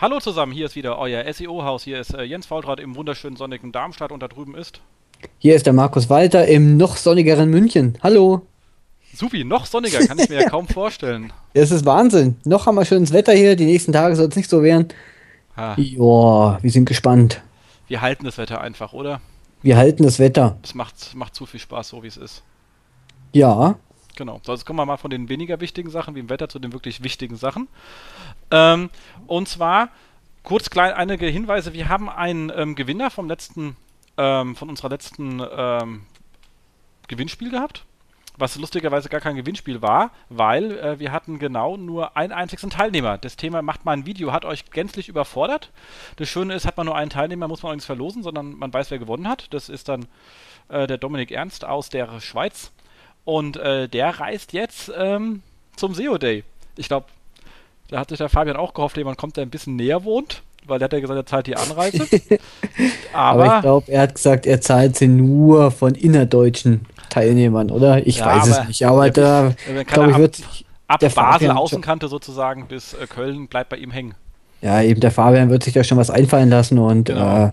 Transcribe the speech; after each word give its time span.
Hallo 0.00 0.20
zusammen, 0.20 0.52
hier 0.52 0.66
ist 0.66 0.76
wieder 0.76 0.96
euer 0.96 1.24
SEO-Haus. 1.32 1.82
Hier 1.82 1.98
ist 1.98 2.14
äh, 2.14 2.22
Jens 2.22 2.46
Faultrat 2.46 2.78
im 2.78 2.94
wunderschönen 2.94 3.34
sonnigen 3.34 3.72
Darmstadt 3.72 4.12
und 4.12 4.22
da 4.22 4.28
drüben 4.28 4.54
ist. 4.54 4.80
Hier 5.38 5.56
ist 5.56 5.66
der 5.66 5.72
Markus 5.72 6.08
Walter 6.08 6.46
im 6.46 6.76
noch 6.76 6.96
sonnigeren 6.96 7.50
München. 7.50 7.98
Hallo. 8.00 8.42
Supi, 9.12 9.42
noch 9.42 9.66
sonniger, 9.66 9.98
kann 10.06 10.20
ich 10.20 10.28
mir 10.28 10.42
ja 10.42 10.48
kaum 10.50 10.68
vorstellen. 10.68 11.32
Das 11.52 11.72
ist 11.72 11.84
Wahnsinn. 11.84 12.36
Noch 12.44 12.66
haben 12.66 12.76
wir 12.76 12.84
schönes 12.84 13.12
Wetter 13.12 13.32
hier. 13.32 13.56
Die 13.56 13.64
nächsten 13.64 13.92
Tage 13.92 14.14
soll 14.14 14.28
es 14.28 14.36
nicht 14.36 14.48
so 14.48 14.62
werden. 14.62 14.86
Ha, 15.56 15.74
Joa, 15.76 16.60
wir 16.62 16.70
sind 16.70 16.84
gespannt. 16.84 17.42
wir 17.88 18.00
halten 18.00 18.24
das 18.24 18.38
Wetter 18.38 18.60
einfach, 18.60 18.92
oder? 18.92 19.20
Wir 19.62 19.76
halten 19.76 20.04
das 20.04 20.20
Wetter. 20.20 20.58
Es 20.62 20.76
macht, 20.76 21.16
macht 21.16 21.34
zu 21.34 21.44
viel 21.44 21.58
Spaß, 21.58 21.88
so 21.88 22.04
wie 22.04 22.06
es 22.06 22.16
ist. 22.16 22.44
Ja. 23.32 23.74
Genau. 24.18 24.40
So, 24.42 24.52
jetzt 24.52 24.66
kommen 24.66 24.80
wir 24.80 24.84
mal 24.84 24.96
von 24.96 25.12
den 25.12 25.28
weniger 25.28 25.60
wichtigen 25.60 25.90
Sachen 25.90 26.16
wie 26.16 26.18
im 26.18 26.28
Wetter 26.28 26.48
zu 26.48 26.58
den 26.58 26.72
wirklich 26.72 27.04
wichtigen 27.04 27.36
Sachen. 27.36 27.68
Ähm, 28.50 28.90
und 29.28 29.48
zwar 29.48 29.90
kurz 30.42 30.70
klein 30.70 30.92
einige 30.92 31.26
Hinweise. 31.26 31.72
Wir 31.72 31.88
haben 31.88 32.08
einen 32.08 32.50
ähm, 32.52 32.74
Gewinner 32.74 33.10
vom 33.10 33.28
letzten, 33.28 33.76
ähm, 34.16 34.56
von 34.56 34.70
unserer 34.70 34.88
letzten 34.88 35.40
ähm, 35.56 36.02
Gewinnspiel 37.06 37.52
gehabt. 37.52 37.84
Was 38.36 38.56
lustigerweise 38.56 39.08
gar 39.08 39.20
kein 39.20 39.36
Gewinnspiel 39.36 39.82
war, 39.82 40.10
weil 40.30 40.76
äh, 40.78 40.98
wir 40.98 41.12
hatten 41.12 41.38
genau 41.38 41.76
nur 41.76 42.16
einen 42.16 42.32
einzigen 42.32 42.70
Teilnehmer. 42.70 43.18
Das 43.18 43.36
Thema 43.36 43.62
macht 43.62 43.84
mal 43.84 43.92
ein 43.92 44.04
Video, 44.04 44.32
hat 44.32 44.44
euch 44.44 44.68
gänzlich 44.72 45.08
überfordert. 45.08 45.70
Das 46.16 46.28
Schöne 46.28 46.54
ist, 46.54 46.66
hat 46.66 46.76
man 46.76 46.86
nur 46.86 46.96
einen 46.96 47.10
Teilnehmer, 47.10 47.46
muss 47.46 47.62
man 47.62 47.70
auch 47.70 47.74
nichts 47.76 47.86
verlosen, 47.86 48.24
sondern 48.24 48.58
man 48.58 48.72
weiß, 48.72 48.90
wer 48.90 48.98
gewonnen 48.98 49.28
hat. 49.28 49.54
Das 49.54 49.68
ist 49.68 49.88
dann 49.88 50.06
äh, 50.68 50.88
der 50.88 50.98
Dominik 50.98 51.30
Ernst 51.30 51.64
aus 51.64 51.88
der 51.88 52.20
Schweiz. 52.20 52.72
Und 53.28 53.58
äh, 53.58 53.88
der 53.88 54.20
reist 54.20 54.54
jetzt 54.54 54.90
ähm, 54.96 55.42
zum 55.76 55.92
SEO 55.94 56.16
Day. 56.16 56.44
Ich 56.76 56.88
glaube, 56.88 57.04
da 57.90 57.98
hat 58.00 58.08
sich 58.08 58.16
der 58.16 58.30
Fabian 58.30 58.56
auch 58.56 58.72
gehofft, 58.72 58.96
jemand 58.96 59.18
kommt, 59.18 59.36
der 59.36 59.42
ein 59.44 59.50
bisschen 59.50 59.76
näher 59.76 60.02
wohnt, 60.04 60.40
weil 60.66 60.78
der 60.78 60.86
hat 60.86 60.94
ja 60.94 61.00
gesagt, 61.00 61.18
er 61.18 61.26
zahlt 61.26 61.46
die 61.46 61.54
Anreise. 61.54 62.06
Aber, 63.12 63.44
Aber, 63.44 63.56
ich 63.56 63.60
glaube, 63.60 63.92
er 63.92 64.00
hat 64.00 64.14
gesagt, 64.14 64.46
er 64.46 64.62
zahlt 64.62 64.96
sie 64.96 65.08
nur 65.08 65.70
von 65.70 65.94
innerdeutschen 65.94 66.86
Teilnehmern, 67.10 67.70
oder? 67.70 68.06
Ich 68.06 68.16
Ja, 68.20 68.26
weiß 68.34 68.50
aber- 68.50 68.62
es 68.62 68.68
nicht. 68.68 68.86
Aber 68.86 69.10
da, 69.10 69.52
glaube 69.86 70.10
ich, 70.12 70.16
wird 70.16 70.38
ab 70.86 71.00
der 71.00 71.10
Basel 71.10 71.50
Außenkante 71.50 72.08
sozusagen 72.08 72.66
bis 72.66 72.94
äh, 72.94 73.06
Köln 73.06 73.46
bleibt 73.48 73.68
bei 73.68 73.76
ihm 73.76 73.90
hängen. 73.90 74.14
ja, 74.62 74.80
eben 74.80 75.00
der 75.02 75.10
Fabian 75.10 75.50
wird 75.50 75.64
sich 75.64 75.74
da 75.74 75.84
schon 75.84 75.98
was 75.98 76.08
einfallen 76.08 76.48
lassen 76.48 76.78
und 76.78 77.04
Genau. 77.04 77.48
äh, 77.48 77.50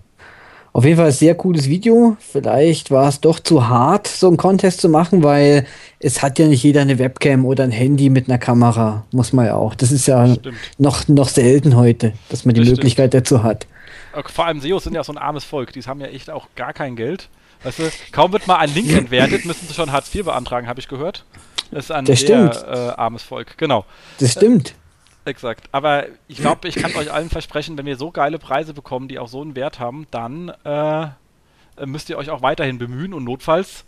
auf 0.76 0.84
jeden 0.84 0.98
Fall 0.98 1.06
ein 1.06 1.12
sehr 1.12 1.34
cooles 1.34 1.68
Video. 1.70 2.18
Vielleicht 2.20 2.90
war 2.90 3.08
es 3.08 3.20
doch 3.20 3.40
zu 3.40 3.66
hart, 3.66 4.06
so 4.06 4.26
einen 4.28 4.36
Contest 4.36 4.82
zu 4.82 4.90
machen, 4.90 5.22
weil 5.22 5.66
es 6.00 6.20
hat 6.22 6.38
ja 6.38 6.46
nicht 6.46 6.62
jeder 6.62 6.82
eine 6.82 6.98
Webcam 6.98 7.46
oder 7.46 7.64
ein 7.64 7.70
Handy 7.70 8.10
mit 8.10 8.28
einer 8.28 8.36
Kamera. 8.36 9.04
Muss 9.10 9.32
man 9.32 9.46
ja 9.46 9.54
auch. 9.54 9.74
Das 9.74 9.90
ist 9.90 10.06
ja 10.06 10.34
Stimmt. 10.34 10.56
noch, 10.76 11.08
noch 11.08 11.28
selten 11.28 11.76
heute, 11.76 12.12
dass 12.28 12.44
man 12.44 12.54
die 12.54 12.60
Das 12.60 12.66
stimmt. 12.68 12.78
Möglichkeit 12.78 13.14
dazu 13.14 13.42
hat. 13.42 13.66
Vor 14.26 14.44
allem 14.44 14.60
SEOs 14.60 14.84
sind 14.84 14.94
ja 14.94 15.02
so 15.02 15.12
ein 15.12 15.18
armes 15.18 15.44
Volk. 15.44 15.72
Die 15.72 15.80
haben 15.80 16.00
ja 16.00 16.08
echt 16.08 16.28
auch 16.28 16.46
gar 16.56 16.74
kein 16.74 16.94
Geld. 16.94 17.28
Weißt 17.64 17.78
du, 17.78 17.84
kaum 18.12 18.32
wird 18.32 18.46
mal 18.46 18.56
ein 18.56 18.72
Link 18.74 18.92
entwertet, 18.96 19.46
müssen 19.46 19.66
sie 19.66 19.72
schon 19.72 19.92
Hartz 19.92 20.14
IV 20.14 20.26
beantragen, 20.26 20.68
habe 20.68 20.78
ich 20.80 20.88
gehört. 20.88 21.24
Das 21.70 21.86
ist 21.86 21.90
ein 21.90 22.04
Das 22.04 22.20
sehr 22.20 22.50
stimmt. 22.52 22.64
äh, 22.68 22.76
armes 22.96 23.22
Volk. 23.22 23.56
Genau. 23.56 23.86
Das 24.20 24.32
stimmt. 24.32 24.74
Exakt. 25.26 25.68
Aber 25.72 26.06
ich 26.28 26.38
glaube, 26.38 26.68
ich 26.68 26.76
kann 26.76 26.94
euch 26.94 27.12
allen 27.12 27.28
versprechen, 27.30 27.76
wenn 27.76 27.84
wir 27.84 27.96
so 27.96 28.12
geile 28.12 28.38
Preise 28.38 28.72
bekommen, 28.72 29.08
die 29.08 29.18
auch 29.18 29.28
so 29.28 29.42
einen 29.42 29.56
Wert 29.56 29.80
haben, 29.80 30.06
dann 30.12 30.52
äh, 30.64 31.06
müsst 31.84 32.08
ihr 32.08 32.16
euch 32.16 32.30
auch 32.30 32.42
weiterhin 32.42 32.78
bemühen 32.78 33.12
und 33.12 33.24
notfalls 33.24 33.84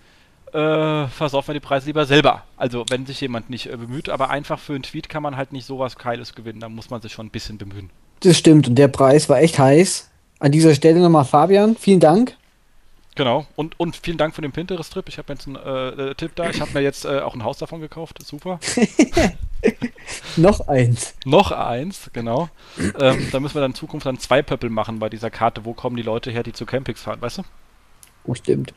äh, 0.52 1.06
versaufen 1.06 1.48
wir 1.48 1.60
die 1.60 1.66
Preise 1.66 1.86
lieber 1.86 2.06
selber. 2.06 2.42
Also 2.56 2.84
wenn 2.90 3.06
sich 3.06 3.20
jemand 3.20 3.50
nicht 3.50 3.66
äh, 3.66 3.76
bemüht, 3.76 4.08
aber 4.08 4.30
einfach 4.30 4.58
für 4.58 4.74
einen 4.74 4.82
Tweet 4.82 5.08
kann 5.08 5.22
man 5.22 5.36
halt 5.36 5.52
nicht 5.52 5.64
sowas 5.64 5.96
Geiles 5.96 6.34
gewinnen. 6.34 6.58
Da 6.58 6.68
muss 6.68 6.90
man 6.90 7.00
sich 7.00 7.12
schon 7.12 7.26
ein 7.26 7.30
bisschen 7.30 7.56
bemühen. 7.56 7.90
Das 8.20 8.36
stimmt. 8.36 8.66
Und 8.66 8.74
der 8.74 8.88
Preis 8.88 9.28
war 9.28 9.38
echt 9.38 9.58
heiß. 9.58 10.10
An 10.40 10.50
dieser 10.52 10.74
Stelle 10.74 11.00
nochmal 11.00 11.24
Fabian, 11.24 11.76
vielen 11.76 12.00
Dank. 12.00 12.36
Genau. 13.18 13.48
Und, 13.56 13.80
und 13.80 13.96
vielen 13.96 14.16
Dank 14.16 14.36
für 14.36 14.42
den 14.42 14.52
Pinterest-Trip. 14.52 15.08
Ich 15.08 15.18
habe 15.18 15.32
jetzt 15.32 15.48
einen 15.48 15.56
äh, 15.56 16.10
äh, 16.10 16.14
Tipp 16.14 16.36
da. 16.36 16.50
Ich 16.50 16.60
habe 16.60 16.70
mir 16.72 16.82
jetzt 16.82 17.04
äh, 17.04 17.18
auch 17.18 17.34
ein 17.34 17.42
Haus 17.42 17.58
davon 17.58 17.80
gekauft. 17.80 18.24
Super. 18.24 18.60
Noch 20.36 20.68
eins. 20.68 21.16
Noch 21.24 21.50
eins, 21.50 22.10
genau. 22.12 22.48
ähm, 22.78 23.28
da 23.32 23.40
müssen 23.40 23.56
wir 23.56 23.62
dann 23.62 23.72
in 23.72 23.74
Zukunft 23.74 24.06
dann 24.06 24.20
zwei 24.20 24.40
Pöppel 24.40 24.70
machen 24.70 25.00
bei 25.00 25.08
dieser 25.08 25.30
Karte. 25.30 25.64
Wo 25.64 25.72
kommen 25.74 25.96
die 25.96 26.04
Leute 26.04 26.30
her, 26.30 26.44
die 26.44 26.52
zu 26.52 26.64
Campings 26.64 27.02
fahren, 27.02 27.20
weißt 27.20 27.38
du? 27.38 27.42
Oh, 28.22 28.34
stimmt. 28.34 28.72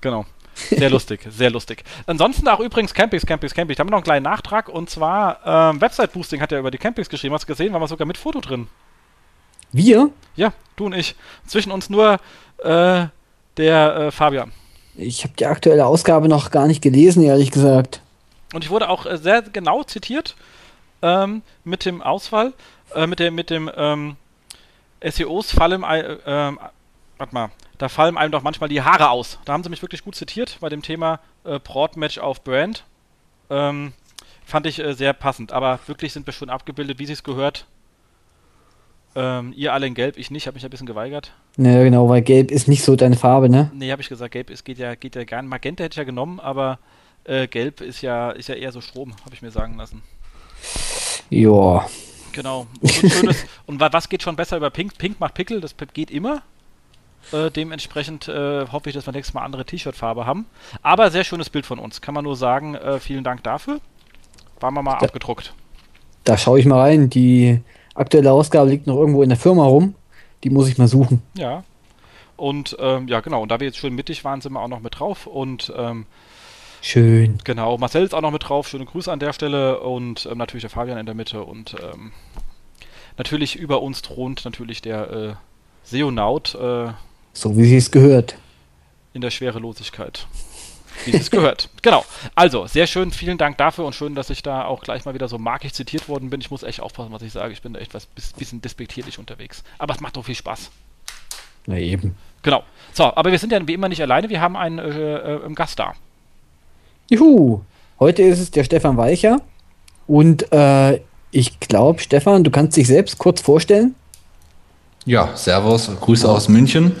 Genau. 0.00 0.26
Sehr 0.54 0.88
lustig, 0.88 1.26
sehr 1.30 1.50
lustig. 1.50 1.82
Ansonsten 2.06 2.46
auch 2.46 2.60
übrigens 2.60 2.94
Campings, 2.94 3.26
Campings, 3.26 3.52
Campings. 3.52 3.78
Da 3.78 3.80
haben 3.80 3.88
wir 3.88 3.92
noch 3.92 3.98
einen 3.98 4.04
kleinen 4.04 4.22
Nachtrag 4.22 4.68
und 4.68 4.90
zwar 4.90 5.40
ähm, 5.44 5.80
Website 5.80 6.12
Boosting 6.12 6.40
hat 6.40 6.52
ja 6.52 6.60
über 6.60 6.70
die 6.70 6.78
Campings 6.78 7.08
geschrieben. 7.08 7.34
Hast 7.34 7.48
du 7.48 7.52
gesehen? 7.52 7.72
Waren 7.72 7.82
wir 7.82 7.88
sogar 7.88 8.06
mit 8.06 8.16
Foto 8.16 8.40
drin. 8.40 8.68
Wir? 9.72 10.10
Ja, 10.36 10.52
du 10.76 10.86
und 10.86 10.92
ich. 10.92 11.16
Zwischen 11.48 11.72
uns 11.72 11.90
nur 11.90 12.20
äh, 12.62 13.06
der 13.56 13.96
äh, 13.96 14.10
Fabian. 14.10 14.52
Ich 14.96 15.24
habe 15.24 15.34
die 15.38 15.46
aktuelle 15.46 15.86
Ausgabe 15.86 16.28
noch 16.28 16.50
gar 16.50 16.66
nicht 16.66 16.82
gelesen, 16.82 17.22
ehrlich 17.22 17.50
gesagt. 17.50 18.00
Und 18.52 18.64
ich 18.64 18.70
wurde 18.70 18.88
auch 18.88 19.06
äh, 19.06 19.16
sehr 19.16 19.42
genau 19.42 19.82
zitiert 19.82 20.36
ähm, 21.00 21.42
mit 21.64 21.84
dem 21.84 22.02
Ausfall, 22.02 22.52
äh, 22.94 23.06
mit 23.06 23.18
dem, 23.18 23.34
mit 23.34 23.50
dem 23.50 23.70
ähm, 23.74 24.16
SEOs 25.02 25.52
fallen, 25.52 25.82
äh, 25.82 26.18
ähm, 26.26 26.58
warte 27.18 27.34
mal, 27.34 27.50
da 27.78 27.88
fallen 27.88 28.16
einem 28.16 28.32
doch 28.32 28.42
manchmal 28.42 28.68
die 28.68 28.82
Haare 28.82 29.10
aus. 29.10 29.38
Da 29.44 29.52
haben 29.52 29.64
sie 29.64 29.70
mich 29.70 29.82
wirklich 29.82 30.04
gut 30.04 30.14
zitiert 30.14 30.58
bei 30.60 30.68
dem 30.68 30.82
Thema 30.82 31.20
äh, 31.44 31.58
Broad-Match 31.58 32.18
auf 32.18 32.44
Brand. 32.44 32.84
Ähm, 33.50 33.92
fand 34.44 34.66
ich 34.66 34.78
äh, 34.78 34.92
sehr 34.92 35.12
passend, 35.12 35.52
aber 35.52 35.80
wirklich 35.86 36.12
sind 36.12 36.26
wir 36.26 36.32
schon 36.32 36.50
abgebildet, 36.50 36.98
wie 36.98 37.06
sie 37.06 37.14
es 37.14 37.24
gehört. 37.24 37.66
Ähm, 39.14 39.52
ihr 39.54 39.72
alle 39.74 39.86
in 39.86 39.94
Gelb, 39.94 40.16
ich 40.16 40.30
nicht, 40.30 40.46
habe 40.46 40.54
mich 40.54 40.64
ein 40.64 40.70
bisschen 40.70 40.86
geweigert. 40.86 41.32
Naja, 41.58 41.82
genau, 41.84 42.08
weil 42.08 42.22
gelb 42.22 42.50
ist 42.50 42.66
nicht 42.66 42.82
so 42.82 42.96
deine 42.96 43.16
Farbe, 43.16 43.50
ne? 43.50 43.70
Nee, 43.74 43.90
habe 43.92 44.00
ich 44.00 44.08
gesagt, 44.08 44.32
Gelb 44.32 44.48
ist, 44.48 44.64
geht 44.64 44.78
ja, 44.78 44.94
geht 44.94 45.16
ja 45.16 45.24
gern. 45.24 45.46
Magenta 45.46 45.84
hätte 45.84 45.92
ich 45.94 45.98
ja 45.98 46.04
genommen, 46.04 46.40
aber 46.40 46.78
äh, 47.24 47.46
Gelb 47.46 47.82
ist 47.82 48.00
ja, 48.00 48.30
ist 48.30 48.48
ja 48.48 48.54
eher 48.54 48.72
so 48.72 48.80
Strom, 48.80 49.12
habe 49.24 49.34
ich 49.34 49.42
mir 49.42 49.50
sagen 49.50 49.76
lassen. 49.76 50.02
Ja. 51.30 51.86
Genau. 52.32 52.66
Und, 52.80 52.90
schönes, 53.12 53.44
und 53.66 53.80
wa- 53.80 53.90
was 53.92 54.08
geht 54.08 54.22
schon 54.22 54.36
besser 54.36 54.56
über 54.56 54.70
Pink? 54.70 54.96
Pink 54.98 55.20
macht 55.20 55.34
Pickel, 55.34 55.60
das 55.60 55.74
geht 55.92 56.10
immer. 56.10 56.42
Äh, 57.32 57.50
dementsprechend 57.50 58.28
äh, 58.28 58.66
hoffe 58.72 58.88
ich, 58.88 58.94
dass 58.94 59.06
wir 59.06 59.12
nächstes 59.12 59.34
Mal 59.34 59.42
andere 59.44 59.64
T-Shirt-Farbe 59.64 60.26
haben. 60.26 60.46
Aber 60.82 61.10
sehr 61.10 61.24
schönes 61.24 61.50
Bild 61.50 61.66
von 61.66 61.78
uns. 61.78 62.00
Kann 62.00 62.14
man 62.14 62.24
nur 62.24 62.36
sagen, 62.36 62.74
äh, 62.74 62.98
vielen 62.98 63.24
Dank 63.24 63.42
dafür. 63.44 63.80
Waren 64.60 64.74
wir 64.74 64.82
mal 64.82 64.92
Ja. 65.00 65.06
abgedruckt. 65.06 65.52
Da 66.24 66.36
schaue 66.38 66.58
ich 66.58 66.66
mal 66.66 66.80
rein. 66.80 67.10
Die 67.10 67.60
aktuelle 67.94 68.32
Ausgabe 68.32 68.70
liegt 68.70 68.86
noch 68.86 68.96
irgendwo 68.96 69.22
in 69.22 69.28
der 69.28 69.38
Firma 69.38 69.64
rum. 69.64 69.94
Die 70.44 70.50
muss 70.50 70.68
ich 70.68 70.78
mal 70.78 70.88
suchen. 70.88 71.22
Ja. 71.34 71.64
Und 72.36 72.76
ähm, 72.80 73.06
ja, 73.08 73.20
genau. 73.20 73.42
Und 73.42 73.50
da 73.50 73.60
wir 73.60 73.66
jetzt 73.66 73.78
schön 73.78 73.94
mittig 73.94 74.24
waren, 74.24 74.40
sind 74.40 74.52
wir 74.52 74.60
auch 74.60 74.68
noch 74.68 74.80
mit 74.80 74.98
drauf. 74.98 75.26
Und 75.26 75.72
ähm, 75.76 76.06
Schön. 76.80 77.38
genau, 77.44 77.78
Marcel 77.78 78.02
ist 78.04 78.12
auch 78.14 78.20
noch 78.22 78.32
mit 78.32 78.48
drauf. 78.48 78.66
Schöne 78.66 78.84
Grüße 78.86 79.12
an 79.12 79.20
der 79.20 79.32
Stelle. 79.32 79.80
Und 79.80 80.26
ähm, 80.30 80.38
natürlich 80.38 80.62
der 80.62 80.70
Fabian 80.70 80.98
in 80.98 81.06
der 81.06 81.14
Mitte. 81.14 81.44
Und 81.44 81.76
ähm, 81.80 82.10
natürlich 83.18 83.54
über 83.56 83.82
uns 83.82 84.02
thront 84.02 84.44
natürlich 84.44 84.82
der 84.82 85.10
äh, 85.12 85.34
Seonaut. 85.84 86.54
Äh, 86.56 86.88
So 87.34 87.56
wie 87.56 87.64
sie 87.64 87.76
es 87.76 87.90
gehört. 87.92 88.36
in 89.14 89.20
der 89.20 89.30
Schwerelosigkeit. 89.30 90.26
Wie 91.04 91.16
es 91.16 91.30
gehört. 91.30 91.68
Genau. 91.82 92.04
Also, 92.34 92.66
sehr 92.66 92.86
schön. 92.86 93.10
Vielen 93.10 93.38
Dank 93.38 93.58
dafür 93.58 93.84
und 93.84 93.94
schön, 93.94 94.14
dass 94.14 94.30
ich 94.30 94.42
da 94.42 94.64
auch 94.64 94.82
gleich 94.82 95.04
mal 95.04 95.14
wieder 95.14 95.28
so 95.28 95.38
markig 95.38 95.74
zitiert 95.74 96.08
worden 96.08 96.30
bin. 96.30 96.40
Ich 96.40 96.50
muss 96.50 96.62
echt 96.62 96.80
aufpassen, 96.80 97.12
was 97.12 97.22
ich 97.22 97.32
sage. 97.32 97.52
Ich 97.52 97.62
bin 97.62 97.72
da 97.72 97.80
echt 97.80 97.94
was 97.94 98.06
bis, 98.06 98.32
bisschen 98.32 98.60
despektierlich 98.60 99.18
unterwegs. 99.18 99.62
Aber 99.78 99.94
es 99.94 100.00
macht 100.00 100.16
doch 100.16 100.24
viel 100.24 100.34
Spaß. 100.34 100.70
Na 101.66 101.78
eben. 101.78 102.16
Genau. 102.42 102.64
So, 102.92 103.04
aber 103.04 103.30
wir 103.30 103.38
sind 103.38 103.52
ja 103.52 103.66
wie 103.66 103.74
immer 103.74 103.88
nicht 103.88 104.02
alleine. 104.02 104.28
Wir 104.28 104.40
haben 104.40 104.56
einen 104.56 104.78
äh, 104.78 105.34
äh, 105.34 105.54
Gast 105.54 105.78
da. 105.78 105.94
Juhu. 107.08 107.60
Heute 108.00 108.22
ist 108.22 108.40
es 108.40 108.50
der 108.50 108.64
Stefan 108.64 108.96
Weicher. 108.96 109.40
Und 110.06 110.50
äh, 110.52 111.00
ich 111.30 111.60
glaube, 111.60 112.00
Stefan, 112.00 112.44
du 112.44 112.50
kannst 112.50 112.76
dich 112.76 112.86
selbst 112.86 113.18
kurz 113.18 113.40
vorstellen. 113.40 113.94
Ja, 115.04 115.36
Servus, 115.36 115.90
Grüße 116.00 116.28
aus 116.28 116.48
München. 116.48 116.96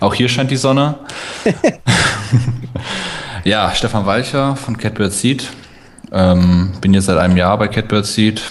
Auch 0.00 0.14
hier 0.14 0.28
scheint 0.28 0.50
die 0.50 0.56
Sonne. 0.56 0.96
ja, 3.44 3.72
Stefan 3.74 4.06
Walcher 4.06 4.56
von 4.56 4.76
Catbird 4.76 5.12
Seed. 5.12 5.48
Ähm, 6.12 6.72
bin 6.80 6.94
jetzt 6.94 7.06
seit 7.06 7.18
einem 7.18 7.36
Jahr 7.36 7.58
bei 7.58 7.68
Catbird 7.68 8.06
Seed 8.06 8.42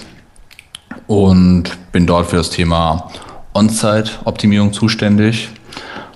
und 1.07 1.77
bin 1.91 2.05
dort 2.05 2.27
für 2.27 2.35
das 2.35 2.49
Thema 2.49 3.09
On-Site-Optimierung 3.53 4.73
zuständig. 4.73 5.49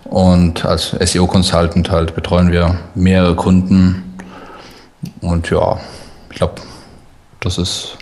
Und 0.04 0.66
als 0.66 0.92
SEO-Consultant 0.92 1.90
halt 1.90 2.16
betreuen 2.16 2.52
wir 2.52 2.78
mehrere 2.96 3.36
Kunden. 3.36 4.18
Und 5.22 5.50
ja, 5.50 5.80
ich 6.30 6.36
glaube, 6.36 6.56
das 7.40 7.58
ist 7.58 7.98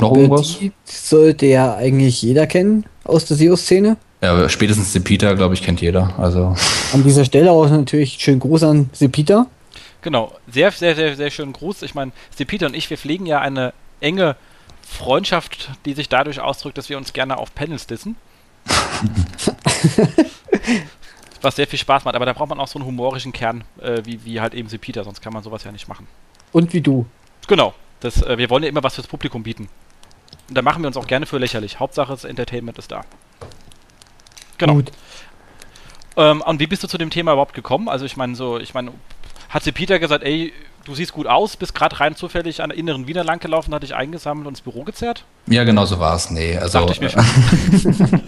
Noch 0.00 0.16
irgendwas? 0.16 0.56
Sollte 0.84 1.46
ja 1.46 1.74
eigentlich 1.74 2.22
jeder 2.22 2.46
kennen 2.46 2.86
aus 3.04 3.24
der 3.24 3.36
SEO-Szene. 3.36 3.96
Ja, 4.22 4.48
spätestens 4.48 4.98
Peter, 5.02 5.34
glaube 5.34 5.54
ich, 5.54 5.62
kennt 5.62 5.80
jeder. 5.80 6.14
Also 6.18 6.54
An 6.92 7.02
dieser 7.02 7.24
Stelle 7.24 7.50
auch 7.50 7.68
natürlich 7.68 8.18
schön 8.20 8.38
Gruß 8.38 8.62
an 8.62 8.88
Sepita. 8.92 9.46
Genau. 10.02 10.32
Sehr, 10.48 10.70
sehr, 10.70 10.94
sehr, 10.94 11.16
sehr 11.16 11.30
schönen 11.30 11.52
Gruß. 11.52 11.82
Ich 11.82 11.94
meine, 11.94 12.12
Peter 12.46 12.66
und 12.66 12.74
ich, 12.74 12.88
wir 12.88 12.98
pflegen 12.98 13.26
ja 13.26 13.40
eine 13.40 13.72
enge 14.00 14.36
Freundschaft, 14.86 15.70
die 15.84 15.94
sich 15.94 16.08
dadurch 16.08 16.40
ausdrückt, 16.40 16.78
dass 16.78 16.88
wir 16.88 16.96
uns 16.98 17.12
gerne 17.12 17.36
auf 17.38 17.54
Panels 17.54 17.86
dissen. 17.86 18.16
Was 21.40 21.56
sehr 21.56 21.66
viel 21.66 21.78
Spaß 21.78 22.04
macht, 22.04 22.14
aber 22.14 22.26
da 22.26 22.32
braucht 22.32 22.50
man 22.50 22.60
auch 22.60 22.68
so 22.68 22.78
einen 22.78 22.86
humorischen 22.86 23.32
Kern, 23.32 23.64
äh, 23.80 24.02
wie, 24.04 24.24
wie 24.24 24.40
halt 24.40 24.54
eben 24.54 24.68
sie 24.68 24.78
Peter, 24.78 25.02
sonst 25.02 25.20
kann 25.20 25.32
man 25.32 25.42
sowas 25.42 25.64
ja 25.64 25.72
nicht 25.72 25.88
machen. 25.88 26.06
Und 26.52 26.72
wie 26.72 26.80
du. 26.80 27.06
Genau. 27.48 27.74
Das, 27.98 28.22
äh, 28.22 28.38
wir 28.38 28.50
wollen 28.50 28.62
ja 28.62 28.68
immer 28.68 28.84
was 28.84 28.94
fürs 28.94 29.08
Publikum 29.08 29.42
bieten. 29.42 29.68
Und 30.48 30.54
da 30.56 30.62
machen 30.62 30.82
wir 30.82 30.86
uns 30.86 30.96
auch 30.96 31.06
gerne 31.08 31.26
für 31.26 31.38
lächerlich. 31.38 31.80
Hauptsache 31.80 32.12
das 32.12 32.24
Entertainment 32.24 32.78
ist 32.78 32.92
da. 32.92 33.04
Genau. 34.58 34.74
Gut. 34.74 34.92
Ähm, 36.16 36.42
und 36.42 36.60
wie 36.60 36.66
bist 36.66 36.82
du 36.82 36.88
zu 36.88 36.98
dem 36.98 37.10
Thema 37.10 37.32
überhaupt 37.32 37.54
gekommen? 37.54 37.88
Also 37.88 38.04
ich 38.04 38.16
meine, 38.16 38.34
so, 38.34 38.58
ich 38.58 38.74
meine, 38.74 38.92
hat 39.48 39.64
sie 39.64 39.72
Peter 39.72 39.98
gesagt, 39.98 40.24
ey, 40.24 40.52
du 40.84 40.94
siehst 40.94 41.12
gut 41.12 41.26
aus, 41.26 41.56
bist 41.56 41.74
gerade 41.74 41.98
rein 42.00 42.16
zufällig 42.16 42.62
an 42.62 42.70
der 42.70 42.78
inneren 42.78 43.06
Wiener 43.06 43.24
lang 43.24 43.38
gelaufen, 43.38 43.74
hat 43.74 43.82
dich 43.82 43.94
eingesammelt 43.94 44.46
und 44.46 44.52
ins 44.52 44.60
Büro 44.60 44.82
gezerrt? 44.82 45.24
Ja, 45.46 45.64
genau 45.64 45.84
so 45.84 45.98
war 45.98 46.14
es. 46.14 46.30
Nee, 46.30 46.56
also. 46.56 46.80
Dachte 46.80 46.92
ich 46.92 47.00
mir 47.00 47.10
schon. 47.10 47.24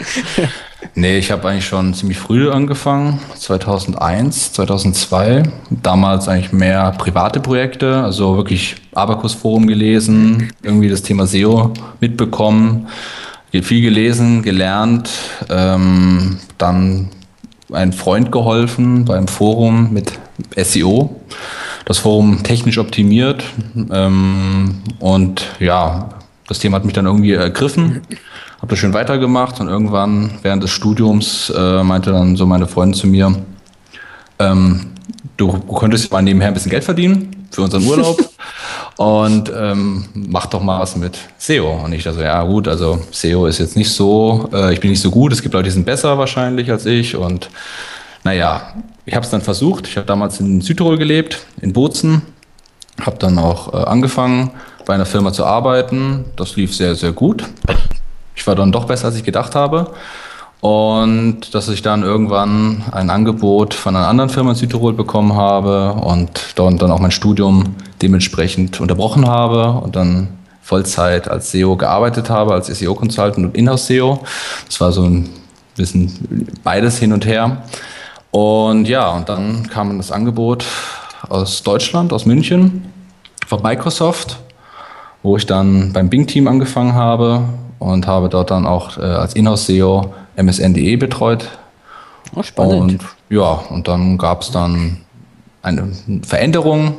nee, 0.94 1.19
ich 1.19 1.31
habe 1.31 1.49
eigentlich 1.49 1.67
schon 1.67 1.94
ziemlich 1.94 2.19
früh 2.19 2.50
angefangen, 2.50 3.21
2001, 3.37 4.53
2002. 4.53 5.44
Damals 5.71 6.29
eigentlich 6.29 6.53
mehr 6.53 6.93
private 6.93 7.41
Projekte, 7.41 8.03
also 8.03 8.37
wirklich 8.37 8.76
Abakus-Forum 8.94 9.67
gelesen, 9.67 10.53
irgendwie 10.62 10.88
das 10.88 11.03
Thema 11.03 11.26
SEO 11.26 11.73
mitbekommen, 12.00 12.88
viel 13.62 13.82
gelesen, 13.82 14.42
gelernt, 14.42 15.10
ähm, 15.48 16.38
dann 16.58 17.08
ein 17.72 17.92
Freund 17.92 18.32
geholfen 18.32 19.04
beim 19.04 19.28
Forum 19.28 19.92
mit 19.92 20.12
SEO. 20.56 21.20
Das 21.84 21.98
Forum 21.98 22.42
technisch 22.42 22.78
optimiert 22.78 23.44
ähm, 23.92 24.82
und 25.00 25.44
ja, 25.60 26.08
das 26.46 26.58
Thema 26.58 26.76
hat 26.76 26.84
mich 26.84 26.94
dann 26.94 27.06
irgendwie 27.06 27.32
ergriffen, 27.32 28.02
habe 28.58 28.70
das 28.70 28.78
schön 28.78 28.94
weitergemacht 28.94 29.60
und 29.60 29.68
irgendwann 29.68 30.30
während 30.42 30.62
des 30.62 30.70
Studiums 30.70 31.52
äh, 31.54 31.82
meinte 31.82 32.10
dann 32.12 32.36
so 32.36 32.46
meine 32.46 32.66
Freundin 32.66 32.98
zu 32.98 33.06
mir, 33.06 33.34
ähm, 34.38 34.86
du 35.36 35.58
könntest 35.58 36.10
mal 36.10 36.22
nebenher 36.22 36.48
ein 36.48 36.54
bisschen 36.54 36.70
Geld 36.70 36.84
verdienen 36.84 37.46
für 37.50 37.62
unseren 37.62 37.84
Urlaub 37.84 38.18
und 38.96 39.52
ähm, 39.55 40.05
mach 40.14 40.46
doch 40.46 40.62
mal 40.62 40.81
was 40.81 40.96
mit 40.96 41.19
SEO. 41.38 41.85
Und 41.85 41.93
ich 41.93 42.05
dachte, 42.05 42.23
ja 42.23 42.43
gut, 42.44 42.69
also 42.69 43.00
SEO 43.11 43.46
ist 43.46 43.58
jetzt 43.58 43.76
nicht 43.76 43.93
so, 43.93 44.49
äh, 44.52 44.73
ich 44.73 44.81
bin 44.81 44.91
nicht 44.91 45.02
so 45.02 45.11
gut, 45.11 45.32
es 45.32 45.43
gibt 45.43 45.55
Leute, 45.55 45.64
die 45.64 45.73
sind 45.73 45.87
besser 45.87 46.19
wahrscheinlich 46.19 46.70
als 46.70 46.87
ich 46.87 47.17
und 47.17 47.50
naja, 48.23 48.73
ich 49.05 49.14
habe 49.14 49.25
es 49.25 49.31
dann 49.31 49.43
versucht. 49.43 49.87
Ich 49.87 49.96
habe 49.96 50.06
damals 50.06 50.41
in 50.41 50.62
Südtirol 50.62 50.96
gelebt, 50.96 51.44
in 51.61 51.73
Bozen, 51.73 52.23
habe 53.00 53.19
dann 53.19 53.38
auch 53.38 53.75
äh, 53.75 53.85
angefangen 53.85 54.50
bei 54.87 54.94
einer 54.94 55.06
Firma 55.06 55.32
zu 55.32 55.44
arbeiten. 55.44 56.25
Das 56.37 56.56
lief 56.56 56.75
sehr, 56.75 56.94
sehr 56.94 57.12
gut. 57.12 57.44
Ich 58.35 58.47
war 58.47 58.55
dann 58.55 58.73
doch 58.73 58.85
besser, 58.85 59.06
als 59.06 59.17
ich 59.17 59.25
gedacht 59.25 59.55
habe. 59.55 59.93
Und 60.60 61.54
dass 61.54 61.68
ich 61.68 61.82
dann 61.82 62.02
irgendwann 62.02 62.84
ein 62.90 63.10
Angebot 63.10 63.74
von 63.74 63.94
einer 63.94 64.08
anderen 64.08 64.30
Firma 64.30 64.50
in 64.50 64.56
Südtirol 64.56 64.94
bekommen 64.94 65.34
habe 65.34 65.92
und 65.92 66.30
dort 66.54 66.80
dann 66.80 66.90
auch 66.90 67.00
mein 67.00 67.10
Studium 67.10 67.74
dementsprechend 68.00 68.80
unterbrochen 68.80 69.26
habe 69.26 69.72
und 69.72 69.94
dann 69.94 70.28
Vollzeit 70.62 71.28
als 71.28 71.50
SEO 71.50 71.76
gearbeitet 71.76 72.30
habe, 72.30 72.54
als 72.54 72.68
SEO-Consultant 72.68 73.46
und 73.46 73.56
Inhouse-SEO. 73.56 74.20
Das 74.66 74.80
war 74.80 74.92
so 74.92 75.02
ein 75.02 75.28
bisschen 75.76 76.48
beides 76.62 76.98
hin 76.98 77.12
und 77.12 77.26
her. 77.26 77.62
Und 78.30 78.88
ja, 78.88 79.10
und 79.10 79.28
dann 79.28 79.68
kam 79.68 79.96
das 79.98 80.10
Angebot 80.10 80.64
aus 81.28 81.62
Deutschland, 81.62 82.12
aus 82.12 82.24
München, 82.24 82.90
von 83.46 83.62
Microsoft, 83.62 84.38
wo 85.22 85.36
ich 85.36 85.46
dann 85.46 85.92
beim 85.92 86.08
Bing-Team 86.08 86.48
angefangen 86.48 86.94
habe 86.94 87.42
und 87.78 88.06
habe 88.06 88.28
dort 88.28 88.50
dann 88.50 88.66
auch 88.66 88.96
äh, 88.96 89.02
als 89.02 89.34
Inhouse-SEO 89.34 90.14
MSN.de 90.36 90.96
betreut. 90.96 91.50
Oh, 92.34 92.42
spannend. 92.42 93.02
Und 93.02 93.04
ja, 93.28 93.52
und 93.70 93.88
dann 93.88 94.19
gab 94.19 94.42
es 94.42 94.50
dann 94.50 94.98
eine 95.62 95.92
Veränderung 96.22 96.96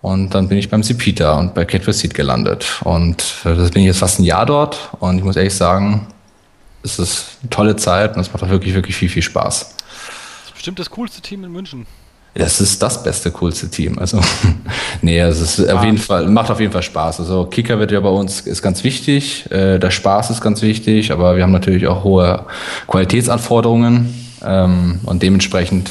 und 0.00 0.34
dann 0.34 0.48
bin 0.48 0.58
ich 0.58 0.68
beim 0.68 0.82
Cipita 0.82 1.38
und 1.38 1.54
bei 1.54 1.64
Cat 1.64 1.82
Seed 1.94 2.14
gelandet. 2.14 2.80
Und 2.84 3.22
äh, 3.44 3.54
das 3.54 3.70
bin 3.70 3.82
ich 3.82 3.86
jetzt 3.86 3.98
fast 3.98 4.18
ein 4.18 4.24
Jahr 4.24 4.46
dort 4.46 4.90
und 5.00 5.18
ich 5.18 5.24
muss 5.24 5.36
ehrlich 5.36 5.54
sagen, 5.54 6.06
es 6.82 6.98
ist 6.98 7.38
eine 7.40 7.50
tolle 7.50 7.76
Zeit 7.76 8.16
und 8.16 8.20
es 8.20 8.32
macht 8.32 8.42
auch 8.42 8.48
wirklich, 8.48 8.74
wirklich 8.74 8.96
viel, 8.96 9.08
viel 9.08 9.22
Spaß. 9.22 9.76
Das 9.76 10.46
ist 10.46 10.54
bestimmt 10.54 10.78
das 10.78 10.90
coolste 10.90 11.20
Team 11.20 11.44
in 11.44 11.52
München. 11.52 11.86
Das 12.34 12.60
ist 12.60 12.82
das 12.82 13.02
beste, 13.02 13.30
coolste 13.30 13.68
Team. 13.68 13.98
Also, 13.98 14.20
nee, 15.02 15.20
es 15.20 15.40
ist 15.40 15.70
auf 15.70 15.84
jeden 15.84 15.98
Fall, 15.98 16.26
macht 16.28 16.50
auf 16.50 16.60
jeden 16.60 16.72
Fall 16.72 16.82
Spaß. 16.82 17.20
Also, 17.20 17.44
Kicker 17.44 17.78
wird 17.78 17.92
ja 17.92 18.00
bei 18.00 18.08
uns, 18.08 18.40
ist 18.40 18.62
ganz 18.62 18.84
wichtig. 18.84 19.50
Äh, 19.50 19.78
der 19.78 19.90
Spaß 19.90 20.30
ist 20.30 20.40
ganz 20.40 20.62
wichtig, 20.62 21.12
aber 21.12 21.36
wir 21.36 21.42
haben 21.42 21.52
natürlich 21.52 21.86
auch 21.86 22.04
hohe 22.04 22.46
Qualitätsanforderungen. 22.86 24.14
Ähm, 24.44 25.00
und 25.04 25.22
dementsprechend 25.22 25.90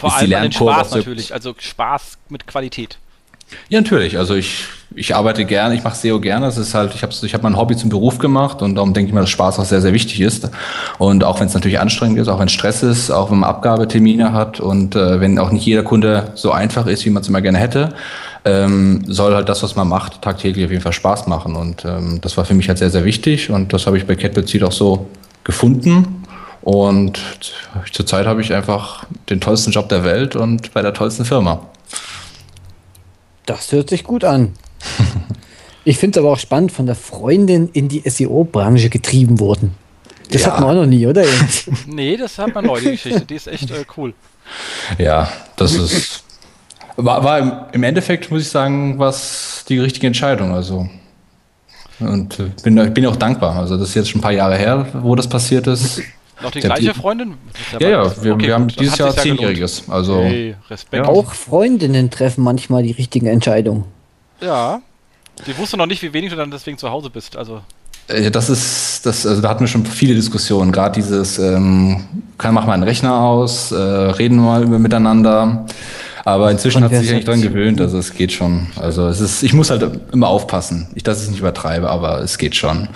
Vor 0.00 0.08
ist 0.08 0.16
allem 0.16 0.24
die 0.24 0.30
Lernkurve. 0.30 0.74
Spaß 0.74 0.94
natürlich, 0.94 1.34
also 1.34 1.54
Spaß 1.58 2.18
mit 2.30 2.46
Qualität. 2.46 2.98
Ja, 3.68 3.80
natürlich. 3.80 4.18
Also 4.18 4.34
ich, 4.34 4.64
ich 4.94 5.14
arbeite 5.14 5.44
gerne, 5.44 5.74
ich 5.74 5.84
mache 5.84 5.96
SEO 5.96 6.20
gerne. 6.20 6.46
Das 6.46 6.58
ist 6.58 6.74
halt, 6.74 6.94
ich 6.94 7.02
habe 7.02 7.12
ich 7.20 7.34
hab 7.34 7.42
mein 7.42 7.56
Hobby 7.56 7.76
zum 7.76 7.90
Beruf 7.90 8.18
gemacht 8.18 8.62
und 8.62 8.74
darum 8.74 8.92
denke 8.92 9.08
ich 9.08 9.14
mal, 9.14 9.20
dass 9.20 9.30
Spaß 9.30 9.58
auch 9.58 9.64
sehr, 9.64 9.80
sehr 9.80 9.92
wichtig 9.92 10.20
ist. 10.20 10.50
Und 10.98 11.24
auch 11.24 11.40
wenn 11.40 11.46
es 11.46 11.54
natürlich 11.54 11.80
anstrengend 11.80 12.18
ist, 12.18 12.28
auch 12.28 12.38
wenn 12.38 12.48
Stress 12.48 12.82
ist, 12.82 13.10
auch 13.10 13.30
wenn 13.30 13.38
man 13.38 13.50
Abgabetermine 13.50 14.32
hat 14.32 14.60
und 14.60 14.96
äh, 14.96 15.20
wenn 15.20 15.38
auch 15.38 15.50
nicht 15.50 15.64
jeder 15.64 15.82
Kunde 15.82 16.32
so 16.34 16.52
einfach 16.52 16.86
ist, 16.86 17.04
wie 17.04 17.10
man 17.10 17.22
es 17.22 17.28
immer 17.28 17.40
gerne 17.40 17.58
hätte, 17.58 17.90
ähm, 18.44 19.02
soll 19.06 19.34
halt 19.34 19.48
das, 19.48 19.62
was 19.62 19.76
man 19.76 19.88
macht, 19.88 20.22
tagtäglich 20.22 20.64
auf 20.64 20.70
jeden 20.70 20.82
Fall 20.82 20.92
Spaß 20.92 21.26
machen. 21.26 21.56
Und 21.56 21.84
ähm, 21.84 22.20
das 22.20 22.36
war 22.36 22.44
für 22.44 22.54
mich 22.54 22.68
halt 22.68 22.78
sehr, 22.78 22.90
sehr 22.90 23.04
wichtig 23.04 23.50
und 23.50 23.72
das 23.72 23.86
habe 23.86 23.96
ich 23.98 24.06
bei 24.06 24.16
CatBezied 24.16 24.64
auch 24.64 24.72
so 24.72 25.08
gefunden. 25.44 26.24
Und 26.62 27.18
zurzeit 27.90 28.26
habe 28.26 28.40
ich 28.40 28.54
einfach 28.54 29.04
den 29.28 29.40
tollsten 29.40 29.72
Job 29.72 29.88
der 29.88 30.04
Welt 30.04 30.36
und 30.36 30.72
bei 30.72 30.82
der 30.82 30.94
tollsten 30.94 31.24
Firma. 31.24 31.60
Das 33.46 33.72
hört 33.72 33.90
sich 33.90 34.04
gut 34.04 34.24
an. 34.24 34.52
ich 35.84 35.98
finde 35.98 36.18
es 36.18 36.24
aber 36.24 36.32
auch 36.32 36.38
spannend, 36.38 36.72
von 36.72 36.86
der 36.86 36.94
Freundin 36.94 37.68
in 37.72 37.88
die 37.88 38.08
SEO-Branche 38.08 38.88
getrieben 38.88 39.40
worden. 39.40 39.74
Das 40.30 40.42
ja. 40.42 40.52
hat 40.52 40.60
man 40.60 40.70
auch 40.70 40.80
noch 40.82 40.86
nie, 40.86 41.06
oder? 41.06 41.24
nee, 41.86 42.16
das 42.16 42.38
hat 42.38 42.54
man 42.54 42.66
neu, 42.66 42.80
die 42.80 42.92
Geschichte. 42.92 43.24
Die 43.24 43.34
ist 43.34 43.48
echt 43.48 43.70
äh, 43.70 43.84
cool. 43.96 44.14
Ja, 44.98 45.30
das 45.56 45.74
ist. 45.74 46.24
War, 46.96 47.24
war 47.24 47.72
im 47.72 47.82
Endeffekt, 47.82 48.30
muss 48.30 48.42
ich 48.42 48.48
sagen, 48.48 48.98
was 48.98 49.64
die 49.68 49.78
richtige 49.78 50.06
Entscheidung. 50.06 50.52
Also. 50.54 50.88
Und 52.00 52.38
äh, 52.38 52.50
bin, 52.62 52.76
ich 52.78 52.94
bin 52.94 53.06
auch 53.06 53.16
dankbar. 53.16 53.56
Also, 53.56 53.76
das 53.76 53.90
ist 53.90 53.94
jetzt 53.94 54.10
schon 54.10 54.20
ein 54.20 54.22
paar 54.22 54.32
Jahre 54.32 54.56
her, 54.56 54.86
wo 54.94 55.14
das 55.14 55.28
passiert 55.28 55.66
ist. 55.66 56.02
Noch 56.42 56.50
die 56.50 56.60
gleiche 56.60 56.94
Freundin? 56.94 57.34
Ja, 57.78 57.88
ja, 57.88 58.22
wir, 58.22 58.34
okay, 58.34 58.46
wir 58.46 58.54
haben 58.54 58.68
dieses 58.68 58.98
Jahr 58.98 59.16
zehnjähriges. 59.16 59.88
Also 59.88 60.20
hey, 60.20 60.56
Respekt. 60.68 61.06
Auch 61.06 61.32
Freundinnen 61.32 62.10
treffen 62.10 62.42
manchmal 62.42 62.82
die 62.82 62.92
richtigen 62.92 63.26
Entscheidungen. 63.26 63.84
Ja. 64.40 64.80
Die 65.46 65.56
wusste 65.56 65.76
noch 65.76 65.86
nicht, 65.86 66.02
wie 66.02 66.12
wenig 66.12 66.30
du 66.30 66.36
dann 66.36 66.50
deswegen 66.50 66.78
zu 66.78 66.90
Hause 66.90 67.10
bist. 67.10 67.36
Also. 67.36 67.60
Äh, 68.08 68.30
das 68.30 68.50
ist, 68.50 69.06
das, 69.06 69.26
also 69.26 69.40
da 69.40 69.48
hatten 69.48 69.60
wir 69.60 69.68
schon 69.68 69.86
viele 69.86 70.14
Diskussionen. 70.14 70.72
Gerade 70.72 71.00
dieses, 71.00 71.38
ähm, 71.38 72.04
kann 72.38 72.54
mach 72.54 72.66
mal 72.66 72.74
einen 72.74 72.82
Rechner 72.82 73.20
aus, 73.20 73.72
äh, 73.72 73.76
reden 73.76 74.36
wir 74.36 74.42
mal 74.42 74.62
über 74.62 74.78
miteinander. 74.78 75.66
Aber 76.24 76.50
inzwischen 76.50 76.84
hat 76.84 76.94
sich 76.94 77.10
eigentlich 77.10 77.24
dran 77.24 77.42
gewöhnt, 77.42 77.80
also 77.80 77.98
es 77.98 78.14
geht 78.14 78.30
schon. 78.30 78.68
Also 78.76 79.08
es 79.08 79.20
ist, 79.20 79.42
ich 79.42 79.54
muss 79.54 79.70
halt 79.70 79.84
immer 80.12 80.28
aufpassen. 80.28 80.86
Ich, 80.94 81.02
dass 81.02 81.18
ich 81.18 81.24
es 81.24 81.30
nicht 81.30 81.40
übertreibe, 81.40 81.90
aber 81.90 82.20
es 82.20 82.38
geht 82.38 82.54
schon. 82.54 82.88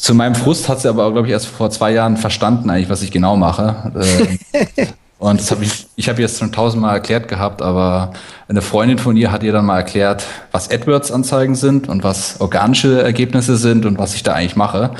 Zu 0.00 0.14
meinem 0.14 0.34
Frust 0.34 0.68
hat 0.68 0.80
sie 0.80 0.88
aber, 0.88 1.10
glaube 1.12 1.26
ich, 1.26 1.32
erst 1.32 1.46
vor 1.46 1.70
zwei 1.70 1.92
Jahren 1.92 2.16
verstanden, 2.16 2.70
eigentlich, 2.70 2.88
was 2.88 3.02
ich 3.02 3.10
genau 3.10 3.36
mache. 3.36 3.92
Äh, 4.76 4.86
und 5.18 5.40
das 5.40 5.50
habe 5.50 5.64
ich, 5.64 5.86
ich 5.96 6.10
habe 6.10 6.20
jetzt 6.20 6.38
schon 6.38 6.52
tausendmal 6.52 6.94
erklärt 6.94 7.26
gehabt, 7.28 7.62
aber 7.62 8.12
eine 8.48 8.60
Freundin 8.60 8.98
von 8.98 9.16
ihr 9.16 9.32
hat 9.32 9.42
ihr 9.42 9.52
dann 9.52 9.64
mal 9.64 9.78
erklärt, 9.78 10.24
was 10.52 10.70
AdWords-Anzeigen 10.70 11.54
sind 11.54 11.88
und 11.88 12.04
was 12.04 12.38
organische 12.40 13.02
Ergebnisse 13.02 13.56
sind 13.56 13.86
und 13.86 13.98
was 13.98 14.14
ich 14.14 14.22
da 14.22 14.34
eigentlich 14.34 14.56
mache. 14.56 14.90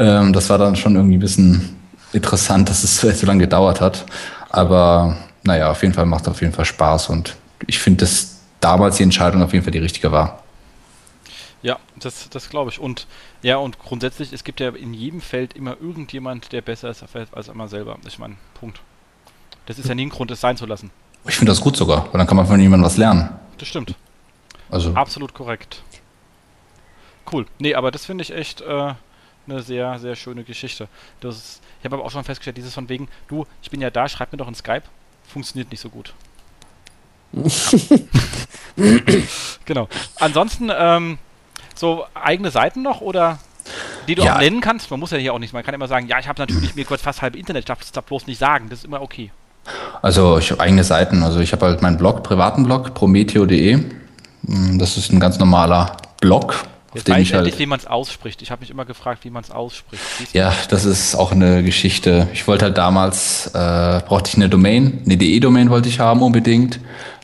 Ähm, 0.00 0.32
das 0.32 0.50
war 0.50 0.58
dann 0.58 0.74
schon 0.74 0.96
irgendwie 0.96 1.18
ein 1.18 1.20
bisschen 1.20 1.76
interessant, 2.12 2.68
dass 2.68 2.82
es 2.82 3.00
so 3.20 3.26
lange 3.26 3.42
gedauert 3.42 3.80
hat. 3.80 4.06
Aber 4.50 5.16
naja, 5.44 5.70
auf 5.70 5.82
jeden 5.82 5.94
Fall 5.94 6.06
macht 6.06 6.22
es 6.22 6.28
auf 6.28 6.40
jeden 6.40 6.52
Fall 6.52 6.64
Spaß 6.64 7.08
und 7.08 7.36
ich 7.66 7.78
finde, 7.78 8.04
dass 8.04 8.38
damals 8.58 8.96
die 8.96 9.04
Entscheidung 9.04 9.42
auf 9.42 9.52
jeden 9.52 9.64
Fall 9.64 9.72
die 9.72 9.78
richtige 9.78 10.10
war. 10.10 10.39
Ja, 11.62 11.78
das, 11.96 12.30
das 12.30 12.48
glaube 12.48 12.70
ich. 12.70 12.78
Und 12.78 13.06
ja, 13.42 13.56
und 13.56 13.78
grundsätzlich, 13.78 14.32
es 14.32 14.44
gibt 14.44 14.60
ja 14.60 14.70
in 14.70 14.94
jedem 14.94 15.20
Feld 15.20 15.54
immer 15.54 15.76
irgendjemand, 15.80 16.52
der 16.52 16.62
besser 16.62 16.90
ist 16.90 17.04
als 17.32 17.48
einmal 17.50 17.68
selber. 17.68 17.98
Ich 18.06 18.18
meine, 18.18 18.36
Punkt. 18.54 18.80
Das 19.66 19.78
ist 19.78 19.88
ja 19.88 19.94
nie 19.94 20.06
ein 20.06 20.10
Grund, 20.10 20.30
es 20.30 20.40
sein 20.40 20.56
zu 20.56 20.66
lassen. 20.66 20.90
Ich 21.26 21.36
finde 21.36 21.52
das 21.52 21.60
gut 21.60 21.76
sogar, 21.76 22.06
weil 22.06 22.18
dann 22.18 22.26
kann 22.26 22.36
man 22.36 22.46
von 22.46 22.58
jemandem 22.58 22.86
was 22.86 22.96
lernen. 22.96 23.28
Das 23.58 23.68
stimmt. 23.68 23.94
Also. 24.70 24.94
Absolut 24.94 25.34
korrekt. 25.34 25.82
Cool. 27.30 27.46
Nee, 27.58 27.74
aber 27.74 27.90
das 27.90 28.06
finde 28.06 28.22
ich 28.22 28.32
echt 28.32 28.62
äh, 28.62 28.94
eine 29.46 29.62
sehr, 29.62 29.98
sehr 29.98 30.16
schöne 30.16 30.44
Geschichte. 30.44 30.88
Das 31.20 31.36
ist, 31.36 31.62
ich 31.78 31.84
habe 31.84 31.96
aber 31.96 32.04
auch 32.04 32.10
schon 32.10 32.24
festgestellt, 32.24 32.56
dieses 32.56 32.74
von 32.74 32.88
wegen, 32.88 33.08
du, 33.28 33.46
ich 33.62 33.70
bin 33.70 33.80
ja 33.80 33.90
da, 33.90 34.08
schreib 34.08 34.32
mir 34.32 34.38
doch 34.38 34.48
in 34.48 34.54
Skype, 34.54 34.82
funktioniert 35.28 35.70
nicht 35.70 35.80
so 35.80 35.90
gut. 35.90 36.14
genau. 39.64 39.88
Ansonsten, 40.16 40.70
ähm, 40.74 41.18
so 41.80 42.04
eigene 42.14 42.50
Seiten 42.50 42.82
noch 42.82 43.00
oder 43.00 43.38
die 44.06 44.14
du 44.14 44.22
Ja. 44.22 44.34
auch 44.36 44.40
nennen 44.40 44.60
kannst? 44.60 44.90
Man 44.90 45.00
muss 45.00 45.10
ja 45.10 45.18
hier 45.18 45.34
auch 45.34 45.38
nicht, 45.38 45.52
man 45.52 45.62
kann 45.64 45.74
immer 45.74 45.88
sagen, 45.88 46.06
ja, 46.08 46.18
ich 46.18 46.28
habe 46.28 46.40
natürlich 46.40 46.74
mir 46.76 46.84
kurz 46.84 47.02
fast 47.02 47.22
halb 47.22 47.34
Internet, 47.36 47.60
ich 47.60 47.66
darf 47.66 47.80
das 47.80 47.92
da 47.92 48.00
bloß 48.00 48.26
nicht 48.26 48.38
sagen. 48.38 48.66
Das 48.70 48.80
ist 48.80 48.84
immer 48.84 49.02
okay. 49.02 49.30
Also 50.02 50.38
ich 50.38 50.50
habe 50.50 50.60
eigene 50.62 50.84
Seiten. 50.84 51.22
Also 51.22 51.40
ich 51.40 51.52
habe 51.52 51.66
halt 51.66 51.82
meinen 51.82 51.96
Blog, 51.98 52.22
privaten 52.22 52.64
Blog, 52.64 52.94
prometeo.de. 52.94 53.76
Mm, 54.42 54.78
Das 54.78 54.96
ist 54.96 55.12
ein 55.12 55.20
ganz 55.20 55.38
normaler 55.38 55.96
Blog, 56.20 56.52
auf 56.54 56.66
Jetzt 56.94 57.08
dem 57.08 57.14
weiß 57.14 57.20
ich 57.22 57.28
ich 57.28 57.34
endlich, 57.34 57.52
halt. 57.54 57.60
wie 57.60 57.66
man 57.66 57.78
es 57.78 57.86
ausspricht. 57.86 58.42
Ich 58.42 58.50
habe 58.50 58.60
mich 58.60 58.70
immer 58.70 58.84
gefragt, 58.86 59.24
wie 59.24 59.30
man 59.30 59.44
es 59.44 59.50
ausspricht. 59.50 60.02
Ja, 60.32 60.52
das 60.70 60.84
ist 60.86 61.14
auch 61.14 61.30
eine 61.32 61.62
Geschichte. 61.62 62.26
Ich 62.32 62.46
wollte 62.48 62.64
halt 62.64 62.78
damals, 62.78 63.48
äh, 63.48 64.00
brauchte 64.06 64.30
ich 64.30 64.36
eine 64.36 64.48
Domain, 64.48 65.02
eine 65.04 65.16
DE-Domain 65.16 65.70
wollte 65.70 65.88
ich 65.88 66.00
haben 66.00 66.22
unbedingt. 66.22 66.80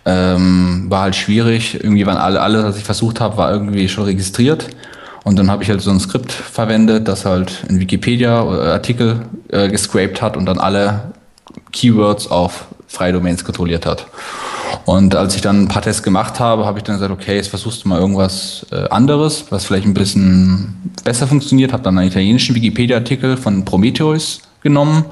Ähm, 0.07 0.87
war 0.89 1.03
halt 1.03 1.17
schwierig. 1.17 1.75
Irgendwie 1.75 2.07
waren 2.07 2.17
alle, 2.17 2.41
alles, 2.41 2.65
was 2.65 2.77
ich 2.79 2.85
versucht 2.85 3.21
habe, 3.21 3.37
war 3.37 3.53
irgendwie 3.53 3.89
schon 3.89 4.05
registriert. 4.05 4.69
Und 5.25 5.37
dann 5.37 5.51
habe 5.51 5.65
ich 5.65 5.69
halt 5.69 5.81
so 5.81 5.91
ein 5.91 5.99
Skript 5.99 6.31
verwendet, 6.31 7.09
das 7.09 7.25
halt 7.25 7.65
ein 7.69 7.81
Wikipedia-Artikel 7.81 9.23
äh, 9.49 9.69
gescraped 9.69 10.23
hat 10.23 10.37
und 10.37 10.47
dann 10.47 10.59
alle 10.59 11.13
Keywords 11.73 12.31
auf 12.31 12.67
freie 12.87 13.13
Domains 13.13 13.45
kontrolliert 13.45 13.87
hat. 13.87 14.07
Und 14.85 15.17
als 15.17 15.35
ich 15.35 15.41
dann 15.41 15.65
ein 15.65 15.69
paar 15.69 15.83
Tests 15.83 16.05
gemacht 16.05 16.39
habe, 16.39 16.65
habe 16.65 16.79
ich 16.79 16.85
dann 16.85 16.95
gesagt, 16.95 17.11
okay, 17.11 17.35
jetzt 17.35 17.49
versuchst 17.49 17.85
du 17.85 17.89
mal 17.89 17.99
irgendwas 17.99 18.65
äh, 18.71 18.89
anderes, 18.89 19.47
was 19.51 19.65
vielleicht 19.65 19.87
ein 19.87 19.95
bisschen 19.95 20.93
besser 21.03 21.27
funktioniert. 21.27 21.73
Habe 21.73 21.83
dann 21.83 21.99
einen 21.99 22.09
italienischen 22.09 22.55
Wikipedia-Artikel 22.55 23.37
von 23.37 23.65
Prometheus 23.65 24.43
genommen 24.63 25.05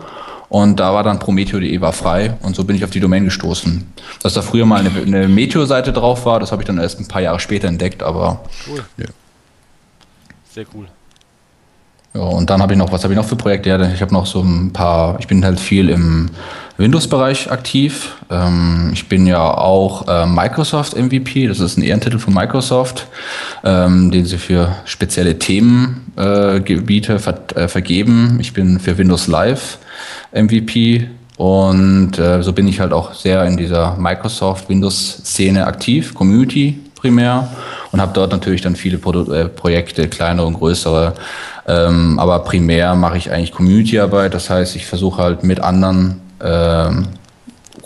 und 0.54 0.78
da 0.78 0.94
war 0.94 1.02
dann 1.02 1.18
prometheo.de 1.18 1.80
war 1.80 1.92
frei 1.92 2.36
und 2.42 2.54
so 2.54 2.62
bin 2.62 2.76
ich 2.76 2.84
auf 2.84 2.90
die 2.90 3.00
Domain 3.00 3.24
gestoßen. 3.24 3.92
Dass 4.22 4.34
da 4.34 4.42
früher 4.42 4.66
mal 4.66 4.78
eine, 4.86 5.02
eine 5.02 5.26
Meteor-Seite 5.26 5.92
drauf 5.92 6.26
war, 6.26 6.38
das 6.38 6.52
habe 6.52 6.62
ich 6.62 6.66
dann 6.66 6.78
erst 6.78 7.00
ein 7.00 7.08
paar 7.08 7.22
Jahre 7.22 7.40
später 7.40 7.66
entdeckt, 7.66 8.04
aber 8.04 8.44
Cool. 8.68 8.84
Ja. 8.96 9.06
Sehr 10.52 10.64
cool. 10.72 10.86
Ja, 12.14 12.20
und 12.20 12.48
dann 12.48 12.62
habe 12.62 12.74
ich 12.74 12.78
noch, 12.78 12.92
was 12.92 13.02
habe 13.02 13.12
ich 13.12 13.18
noch 13.18 13.26
für 13.26 13.34
Projekte? 13.34 13.70
Ja, 13.70 13.92
ich 13.92 14.00
habe 14.00 14.14
noch 14.14 14.26
so 14.26 14.40
ein 14.40 14.72
paar, 14.72 15.18
ich 15.18 15.26
bin 15.26 15.44
halt 15.44 15.58
viel 15.58 15.88
im 15.88 16.30
Windows-Bereich 16.76 17.50
aktiv. 17.50 18.14
Ähm, 18.30 18.90
ich 18.92 19.08
bin 19.08 19.26
ja 19.26 19.42
auch 19.42 20.06
äh, 20.06 20.24
Microsoft 20.24 20.96
MVP, 20.96 21.48
das 21.48 21.58
ist 21.58 21.76
ein 21.76 21.82
Ehrentitel 21.82 22.20
von 22.20 22.32
Microsoft, 22.32 23.08
ähm, 23.64 24.12
den 24.12 24.26
sie 24.26 24.38
für 24.38 24.76
spezielle 24.84 25.40
Themengebiete 25.40 27.14
äh, 27.14 27.18
ver 27.18 27.38
äh, 27.56 27.66
vergeben. 27.66 28.38
Ich 28.40 28.52
bin 28.52 28.78
für 28.78 28.96
Windows 28.96 29.26
Live 29.26 29.78
MVP 30.32 31.08
und 31.36 32.16
äh, 32.16 32.44
so 32.44 32.52
bin 32.52 32.68
ich 32.68 32.78
halt 32.78 32.92
auch 32.92 33.12
sehr 33.14 33.44
in 33.44 33.56
dieser 33.56 33.96
Microsoft 33.96 34.68
Windows-Szene 34.68 35.66
aktiv, 35.66 36.14
Community 36.14 36.78
primär 37.04 37.48
und 37.92 38.00
habe 38.00 38.12
dort 38.14 38.32
natürlich 38.32 38.62
dann 38.62 38.76
viele 38.76 38.96
Produ 38.96 39.30
äh, 39.30 39.46
Projekte, 39.46 40.08
kleinere 40.08 40.46
und 40.46 40.54
größere. 40.54 41.12
Ähm, 41.68 42.18
aber 42.18 42.38
primär 42.38 42.94
mache 42.94 43.18
ich 43.18 43.30
eigentlich 43.30 43.52
Community-Arbeit. 43.52 44.32
Das 44.32 44.48
heißt, 44.48 44.74
ich 44.74 44.86
versuche 44.86 45.22
halt 45.22 45.44
mit 45.44 45.60
anderen 45.60 46.22
ähm, 46.42 47.08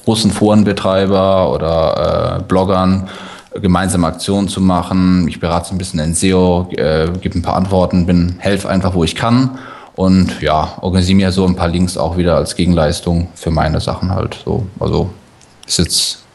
großen 0.04 0.30
Forenbetreiber 0.30 1.52
oder 1.52 2.38
äh, 2.38 2.42
Bloggern 2.44 3.08
gemeinsame 3.60 4.06
Aktionen 4.06 4.46
zu 4.46 4.60
machen. 4.60 5.26
Ich 5.26 5.40
berate 5.40 5.74
ein 5.74 5.78
bisschen 5.78 5.98
in 5.98 6.14
SEO, 6.14 6.68
äh, 6.76 7.08
gebe 7.20 7.36
ein 7.36 7.42
paar 7.42 7.56
Antworten, 7.56 8.06
bin 8.06 8.36
helfe 8.38 8.68
einfach, 8.68 8.94
wo 8.94 9.02
ich 9.02 9.16
kann 9.16 9.58
und 9.96 10.40
ja, 10.40 10.74
organisiere 10.80 11.16
mir 11.16 11.32
so 11.32 11.44
ein 11.44 11.56
paar 11.56 11.66
Links 11.66 11.96
auch 11.96 12.16
wieder 12.16 12.36
als 12.36 12.54
Gegenleistung 12.54 13.26
für 13.34 13.50
meine 13.50 13.80
Sachen 13.80 14.14
halt 14.14 14.38
so. 14.44 14.64
Also 14.78 15.10
ist 15.66 15.78
jetzt 15.80 16.27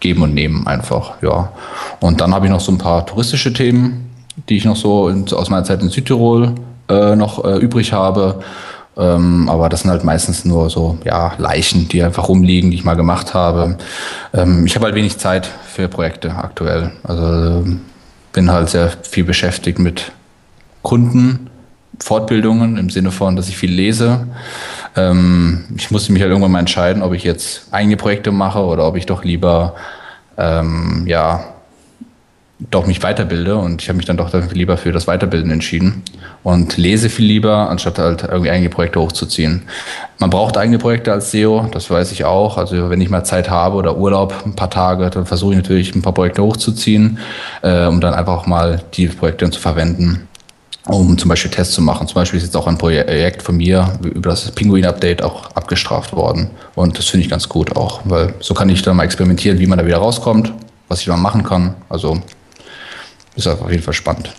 geben 0.00 0.22
und 0.22 0.34
nehmen 0.34 0.66
einfach, 0.66 1.22
ja. 1.22 1.52
Und 2.00 2.20
dann 2.20 2.34
habe 2.34 2.46
ich 2.46 2.52
noch 2.52 2.60
so 2.60 2.72
ein 2.72 2.78
paar 2.78 3.06
touristische 3.06 3.52
Themen, 3.52 4.10
die 4.48 4.56
ich 4.56 4.64
noch 4.64 4.76
so 4.76 5.08
in, 5.08 5.30
aus 5.32 5.50
meiner 5.50 5.64
Zeit 5.64 5.82
in 5.82 5.90
Südtirol 5.90 6.54
äh, 6.88 7.14
noch 7.14 7.44
äh, 7.44 7.58
übrig 7.58 7.92
habe. 7.92 8.40
Ähm, 8.96 9.48
aber 9.48 9.68
das 9.68 9.82
sind 9.82 9.90
halt 9.90 10.04
meistens 10.04 10.44
nur 10.44 10.68
so, 10.68 10.98
ja, 11.04 11.32
Leichen, 11.38 11.88
die 11.88 12.02
einfach 12.02 12.28
rumliegen, 12.28 12.70
die 12.70 12.76
ich 12.76 12.84
mal 12.84 12.96
gemacht 12.96 13.34
habe. 13.34 13.76
Ähm, 14.34 14.66
ich 14.66 14.74
habe 14.74 14.86
halt 14.86 14.94
wenig 14.94 15.18
Zeit 15.18 15.46
für 15.46 15.88
Projekte 15.88 16.34
aktuell. 16.34 16.90
Also 17.04 17.24
ähm, 17.24 17.80
bin 18.32 18.50
halt 18.50 18.68
sehr 18.68 18.92
viel 19.02 19.24
beschäftigt 19.24 19.78
mit 19.78 20.12
Kunden, 20.82 21.50
Fortbildungen 22.00 22.76
im 22.76 22.90
Sinne 22.90 23.10
von, 23.10 23.36
dass 23.36 23.48
ich 23.48 23.56
viel 23.56 23.72
lese. 23.72 24.26
Ähm, 24.96 25.64
ich 25.76 25.90
musste 25.90 26.12
mich 26.12 26.22
halt 26.22 26.30
irgendwann 26.30 26.52
mal 26.52 26.60
entscheiden, 26.60 27.02
ob 27.02 27.12
ich 27.12 27.24
jetzt 27.24 27.72
eigene 27.72 27.96
Projekte 27.96 28.32
mache 28.32 28.60
oder 28.60 28.86
ob 28.86 28.96
ich 28.96 29.06
doch 29.06 29.24
lieber, 29.24 29.74
ähm, 30.36 31.04
ja, 31.06 31.44
doch 32.68 32.86
mich 32.86 33.02
weiterbilde 33.02 33.56
und 33.56 33.80
ich 33.80 33.88
habe 33.88 33.96
mich 33.96 34.04
dann 34.04 34.18
doch 34.18 34.34
lieber 34.52 34.76
für 34.76 34.92
das 34.92 35.06
Weiterbilden 35.06 35.50
entschieden 35.50 36.02
und 36.42 36.76
lese 36.76 37.08
viel 37.08 37.24
lieber, 37.24 37.70
anstatt 37.70 37.98
halt 37.98 38.24
irgendwie 38.24 38.50
eigene 38.50 38.68
Projekte 38.68 39.00
hochzuziehen. 39.00 39.62
Man 40.18 40.28
braucht 40.28 40.58
eigene 40.58 40.78
Projekte 40.78 41.10
als 41.10 41.30
SEO, 41.30 41.68
das 41.72 41.90
weiß 41.90 42.12
ich 42.12 42.24
auch. 42.24 42.58
Also 42.58 42.90
wenn 42.90 43.00
ich 43.00 43.08
mal 43.08 43.24
Zeit 43.24 43.48
habe 43.48 43.76
oder 43.76 43.96
Urlaub, 43.96 44.34
ein 44.44 44.56
paar 44.56 44.68
Tage, 44.68 45.08
dann 45.08 45.24
versuche 45.24 45.52
ich 45.52 45.58
natürlich 45.58 45.94
ein 45.94 46.02
paar 46.02 46.12
Projekte 46.12 46.42
hochzuziehen, 46.42 47.18
äh, 47.62 47.86
um 47.86 48.02
dann 48.02 48.12
einfach 48.12 48.34
auch 48.34 48.46
mal 48.46 48.82
die 48.92 49.06
Projekte 49.06 49.50
zu 49.50 49.60
verwenden 49.60 50.28
um 50.86 51.18
zum 51.18 51.28
Beispiel 51.28 51.50
Tests 51.50 51.74
zu 51.74 51.82
machen. 51.82 52.08
Zum 52.08 52.14
Beispiel 52.14 52.38
ist 52.38 52.44
jetzt 52.44 52.56
auch 52.56 52.66
ein 52.66 52.78
Projekt 52.78 53.42
von 53.42 53.56
mir 53.56 53.98
über 54.02 54.30
das 54.30 54.50
Pinguin-Update 54.52 55.22
auch 55.22 55.50
abgestraft 55.52 56.12
worden. 56.12 56.50
Und 56.74 56.98
das 56.98 57.08
finde 57.08 57.24
ich 57.24 57.30
ganz 57.30 57.48
gut 57.48 57.76
auch, 57.76 58.00
weil 58.04 58.34
so 58.40 58.54
kann 58.54 58.68
ich 58.68 58.82
dann 58.82 58.96
mal 58.96 59.04
experimentieren, 59.04 59.58
wie 59.58 59.66
man 59.66 59.78
da 59.78 59.86
wieder 59.86 59.98
rauskommt, 59.98 60.52
was 60.88 61.00
ich 61.00 61.06
dann 61.06 61.20
machen 61.20 61.42
kann. 61.42 61.74
Also 61.88 62.20
ist 63.36 63.46
auf 63.46 63.70
jeden 63.70 63.82
Fall 63.82 63.94
spannend. 63.94 64.32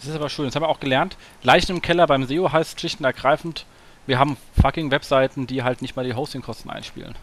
Das 0.00 0.08
ist 0.08 0.16
aber 0.16 0.30
schön. 0.30 0.46
Das 0.46 0.54
haben 0.54 0.62
wir 0.62 0.68
auch 0.68 0.80
gelernt. 0.80 1.16
Leichen 1.42 1.76
im 1.76 1.82
Keller 1.82 2.06
beim 2.06 2.26
SEO 2.26 2.50
heißt 2.50 2.80
schlicht 2.80 3.00
und 3.00 3.04
ergreifend, 3.04 3.66
wir 4.06 4.18
haben 4.18 4.36
fucking 4.60 4.90
Webseiten, 4.90 5.46
die 5.46 5.62
halt 5.62 5.82
nicht 5.82 5.94
mal 5.94 6.04
die 6.04 6.14
Hostingkosten 6.14 6.70
einspielen. 6.70 7.14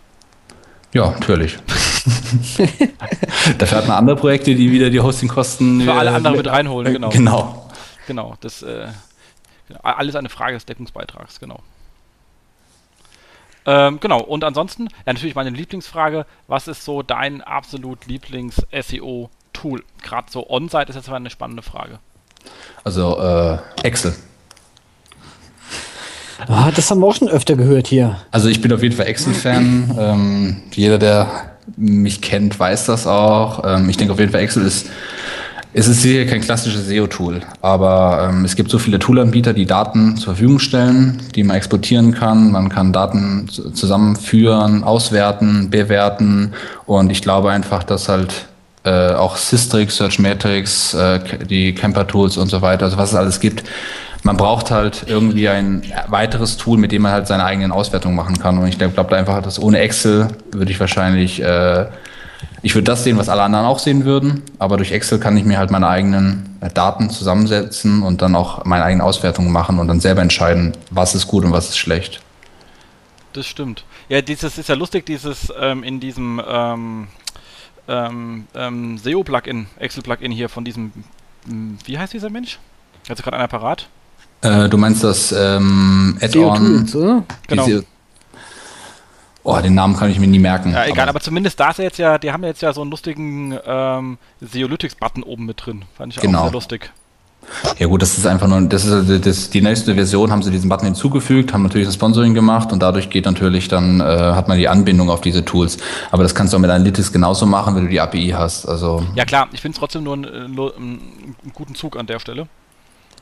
Ja, 0.93 1.11
natürlich. 1.11 1.57
Dafür 3.57 3.79
hat 3.79 3.87
man 3.87 3.97
andere 3.97 4.15
Projekte, 4.15 4.55
die 4.55 4.71
wieder 4.71 4.89
die 4.89 4.99
Hostingkosten 4.99 5.81
Für 5.81 5.93
alle 5.93 6.11
äh, 6.11 6.13
anderen 6.13 6.37
mit 6.37 6.47
reinholen, 6.47 6.93
genau. 6.93 7.09
Genau. 7.09 7.66
Genau, 8.07 8.35
das 8.39 8.63
äh, 8.63 8.87
genau, 9.67 9.79
alles 9.83 10.15
eine 10.15 10.29
Frage 10.29 10.53
des 10.55 10.65
Deckungsbeitrags, 10.65 11.39
genau. 11.39 11.59
Ähm, 13.65 13.99
genau, 13.99 14.21
und 14.21 14.45
ansonsten, 14.45 14.87
ja, 15.05 15.13
natürlich 15.13 15.35
meine 15.35 15.49
Lieblingsfrage, 15.49 16.25
was 16.47 16.69
ist 16.69 16.85
so 16.85 17.03
dein 17.03 17.41
absolut 17.41 18.07
Lieblings-SEO-Tool? 18.07 19.83
Gerade 20.01 20.31
so 20.31 20.49
On-Site 20.49 20.85
ist 20.87 20.95
jetzt 20.95 21.09
aber 21.09 21.17
eine 21.17 21.29
spannende 21.29 21.61
Frage. 21.61 21.99
Also 22.85 23.19
äh, 23.19 23.57
Excel. 23.83 24.15
Ah, 26.47 26.71
das 26.73 26.89
haben 26.89 27.01
wir 27.01 27.07
auch 27.07 27.15
schon 27.15 27.27
öfter 27.27 27.57
gehört 27.57 27.87
hier. 27.87 28.21
Also 28.31 28.47
ich 28.47 28.61
bin 28.61 28.71
auf 28.71 28.83
jeden 28.83 28.95
Fall 28.95 29.07
Excel-Fan. 29.07 29.95
ähm, 29.99 30.61
jeder, 30.71 30.97
der 30.97 31.57
mich 31.75 32.21
kennt, 32.21 32.57
weiß 32.57 32.85
das 32.85 33.05
auch. 33.05 33.65
Ähm, 33.65 33.89
ich 33.89 33.97
denke 33.97 34.13
auf 34.13 34.19
jeden 34.19 34.31
Fall 34.31 34.41
Excel 34.41 34.65
ist 34.65 34.89
es 35.73 35.87
ist 35.87 36.01
sicher 36.01 36.25
kein 36.25 36.41
klassisches 36.41 36.87
SEO-Tool, 36.87 37.41
aber 37.61 38.29
ähm, 38.29 38.45
es 38.45 38.55
gibt 38.55 38.71
so 38.71 38.79
viele 38.79 38.99
Toolanbieter, 38.99 39.53
die 39.53 39.65
Daten 39.65 40.15
zur 40.17 40.33
Verfügung 40.33 40.59
stellen, 40.59 41.21
die 41.35 41.43
man 41.43 41.57
exportieren 41.57 42.13
kann. 42.13 42.51
Man 42.51 42.69
kann 42.69 42.93
Daten 42.93 43.47
zu- 43.47 43.69
zusammenführen, 43.71 44.83
auswerten, 44.83 45.69
bewerten 45.69 46.53
und 46.85 47.11
ich 47.11 47.21
glaube 47.21 47.51
einfach, 47.51 47.83
dass 47.83 48.09
halt 48.09 48.47
äh, 48.85 49.11
auch 49.13 49.35
Systrix, 49.37 49.97
Searchmetrics, 49.97 50.93
äh, 50.93 51.19
die 51.49 51.75
Camper-Tools 51.75 52.37
und 52.37 52.47
so 52.49 52.61
weiter, 52.61 52.85
also 52.85 52.97
was 52.97 53.09
es 53.09 53.15
alles 53.15 53.39
gibt, 53.39 53.63
man 54.23 54.35
braucht 54.35 54.71
halt 54.71 55.05
irgendwie 55.07 55.47
ein 55.47 55.83
weiteres 56.07 56.57
Tool, 56.57 56.77
mit 56.77 56.91
dem 56.91 57.03
man 57.03 57.11
halt 57.11 57.27
seine 57.27 57.45
eigenen 57.45 57.71
Auswertungen 57.71 58.15
machen 58.15 58.39
kann. 58.39 58.57
Und 58.57 58.67
ich 58.67 58.77
glaube 58.77 58.93
da 58.95 59.15
einfach, 59.15 59.41
dass 59.41 59.61
ohne 59.61 59.79
Excel 59.79 60.29
würde 60.51 60.71
ich 60.71 60.79
wahrscheinlich, 60.79 61.41
äh, 61.41 61.85
ich 62.67 62.75
würde 62.75 62.83
das 62.83 63.05
sehen, 63.05 63.17
was 63.17 63.29
alle 63.29 63.43
anderen 63.43 63.65
auch 63.65 63.79
sehen 63.79 64.03
würden. 64.03 64.43
Aber 64.59 64.75
durch 64.75 64.91
Excel 64.91 65.19
kann 65.19 65.37
ich 65.37 65.45
mir 65.45 65.57
halt 65.57 65.71
meine 65.71 65.87
eigenen 65.87 66.57
äh, 66.59 66.69
Daten 66.69 67.09
zusammensetzen 67.09 68.03
und 68.03 68.21
dann 68.21 68.35
auch 68.35 68.65
meine 68.65 68.83
eigenen 68.83 68.99
Auswertungen 69.07 69.53
machen 69.53 69.79
und 69.79 69.87
dann 69.87 70.01
selber 70.01 70.21
entscheiden, 70.21 70.73
was 70.91 71.15
ist 71.15 71.27
gut 71.27 71.45
und 71.45 71.53
was 71.53 71.69
ist 71.69 71.77
schlecht. 71.77 72.19
Das 73.31 73.45
stimmt. 73.47 73.85
Ja, 74.09 74.21
dieses 74.21 74.57
ist 74.57 74.67
ja 74.67 74.75
lustig, 74.75 75.05
dieses 75.05 75.47
ähm, 75.57 75.81
in 75.81 76.01
diesem 76.01 76.41
ähm, 76.45 77.07
ähm, 77.87 78.47
ähm, 78.53 78.97
SEO-Plugin, 78.97 79.67
Excel-Plugin 79.79 80.33
hier 80.33 80.49
von 80.49 80.65
diesem, 80.65 80.91
m, 81.47 81.77
wie 81.85 81.97
heißt 81.97 82.11
dieser 82.11 82.29
Mensch? 82.29 82.59
Hat 83.07 83.15
sich 83.15 83.23
gerade 83.23 83.37
einer 83.37 83.47
parat? 83.47 83.87
Äh, 84.41 84.67
du 84.67 84.77
meinst 84.77 85.05
das 85.05 85.31
ähm, 85.31 86.17
Add-on? 86.19 86.57
SEO-Tools, 86.57 86.95
oder? 86.97 87.23
Genau. 87.47 87.65
Oh, 89.49 89.57
den 89.61 89.75
Namen 89.75 89.95
kann 89.95 90.09
ich 90.09 90.19
mir 90.19 90.27
nie 90.27 90.39
merken. 90.39 90.73
Ja, 90.73 90.85
egal, 90.87 91.07
aber, 91.07 91.21
zumindest 91.21 91.57
da 91.57 91.69
ist 91.69 91.79
er 91.79 91.85
jetzt 91.85 91.97
ja, 91.97 92.17
die 92.17 92.33
haben 92.33 92.43
jetzt 92.43 92.61
ja 92.61 92.73
so 92.73 92.81
einen 92.81 92.91
lustigen 92.91 93.57
ähm, 93.65 94.17
Seolytics-Button 94.41 95.23
oben 95.23 95.45
mit 95.45 95.65
drin. 95.65 95.85
Fand 95.97 96.13
ich 96.13 96.19
Genau. 96.19 96.39
auch 96.39 96.43
sehr 96.43 96.51
lustig. 96.51 96.91
Ja 97.79 97.87
gut, 97.87 98.01
das 98.01 98.17
ist 98.17 98.27
einfach 98.27 98.49
nur, 98.49 98.59
das 98.63 98.83
ist 98.83 99.25
das, 99.25 99.49
die 99.49 99.61
nächste 99.61 99.95
Version, 99.95 100.31
haben 100.31 100.43
sie 100.43 100.51
diesen 100.51 100.67
Button 100.67 100.87
hinzugefügt, 100.87 101.53
haben 101.53 101.63
natürlich 101.63 101.87
ein 101.87 101.93
Sponsoring 101.93 102.33
gemacht 102.33 102.73
und 102.73 102.83
dadurch 102.83 103.09
geht 103.09 103.23
natürlich 103.23 103.69
dann, 103.69 104.01
äh, 104.01 104.03
hat 104.03 104.49
man 104.49 104.57
die 104.57 104.67
Anbindung 104.67 105.09
auf 105.09 105.21
diese 105.21 105.45
Tools. 105.45 105.77
Aber 106.11 106.23
das 106.23 106.35
kannst 106.35 106.51
du 106.51 106.57
auch 106.57 106.61
mit 106.61 106.69
Analytics 106.69 107.13
genauso 107.13 107.45
machen, 107.45 107.73
wenn 107.73 107.85
du 107.85 107.89
die 107.89 108.01
API 108.01 108.33
hast. 108.37 108.65
Also 108.65 109.05
ja 109.15 109.23
klar, 109.23 109.47
ich 109.53 109.61
finde 109.61 109.77
es 109.77 109.79
trotzdem 109.79 110.03
nur 110.03 110.15
einen, 110.15 110.25
äh, 110.25 110.71
einen, 110.75 111.35
guten 111.53 111.73
Zug 111.73 111.95
an 111.95 112.05
der 112.05 112.19
Stelle. 112.19 112.49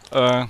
Äh, 0.10 0.46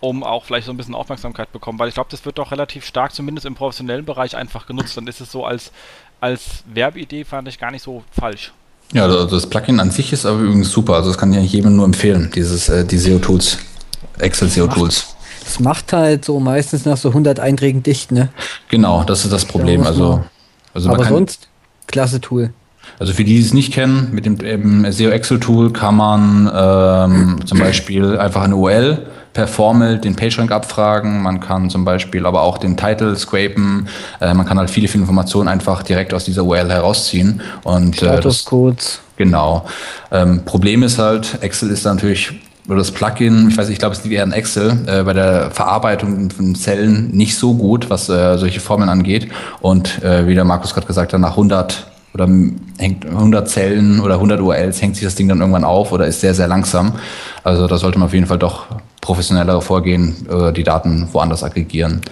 um 0.00 0.22
auch 0.22 0.44
vielleicht 0.44 0.66
so 0.66 0.72
ein 0.72 0.76
bisschen 0.76 0.94
Aufmerksamkeit 0.94 1.52
bekommen, 1.52 1.78
weil 1.78 1.88
ich 1.88 1.94
glaube, 1.94 2.08
das 2.10 2.24
wird 2.24 2.38
doch 2.38 2.52
relativ 2.52 2.84
stark, 2.84 3.12
zumindest 3.14 3.46
im 3.46 3.54
professionellen 3.54 4.04
Bereich, 4.04 4.36
einfach 4.36 4.66
genutzt. 4.66 4.96
Dann 4.96 5.06
ist 5.06 5.20
es 5.20 5.32
so 5.32 5.44
als, 5.44 5.72
als 6.20 6.62
Werbeidee, 6.72 7.24
fand 7.24 7.48
ich 7.48 7.58
gar 7.58 7.70
nicht 7.70 7.82
so 7.82 8.02
falsch. 8.12 8.52
Ja, 8.92 9.04
also 9.04 9.26
das 9.26 9.48
Plugin 9.48 9.80
an 9.80 9.90
sich 9.90 10.12
ist 10.12 10.24
aber 10.24 10.38
übrigens 10.38 10.70
super. 10.70 10.94
Also 10.94 11.10
das 11.10 11.18
kann 11.18 11.32
ich 11.32 11.52
jedem 11.52 11.76
nur 11.76 11.84
empfehlen, 11.84 12.30
dieses, 12.34 12.68
äh, 12.68 12.84
die 12.84 12.96
SEO-Tools, 12.96 13.58
Excel 14.18 14.48
SEO-Tools. 14.48 15.14
Das 15.44 15.60
macht 15.60 15.92
halt 15.92 16.24
so 16.24 16.40
meistens 16.40 16.84
nach 16.84 16.96
so 16.96 17.08
100 17.08 17.40
Einträgen 17.40 17.82
dicht, 17.82 18.12
ne? 18.12 18.28
Genau, 18.68 19.04
das 19.04 19.24
ist 19.24 19.32
das 19.32 19.44
Problem. 19.44 19.86
Also, 19.86 20.24
also 20.74 20.90
aber 20.90 21.04
sonst, 21.04 21.48
klasse 21.86 22.20
Tool. 22.20 22.52
Also 22.98 23.12
für 23.12 23.24
die, 23.24 23.34
die 23.34 23.40
es 23.40 23.52
nicht 23.52 23.72
kennen, 23.72 24.10
mit 24.12 24.26
dem 24.26 24.90
SEO 24.90 25.10
Excel 25.10 25.38
Tool 25.40 25.72
kann 25.72 25.96
man 25.96 26.50
ähm, 26.52 27.46
zum 27.46 27.58
Beispiel 27.58 28.18
einfach 28.18 28.42
eine 28.42 28.56
URL 28.56 29.06
per 29.38 29.46
Formel 29.46 29.98
den 29.98 30.16
PageRank 30.16 30.50
abfragen. 30.50 31.22
Man 31.22 31.38
kann 31.38 31.70
zum 31.70 31.84
Beispiel 31.84 32.26
aber 32.26 32.42
auch 32.42 32.58
den 32.58 32.76
Title 32.76 33.14
scrapen. 33.14 33.86
Äh, 34.20 34.34
man 34.34 34.44
kann 34.46 34.58
halt 34.58 34.68
viele, 34.68 34.88
viele 34.88 35.02
Informationen 35.02 35.46
einfach 35.46 35.84
direkt 35.84 36.12
aus 36.12 36.24
dieser 36.24 36.42
URL 36.42 36.68
herausziehen. 36.68 37.40
Und, 37.62 37.94
Statuscodes. 37.94 38.96
Äh, 38.96 39.22
genau. 39.22 39.64
Ähm, 40.10 40.44
Problem 40.44 40.82
ist 40.82 40.98
halt, 40.98 41.38
Excel 41.40 41.70
ist 41.70 41.84
natürlich 41.84 42.32
oder 42.66 42.78
das 42.78 42.90
Plugin, 42.90 43.48
ich 43.48 43.56
weiß 43.56 43.68
nicht, 43.68 43.74
ich 43.74 43.78
glaube, 43.78 43.94
es 43.94 44.02
liegt 44.02 44.16
eher 44.16 44.24
in 44.24 44.32
Excel, 44.32 44.76
äh, 44.86 45.04
bei 45.04 45.12
der 45.12 45.52
Verarbeitung 45.52 46.30
von 46.30 46.56
Zellen 46.56 47.12
nicht 47.12 47.38
so 47.38 47.54
gut, 47.54 47.90
was 47.90 48.08
äh, 48.08 48.38
solche 48.38 48.58
Formeln 48.58 48.90
angeht. 48.90 49.28
Und 49.60 50.02
äh, 50.02 50.26
wie 50.26 50.34
der 50.34 50.44
Markus 50.44 50.74
gerade 50.74 50.88
gesagt 50.88 51.12
hat, 51.12 51.20
nach 51.20 51.30
100 51.30 51.86
oder 52.12 52.26
hängt 52.78 53.06
100 53.06 53.48
Zellen 53.48 54.00
oder 54.00 54.14
100 54.14 54.40
URLs 54.40 54.82
hängt 54.82 54.96
sich 54.96 55.04
das 55.04 55.14
Ding 55.14 55.28
dann 55.28 55.38
irgendwann 55.38 55.62
auf 55.62 55.92
oder 55.92 56.08
ist 56.08 56.22
sehr, 56.22 56.34
sehr 56.34 56.48
langsam. 56.48 56.94
Also 57.44 57.68
da 57.68 57.78
sollte 57.78 58.00
man 58.00 58.06
auf 58.06 58.14
jeden 58.14 58.26
Fall 58.26 58.38
doch 58.38 58.66
professioneller 59.08 59.62
vorgehen, 59.62 60.26
äh, 60.28 60.52
die 60.52 60.64
Daten 60.64 61.08
woanders 61.12 61.42
aggregieren. 61.42 62.02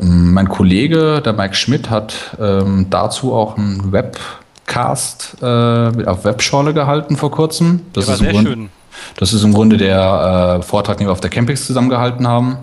Ähm, 0.00 0.34
mein 0.34 0.48
Kollege, 0.48 1.22
der 1.24 1.32
Mike 1.32 1.54
Schmidt, 1.54 1.90
hat 1.90 2.36
ähm, 2.40 2.86
dazu 2.90 3.32
auch 3.32 3.56
einen 3.56 3.92
Webcast 3.92 5.36
äh, 5.40 5.46
auf 5.46 6.24
Webschorle 6.24 6.74
gehalten 6.74 7.16
vor 7.16 7.30
kurzem. 7.30 7.82
Das, 7.92 8.08
ist, 8.08 8.18
sehr 8.18 8.32
Grunde, 8.32 8.50
schön. 8.50 8.68
das 9.16 9.32
ist 9.32 9.44
im 9.44 9.54
Grunde 9.54 9.76
der 9.76 10.58
äh, 10.58 10.62
Vortrag, 10.64 10.96
den 10.96 11.06
wir 11.06 11.12
auf 11.12 11.20
der 11.20 11.30
Campix 11.30 11.68
zusammengehalten 11.68 12.26
haben. 12.26 12.56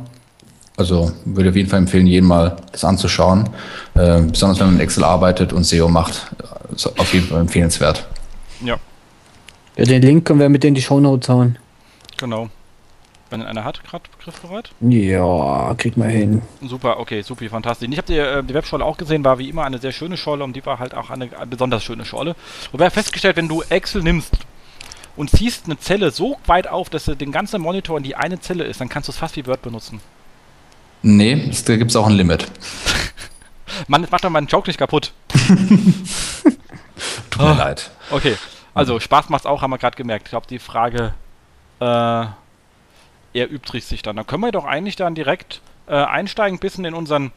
Also 0.76 1.14
würde 1.24 1.44
ich 1.44 1.50
auf 1.52 1.56
jeden 1.56 1.70
Fall 1.70 1.80
empfehlen, 1.80 2.08
jeden 2.08 2.28
mal 2.28 2.58
das 2.74 2.84
anzuschauen. 2.84 3.48
Äh, 3.96 4.20
besonders 4.24 4.60
wenn 4.60 4.68
man 4.68 4.76
in 4.76 4.82
Excel 4.82 5.06
arbeitet 5.06 5.54
und 5.54 5.64
SEO 5.64 5.88
macht. 5.88 6.30
Ist 6.76 6.88
auf 7.00 7.14
jeden 7.14 7.28
Fall 7.28 7.40
empfehlenswert. 7.40 8.06
Ja. 8.60 8.76
ja 9.78 9.86
den 9.86 10.02
Link 10.02 10.26
können 10.26 10.42
wir 10.42 10.50
mit 10.50 10.66
in 10.66 10.76
die 10.76 10.82
Show 10.82 11.00
Notes 11.00 11.30
hauen. 11.30 11.58
Genau. 12.18 12.50
Wenn 13.30 13.42
einer 13.42 13.66
hat, 13.66 13.84
gerade 13.84 14.06
griffbereit? 14.24 14.72
Ja, 14.80 15.74
krieg 15.76 15.98
mal 15.98 16.10
hin. 16.10 16.42
Super, 16.62 17.00
okay, 17.00 17.22
super, 17.22 17.50
fantastisch. 17.50 17.90
Ich 17.92 17.98
habe 17.98 18.08
die, 18.08 18.18
äh, 18.18 18.44
die 18.44 18.54
Webscholle 18.54 18.86
auch 18.86 18.98
gesehen, 18.98 19.26
war 19.26 19.38
wie 19.38 19.50
immer 19.50 19.66
eine 19.66 19.80
sehr 19.80 19.92
schöne 19.92 20.16
Scholle 20.16 20.44
und 20.44 20.56
die 20.56 20.66
war 20.66 20.80
halt 20.80 20.94
auch 20.96 21.10
eine, 21.10 21.28
besonders 21.50 21.84
schöne 21.84 22.06
Scholle. 22.06 22.36
Und 22.72 22.80
wir 22.80 22.86
haben 22.86 22.94
festgestellt, 22.94 23.36
wenn 23.36 23.50
du 23.50 23.64
Excel 23.64 24.02
nimmst 24.02 24.34
und 25.18 25.30
ziehst 25.30 25.66
eine 25.66 25.78
Zelle 25.78 26.12
so 26.12 26.38
weit 26.46 26.68
auf, 26.68 26.90
dass 26.90 27.06
den 27.06 27.32
ganzen 27.32 27.62
Monitor 27.62 27.98
in 27.98 28.04
die 28.04 28.16
eine 28.16 28.40
Zelle 28.40 28.64
ist, 28.64 28.80
dann 28.80 28.88
kannst 28.88 29.10
du 29.10 29.12
es 29.12 29.18
fast 29.18 29.36
wie 29.36 29.46
Word 29.46 29.62
benutzen. 29.62 30.00
Nee, 31.02 31.52
da 31.66 31.76
gibt 31.76 31.92
es 31.92 31.98
auch 31.98 32.08
ein 32.08 32.14
Limit. 32.14 32.48
Mann, 33.88 34.08
macht 34.10 34.24
doch 34.24 34.30
meinen 34.30 34.48
Joke 34.48 34.70
nicht 34.70 34.80
kaputt. 34.80 35.12
Tut 37.30 37.42
mir 37.42 37.54
oh. 37.54 37.58
leid. 37.58 37.92
Okay, 38.10 38.36
also 38.74 39.00
Spaß 39.00 39.30
macht's 39.30 39.46
auch, 39.46 39.62
haben 39.62 39.72
wir 39.72 39.78
gerade 39.78 39.98
gemerkt. 39.98 40.28
Ich 40.28 40.30
glaube, 40.32 40.48
die 40.48 40.60
Frage 40.60 41.14
äh, 41.80 42.26
erübrigt 43.34 43.88
sich 43.88 44.02
dann. 44.02 44.16
Dann 44.16 44.28
können 44.28 44.44
wir 44.44 44.52
doch 44.52 44.66
eigentlich 44.66 44.96
dann 44.96 45.16
direkt 45.16 45.62
äh, 45.88 45.96
einsteigen, 45.96 46.58
ein 46.58 46.60
bisschen 46.60 46.86
in 46.86 46.94
unseren 46.94 47.32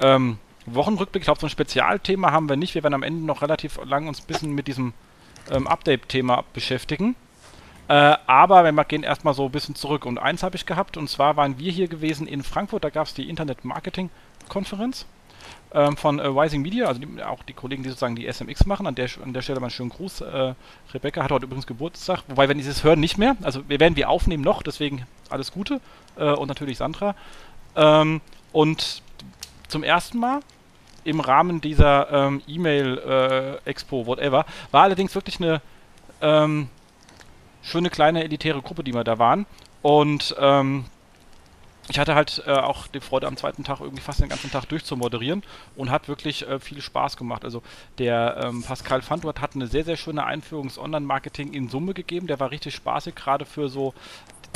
ähm, 0.00 0.38
Wochenrückblick. 0.66 1.22
Ich 1.22 1.26
glaube, 1.26 1.40
so 1.40 1.46
ein 1.46 1.50
Spezialthema 1.50 2.32
haben 2.32 2.48
wir 2.48 2.56
nicht. 2.56 2.74
Wir 2.74 2.82
werden 2.82 2.94
am 2.94 3.02
Ende 3.02 3.24
noch 3.24 3.42
relativ 3.42 3.78
lang 3.84 4.08
uns 4.08 4.20
ein 4.20 4.26
bisschen 4.26 4.52
mit 4.52 4.68
diesem 4.68 4.92
ähm, 5.50 5.66
Update-Thema 5.66 6.44
beschäftigen. 6.52 7.16
Äh, 7.88 8.16
aber 8.26 8.70
wir 8.70 8.84
gehen 8.84 9.02
erstmal 9.02 9.34
so 9.34 9.46
ein 9.46 9.50
bisschen 9.50 9.74
zurück. 9.74 10.04
Und 10.04 10.18
eins 10.18 10.42
habe 10.42 10.56
ich 10.56 10.66
gehabt, 10.66 10.96
und 10.96 11.08
zwar 11.08 11.36
waren 11.36 11.58
wir 11.58 11.72
hier 11.72 11.88
gewesen 11.88 12.26
in 12.26 12.42
Frankfurt, 12.42 12.84
da 12.84 12.90
gab 12.90 13.06
es 13.06 13.14
die 13.14 13.28
Internet-Marketing-Konferenz 13.28 15.06
ähm, 15.72 15.96
von 15.96 16.18
äh, 16.18 16.26
Rising 16.26 16.62
Media, 16.62 16.86
also 16.86 17.00
die, 17.00 17.22
auch 17.22 17.42
die 17.42 17.52
Kollegen, 17.52 17.82
die 17.82 17.90
sozusagen 17.90 18.16
die 18.16 18.30
SMX 18.30 18.66
machen. 18.66 18.86
An 18.86 18.94
der, 18.94 19.08
an 19.22 19.32
der 19.32 19.42
Stelle 19.42 19.60
mal 19.60 19.66
einen 19.66 19.70
schönen 19.70 19.90
Gruß. 19.90 20.22
Äh, 20.22 20.54
Rebecca 20.94 21.22
hat 21.22 21.30
heute 21.30 21.44
übrigens 21.44 21.66
Geburtstag, 21.66 22.22
wobei, 22.28 22.48
wenn 22.48 22.58
die 22.58 22.64
es 22.64 22.84
hören, 22.84 23.00
nicht 23.00 23.18
mehr. 23.18 23.36
Also 23.42 23.68
wir 23.68 23.80
werden 23.80 23.96
wir 23.96 24.08
aufnehmen 24.08 24.42
noch, 24.42 24.62
deswegen 24.62 25.06
alles 25.30 25.52
Gute. 25.52 25.80
Äh, 26.16 26.32
und 26.32 26.48
natürlich 26.48 26.78
Sandra. 26.78 27.14
Ähm, 27.76 28.20
und 28.52 29.02
zum 29.68 29.82
ersten 29.82 30.18
Mal 30.18 30.40
im 31.04 31.20
Rahmen 31.20 31.60
dieser 31.60 32.10
ähm, 32.10 32.42
E-Mail-Expo, 32.46 34.02
äh, 34.02 34.06
whatever, 34.06 34.46
war 34.70 34.82
allerdings 34.82 35.14
wirklich 35.14 35.40
eine 35.40 35.60
ähm, 36.20 36.68
schöne 37.62 37.90
kleine 37.90 38.24
elitäre 38.24 38.62
Gruppe, 38.62 38.84
die 38.84 38.92
wir 38.92 39.04
da 39.04 39.18
waren. 39.18 39.46
Und 39.82 40.34
ähm, 40.38 40.86
ich 41.88 41.98
hatte 41.98 42.14
halt 42.14 42.42
äh, 42.46 42.52
auch 42.52 42.86
die 42.86 43.00
Freude 43.00 43.26
am 43.26 43.36
zweiten 43.36 43.64
Tag 43.64 43.80
irgendwie 43.80 44.02
fast 44.02 44.20
den 44.20 44.28
ganzen 44.28 44.50
Tag 44.50 44.66
durchzumoderieren 44.66 45.42
und 45.74 45.90
hat 45.90 46.08
wirklich 46.08 46.46
äh, 46.46 46.60
viel 46.60 46.82
Spaß 46.82 47.16
gemacht. 47.16 47.44
Also 47.44 47.62
der 47.98 48.40
ähm, 48.44 48.62
Pascal 48.62 49.00
Fandort 49.00 49.40
hat 49.40 49.54
eine 49.54 49.66
sehr, 49.66 49.84
sehr 49.84 49.96
schöne 49.96 50.24
Einführungs-Online-Marketing 50.24 51.54
in 51.54 51.68
Summe 51.68 51.94
gegeben. 51.94 52.26
Der 52.26 52.40
war 52.40 52.50
richtig 52.50 52.74
spaßig, 52.74 53.14
gerade 53.14 53.46
für 53.46 53.68
so 53.68 53.94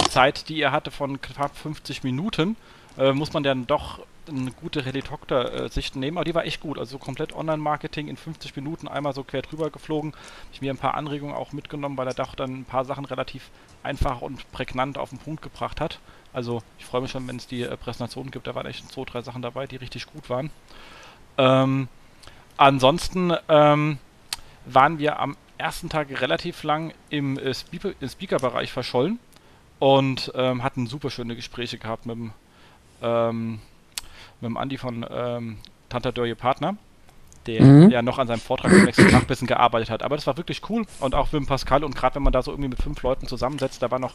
die 0.01 0.11
Zeit, 0.11 0.49
die 0.49 0.61
er 0.61 0.73
hatte 0.73 0.90
von 0.90 1.21
knapp 1.21 1.57
50 1.57 2.05
Minuten. 2.05 2.57
Äh, 2.99 3.12
muss 3.12 3.33
man 3.33 3.42
dann 3.42 3.66
doch 3.66 4.01
eine 4.28 4.50
gute 4.52 4.85
Helikopter-Sicht 4.85 5.96
nehmen, 5.96 6.16
aber 6.16 6.24
die 6.24 6.35
war 6.35 6.44
echt 6.44 6.61
gut. 6.61 6.78
Also 6.78 6.98
komplett 6.98 7.35
Online-Marketing 7.35 8.08
in 8.08 8.16
50 8.16 8.54
Minuten 8.56 8.88
einmal 8.88 9.12
so 9.14 9.24
quer 9.24 9.42
drüber 9.42 9.70
geflogen. 9.70 10.14
Ich 10.52 10.61
mir 10.61 10.72
ein 10.72 10.78
paar 10.78 10.94
Anregungen 10.94 11.35
auch 11.35 11.52
mitgenommen, 11.52 11.96
weil 11.96 12.06
er 12.06 12.14
doch 12.14 12.35
dann 12.35 12.61
ein 12.61 12.64
paar 12.64 12.85
Sachen 12.85 13.04
relativ 13.04 13.50
einfach 13.82 14.20
und 14.20 14.50
prägnant 14.52 14.98
auf 14.98 15.11
den 15.11 15.18
Punkt 15.18 15.42
gebracht 15.42 15.80
hat. 15.80 15.98
Also 16.32 16.62
ich 16.78 16.85
freue 16.85 17.02
mich 17.02 17.11
schon, 17.11 17.26
wenn 17.28 17.37
es 17.37 17.46
die 17.46 17.62
äh, 17.62 17.76
Präsentation 17.76 18.30
gibt. 18.30 18.46
Da 18.46 18.54
waren 18.54 18.66
echt 18.66 18.90
zwei, 18.90 19.04
drei 19.04 19.22
Sachen 19.22 19.42
dabei, 19.42 19.66
die 19.66 19.76
richtig 19.76 20.06
gut 20.06 20.30
waren. 20.30 20.50
Ähm, 21.38 21.88
ansonsten 22.56 23.32
ähm, 23.48 23.98
waren 24.66 24.98
wir 24.98 25.18
am 25.18 25.37
ersten 25.58 25.88
Tag 25.88 26.08
relativ 26.20 26.62
lang 26.62 26.92
im, 27.11 27.38
äh, 27.38 27.54
Speaker-Bereich 27.54 28.72
verschollen 28.72 29.18
und 29.78 30.32
ähm, 30.35 30.62
hatten 30.62 30.87
super 30.87 31.11
schöne 31.11 31.37
Gespräche 31.37 31.78
gehabt 31.78 32.06
mit 32.06 32.16
dem 32.16 32.32
ähm, 33.02 33.61
mit 34.40 34.49
dem 34.49 34.57
Andi 34.57 34.79
von 34.79 35.07
ähm, 35.11 35.59
Tantadörje 35.88 36.35
Partner, 36.35 36.77
der 37.47 37.62
mhm. 37.62 37.90
ja 37.90 38.03
noch 38.03 38.18
an 38.18 38.27
seinem 38.27 38.40
Vortrag 38.40 38.73
im 38.73 38.85
nächsten 38.85 39.09
Tag 39.09 39.23
ein 39.23 39.27
bisschen 39.27 39.47
gearbeitet 39.47 39.90
hat. 39.90 40.03
Aber 40.03 40.16
das 40.16 40.27
war 40.27 40.37
wirklich 40.37 40.62
cool 40.71 40.85
und 41.01 41.14
auch 41.14 41.33
mit 41.33 41.42
dem 41.42 41.47
Pascal 41.47 41.85
und 41.85 41.95
gerade 41.95 42.16
wenn 42.16 42.23
man 42.23 42.33
da 42.33 42.42
so 42.42 42.51
irgendwie 42.51 42.71
mit 42.71 42.83
fünf 42.83 43.03
Leuten 43.03 43.27
zusammensetzt, 43.27 43.83
da 43.83 43.90
war 43.90 43.99
noch 43.99 44.14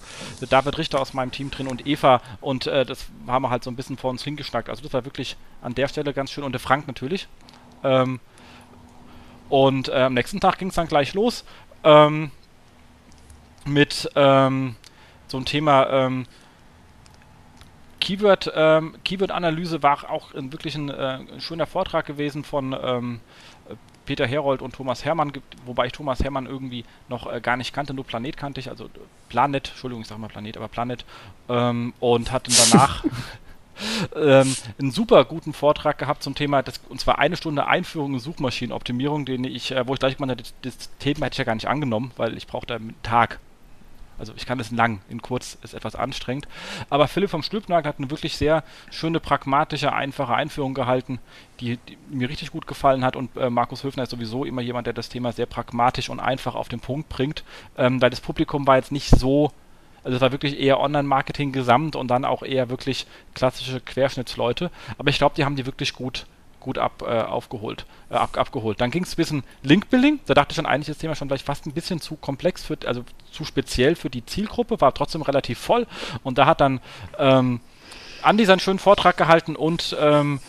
David 0.50 0.78
Richter 0.78 1.00
aus 1.00 1.14
meinem 1.14 1.32
Team 1.32 1.52
drin 1.52 1.68
und 1.68 1.86
Eva 1.86 2.22
und 2.42 2.68
äh, 2.68 2.86
das 2.86 3.08
haben 3.28 3.44
wir 3.44 3.50
halt 3.50 3.64
so 3.64 3.72
ein 3.72 3.76
bisschen 3.76 3.98
vor 3.98 4.10
uns 4.10 4.24
hingeschnackt. 4.24 4.70
Also 4.70 4.84
das 4.84 4.94
war 4.94 5.06
wirklich 5.06 5.38
an 5.62 5.76
der 5.76 5.88
Stelle 5.88 6.14
ganz 6.14 6.32
schön 6.32 6.44
und 6.44 6.52
der 6.52 6.60
Frank 6.60 6.88
natürlich. 6.88 7.28
Ähm, 7.84 8.20
und 9.50 9.90
äh, 9.90 10.04
am 10.04 10.14
nächsten 10.14 10.40
Tag 10.40 10.58
ging 10.58 10.70
es 10.70 10.76
dann 10.76 10.88
gleich 10.88 11.14
los 11.14 11.46
ähm, 11.84 12.32
mit 13.66 14.10
ähm, 14.16 14.76
so 15.28 15.38
einem 15.38 15.46
Thema 15.46 15.90
ähm, 15.90 16.26
Keyword, 18.08 18.54
ähm, 18.56 18.96
Keyword-Analyse 19.04 19.84
war 19.84 20.10
auch 20.10 20.34
ein, 20.34 20.54
wirklich 20.54 20.76
ein, 20.76 20.88
äh, 20.88 21.20
schöner 21.42 21.66
Vortrag 21.66 22.06
gewesen 22.06 22.46
von 22.46 22.74
ähm, 22.82 23.20
Peter 24.06 24.26
Herold 24.26 24.62
und 24.62 24.76
Thomas 24.76 25.04
Hermann, 25.04 25.34
wobei 25.66 25.88
ich 25.88 25.92
Thomas 25.92 26.24
Hermann 26.24 26.46
irgendwie 26.46 26.86
noch 27.10 27.30
äh, 27.30 27.42
gar 27.42 27.58
nicht 27.58 27.74
kannte, 27.74 27.94
nur 27.94 28.06
Planet 28.06 28.38
kannte 28.38 28.62
ich, 28.62 28.70
also 28.70 28.90
Planet, 29.28 29.68
Entschuldigung, 29.68 30.04
ich 30.04 30.08
sage 30.08 30.22
mal 30.22 30.30
Planet, 30.30 30.56
aber 30.56 30.70
Planet, 30.70 31.04
ähm, 31.50 31.94
und 32.00 32.32
hatten 32.32 32.54
danach 32.72 33.04
ähm, 34.16 34.56
einen 34.80 34.92
super 34.92 35.26
guten 35.26 35.52
Vortrag 35.52 35.98
gehabt 35.98 36.24
zum 36.24 36.34
Thema, 36.34 36.64
das, 36.64 36.80
und 36.88 37.02
zwar 37.02 37.20
eine 37.20 37.36
Stunde 37.36 37.68
Einführung 37.68 38.14
in 38.14 38.20
Suchmaschinenoptimierung, 38.22 39.26
den 39.26 39.44
ich, 39.44 39.72
äh, 39.74 39.86
wo 39.86 39.96
ich 39.96 40.00
gleich 40.00 40.18
mal 40.18 40.34
das, 40.34 40.54
das 40.62 40.98
Thema 41.00 41.26
hätte 41.26 41.34
ich 41.34 41.40
ja 41.40 41.44
gar 41.44 41.56
nicht 41.56 41.68
angenommen, 41.68 42.14
weil 42.16 42.38
ich 42.38 42.48
brauchte 42.48 42.76
einen 42.76 42.96
Tag 43.04 43.42
also 44.20 44.34
ich 44.36 44.46
kann 44.46 44.60
es 44.60 44.72
lang, 44.72 45.02
in 45.10 45.22
kurz 45.22 45.58
ist 45.62 45.74
etwas 45.74 45.96
anstrengend. 45.96 46.48
Aber 46.90 47.08
Philipp 47.08 47.30
vom 47.30 47.44
Stülpnagel 47.44 47.88
hat 47.88 48.00
eine 48.00 48.10
wirklich 48.10 48.38
sehr 48.38 48.64
schöne, 48.90 49.20
pragmatische, 49.20 49.94
einfache 49.94 50.34
Einführung 50.34 50.74
gehalten, 50.74 51.20
die, 51.60 51.78
die 51.78 51.98
mir 52.10 52.30
richtig 52.30 52.52
gut 52.52 52.68
gefallen 52.68 53.04
hat. 53.04 53.16
Und 53.16 53.36
äh, 53.38 53.50
Markus 53.50 53.84
Höfner 53.84 54.04
ist 54.04 54.12
sowieso 54.12 54.46
immer 54.46 54.62
jemand, 54.62 54.88
der 54.88 54.94
das 54.94 55.10
Thema 55.10 55.32
sehr 55.32 55.46
pragmatisch 55.46 56.10
und 56.10 56.20
einfach 56.20 56.56
auf 56.56 56.70
den 56.70 56.80
Punkt 56.80 57.10
bringt, 57.10 57.44
ähm, 57.78 58.02
weil 58.02 58.10
das 58.10 58.22
Publikum 58.22 58.68
war 58.68 58.78
jetzt 58.78 58.92
nicht 58.92 59.10
so 59.10 59.52
Also 60.04 60.16
es 60.16 60.22
war 60.22 60.32
wirklich 60.32 60.60
eher 60.60 60.80
Online-Marketing 60.80 61.52
gesamt 61.52 61.96
und 61.96 62.08
dann 62.08 62.24
auch 62.24 62.44
eher 62.44 62.70
wirklich 62.70 63.08
klassische 63.34 63.82
Querschnittsleute. 63.82 64.72
Aber 64.98 65.10
ich 65.10 65.18
glaube, 65.18 65.36
die 65.36 65.44
haben 65.44 65.56
die 65.56 65.66
wirklich 65.66 65.94
gut 65.94 66.26
gut 66.68 66.78
ab, 66.78 67.02
äh, 67.02 67.22
aufgeholt, 67.22 67.86
äh, 68.10 68.16
ab, 68.16 68.38
abgeholt. 68.38 68.82
Dann 68.82 68.92
ging 68.92 69.04
es 69.04 69.14
ein 69.14 69.16
bisschen 69.16 69.44
Link-Building. 69.64 70.20
Da 70.26 70.34
dachte 70.34 70.52
ich 70.52 70.58
schon 70.58 70.66
eigentlich, 70.66 70.88
das 70.88 70.98
Thema 70.98 71.16
schon 71.16 71.30
vielleicht 71.30 71.46
fast 71.46 71.66
ein 71.66 71.72
bisschen 71.72 72.02
zu 72.02 72.18
komplex, 72.18 72.64
für, 72.64 72.78
also 72.86 73.04
zu 73.32 73.46
speziell 73.46 73.96
für 73.96 74.10
die 74.10 74.26
Zielgruppe, 74.26 74.82
war 74.82 74.94
trotzdem 74.94 75.22
relativ 75.22 75.60
voll. 75.60 75.88
Und 76.24 76.38
da 76.38 76.46
hat 76.46 76.60
dann 76.60 76.82
ähm, 77.18 77.62
Andi 78.22 78.44
seinen 78.44 78.60
schönen 78.60 78.80
Vortrag 78.80 79.16
gehalten 79.16 79.56
und 79.56 79.96
ähm, 79.98 80.42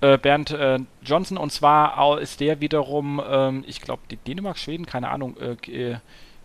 äh, 0.00 0.18
Bernd 0.18 0.52
äh, 0.52 0.78
Johnson. 1.02 1.36
Und 1.36 1.50
zwar 1.50 2.20
ist 2.20 2.38
der 2.38 2.60
wiederum, 2.60 3.20
ähm, 3.28 3.64
ich 3.66 3.80
glaube, 3.80 4.02
Dänemark, 4.26 4.56
Schweden, 4.56 4.86
keine 4.86 5.10
Ahnung, 5.10 5.36
äh, 5.38 5.56
äh 5.70 5.96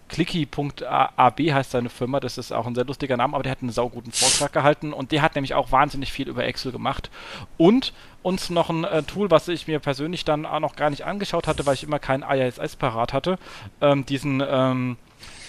Clicky.ab 0.09 1.39
heißt 1.39 1.71
seine 1.71 1.89
Firma, 1.89 2.19
das 2.19 2.37
ist 2.37 2.51
auch 2.51 2.67
ein 2.67 2.75
sehr 2.75 2.85
lustiger 2.85 3.17
Name, 3.17 3.33
aber 3.35 3.43
der 3.43 3.51
hat 3.51 3.61
einen 3.61 3.71
sauguten 3.71 4.11
Vortrag 4.11 4.53
gehalten 4.53 4.93
und 4.93 5.11
der 5.11 5.21
hat 5.21 5.35
nämlich 5.35 5.53
auch 5.53 5.71
wahnsinnig 5.71 6.11
viel 6.11 6.27
über 6.29 6.45
Excel 6.45 6.71
gemacht 6.71 7.09
und 7.57 7.93
uns 8.21 8.49
noch 8.49 8.69
ein 8.69 8.83
äh, 8.83 9.03
Tool, 9.03 9.31
was 9.31 9.47
ich 9.47 9.67
mir 9.67 9.79
persönlich 9.79 10.25
dann 10.25 10.45
auch 10.45 10.59
noch 10.59 10.75
gar 10.75 10.89
nicht 10.89 11.05
angeschaut 11.05 11.47
hatte, 11.47 11.65
weil 11.65 11.73
ich 11.73 11.83
immer 11.83 11.99
keinen 11.99 12.23
ISS 12.23 12.75
parat 12.75 13.13
hatte, 13.13 13.39
ähm, 13.81 14.05
diesen 14.05 14.43
ähm, 14.45 14.97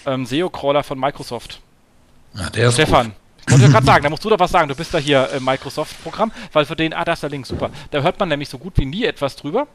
ähm, 0.05 0.25
SEO-Crawler 0.25 0.83
von 0.83 0.99
Microsoft. 0.99 1.61
Ja, 2.33 2.49
der 2.49 2.69
ist 2.69 2.75
Stefan. 2.75 3.07
Gut. 3.07 3.15
Ich 3.47 3.53
wollte 3.53 3.71
gerade 3.71 3.85
sagen, 3.85 4.03
da 4.03 4.09
musst 4.09 4.25
du 4.25 4.29
doch 4.29 4.39
was 4.39 4.51
sagen. 4.51 4.67
Du 4.67 4.75
bist 4.75 4.93
da 4.93 4.97
hier 4.97 5.29
im 5.29 5.45
Microsoft-Programm, 5.45 6.31
weil 6.51 6.65
für 6.65 6.75
den, 6.75 6.93
ah, 6.93 7.05
da 7.05 7.13
ist 7.13 7.21
der 7.21 7.29
Link, 7.29 7.45
super. 7.45 7.69
Da 7.91 8.01
hört 8.01 8.19
man 8.19 8.29
nämlich 8.29 8.49
so 8.49 8.57
gut 8.57 8.73
wie 8.77 8.85
nie 8.85 9.05
etwas 9.05 9.35
drüber. 9.35 9.67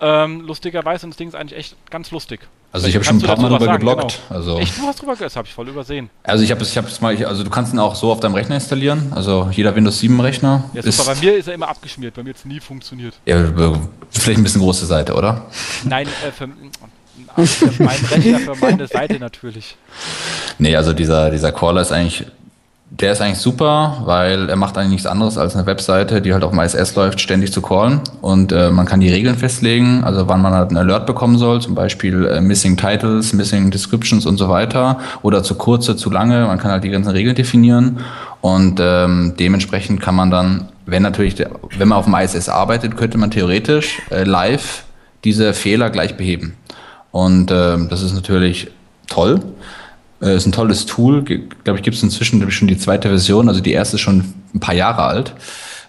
Ähm, 0.00 0.40
lustigerweise, 0.40 1.06
und 1.06 1.10
das 1.10 1.18
Ding 1.18 1.28
ist 1.28 1.34
eigentlich 1.34 1.58
echt 1.58 1.90
ganz 1.90 2.10
lustig. 2.10 2.40
Also 2.74 2.88
ich 2.88 2.96
habe 2.96 3.04
schon 3.04 3.18
ein 3.18 3.22
paar 3.22 3.40
Mal 3.40 3.50
drüber 3.50 3.66
sagen, 3.66 3.78
geblockt. 3.78 4.18
Genau. 4.28 4.36
Also 4.36 4.58
echt, 4.58 4.76
du 4.76 4.82
hast 4.82 5.00
drüber 5.00 5.14
das 5.14 5.36
habe 5.36 5.46
ich 5.46 5.54
voll 5.54 5.68
übersehen. 5.68 6.10
Also 6.24 6.42
ich 6.42 6.50
habe 6.50 6.60
es, 6.60 6.70
ich 6.70 6.76
habe 6.76 6.88
es 6.88 7.00
mal, 7.00 7.14
ich, 7.14 7.24
also 7.24 7.44
du 7.44 7.50
kannst 7.50 7.72
ihn 7.72 7.78
auch 7.78 7.94
so 7.94 8.10
auf 8.10 8.18
deinem 8.18 8.34
Rechner 8.34 8.56
installieren. 8.56 9.12
Also 9.14 9.48
jeder 9.52 9.76
Windows 9.76 10.00
7 10.00 10.20
Rechner. 10.20 10.64
Ja, 10.74 10.82
ist, 10.82 11.06
bei 11.06 11.14
mir 11.14 11.36
ist 11.36 11.46
er 11.46 11.54
immer 11.54 11.68
abgeschmiert, 11.68 12.14
bei 12.14 12.24
mir 12.24 12.30
jetzt 12.30 12.44
nie 12.44 12.58
funktioniert. 12.58 13.14
Ja, 13.26 13.44
vielleicht 14.10 14.40
ein 14.40 14.42
bisschen 14.42 14.60
große 14.60 14.86
Seite, 14.86 15.14
oder? 15.14 15.46
Nein, 15.84 16.08
äh, 16.26 16.32
für, 16.32 16.48
für 17.46 17.82
meinen 17.84 18.04
Rechner, 18.06 18.40
für 18.40 18.56
meine 18.56 18.88
Seite 18.88 19.20
natürlich. 19.20 19.76
Nee, 20.58 20.74
also 20.74 20.92
dieser, 20.92 21.30
dieser 21.30 21.52
Crawler 21.52 21.80
ist 21.80 21.92
eigentlich 21.92 22.26
der 22.90 23.12
ist 23.12 23.20
eigentlich 23.20 23.38
super, 23.38 24.02
weil 24.04 24.48
er 24.48 24.56
macht 24.56 24.76
eigentlich 24.76 24.90
nichts 24.90 25.06
anderes 25.06 25.36
als 25.36 25.56
eine 25.56 25.66
Webseite, 25.66 26.20
die 26.20 26.32
halt 26.32 26.44
auf 26.44 26.50
dem 26.50 26.60
ISS 26.60 26.94
läuft, 26.94 27.20
ständig 27.20 27.52
zu 27.52 27.60
callen. 27.60 28.00
Und 28.20 28.52
äh, 28.52 28.70
man 28.70 28.86
kann 28.86 29.00
die 29.00 29.08
Regeln 29.08 29.36
festlegen, 29.36 30.04
also 30.04 30.28
wann 30.28 30.40
man 30.40 30.52
halt 30.52 30.68
einen 30.68 30.76
Alert 30.76 31.06
bekommen 31.06 31.36
soll, 31.36 31.60
zum 31.60 31.74
Beispiel 31.74 32.26
äh, 32.26 32.40
Missing 32.40 32.76
Titles, 32.76 33.32
Missing 33.32 33.70
Descriptions 33.70 34.26
und 34.26 34.36
so 34.36 34.48
weiter. 34.48 34.98
Oder 35.22 35.42
zu 35.42 35.56
kurze, 35.56 35.96
zu 35.96 36.10
lange. 36.10 36.46
Man 36.46 36.58
kann 36.58 36.70
halt 36.70 36.84
die 36.84 36.90
ganzen 36.90 37.10
Regeln 37.10 37.34
definieren. 37.34 37.98
Und 38.40 38.78
ähm, 38.80 39.34
dementsprechend 39.38 40.00
kann 40.00 40.14
man 40.14 40.30
dann, 40.30 40.68
wenn 40.86 41.02
natürlich, 41.02 41.34
der, 41.34 41.50
wenn 41.76 41.88
man 41.88 41.98
auf 41.98 42.04
dem 42.04 42.14
ISS 42.14 42.48
arbeitet, 42.48 42.96
könnte 42.96 43.18
man 43.18 43.30
theoretisch 43.30 44.02
äh, 44.10 44.22
live 44.22 44.84
diese 45.24 45.52
Fehler 45.54 45.90
gleich 45.90 46.16
beheben. 46.16 46.56
Und 47.10 47.50
ähm, 47.50 47.88
das 47.88 48.02
ist 48.02 48.14
natürlich 48.14 48.70
toll. 49.08 49.40
Äh, 50.22 50.36
ist 50.36 50.46
ein 50.46 50.52
tolles 50.52 50.86
Tool. 50.86 51.22
Glaube 51.22 51.78
ich, 51.78 51.82
gibt 51.82 51.96
es 51.96 52.02
inzwischen 52.02 52.50
schon 52.50 52.68
die 52.68 52.78
zweite 52.78 53.08
Version. 53.08 53.48
Also 53.48 53.60
die 53.60 53.72
erste 53.72 53.96
ist 53.96 54.02
schon 54.02 54.24
ein 54.54 54.60
paar 54.60 54.74
Jahre 54.74 55.02
alt. 55.02 55.34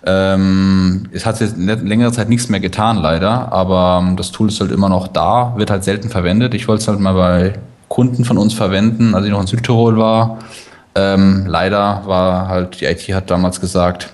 Ähm, 0.06 1.10
es 1.12 1.26
hat 1.26 1.40
jetzt 1.40 1.58
längere 1.58 2.12
Zeit 2.12 2.30
nichts 2.30 2.50
mehr 2.50 2.60
getan, 2.60 2.98
leider. 2.98 3.52
Aber 3.52 4.04
ähm, 4.04 4.16
das 4.16 4.32
Tool 4.32 4.50
ist 4.50 4.60
halt 4.60 4.72
immer 4.72 4.90
noch 4.90 5.08
da, 5.08 5.54
wird 5.58 5.72
halt 5.72 5.84
selten 5.84 6.10
verwendet. 6.10 6.54
Ich 6.54 6.68
wollte 6.68 6.82
es 6.82 6.88
halt 6.88 7.00
mal 7.00 7.14
bei 7.14 7.54
Kunden 7.88 8.26
von 8.26 8.38
uns 8.38 8.54
verwenden, 8.54 9.16
als 9.16 9.26
ich 9.26 9.32
noch 9.32 9.42
in 9.42 9.48
Südtirol 9.48 9.98
war. 9.98 10.40
Ähm, 10.96 11.46
leider 11.48 12.04
war 12.06 12.48
halt, 12.48 12.80
die 12.80 12.86
IT 12.86 13.02
hat 13.14 13.30
damals 13.30 13.60
gesagt, 13.60 14.10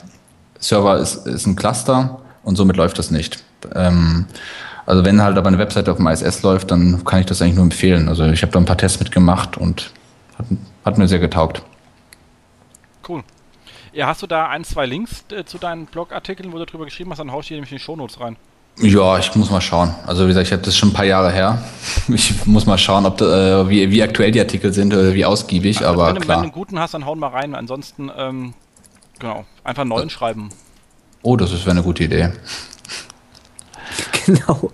Server 0.60 0.98
ist, 0.98 1.28
ist 1.28 1.46
ein 1.46 1.56
Cluster 1.56 2.20
und 2.44 2.56
somit 2.56 2.78
läuft 2.78 2.98
das 2.98 3.12
nicht. 3.12 3.44
Ähm, 3.76 4.26
also 4.86 5.06
wenn 5.06 5.22
halt 5.22 5.38
aber 5.38 5.48
eine 5.48 5.58
Webseite 5.58 5.92
auf 5.92 5.98
dem 5.98 6.08
ISS 6.08 6.42
läuft, 6.42 6.72
dann 6.72 7.04
kann 7.06 7.20
ich 7.20 7.26
das 7.26 7.42
eigentlich 7.42 7.56
nur 7.56 7.66
empfehlen. 7.66 8.10
Also 8.10 8.26
ich 8.26 8.42
habe 8.42 8.52
da 8.52 8.60
ein 8.60 8.66
paar 8.66 8.78
Tests 8.78 9.00
mitgemacht 9.00 9.58
und 9.58 9.92
hat, 10.42 10.58
hat 10.86 10.98
mir 10.98 11.08
sehr 11.08 11.20
getaugt. 11.20 11.64
Cool. 13.08 13.24
Ja, 13.94 14.08
hast 14.08 14.22
du 14.22 14.28
da 14.28 14.48
ein, 14.48 14.64
zwei 14.64 14.86
Links 14.86 15.26
äh, 15.32 15.44
zu 15.44 15.58
deinen 15.58 15.86
Blogartikeln, 15.86 16.54
wo 16.54 16.58
du 16.58 16.66
darüber 16.66 16.86
geschrieben 16.86 17.12
hast, 17.12 17.20
dann 17.20 17.32
haust 17.32 17.50
du 17.50 17.54
nämlich 17.54 17.72
in 17.72 17.78
die 17.78 17.84
Shownotes 17.84 18.20
rein. 18.20 18.38
Ja, 18.80 19.20
ich 19.20 19.36
muss 19.36 19.50
mal 19.52 19.60
schauen. 19.60 19.94
Also 20.08 20.24
wie 20.24 20.30
gesagt, 20.30 20.48
ich 20.48 20.54
habe 20.54 20.62
das 20.62 20.78
schon 20.78 20.90
ein 20.90 20.94
paar 20.94 21.06
Jahre 21.06 21.32
her. 21.32 21.62
Ich 22.08 22.46
muss 22.46 22.66
mal 22.66 22.78
schauen, 22.78 23.06
ob 23.06 23.18
da, 23.18 23.62
äh, 23.62 23.70
wie, 23.70 23.92
wie 23.92 24.02
aktuell 24.02 24.32
die 24.32 24.40
Artikel 24.40 24.74
sind 24.74 24.94
oder 24.94 25.14
wie 25.14 25.26
ausgiebig, 25.26 25.86
also, 25.86 26.02
aber 26.02 26.16
wenn, 26.16 26.22
klar. 26.22 26.38
Wenn 26.38 26.44
du 26.44 26.44
einen 26.44 26.52
guten 26.52 26.80
hast, 26.80 26.94
dann 26.94 27.06
hauen 27.06 27.20
mal 27.20 27.28
rein. 27.28 27.54
Ansonsten, 27.54 28.10
ähm, 28.16 28.54
genau, 29.20 29.46
einfach 29.64 29.84
neuen 29.84 30.04
ja. 30.04 30.10
schreiben. 30.10 30.50
Oh, 31.22 31.36
das 31.36 31.52
wäre 31.52 31.72
eine 31.72 31.84
gute 31.84 32.04
Idee. 32.06 32.32
Genau. 34.28 34.72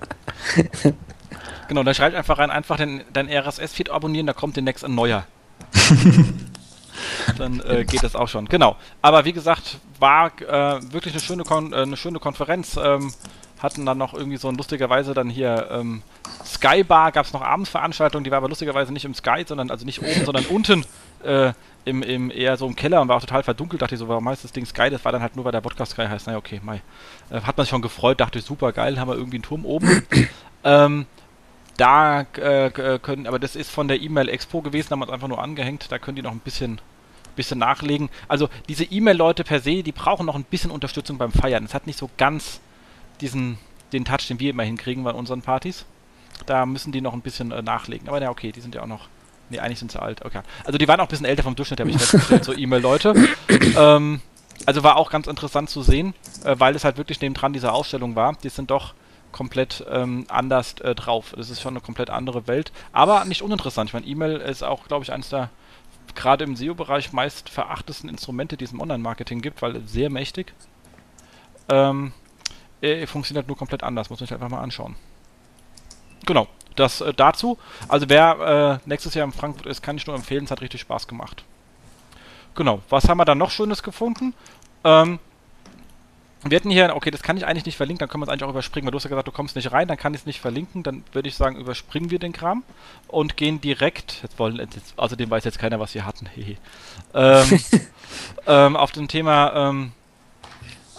genau, 1.69 1.83
dann 1.83 1.95
schreibt 1.95 2.13
einfach 2.13 2.37
rein, 2.37 2.51
einfach 2.51 2.75
den, 2.75 3.01
dein 3.13 3.29
RSS-Feed 3.29 3.89
abonnieren, 3.89 4.27
da 4.27 4.33
kommt 4.33 4.57
demnächst 4.57 4.83
ein 4.83 4.93
neuer. 4.93 5.25
dann 7.37 7.61
äh, 7.61 7.85
geht 7.85 8.03
das 8.03 8.15
auch 8.15 8.27
schon. 8.27 8.45
Genau. 8.47 8.75
Aber 9.01 9.25
wie 9.25 9.33
gesagt, 9.33 9.79
war 9.99 10.31
äh, 10.41 10.81
wirklich 10.91 11.13
eine 11.13 11.21
schöne, 11.21 11.43
Kon 11.43 11.73
äh, 11.73 11.77
eine 11.77 11.97
schöne 11.97 12.19
Konferenz. 12.19 12.77
Ähm, 12.81 13.11
hatten 13.59 13.85
dann 13.85 13.97
noch 13.97 14.13
irgendwie 14.13 14.37
so 14.37 14.47
ein 14.49 14.55
lustigerweise 14.55 15.13
dann 15.13 15.29
hier 15.29 15.67
ähm, 15.71 16.03
Skybar, 16.45 17.11
gab 17.11 17.25
es 17.25 17.33
noch 17.33 17.41
Abendsveranstaltungen, 17.41 18.23
die 18.23 18.31
war 18.31 18.37
aber 18.37 18.49
lustigerweise 18.49 18.93
nicht 18.93 19.05
im 19.05 19.13
Sky, 19.13 19.43
sondern 19.45 19.71
also 19.71 19.85
nicht 19.85 20.01
oben, 20.01 20.25
sondern 20.25 20.45
unten 20.45 20.85
äh, 21.23 21.53
im, 21.85 22.03
im 22.03 22.29
eher 22.31 22.57
so 22.57 22.67
im 22.67 22.75
Keller 22.75 23.01
und 23.01 23.07
war 23.07 23.17
auch 23.17 23.21
total 23.21 23.43
verdunkelt. 23.43 23.81
Dachte 23.81 23.95
ich 23.95 23.99
so, 23.99 24.07
warum 24.07 24.27
heißt 24.29 24.43
das 24.43 24.51
Ding 24.51 24.65
Sky? 24.65 24.89
Das 24.89 25.03
war 25.05 25.11
dann 25.11 25.21
halt 25.21 25.35
nur, 25.35 25.45
weil 25.45 25.51
der 25.51 25.61
Podcast 25.61 25.93
Sky 25.93 26.05
heißt. 26.05 26.27
Naja, 26.27 26.37
okay, 26.37 26.61
Mai. 26.63 26.81
Äh, 27.29 27.41
hat 27.41 27.57
man 27.57 27.65
sich 27.65 27.71
schon 27.71 27.81
gefreut, 27.81 28.19
dachte 28.19 28.39
ich, 28.39 28.45
super 28.45 28.71
geil, 28.71 28.99
haben 28.99 29.09
wir 29.09 29.15
irgendwie 29.15 29.37
einen 29.37 29.43
Turm 29.43 29.65
oben. 29.65 30.05
ähm, 30.63 31.05
da 31.77 32.25
äh, 32.37 32.67
äh, 32.67 32.99
können, 32.99 33.27
aber 33.27 33.39
das 33.39 33.55
ist 33.55 33.69
von 33.69 33.87
der 33.87 34.01
E-Mail 34.01 34.29
Expo 34.29 34.61
gewesen, 34.61 34.89
haben 34.91 34.99
wir 34.99 35.05
es 35.05 35.11
einfach 35.11 35.27
nur 35.27 35.41
angehängt, 35.41 35.91
da 35.91 35.99
können 35.99 36.15
die 36.15 36.21
noch 36.23 36.31
ein 36.31 36.39
bisschen, 36.39 36.81
bisschen 37.35 37.59
nachlegen. 37.59 38.09
Also 38.27 38.49
diese 38.67 38.83
E-Mail-Leute 38.83 39.43
per 39.43 39.59
se, 39.59 39.83
die 39.83 39.91
brauchen 39.91 40.25
noch 40.25 40.35
ein 40.35 40.43
bisschen 40.43 40.71
Unterstützung 40.71 41.17
beim 41.17 41.31
Feiern. 41.31 41.63
Es 41.63 41.73
hat 41.73 41.87
nicht 41.87 41.99
so 41.99 42.09
ganz 42.17 42.59
diesen, 43.21 43.57
den 43.93 44.05
Touch, 44.05 44.27
den 44.27 44.39
wir 44.39 44.49
immer 44.49 44.63
hinkriegen 44.63 45.03
bei 45.03 45.11
unseren 45.11 45.41
Partys. 45.41 45.85
Da 46.45 46.65
müssen 46.65 46.91
die 46.91 47.01
noch 47.01 47.13
ein 47.13 47.21
bisschen 47.21 47.51
äh, 47.51 47.61
nachlegen. 47.61 48.07
Aber 48.07 48.21
ja, 48.21 48.29
okay, 48.29 48.51
die 48.51 48.61
sind 48.61 48.75
ja 48.75 48.81
auch 48.81 48.87
noch. 48.87 49.07
Nee, 49.49 49.59
eigentlich 49.59 49.79
sind 49.79 49.91
sie 49.91 50.01
alt. 50.01 50.25
Okay. 50.25 50.41
Also 50.65 50.77
die 50.77 50.87
waren 50.87 50.99
auch 50.99 51.05
ein 51.05 51.09
bisschen 51.09 51.25
älter 51.25 51.43
vom 51.43 51.55
Durchschnitt, 51.55 51.79
habe 51.79 51.89
ich 51.89 51.97
festgestellt, 51.97 52.43
so 52.43 52.53
E-Mail-Leute. 52.53 53.15
ähm, 53.77 54.21
also 54.65 54.83
war 54.83 54.97
auch 54.97 55.09
ganz 55.09 55.27
interessant 55.27 55.69
zu 55.69 55.81
sehen, 55.83 56.13
äh, 56.43 56.55
weil 56.57 56.75
es 56.75 56.83
halt 56.83 56.97
wirklich 56.97 57.21
nebendran 57.21 57.53
diese 57.53 57.71
Ausstellung 57.71 58.15
war. 58.15 58.35
Die 58.43 58.49
sind 58.49 58.71
doch 58.71 58.93
komplett 59.37 59.85
ähm, 59.89 60.25
anders 60.29 60.73
äh, 60.81 60.95
drauf. 60.95 61.33
Das 61.37 61.51
ist 61.51 61.61
schon 61.61 61.73
eine 61.73 61.81
komplett 61.81 62.09
andere 62.09 62.47
Welt. 62.47 62.71
Aber 62.91 63.23
nicht 63.25 63.43
uninteressant. 63.43 63.91
Ich 63.91 63.93
meine, 63.93 64.07
E-Mail 64.07 64.37
ist 64.37 64.63
auch, 64.63 64.87
glaube 64.87 65.03
ich, 65.03 65.13
eines 65.13 65.29
der 65.29 65.51
gerade 66.15 66.43
im 66.43 66.55
SEO-Bereich 66.55 67.13
meist 67.13 67.49
verachtesten 67.49 68.09
Instrumente, 68.09 68.57
die 68.57 68.65
es 68.65 68.71
im 68.71 68.81
Online-Marketing 68.81 69.41
gibt, 69.41 69.61
weil 69.61 69.87
sehr 69.87 70.09
mächtig. 70.09 70.53
Ähm, 71.69 72.13
äh, 72.81 73.05
funktioniert 73.05 73.47
nur 73.47 73.57
komplett 73.57 73.83
anders. 73.83 74.09
Muss 74.09 74.19
man 74.19 74.27
sich 74.27 74.33
einfach 74.33 74.49
mal 74.49 74.61
anschauen. 74.61 74.95
Genau, 76.25 76.47
das 76.75 77.01
äh, 77.01 77.13
dazu. 77.13 77.59
Also 77.87 78.09
wer 78.09 78.79
äh, 78.83 78.89
nächstes 78.89 79.13
Jahr 79.13 79.25
in 79.25 79.33
Frankfurt 79.33 79.67
ist, 79.67 79.83
kann 79.83 79.97
ich 79.97 80.07
nur 80.07 80.15
empfehlen. 80.15 80.45
Es 80.45 80.51
hat 80.51 80.61
richtig 80.61 80.81
Spaß 80.81 81.07
gemacht. 81.07 81.43
Genau, 82.55 82.81
was 82.89 83.07
haben 83.07 83.19
wir 83.19 83.25
dann 83.25 83.37
noch 83.37 83.51
Schönes 83.51 83.83
gefunden? 83.83 84.33
Ähm, 84.83 85.19
wir 86.51 86.57
hatten 86.57 86.69
hier, 86.69 86.95
okay, 86.95 87.11
das 87.11 87.23
kann 87.23 87.37
ich 87.37 87.45
eigentlich 87.45 87.65
nicht 87.65 87.77
verlinken, 87.77 87.99
dann 87.99 88.09
können 88.09 88.21
wir 88.21 88.25
es 88.25 88.29
eigentlich 88.29 88.43
auch 88.43 88.49
überspringen, 88.49 88.85
weil 88.85 88.91
du 88.91 88.97
hast 88.97 89.03
ja 89.05 89.09
gesagt, 89.09 89.27
du 89.27 89.31
kommst 89.31 89.55
nicht 89.55 89.71
rein, 89.71 89.87
dann 89.87 89.97
kann 89.97 90.13
ich 90.13 90.21
es 90.21 90.25
nicht 90.25 90.39
verlinken, 90.39 90.83
dann 90.83 91.03
würde 91.11 91.29
ich 91.29 91.35
sagen, 91.35 91.57
überspringen 91.57 92.11
wir 92.11 92.19
den 92.19 92.33
Kram 92.33 92.63
und 93.07 93.37
gehen 93.37 93.61
direkt, 93.61 94.19
jetzt 94.23 94.37
wollen, 94.39 94.57
jetzt, 94.57 94.93
außerdem 94.97 95.29
weiß 95.29 95.43
jetzt 95.43 95.59
keiner, 95.59 95.79
was 95.79 95.93
wir 95.93 96.05
hatten, 96.05 96.29
ähm, 97.13 97.59
ähm, 98.47 98.75
auf 98.75 98.91
dem 98.91 99.07
Thema 99.07 99.69
ähm, 99.69 99.91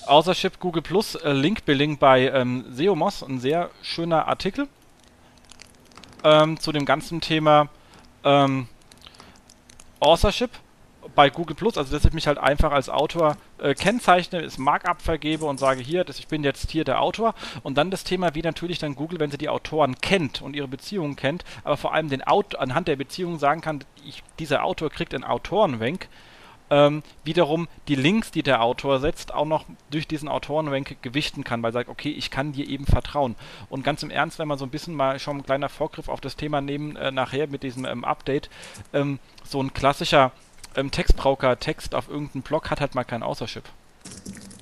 Authorship 0.07 0.59
Google 0.59 0.83
Plus 0.83 1.15
äh, 1.17 1.33
Link 1.33 1.65
Billing 1.65 1.99
bei 1.99 2.29
ähm, 2.29 2.65
Seomos, 2.71 3.23
ein 3.23 3.41
sehr 3.41 3.71
schöner 3.83 4.27
Artikel. 4.27 4.69
Ähm, 6.25 6.59
zu 6.59 6.73
dem 6.73 6.85
ganzen 6.85 7.21
Thema 7.21 7.69
ähm, 8.25 8.67
Authorship 10.01 10.51
bei 11.19 11.31
Google 11.31 11.57
Plus, 11.57 11.77
also 11.77 11.93
dass 11.93 12.05
ich 12.05 12.13
mich 12.13 12.29
halt 12.29 12.39
einfach 12.39 12.71
als 12.71 12.89
Autor 12.89 13.37
äh, 13.59 13.75
kennzeichne, 13.75 14.39
es 14.39 14.57
Markup 14.57 15.03
vergebe 15.03 15.47
und 15.47 15.59
sage 15.59 15.83
hier, 15.83 16.05
dass 16.05 16.21
ich 16.21 16.29
bin 16.29 16.45
jetzt 16.45 16.71
hier 16.71 16.85
der 16.85 17.03
Autor 17.03 17.35
und 17.65 17.77
dann 17.77 17.91
das 17.91 18.05
Thema, 18.05 18.37
wie 18.37 18.43
natürlich 18.43 18.79
dann 18.79 18.95
Google, 18.95 19.19
wenn 19.19 19.33
sie 19.33 19.37
die 19.37 19.49
Autoren 19.49 19.97
kennt 20.01 20.41
und 20.43 20.55
ihre 20.55 20.69
Beziehungen 20.69 21.17
kennt, 21.17 21.45
aber 21.65 21.77
vor 21.77 21.93
allem 21.93 22.09
den 22.09 22.23
Autor 22.23 22.61
anhand 22.61 22.87
der 22.87 22.95
Beziehungen 22.95 23.41
sagen 23.41 23.63
kann, 23.63 23.81
ich, 24.07 24.23
dieser 24.39 24.63
Autor 24.63 24.91
kriegt 24.91 25.13
einen 25.13 25.25
Autorenrank, 25.25 26.09
ähm, 26.71 27.03
wiederum 27.25 27.67
die 27.89 27.97
Links, 27.97 28.31
die 28.31 28.45
der 28.45 28.63
Autor 28.63 29.01
setzt, 29.01 29.35
auch 29.35 29.45
noch 29.45 29.65
durch 29.91 30.07
diesen 30.07 30.29
Autorenrank 30.29 31.03
gewichten 31.03 31.43
kann, 31.43 31.65
weil 31.65 31.71
er 31.71 31.73
sagt, 31.73 31.89
okay, 31.89 32.11
ich 32.11 32.31
kann 32.31 32.53
dir 32.53 32.69
eben 32.69 32.87
vertrauen. 32.87 33.35
Und 33.71 33.83
ganz 33.83 34.05
im 34.05 34.11
Ernst, 34.11 34.39
wenn 34.39 34.47
man 34.47 34.59
so 34.59 34.67
ein 34.67 34.71
bisschen 34.71 34.95
mal 34.95 35.19
schon 35.19 35.39
ein 35.39 35.45
kleiner 35.45 35.69
Vorgriff 35.69 36.09
auf 36.09 36.21
das 36.21 36.37
Thema 36.37 36.61
nehmen, 36.61 36.95
äh, 36.95 37.11
nachher 37.11 37.49
mit 37.49 37.65
diesem 37.65 37.87
ähm, 37.87 38.05
Update, 38.05 38.51
ähm, 38.93 39.19
so 39.43 39.61
ein 39.61 39.75
klassischer 39.75 40.31
ähm, 40.79 40.91
Textbraucher-Text 40.91 41.95
auf 41.95 42.09
irgendeinem 42.09 42.43
Blog 42.43 42.71
hat 42.71 42.81
halt 42.81 42.95
mal 42.95 43.05
keinen 43.05 43.23
Außership. 43.23 43.65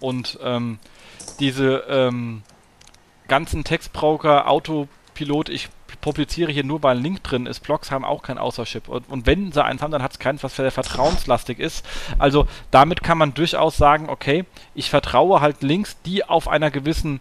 Und 0.00 0.38
ähm, 0.42 0.78
diese 1.40 1.84
ähm, 1.88 2.42
ganzen 3.28 3.64
Textbraucher, 3.64 4.48
Autopilot, 4.48 5.48
ich 5.48 5.68
publiziere 6.00 6.52
hier 6.52 6.64
nur, 6.64 6.82
weil 6.82 6.96
ein 6.96 7.02
Link 7.02 7.22
drin 7.22 7.46
ist. 7.46 7.60
Blogs 7.60 7.90
haben 7.90 8.04
auch 8.04 8.22
kein 8.22 8.38
Außership. 8.38 8.88
Und, 8.88 9.08
und 9.08 9.26
wenn 9.26 9.52
sie 9.52 9.64
eins 9.64 9.82
haben, 9.82 9.90
dann 9.90 10.02
hat 10.02 10.12
es 10.12 10.18
keins, 10.18 10.42
was 10.42 10.56
sehr 10.56 10.70
vertrauenslastig 10.70 11.58
ist. 11.58 11.84
Also 12.18 12.46
damit 12.70 13.02
kann 13.02 13.18
man 13.18 13.34
durchaus 13.34 13.76
sagen, 13.76 14.08
okay, 14.08 14.44
ich 14.74 14.90
vertraue 14.90 15.40
halt 15.40 15.62
Links, 15.62 16.00
die 16.02 16.24
auf 16.24 16.48
einer 16.48 16.70
gewissen 16.70 17.20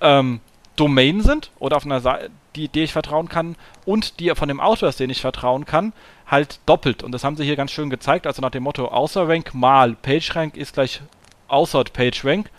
ähm, 0.00 0.40
Domain 0.76 1.20
sind 1.22 1.50
oder 1.58 1.76
auf 1.76 1.84
einer 1.84 2.00
Seite, 2.00 2.30
die, 2.56 2.68
die 2.68 2.82
ich 2.82 2.92
vertrauen 2.92 3.28
kann 3.28 3.56
und 3.84 4.20
die 4.20 4.30
von 4.34 4.48
dem 4.48 4.60
Autor 4.60 4.90
den 4.92 5.10
ich 5.10 5.20
vertrauen 5.20 5.64
kann, 5.64 5.92
halt 6.32 6.58
doppelt. 6.66 7.04
Und 7.04 7.12
das 7.12 7.22
haben 7.22 7.36
sie 7.36 7.44
hier 7.44 7.56
ganz 7.56 7.70
schön 7.70 7.90
gezeigt. 7.90 8.26
Also 8.26 8.42
nach 8.42 8.50
dem 8.50 8.64
Motto 8.64 8.88
Außerrank 8.88 9.54
mal 9.54 9.94
PageRank 9.94 10.56
ist 10.56 10.72
gleich 10.74 11.02
Außer 11.46 11.84
PageRank. 11.84 12.50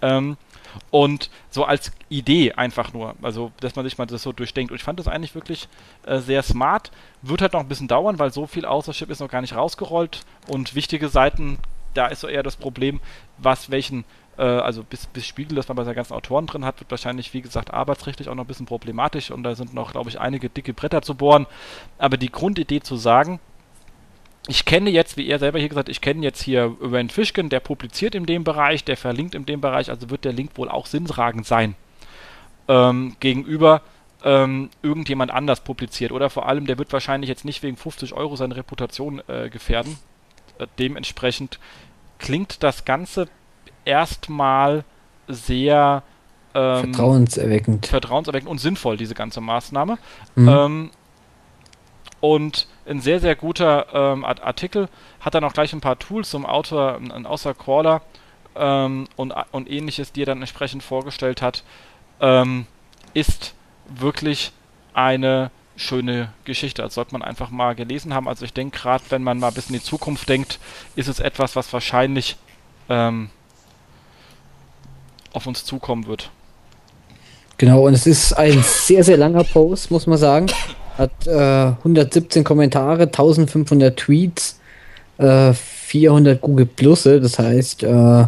Ähm, 0.00 0.38
und 0.90 1.30
so 1.50 1.64
als 1.64 1.92
Idee 2.08 2.52
einfach 2.52 2.92
nur, 2.92 3.14
also 3.22 3.52
dass 3.60 3.76
man 3.76 3.84
sich 3.84 3.98
mal 3.98 4.06
das 4.06 4.22
so 4.22 4.32
durchdenkt. 4.32 4.72
Und 4.72 4.76
ich 4.76 4.82
fand 4.82 4.98
das 4.98 5.08
eigentlich 5.08 5.34
wirklich 5.34 5.68
äh, 6.06 6.18
sehr 6.18 6.42
smart. 6.42 6.90
Wird 7.20 7.42
halt 7.42 7.52
noch 7.52 7.60
ein 7.60 7.68
bisschen 7.68 7.88
dauern, 7.88 8.18
weil 8.18 8.32
so 8.32 8.46
viel 8.46 8.64
Außership 8.64 9.10
ist 9.10 9.20
noch 9.20 9.30
gar 9.30 9.42
nicht 9.42 9.54
rausgerollt. 9.54 10.22
Und 10.46 10.74
wichtige 10.74 11.08
Seiten, 11.08 11.58
da 11.92 12.06
ist 12.06 12.20
so 12.20 12.28
eher 12.28 12.42
das 12.42 12.56
Problem, 12.56 13.00
was 13.36 13.70
welchen 13.70 14.04
also 14.42 14.84
bis, 14.84 15.06
bis 15.06 15.26
Spiegel 15.26 15.56
das 15.56 15.68
man 15.68 15.76
bei 15.76 15.84
seinen 15.84 15.96
ganzen 15.96 16.14
Autoren 16.14 16.46
drin 16.46 16.64
hat, 16.64 16.80
wird 16.80 16.90
wahrscheinlich, 16.90 17.34
wie 17.34 17.42
gesagt, 17.42 17.72
arbeitsrechtlich 17.72 18.28
auch 18.28 18.34
noch 18.34 18.44
ein 18.44 18.48
bisschen 18.48 18.66
problematisch 18.66 19.30
und 19.30 19.42
da 19.42 19.54
sind 19.54 19.74
noch, 19.74 19.92
glaube 19.92 20.10
ich, 20.10 20.20
einige 20.20 20.48
dicke 20.48 20.72
Bretter 20.72 21.02
zu 21.02 21.14
bohren. 21.14 21.46
Aber 21.98 22.16
die 22.16 22.30
Grundidee 22.30 22.80
zu 22.80 22.96
sagen, 22.96 23.40
ich 24.46 24.64
kenne 24.64 24.90
jetzt, 24.90 25.16
wie 25.16 25.28
er 25.28 25.38
selber 25.38 25.58
hier 25.58 25.68
gesagt, 25.68 25.88
ich 25.88 26.00
kenne 26.00 26.22
jetzt 26.22 26.42
hier 26.42 26.74
Rand 26.80 27.12
Fishkin, 27.12 27.50
der 27.50 27.60
publiziert 27.60 28.14
in 28.14 28.24
dem 28.24 28.44
Bereich, 28.44 28.82
der 28.82 28.96
verlinkt 28.96 29.34
in 29.34 29.44
dem 29.44 29.60
Bereich, 29.60 29.90
also 29.90 30.08
wird 30.08 30.24
der 30.24 30.32
Link 30.32 30.52
wohl 30.56 30.70
auch 30.70 30.86
sinntragend 30.86 31.46
sein. 31.46 31.74
Ähm, 32.66 33.16
gegenüber 33.20 33.82
ähm, 34.24 34.70
irgendjemand 34.82 35.30
anders 35.30 35.60
publiziert. 35.60 36.12
Oder 36.12 36.30
vor 36.30 36.48
allem, 36.48 36.66
der 36.66 36.78
wird 36.78 36.92
wahrscheinlich 36.92 37.28
jetzt 37.28 37.44
nicht 37.44 37.62
wegen 37.62 37.76
50 37.76 38.14
Euro 38.14 38.36
seine 38.36 38.56
Reputation 38.56 39.22
äh, 39.28 39.50
gefährden. 39.50 39.98
Äh, 40.58 40.66
dementsprechend 40.78 41.58
klingt 42.18 42.62
das 42.62 42.84
Ganze 42.84 43.28
erstmal 43.84 44.84
sehr 45.26 46.02
ähm, 46.54 46.92
vertrauenserweckend. 46.94 47.86
vertrauenserweckend 47.86 48.50
und 48.50 48.58
sinnvoll, 48.58 48.96
diese 48.96 49.14
ganze 49.14 49.40
Maßnahme. 49.40 49.98
Mhm. 50.34 50.48
Ähm, 50.48 50.90
und 52.20 52.66
ein 52.86 53.00
sehr, 53.00 53.20
sehr 53.20 53.36
guter 53.36 53.86
ähm, 53.92 54.24
Artikel. 54.24 54.88
Hat 55.20 55.34
dann 55.34 55.44
auch 55.44 55.52
gleich 55.52 55.72
ein 55.72 55.80
paar 55.80 55.98
Tools 55.98 56.30
zum 56.30 56.46
Autor, 56.46 56.96
ein 56.96 57.26
außer 57.26 57.54
Crawler 57.54 58.02
ähm, 58.56 59.06
und, 59.16 59.34
und 59.52 59.70
ähnliches, 59.70 60.12
die 60.12 60.22
er 60.22 60.26
dann 60.26 60.40
entsprechend 60.40 60.82
vorgestellt 60.82 61.42
hat. 61.42 61.62
Ähm, 62.20 62.66
ist 63.14 63.54
wirklich 63.88 64.52
eine 64.94 65.50
schöne 65.76 66.32
Geschichte. 66.44 66.82
Das 66.82 66.94
sollte 66.94 67.12
man 67.12 67.22
einfach 67.22 67.50
mal 67.50 67.74
gelesen 67.74 68.12
haben. 68.12 68.28
Also 68.28 68.44
ich 68.44 68.52
denke 68.52 68.78
gerade, 68.78 69.04
wenn 69.10 69.22
man 69.22 69.38
mal 69.38 69.48
ein 69.48 69.54
bisschen 69.54 69.74
in 69.74 69.80
die 69.80 69.86
Zukunft 69.86 70.28
denkt, 70.28 70.58
ist 70.96 71.08
es 71.08 71.20
etwas, 71.20 71.54
was 71.54 71.72
wahrscheinlich 71.72 72.36
ähm, 72.88 73.30
auf 75.32 75.46
uns 75.46 75.64
zukommen 75.64 76.06
wird. 76.06 76.30
Genau, 77.58 77.86
und 77.86 77.94
es 77.94 78.06
ist 78.06 78.32
ein 78.34 78.62
sehr, 78.62 79.02
sehr 79.02 79.16
langer 79.16 79.44
Post, 79.44 79.90
muss 79.90 80.06
man 80.06 80.16
sagen. 80.16 80.46
Hat 80.96 81.26
äh, 81.26 81.72
117 81.78 82.44
Kommentare, 82.44 83.04
1500 83.04 83.96
Tweets, 83.96 84.60
äh, 85.18 85.52
400 85.52 86.40
Google 86.40 86.66
Plusse. 86.66 87.20
Das 87.20 87.38
heißt, 87.38 87.82
äh, 87.82 88.26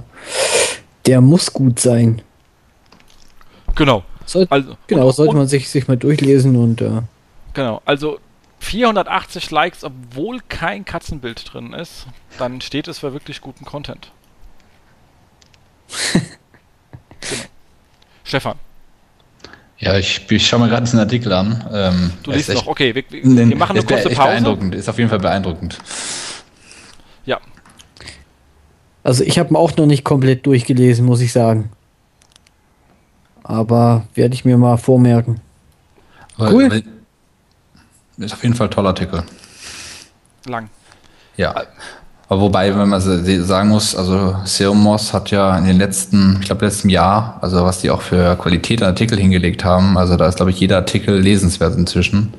der 1.06 1.20
muss 1.20 1.52
gut 1.52 1.78
sein. 1.78 2.22
Genau. 3.76 4.02
Soll, 4.26 4.46
also, 4.50 4.76
genau, 4.86 5.06
und, 5.06 5.14
sollte 5.14 5.36
man 5.36 5.46
sich, 5.46 5.68
sich 5.68 5.88
mal 5.88 5.96
durchlesen 5.96 6.56
und. 6.56 6.80
Äh, 6.80 7.02
genau, 7.54 7.82
also 7.84 8.18
480 8.60 9.50
Likes, 9.50 9.84
obwohl 9.84 10.40
kein 10.48 10.84
Katzenbild 10.84 11.52
drin 11.52 11.72
ist, 11.72 12.06
dann 12.38 12.60
steht 12.60 12.88
es 12.88 12.98
für 13.00 13.12
wirklich 13.12 13.40
guten 13.40 13.64
Content. 13.64 14.12
genau. 17.20 17.42
Stefan. 18.24 18.56
Ja, 19.78 19.96
ich, 19.96 20.30
ich 20.30 20.46
schaue 20.46 20.60
mir 20.60 20.68
gerade 20.68 20.84
diesen 20.84 20.98
Artikel 20.98 21.32
an. 21.32 21.64
Ähm, 21.72 22.12
du 22.22 22.32
liest 22.32 22.52
noch, 22.52 22.66
okay, 22.66 22.94
wir, 22.94 23.02
wir, 23.08 23.24
wir 23.24 23.56
machen 23.56 23.76
eine 23.76 23.86
kurze 23.86 24.10
Pause. 24.10 24.28
Beeindruckend, 24.28 24.74
ist 24.74 24.88
auf 24.88 24.98
jeden 24.98 25.08
Fall 25.08 25.20
beeindruckend. 25.20 25.78
Ja. 27.24 27.40
Also 29.02 29.24
ich 29.24 29.38
habe 29.38 29.50
ihn 29.50 29.56
auch 29.56 29.74
noch 29.76 29.86
nicht 29.86 30.04
komplett 30.04 30.44
durchgelesen, 30.44 31.06
muss 31.06 31.22
ich 31.22 31.32
sagen. 31.32 31.70
Aber 33.42 34.06
werde 34.14 34.34
ich 34.34 34.44
mir 34.44 34.58
mal 34.58 34.76
vormerken. 34.76 35.40
Cool. 36.38 36.82
Ist 38.18 38.34
auf 38.34 38.42
jeden 38.42 38.54
Fall 38.54 38.68
ein 38.68 38.70
toller 38.70 38.90
Artikel. 38.90 39.22
Lang. 40.46 40.68
Ja. 41.36 41.64
Aber 42.30 42.42
wobei, 42.42 42.72
wenn 42.76 42.88
man 42.88 43.00
sagen 43.00 43.70
muss, 43.70 43.96
also 43.96 44.36
Seomos 44.44 45.12
hat 45.12 45.32
ja 45.32 45.58
in 45.58 45.64
den 45.64 45.78
letzten, 45.78 46.38
ich 46.40 46.46
glaube 46.46 46.64
letzten 46.64 46.88
Jahr, 46.88 47.38
also 47.40 47.64
was 47.64 47.80
die 47.80 47.90
auch 47.90 48.02
für 48.02 48.36
Qualität 48.36 48.82
an 48.82 48.90
Artikel 48.90 49.18
hingelegt 49.18 49.64
haben, 49.64 49.98
also 49.98 50.14
da 50.14 50.28
ist 50.28 50.36
glaube 50.36 50.52
ich 50.52 50.60
jeder 50.60 50.76
Artikel 50.76 51.18
lesenswert 51.18 51.76
inzwischen. 51.76 52.32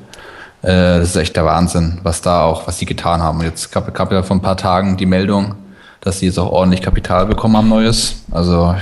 Äh, 0.62 1.00
das 1.00 1.10
ist 1.10 1.16
echt 1.16 1.36
der 1.36 1.44
Wahnsinn, 1.44 2.00
was 2.04 2.22
da 2.22 2.42
auch, 2.42 2.66
was 2.66 2.78
die 2.78 2.86
getan 2.86 3.20
haben. 3.20 3.42
Jetzt 3.42 3.70
gab, 3.70 3.92
gab 3.92 4.10
ja 4.12 4.22
vor 4.22 4.34
ein 4.34 4.40
paar 4.40 4.56
Tagen 4.56 4.96
die 4.96 5.04
Meldung, 5.04 5.56
dass 6.00 6.20
sie 6.20 6.26
jetzt 6.26 6.38
auch 6.38 6.50
ordentlich 6.50 6.80
Kapital 6.80 7.26
bekommen 7.26 7.58
haben, 7.58 7.68
neues. 7.68 8.22
Also 8.30 8.74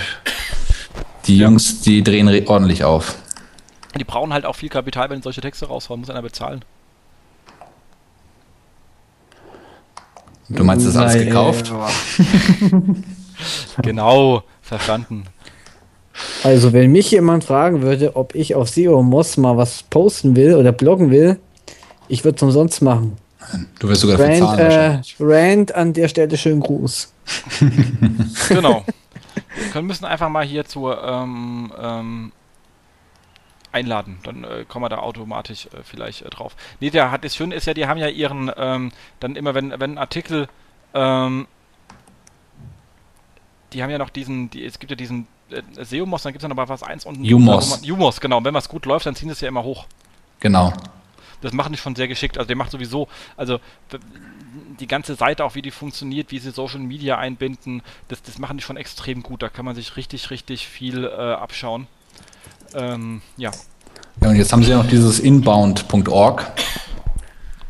die 1.27 1.38
ja. 1.38 1.49
Jungs, 1.49 1.81
die 1.81 2.05
drehen 2.05 2.46
ordentlich 2.46 2.85
auf. 2.85 3.16
Die 3.99 4.05
brauchen 4.05 4.33
halt 4.33 4.46
auch 4.46 4.55
viel 4.55 4.68
Kapital, 4.68 5.11
wenn 5.11 5.23
solche 5.23 5.40
Texte 5.40 5.66
raushauen, 5.66 5.99
muss 5.99 6.09
einer 6.09 6.23
bezahlen. 6.23 6.64
Du 10.51 10.65
meinst, 10.65 10.87
das 10.87 10.95
ist 10.95 11.01
alles 11.01 11.15
gekauft? 11.15 11.73
genau, 13.83 14.43
verstanden. 14.63 15.25
Also, 16.43 16.73
wenn 16.73 16.93
mich 16.93 17.11
jemand 17.13 17.45
fragen 17.45 17.83
würde, 17.83 18.17
ob 18.17 18.35
ich 18.35 18.55
auf 18.55 18.69
SEO 18.69 19.03
Moss 19.03 19.37
mal 19.37 19.57
was 19.57 19.83
posten 19.85 20.37
will 20.37 20.57
oder 20.57 20.73
bloggen 20.73 21.11
will, 21.11 21.39
ich 22.09 22.25
würde 22.25 22.37
es 22.37 22.43
umsonst 22.43 22.83
machen. 22.83 23.17
Du 23.79 23.89
wirst 23.89 24.03
sogar 24.03 24.19
Rand, 24.19 24.33
bezahlen. 24.33 24.61
Äh, 24.61 25.01
Rand 25.21 25.75
an 25.75 25.93
der 25.93 26.09
Stelle 26.09 26.37
schönen 26.37 26.61
Gruß. 26.61 27.13
genau. 28.49 28.85
Wir 29.73 29.83
müssen 29.83 30.05
einfach 30.05 30.29
mal 30.29 30.45
hier 30.45 30.65
zur 30.65 31.03
ähm, 31.03 31.73
ähm, 31.81 32.33
einladen. 33.73 34.19
Dann 34.23 34.45
äh, 34.45 34.65
kommen 34.67 34.85
wir 34.85 34.89
da 34.89 34.99
automatisch 34.99 35.67
äh, 35.67 35.83
vielleicht 35.83 36.23
äh, 36.23 36.31
drauf. 36.31 36.57
Nee, 36.81 36.91
der 36.91 37.11
hat 37.11 37.25
das 37.25 37.37
Schöne 37.37 37.55
ist 37.55 37.67
ja, 37.67 37.75
die 37.75 37.87
haben 37.87 37.99
ja 37.99 38.09
ihren, 38.09 38.51
ähm, 38.57 38.93
dann 39.21 39.37
immer, 39.37 39.55
wenn, 39.55 39.71
wenn 39.79 39.93
ein 39.93 39.99
Artikel, 39.99 40.49
ähm, 40.95 41.47
die 43.73 43.83
haben 43.83 43.91
ja 43.91 43.99
noch 43.99 44.11
diesen, 44.11 44.51
die, 44.51 44.65
es 44.65 44.79
gibt 44.79 44.91
ja 44.91 44.97
diesen 44.97 45.27
äh, 45.51 45.63
Seomos, 45.85 46.23
dann 46.23 46.33
gibt 46.33 46.43
es 46.43 46.45
ja 46.45 46.49
noch 46.49 46.57
mal 46.57 46.69
was 46.69 46.83
eins 46.83 47.05
unten. 47.05 47.25
Jumos. 47.25 47.85
Jumos, 47.85 48.21
genau. 48.21 48.43
wenn 48.45 48.55
was 48.55 48.69
gut 48.69 48.87
läuft, 48.87 49.07
dann 49.07 49.15
ziehen 49.15 49.29
sie 49.29 49.33
es 49.33 49.41
ja 49.41 49.49
immer 49.49 49.63
hoch. 49.63 49.87
Genau. 50.41 50.73
Das 51.43 51.53
machen 51.53 51.73
die 51.73 51.79
schon 51.79 51.97
sehr 51.97 52.09
geschickt. 52.09 52.37
Also 52.37 52.49
der 52.49 52.57
macht 52.57 52.71
sowieso, 52.71 53.09
also 53.37 53.61
die 54.79 54.87
ganze 54.87 55.15
Seite 55.15 55.45
auch, 55.45 55.55
wie 55.55 55.63
die 55.63 55.71
funktioniert, 55.71 56.31
wie 56.31 56.39
sie 56.39 56.51
Social 56.51 56.81
Media 56.81 57.19
einbinden, 57.19 57.83
das, 58.09 58.23
das 58.23 58.39
machen 58.39 58.59
die 58.59 58.63
schon 58.63 58.77
extrem 58.77 59.23
gut. 59.23 59.43
Da 59.43 59.49
kann 59.49 59.65
man 59.65 59.75
sich 59.75 59.97
richtig, 59.97 60.31
richtig 60.31 60.67
viel 60.67 61.05
äh, 61.05 61.09
abschauen. 61.09 61.87
Ähm, 62.75 63.23
ja. 63.37 63.51
Ja, 64.23 64.29
und 64.29 64.37
jetzt 64.37 64.53
haben 64.53 64.63
sie 64.63 64.71
ja 64.71 64.79
noch 64.79 64.89
dieses 64.89 65.19
inbound.org. 65.19 66.47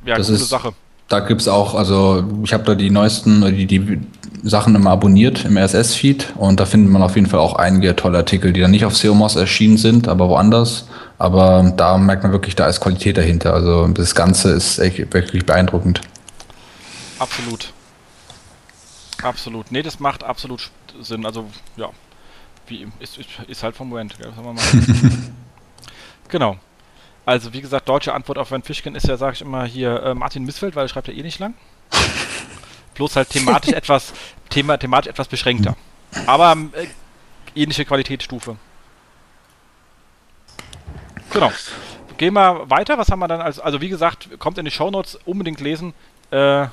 Ja, 0.04 0.16
das 0.16 0.28
ist, 0.28 0.48
Sache. 0.48 0.72
Da 1.08 1.20
gibt 1.20 1.40
es 1.40 1.48
auch, 1.48 1.74
also 1.74 2.24
ich 2.44 2.52
habe 2.52 2.64
da 2.64 2.74
die 2.74 2.90
neuesten, 2.90 3.42
die, 3.56 3.66
die 3.66 4.00
Sachen 4.42 4.74
immer 4.74 4.90
abonniert 4.90 5.44
im 5.44 5.56
RSS-Feed 5.56 6.34
und 6.36 6.60
da 6.60 6.66
findet 6.66 6.92
man 6.92 7.02
auf 7.02 7.16
jeden 7.16 7.26
Fall 7.26 7.40
auch 7.40 7.54
einige 7.54 7.96
tolle 7.96 8.18
Artikel, 8.18 8.52
die 8.52 8.60
dann 8.60 8.70
nicht 8.70 8.84
auf 8.84 8.96
SEOMOS 8.96 9.36
erschienen 9.36 9.76
sind, 9.76 10.08
aber 10.08 10.28
woanders. 10.28 10.86
Aber 11.18 11.72
da 11.76 11.98
merkt 11.98 12.22
man 12.22 12.32
wirklich, 12.32 12.54
da 12.54 12.66
ist 12.66 12.80
Qualität 12.80 13.16
dahinter. 13.16 13.52
Also 13.52 13.88
das 13.88 14.14
Ganze 14.14 14.52
ist 14.52 14.78
echt 14.78 15.12
wirklich 15.12 15.44
beeindruckend. 15.44 16.00
Absolut. 17.18 17.72
Absolut. 19.22 19.70
Nee, 19.70 19.82
das 19.82 20.00
macht 20.00 20.24
absolut 20.24 20.70
Sinn. 21.00 21.26
Also, 21.26 21.44
ja, 21.76 21.90
wie 22.70 22.88
ist, 23.00 23.18
ist, 23.18 23.28
ist 23.46 23.62
halt 23.62 23.76
vom 23.76 23.92
Rent, 23.92 24.16
gell? 24.18 24.32
Sagen 24.32 24.44
wir 24.44 24.52
mal. 24.52 24.62
genau. 26.28 26.56
Also 27.26 27.52
wie 27.52 27.60
gesagt, 27.60 27.88
deutsche 27.88 28.14
Antwort 28.14 28.38
auf 28.38 28.50
Van 28.50 28.62
Fischken 28.62 28.94
ist 28.94 29.06
ja, 29.06 29.16
sage 29.16 29.34
ich 29.34 29.42
immer, 29.42 29.64
hier 29.64 30.02
äh, 30.02 30.14
Martin 30.14 30.44
Missfeld, 30.44 30.74
weil 30.74 30.86
er 30.86 30.88
schreibt 30.88 31.08
ja 31.08 31.14
eh 31.14 31.22
nicht 31.22 31.38
lang. 31.38 31.54
bloß 32.94 33.16
halt 33.16 33.30
thematisch 33.30 33.72
etwas, 33.74 34.12
thema, 34.48 34.78
thematisch 34.78 35.10
etwas 35.10 35.28
beschränkter. 35.28 35.76
Aber 36.26 36.56
äh, 36.72 36.86
ähnliche 37.54 37.84
Qualitätsstufe. 37.84 38.56
Genau. 41.32 41.52
Gehen 42.16 42.34
wir 42.34 42.68
weiter. 42.68 42.98
Was 42.98 43.10
haben 43.10 43.20
wir 43.20 43.28
dann 43.28 43.40
als, 43.40 43.60
also 43.60 43.80
wie 43.80 43.88
gesagt, 43.88 44.38
kommt 44.38 44.58
in 44.58 44.64
die 44.64 44.70
Shownotes, 44.70 45.18
unbedingt 45.24 45.60
lesen. 45.60 45.94
Äh, 46.30 46.66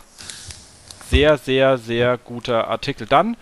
sehr, 1.10 1.38
sehr, 1.38 1.77
sehr 1.77 2.17
guter 2.17 2.67
Artikel. 2.67 3.07
Dann 3.07 3.38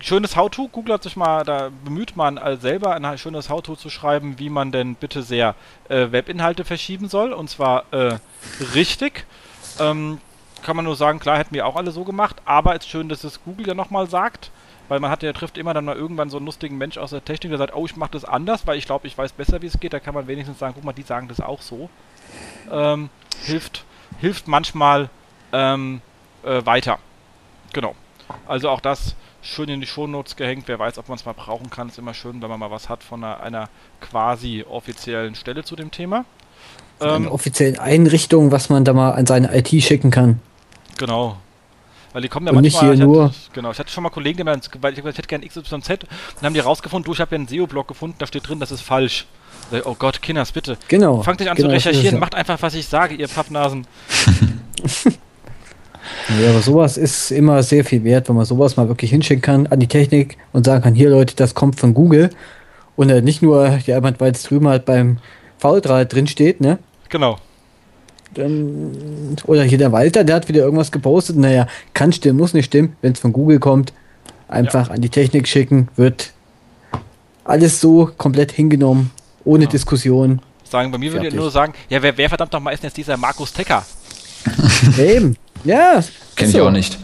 schönes 0.00 0.36
How-To. 0.36 0.68
Google 0.68 0.94
hat 0.94 1.02
sich 1.02 1.16
mal 1.16 1.44
da 1.44 1.70
bemüht, 1.84 2.16
man 2.16 2.40
selber 2.60 2.94
ein 2.94 3.18
schönes 3.18 3.50
How-To 3.50 3.76
zu 3.76 3.90
schreiben, 3.90 4.38
wie 4.38 4.50
man 4.50 4.72
denn 4.72 4.94
bitte 4.94 5.22
sehr 5.22 5.54
äh, 5.88 6.10
Webinhalte 6.10 6.64
verschieben 6.64 7.08
soll. 7.08 7.32
Und 7.32 7.50
zwar 7.50 7.84
äh, 7.92 8.18
richtig. 8.74 9.26
Ähm, 9.80 10.20
kann 10.62 10.76
man 10.76 10.84
nur 10.84 10.96
sagen, 10.96 11.18
klar 11.18 11.38
hätten 11.38 11.54
wir 11.54 11.66
auch 11.66 11.76
alle 11.76 11.90
so 11.90 12.04
gemacht, 12.04 12.36
aber 12.44 12.74
es 12.74 12.84
ist 12.84 12.90
schön, 12.90 13.08
dass 13.08 13.24
es 13.24 13.42
Google 13.44 13.68
ja 13.68 13.74
nochmal 13.74 14.08
sagt, 14.08 14.50
weil 14.88 15.00
man 15.00 15.10
hat 15.10 15.22
ja 15.22 15.32
trifft 15.32 15.58
immer 15.58 15.74
dann 15.74 15.84
mal 15.84 15.96
irgendwann 15.96 16.30
so 16.30 16.36
einen 16.38 16.46
lustigen 16.46 16.78
Mensch 16.78 16.98
aus 16.98 17.10
der 17.10 17.24
Technik, 17.24 17.52
der 17.52 17.58
sagt, 17.58 17.74
oh, 17.74 17.86
ich 17.86 17.96
mache 17.96 18.12
das 18.12 18.24
anders, 18.24 18.66
weil 18.66 18.78
ich 18.78 18.86
glaube, 18.86 19.06
ich 19.06 19.16
weiß 19.16 19.32
besser, 19.32 19.62
wie 19.62 19.66
es 19.66 19.78
geht. 19.78 19.92
Da 19.92 20.00
kann 20.00 20.14
man 20.14 20.26
wenigstens 20.26 20.58
sagen, 20.58 20.74
guck 20.74 20.84
mal, 20.84 20.92
die 20.92 21.02
sagen 21.02 21.28
das 21.28 21.40
auch 21.40 21.62
so. 21.62 21.90
Ähm, 22.70 23.10
hilft, 23.44 23.84
hilft 24.20 24.48
manchmal 24.48 25.10
ähm, 25.52 26.00
äh, 26.42 26.64
weiter. 26.64 26.98
Genau. 27.72 27.94
Also 28.46 28.68
auch 28.70 28.80
das 28.80 29.14
schön 29.42 29.68
in 29.68 29.80
die 29.80 29.86
Shownotes 29.86 30.36
gehängt. 30.36 30.64
Wer 30.66 30.78
weiß, 30.78 30.98
ob 30.98 31.08
man 31.08 31.16
es 31.16 31.24
mal 31.24 31.32
brauchen 31.32 31.70
kann. 31.70 31.88
Ist 31.88 31.98
immer 31.98 32.14
schön, 32.14 32.40
wenn 32.42 32.48
man 32.48 32.58
mal 32.60 32.70
was 32.70 32.88
hat 32.88 33.02
von 33.02 33.22
einer, 33.24 33.40
einer 33.40 33.68
quasi 34.00 34.64
offiziellen 34.68 35.34
Stelle 35.34 35.64
zu 35.64 35.76
dem 35.76 35.90
Thema. 35.90 36.24
Ähm, 37.00 37.08
Eine 37.10 37.32
offiziellen 37.32 37.78
Einrichtung, 37.78 38.50
was 38.50 38.68
man 38.70 38.84
da 38.84 38.92
mal 38.92 39.12
an 39.12 39.26
seine 39.26 39.56
IT 39.56 39.68
schicken 39.82 40.10
kann. 40.10 40.40
Genau. 40.96 41.36
Weil 42.12 42.22
die 42.22 42.28
kommen 42.28 42.46
ja 42.46 42.52
Und 42.52 42.62
nicht 42.62 42.72
manchmal. 42.74 42.96
hier 42.96 43.04
ich 43.04 43.08
nur- 43.08 43.24
Hatte, 43.26 43.34
genau, 43.52 43.70
ich 43.70 43.78
hatte 43.78 43.90
schon 43.92 44.02
mal 44.02 44.10
Kollegen, 44.10 44.38
die 44.38 44.44
mir, 44.44 44.58
weil 44.80 44.92
ich, 44.94 44.98
ich 44.98 45.04
hätte 45.04 45.28
gerne 45.28 45.46
XYZ 45.46 45.70
und 45.72 45.90
dann 45.90 46.46
haben 46.46 46.54
die 46.54 46.60
rausgefunden, 46.60 47.04
du, 47.04 47.12
ich 47.12 47.20
habe 47.20 47.34
ja 47.34 47.38
einen 47.38 47.46
SEO-Blog 47.48 47.86
gefunden, 47.86 48.16
da 48.18 48.26
steht 48.26 48.48
drin, 48.48 48.58
das 48.60 48.72
ist 48.72 48.80
falsch. 48.80 49.26
Ich, 49.70 49.84
Oh 49.86 49.94
Gott, 49.96 50.22
Kinders, 50.22 50.50
bitte. 50.52 50.78
Genau. 50.88 51.22
Fangt 51.22 51.38
nicht 51.40 51.50
an 51.50 51.56
genau, 51.56 51.68
zu 51.68 51.74
recherchieren, 51.74 52.18
macht 52.18 52.34
einfach, 52.34 52.60
was 52.62 52.74
ich 52.74 52.88
sage, 52.88 53.14
ihr 53.14 53.28
Pappnasen. 53.28 53.86
Ja, 56.28 56.50
aber 56.50 56.60
sowas 56.60 56.96
ist 56.98 57.30
immer 57.30 57.62
sehr 57.62 57.84
viel 57.84 58.04
wert, 58.04 58.28
wenn 58.28 58.36
man 58.36 58.44
sowas 58.44 58.76
mal 58.76 58.88
wirklich 58.88 59.10
hinschicken 59.10 59.40
kann 59.42 59.66
an 59.68 59.80
die 59.80 59.86
Technik 59.86 60.36
und 60.52 60.66
sagen 60.66 60.82
kann, 60.82 60.94
hier 60.94 61.08
Leute, 61.10 61.34
das 61.36 61.54
kommt 61.54 61.80
von 61.80 61.94
Google. 61.94 62.30
Und 62.96 63.08
äh, 63.10 63.22
nicht 63.22 63.40
nur, 63.42 63.78
ja, 63.86 64.02
weil 64.02 64.32
es 64.32 64.42
drüben 64.42 64.68
halt 64.68 64.84
beim 64.84 65.18
Fauldraht 65.58 66.12
drin 66.12 66.26
steht, 66.26 66.60
ne? 66.60 66.78
Genau. 67.08 67.38
Dann, 68.34 69.36
oder 69.46 69.62
hier 69.62 69.78
der 69.78 69.92
Walter, 69.92 70.22
der 70.22 70.36
hat 70.36 70.48
wieder 70.48 70.62
irgendwas 70.62 70.92
gepostet. 70.92 71.36
Naja, 71.36 71.66
kann 71.94 72.12
stimmen, 72.12 72.38
muss 72.38 72.52
nicht 72.52 72.66
stimmen. 72.66 72.96
Wenn 73.00 73.12
es 73.12 73.20
von 73.20 73.32
Google 73.32 73.58
kommt, 73.58 73.92
einfach 74.48 74.90
an 74.90 75.00
die 75.00 75.08
Technik 75.08 75.48
schicken, 75.48 75.88
wird 75.96 76.32
alles 77.44 77.80
so 77.80 78.10
komplett 78.18 78.52
hingenommen, 78.52 79.10
ohne 79.44 79.64
Ja. 79.64 79.70
Diskussion. 79.70 80.42
Sagen, 80.64 80.90
bei 80.92 80.98
mir 80.98 81.10
würde 81.12 81.28
ich 81.28 81.34
nur 81.34 81.50
sagen, 81.50 81.72
ja, 81.88 82.02
wer, 82.02 82.16
wer 82.18 82.28
verdammt 82.28 82.52
nochmal 82.52 82.74
ist 82.74 82.82
denn 82.82 82.88
jetzt 82.88 82.96
dieser 82.98 83.16
Markus 83.16 83.52
Tecker? 83.54 83.86
Ja, 84.98 85.04
Eben. 85.04 85.36
Ja, 85.64 85.92
Kenne 85.92 86.02
ist 86.02 86.40
ich 86.40 86.52
so. 86.52 86.66
auch 86.66 86.70
nicht. 86.70 86.98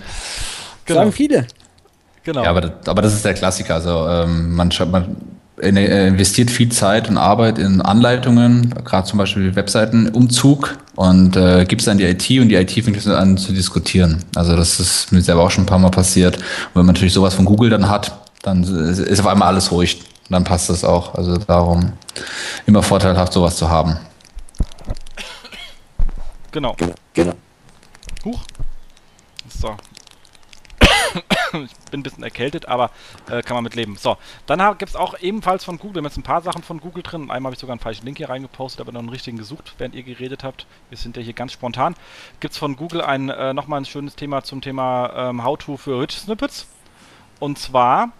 Sagen 0.86 1.12
viele. 1.12 1.46
Genau. 2.24 2.42
Ja, 2.42 2.50
aber 2.50 2.60
das, 2.62 2.72
aber 2.86 3.02
das 3.02 3.14
ist 3.14 3.24
der 3.24 3.34
Klassiker. 3.34 3.74
Also 3.74 4.08
ähm, 4.08 4.54
man, 4.54 4.70
man 4.90 5.16
äh, 5.60 6.08
investiert 6.08 6.50
viel 6.50 6.70
Zeit 6.70 7.08
und 7.08 7.18
Arbeit 7.18 7.58
in 7.58 7.80
Anleitungen, 7.80 8.74
gerade 8.84 9.06
zum 9.06 9.18
Beispiel 9.18 9.54
Webseitenumzug 9.54 10.76
und 10.96 11.36
äh, 11.36 11.64
gibt 11.64 11.82
es 11.82 11.86
dann 11.86 11.98
die 11.98 12.04
IT 12.04 12.28
und 12.40 12.48
die 12.48 12.54
IT 12.54 12.72
fängt 12.72 13.06
an 13.06 13.36
zu 13.36 13.52
diskutieren. 13.52 14.24
Also 14.34 14.56
das 14.56 14.80
ist 14.80 15.12
mir 15.12 15.20
selber 15.20 15.42
auch 15.42 15.50
schon 15.50 15.64
ein 15.64 15.66
paar 15.66 15.78
Mal 15.78 15.90
passiert. 15.90 16.36
Und 16.36 16.42
wenn 16.74 16.86
man 16.86 16.94
natürlich 16.94 17.14
sowas 17.14 17.34
von 17.34 17.44
Google 17.44 17.70
dann 17.70 17.88
hat, 17.88 18.18
dann 18.42 18.62
ist 18.62 19.20
auf 19.20 19.26
einmal 19.26 19.48
alles 19.48 19.70
ruhig. 19.70 20.00
Und 20.00 20.32
dann 20.32 20.44
passt 20.44 20.70
das 20.70 20.84
auch. 20.84 21.14
Also 21.14 21.36
darum 21.36 21.92
immer 22.66 22.82
vorteilhaft, 22.82 23.32
sowas 23.32 23.56
zu 23.56 23.68
haben. 23.68 23.96
genau. 26.76 26.76
Genau. 27.12 27.34
Huch. 28.24 28.40
So. 29.48 29.76
ich 31.52 31.90
bin 31.90 32.00
ein 32.00 32.02
bisschen 32.02 32.24
erkältet, 32.24 32.66
aber 32.66 32.90
äh, 33.30 33.42
kann 33.42 33.54
man 33.54 33.64
mit 33.64 33.74
leben. 33.74 33.96
So, 33.96 34.16
dann 34.46 34.58
gibt 34.78 34.90
es 34.90 34.96
auch 34.96 35.18
ebenfalls 35.20 35.64
von 35.64 35.78
Google, 35.78 35.96
wir 35.96 35.98
haben 35.98 36.06
jetzt 36.06 36.16
ein 36.16 36.22
paar 36.22 36.42
Sachen 36.42 36.62
von 36.62 36.80
Google 36.80 37.02
drin. 37.02 37.30
Einmal 37.30 37.50
habe 37.50 37.54
ich 37.54 37.60
sogar 37.60 37.72
einen 37.72 37.80
falschen 37.80 38.04
Link 38.04 38.18
hier 38.18 38.28
reingepostet, 38.28 38.80
aber 38.80 38.92
noch 38.92 39.00
einen 39.00 39.08
richtigen 39.10 39.36
gesucht, 39.36 39.74
während 39.78 39.94
ihr 39.94 40.02
geredet 40.02 40.42
habt. 40.44 40.66
Wir 40.88 40.98
sind 40.98 41.16
ja 41.16 41.22
hier 41.22 41.32
ganz 41.32 41.52
spontan. 41.52 41.94
Gibt 42.40 42.52
es 42.52 42.58
von 42.58 42.76
Google 42.76 43.02
ein, 43.02 43.28
äh, 43.28 43.52
nochmal 43.54 43.80
ein 43.80 43.84
schönes 43.84 44.16
Thema 44.16 44.42
zum 44.42 44.60
Thema 44.60 45.30
ähm, 45.30 45.44
How-To 45.44 45.76
für 45.76 46.00
Rich 46.00 46.18
Snippets. 46.18 46.66
Und 47.40 47.58
zwar 47.58 48.10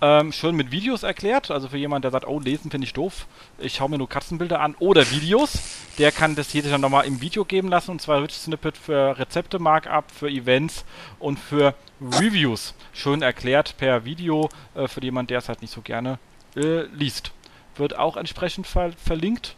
ähm, 0.00 0.32
schön 0.32 0.54
mit 0.54 0.70
Videos 0.70 1.02
erklärt. 1.02 1.50
Also 1.50 1.68
für 1.68 1.76
jemanden, 1.76 2.02
der 2.02 2.10
sagt, 2.10 2.26
oh, 2.26 2.40
lesen 2.40 2.70
finde 2.70 2.86
ich 2.86 2.92
doof, 2.92 3.26
ich 3.58 3.74
schaue 3.74 3.90
mir 3.90 3.98
nur 3.98 4.08
Katzenbilder 4.08 4.60
an 4.60 4.74
oder 4.78 5.10
Videos, 5.10 5.58
der 5.98 6.12
kann 6.12 6.34
das 6.34 6.50
hier 6.50 6.62
dann 6.62 6.80
nochmal 6.80 7.06
im 7.06 7.20
Video 7.20 7.44
geben 7.44 7.68
lassen. 7.68 7.90
Und 7.90 8.02
zwar 8.02 8.22
Rich 8.22 8.34
Snippet 8.34 8.76
für 8.76 9.18
Rezepte, 9.18 9.58
Markup, 9.58 10.10
für 10.10 10.28
Events 10.28 10.84
und 11.18 11.38
für 11.38 11.74
Reviews. 12.00 12.74
Schön 12.92 13.22
erklärt 13.22 13.76
per 13.76 14.04
Video 14.04 14.48
äh, 14.74 14.86
für 14.88 15.02
jemanden, 15.02 15.28
der 15.28 15.38
es 15.38 15.48
halt 15.48 15.62
nicht 15.62 15.72
so 15.72 15.80
gerne 15.80 16.18
äh, 16.56 16.82
liest. 16.94 17.32
Wird 17.76 17.96
auch 17.96 18.16
entsprechend 18.16 18.66
ver 18.66 18.92
verlinkt. 18.92 19.56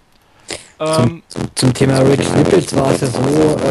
Ähm, 0.80 1.22
Zum 1.56 1.74
Thema 1.74 1.98
Rich 1.98 2.26
Snippets 2.26 2.74
war 2.74 2.90
es 2.92 3.02
ja 3.02 3.08
so, 3.08 3.20
äh, 3.20 3.68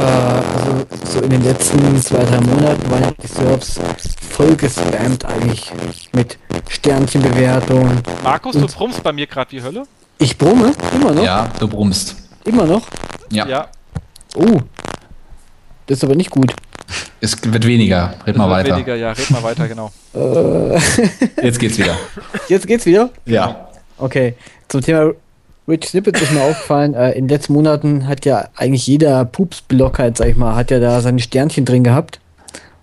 also 0.59 0.85
so 1.11 1.19
in 1.21 1.31
den 1.31 1.43
letzten 1.43 1.97
zwei, 2.03 2.23
drei 2.23 2.39
Monaten 2.41 2.91
waren 2.91 3.01
ja 3.01 3.11
die 3.23 3.25
Serbs 3.27 3.79
voll 4.29 4.55
gespammt 4.55 5.25
eigentlich 5.25 5.71
mit 6.13 6.37
Sternchenbewertung. 6.69 7.89
Markus, 8.23 8.55
du 8.55 8.67
brummst 8.67 9.01
bei 9.01 9.11
mir 9.11 9.25
gerade 9.25 9.51
wie 9.51 9.61
Hölle. 9.63 9.83
Ich 10.19 10.37
brumme, 10.37 10.71
immer 10.93 11.11
noch, 11.11 11.23
Ja, 11.23 11.49
du 11.59 11.67
brummst. 11.67 12.15
immer 12.45 12.65
noch. 12.65 12.83
Ja, 13.31 13.47
Ja, 13.47 13.67
Oh, 14.35 14.59
das 15.87 15.97
ist 15.97 16.03
aber 16.03 16.13
nicht 16.15 16.29
gut. 16.29 16.53
es 17.21 17.35
wird 17.43 17.65
weniger. 17.65 18.13
Red 18.27 18.37
mal 18.37 18.47
wird 18.49 18.57
weiter. 18.67 18.75
weniger, 18.75 18.95
ja, 18.95 19.11
red 19.13 19.31
mal 19.31 19.41
weiter, 19.41 19.67
genau. 19.67 19.91
Jetzt 21.41 21.59
geht's 21.59 21.77
wieder. 21.79 21.95
Jetzt 22.47 22.67
geht's 22.67 22.85
wieder? 22.85 23.09
Ja. 23.25 23.69
Okay, 23.97 24.35
zum 24.67 24.81
Thema 24.81 25.11
Rich 25.69 25.89
Snippets 25.89 26.21
ist 26.21 26.31
mir 26.31 26.41
aufgefallen, 26.41 26.95
äh, 26.95 27.11
in 27.11 27.27
den 27.27 27.29
letzten 27.29 27.53
Monaten 27.53 28.07
hat 28.07 28.25
ja 28.25 28.49
eigentlich 28.55 28.87
jeder 28.87 29.23
Pups-Blog 29.23 29.99
halt, 29.99 30.17
sag 30.17 30.27
ich 30.27 30.35
mal, 30.35 30.55
hat 30.55 30.71
ja 30.71 30.79
da 30.79 30.99
seine 30.99 31.19
Sternchen 31.19 31.63
drin 31.63 31.83
gehabt. 31.83 32.19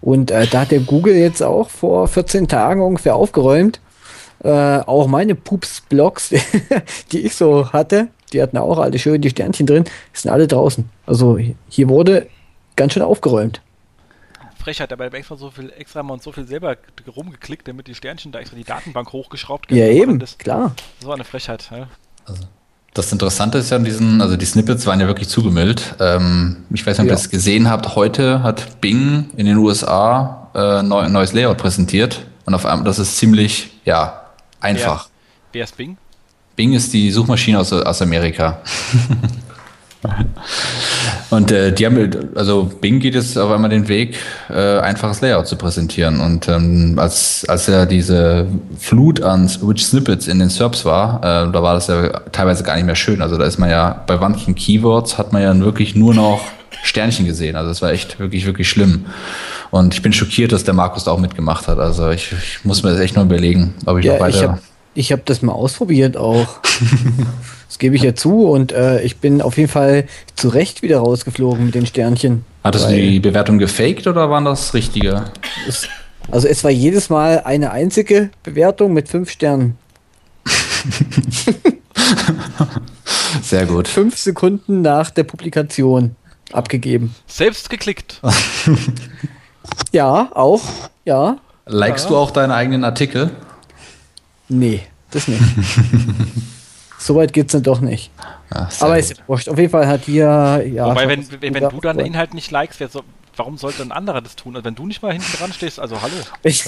Und 0.01 0.31
äh, 0.31 0.47
da 0.47 0.61
hat 0.61 0.71
der 0.71 0.81
Google 0.81 1.17
jetzt 1.17 1.43
auch 1.43 1.69
vor 1.69 2.07
14 2.07 2.47
Tagen 2.47 2.81
ungefähr 2.83 3.17
aufgeräumt. 3.17 3.81
Äh, 4.45 4.51
auch 4.51 5.09
meine 5.09 5.35
Pups-Blogs, 5.35 6.33
die 7.13 7.27
ich 7.27 7.35
so 7.35 7.73
hatte, 7.73 8.07
die 8.33 8.41
hatten 8.41 8.57
auch 8.57 8.79
alle 8.79 8.99
schön 9.01 9.21
die 9.21 9.31
Sternchen 9.31 9.67
drin, 9.67 9.85
sind 10.13 10.31
alle 10.31 10.47
draußen. 10.47 10.89
Also 11.07 11.39
hier 11.69 11.89
wurde 11.89 12.29
ganz 12.77 12.93
schön 12.93 13.03
aufgeräumt. 13.03 13.63
Frechheit, 14.59 14.93
aber 14.93 15.07
ich 15.07 15.11
hab 15.11 15.19
extra 15.19 15.37
so 15.37 15.51
viel 15.51 15.73
extra 15.77 16.03
mal 16.05 16.15
und 16.15 16.23
so 16.23 16.31
viel 16.31 16.47
selber 16.47 16.77
rumgeklickt, 17.17 17.67
damit 17.67 17.89
die 17.89 17.95
Sternchen 17.95 18.31
da 18.31 18.39
extra 18.39 18.57
die 18.57 18.65
Datenbank 18.65 19.13
hochgeschraubt 19.13 19.73
Ja, 19.73 19.85
Aber 19.85 19.93
eben, 19.93 20.19
Das, 20.21 20.39
klar. 20.39 20.75
so 21.01 21.11
eine 21.13 21.25
Frechheit. 21.25 21.69
Ja. 21.73 21.89
Das 22.97 23.13
Interessante 23.13 23.59
ist 23.59 23.69
ja 23.69 23.77
an 23.77 23.85
diesen, 23.85 24.23
also 24.23 24.39
die 24.39 24.47
Snippets 24.47 24.87
waren 24.87 24.99
ja 25.01 25.07
wirklich 25.07 25.29
zugemüllt. 25.29 25.97
Ähm, 26.01 26.65
ich 26.73 26.87
weiß 26.87 26.97
nicht, 26.97 27.05
ob 27.05 27.09
Ja. 27.09 27.13
ihr 27.13 27.17
das 27.17 27.29
gesehen 27.29 27.69
habt. 27.69 27.95
Heute 27.95 28.43
hat 28.43 28.81
Bing 28.81 29.29
in 29.37 29.45
den 29.45 29.59
USA 29.59 30.49
äh, 30.55 30.83
neu, 30.83 31.01
ein 31.01 31.13
neues 31.13 31.35
Layout 31.35 31.59
präsentiert. 31.59 32.25
Und 32.47 32.55
auf 32.55 32.65
einmal, 32.65 32.87
das 32.87 32.99
ist 32.99 33.19
ziemlich, 33.19 33.71
ja, 33.85 34.23
einfach. 34.61 35.11
Wer 35.53 35.65
ist 35.65 35.77
Bing? 35.77 35.99
Bing 36.57 36.73
ist 36.73 36.91
die 36.95 37.11
Suchmaschine 37.11 37.59
aus, 37.61 37.71
aus 37.71 38.01
Amerika. 38.01 38.61
Und 41.31 41.51
äh, 41.51 41.73
die 41.73 41.85
haben, 41.87 42.11
also 42.37 42.71
Bing 42.81 43.01
geht 43.01 43.15
jetzt 43.15 43.37
auf 43.37 43.51
einmal 43.51 43.71
den 43.71 43.89
Weg, 43.89 44.17
äh, 44.49 44.79
einfaches 44.79 45.21
Layout 45.21 45.49
zu 45.49 45.57
präsentieren. 45.57 46.21
Und 46.21 46.49
ähm, 46.49 46.99
als, 46.99 47.45
als 47.49 47.67
ja 47.67 47.85
diese 47.85 48.47
Flut 48.79 49.21
an 49.23 49.51
Rich 49.67 49.87
Snippets 49.87 50.29
in 50.29 50.39
den 50.39 50.51
SERPs 50.51 50.85
war, 50.85 51.19
äh, 51.19 51.53
da 51.53 51.63
war 51.63 51.75
das 51.75 51.89
ja 51.89 52.21
teilweise 52.31 52.63
gar 52.63 52.77
nicht 52.77 52.87
mehr 52.87 52.95
schön. 52.95 53.23
Also 53.23 53.37
da 53.39 53.45
ist 53.45 53.59
man 53.59 53.71
ja 53.71 54.05
bei 54.07 54.17
manchen 54.17 54.55
Keywords 54.55 55.19
hat 55.19 55.33
man 55.33 55.43
ja 55.43 55.59
wirklich 55.59 55.97
nur 55.97 56.15
noch 56.15 56.43
Sternchen 56.83 57.27
gesehen. 57.27 57.57
Also 57.57 57.71
das 57.71 57.83
war 57.83 57.91
echt 57.91 58.21
wirklich, 58.21 58.47
wirklich 58.47 58.69
schlimm. 58.69 59.07
Und 59.71 59.95
ich 59.95 60.03
bin 60.03 60.13
schockiert, 60.13 60.53
dass 60.53 60.63
der 60.63 60.75
Markus 60.75 61.05
da 61.05 61.11
auch 61.11 61.19
mitgemacht 61.19 61.67
hat. 61.67 61.79
Also 61.79 62.11
ich, 62.11 62.33
ich 62.33 62.65
muss 62.65 62.83
mir 62.85 62.91
das 62.91 63.01
echt 63.01 63.17
nur 63.17 63.25
überlegen, 63.25 63.75
ob 63.85 63.99
ich 63.99 64.07
noch 64.07 64.15
Ja, 64.15 64.21
weiter. 64.21 64.59
Ich 64.97 65.13
habe 65.13 65.23
das 65.25 65.43
mal 65.43 65.53
ausprobiert 65.53 66.17
auch. 66.17 66.61
das 67.69 67.79
gebe 67.79 67.97
ich 67.97 68.03
ja 68.03 68.15
zu 68.15 68.47
und 68.47 68.73
äh, 68.73 69.03
ich 69.03 69.19
bin 69.19 69.43
auf 69.43 69.57
jeden 69.57 69.71
Fall 69.71 70.07
zu 70.35 70.49
Recht 70.49 70.83
wieder 70.83 70.99
rausgeflogen 70.99 71.67
mit 71.67 71.75
den 71.75 71.87
Sternchen. 71.87 72.45
Hattest 72.65 72.91
du 72.91 72.95
die 72.95 73.21
Bewertung 73.21 73.59
gefaked 73.59 74.07
oder 74.07 74.31
waren 74.31 74.45
das 74.45 74.75
richtige? 74.75 75.25
es, 75.69 75.89
also 76.31 76.49
es 76.49 76.65
war 76.65 76.71
jedes 76.71 77.11
Mal 77.11 77.43
eine 77.45 77.71
einzige 77.71 78.31
Bewertung 78.43 78.93
mit 78.93 79.09
fünf 79.09 79.31
Sternen. 79.31 79.79
Sehr 83.43 83.67
gut. 83.67 83.89
Fünf 83.89 84.17
Sekunden 84.17 84.83
nach 84.83 85.11
der 85.11 85.25
Publikation 85.25 86.17
abgegeben. 86.53 87.15
Selbst 87.27 87.71
geklickt. 87.71 88.21
Ja, 89.93 90.29
auch. 90.35 90.63
Ja. 91.05 91.39
Likest 91.67 92.11
du 92.11 92.17
auch 92.17 92.31
deine 92.31 92.55
eigenen 92.55 92.85
Artikel? 92.85 93.31
Nee, 94.49 94.83
das 95.11 95.29
nicht. 95.29 95.43
Soweit 96.99 97.33
geht's 97.33 97.53
dann 97.53 97.63
doch 97.63 97.81
nicht. 97.81 98.11
Sehr 98.51 98.87
Aber 98.87 98.99
ist 98.99 99.23
wurscht. 99.27 99.49
Auf 99.49 99.59
jeden 99.59 99.71
Fall 99.71 99.87
hat 99.87 100.05
hier, 100.05 100.65
ja. 100.73 100.87
Wobei, 100.87 101.09
wenn, 101.09 101.27
wenn, 101.41 101.55
wenn 101.55 101.69
du 101.69 101.81
dann 101.81 101.99
den. 101.99 102.07
Inhalt 102.07 102.35
nicht 102.35 102.51
likest, 102.51 102.81
wer 102.81 102.89
so, 102.89 103.03
warum 103.37 103.59
sollte 103.59 103.83
ein 103.83 103.93
anderer 103.93 104.23
das 104.23 104.37
tun? 104.37 104.57
Also 104.57 104.65
wenn 104.65 104.75
du 104.75 104.87
nicht 104.87 105.03
mal 105.03 105.13
hinten 105.13 105.31
dran 105.37 105.53
stehst, 105.53 105.79
also 105.79 106.01
hallo. 106.01 106.15
Ich, 106.43 106.65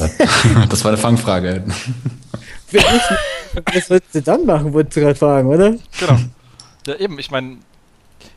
Das 0.68 0.84
war 0.84 0.90
eine 0.90 0.98
Fangfrage. 0.98 1.64
Was 2.70 3.90
würdest 3.90 4.14
du 4.14 4.22
dann 4.22 4.44
machen, 4.44 4.72
wolltest 4.72 4.96
du 4.96 5.00
gerade 5.00 5.14
fragen, 5.14 5.48
oder? 5.48 5.74
Genau. 5.98 6.18
Ja, 6.86 6.96
eben, 6.96 7.18
ich 7.18 7.30
meine, 7.30 7.56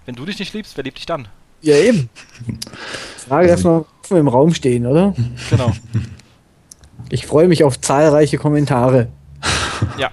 wenn 0.05 0.15
du 0.15 0.25
dich 0.25 0.39
nicht 0.39 0.53
liebst, 0.53 0.77
wer 0.77 0.83
liebt 0.83 0.97
dich 0.97 1.05
dann? 1.05 1.27
Ja, 1.61 1.75
eben. 1.75 2.09
Frage, 3.27 3.49
dass 3.49 3.63
wir 3.63 3.85
offen 4.03 4.17
im 4.17 4.27
Raum 4.27 4.53
stehen, 4.53 4.85
oder? 4.85 5.13
Genau. 5.49 5.73
Ich 7.09 7.27
freue 7.27 7.47
mich 7.47 7.63
auf 7.63 7.79
zahlreiche 7.79 8.37
Kommentare. 8.37 9.09
Ja. 9.97 10.11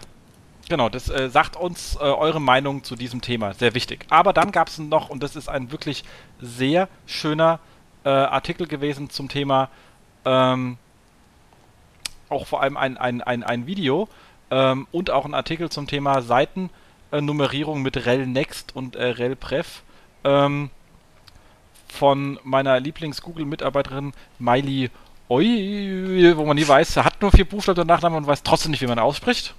Genau, 0.68 0.90
das 0.90 1.08
äh, 1.08 1.30
sagt 1.30 1.56
uns 1.56 1.96
äh, 1.96 2.00
eure 2.00 2.40
Meinung 2.40 2.84
zu 2.84 2.94
diesem 2.94 3.22
Thema. 3.22 3.54
Sehr 3.54 3.74
wichtig. 3.74 4.04
Aber 4.10 4.34
dann 4.34 4.52
gab 4.52 4.68
es 4.68 4.78
noch, 4.78 5.08
und 5.08 5.22
das 5.22 5.34
ist 5.34 5.48
ein 5.48 5.72
wirklich 5.72 6.04
sehr 6.42 6.88
schöner 7.06 7.58
äh, 8.04 8.10
Artikel 8.10 8.66
gewesen 8.66 9.08
zum 9.08 9.30
Thema, 9.30 9.70
ähm, 10.26 10.76
auch 12.28 12.46
vor 12.46 12.62
allem 12.62 12.76
ein, 12.76 12.98
ein, 12.98 13.22
ein, 13.22 13.42
ein 13.42 13.66
Video 13.66 14.08
ähm, 14.50 14.86
und 14.92 15.10
auch 15.10 15.24
ein 15.24 15.32
Artikel 15.32 15.70
zum 15.70 15.86
Thema 15.86 16.20
Seitennummerierung 16.20 17.80
mit 17.80 18.04
rel 18.04 18.26
Next 18.26 18.76
und 18.76 18.94
äh, 18.94 19.06
rel 19.06 19.36
Pref 19.36 19.82
ähm, 20.24 20.70
von 21.88 22.38
meiner 22.44 22.78
Lieblings-Google-Mitarbeiterin 22.78 24.12
Miley 24.38 24.90
Oi, 25.28 26.32
wo 26.36 26.46
man 26.46 26.56
nie 26.56 26.66
weiß, 26.66 26.96
er 26.96 27.04
hat 27.04 27.20
nur 27.20 27.30
vier 27.30 27.44
Buchstaben 27.44 27.80
und 27.80 27.86
Nachnamen 27.86 28.18
und 28.18 28.26
weiß 28.26 28.42
trotzdem 28.42 28.70
nicht, 28.70 28.80
wie 28.80 28.86
man 28.86 28.98
ausspricht. 28.98 29.54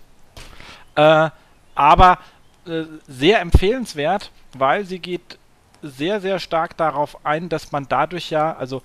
Äh, 0.96 1.30
aber 1.76 2.18
äh, 2.66 2.84
sehr 3.08 3.40
empfehlenswert, 3.40 4.32
weil 4.58 4.86
sie 4.86 5.00
geht 5.00 5.38
sehr, 5.82 6.22
sehr 6.22 6.40
stark 6.40 6.76
darauf 6.76 7.26
ein, 7.26 7.50
dass 7.50 7.72
man 7.72 7.86
dadurch 7.88 8.32
ja, 8.32 8.56
also 8.56 8.82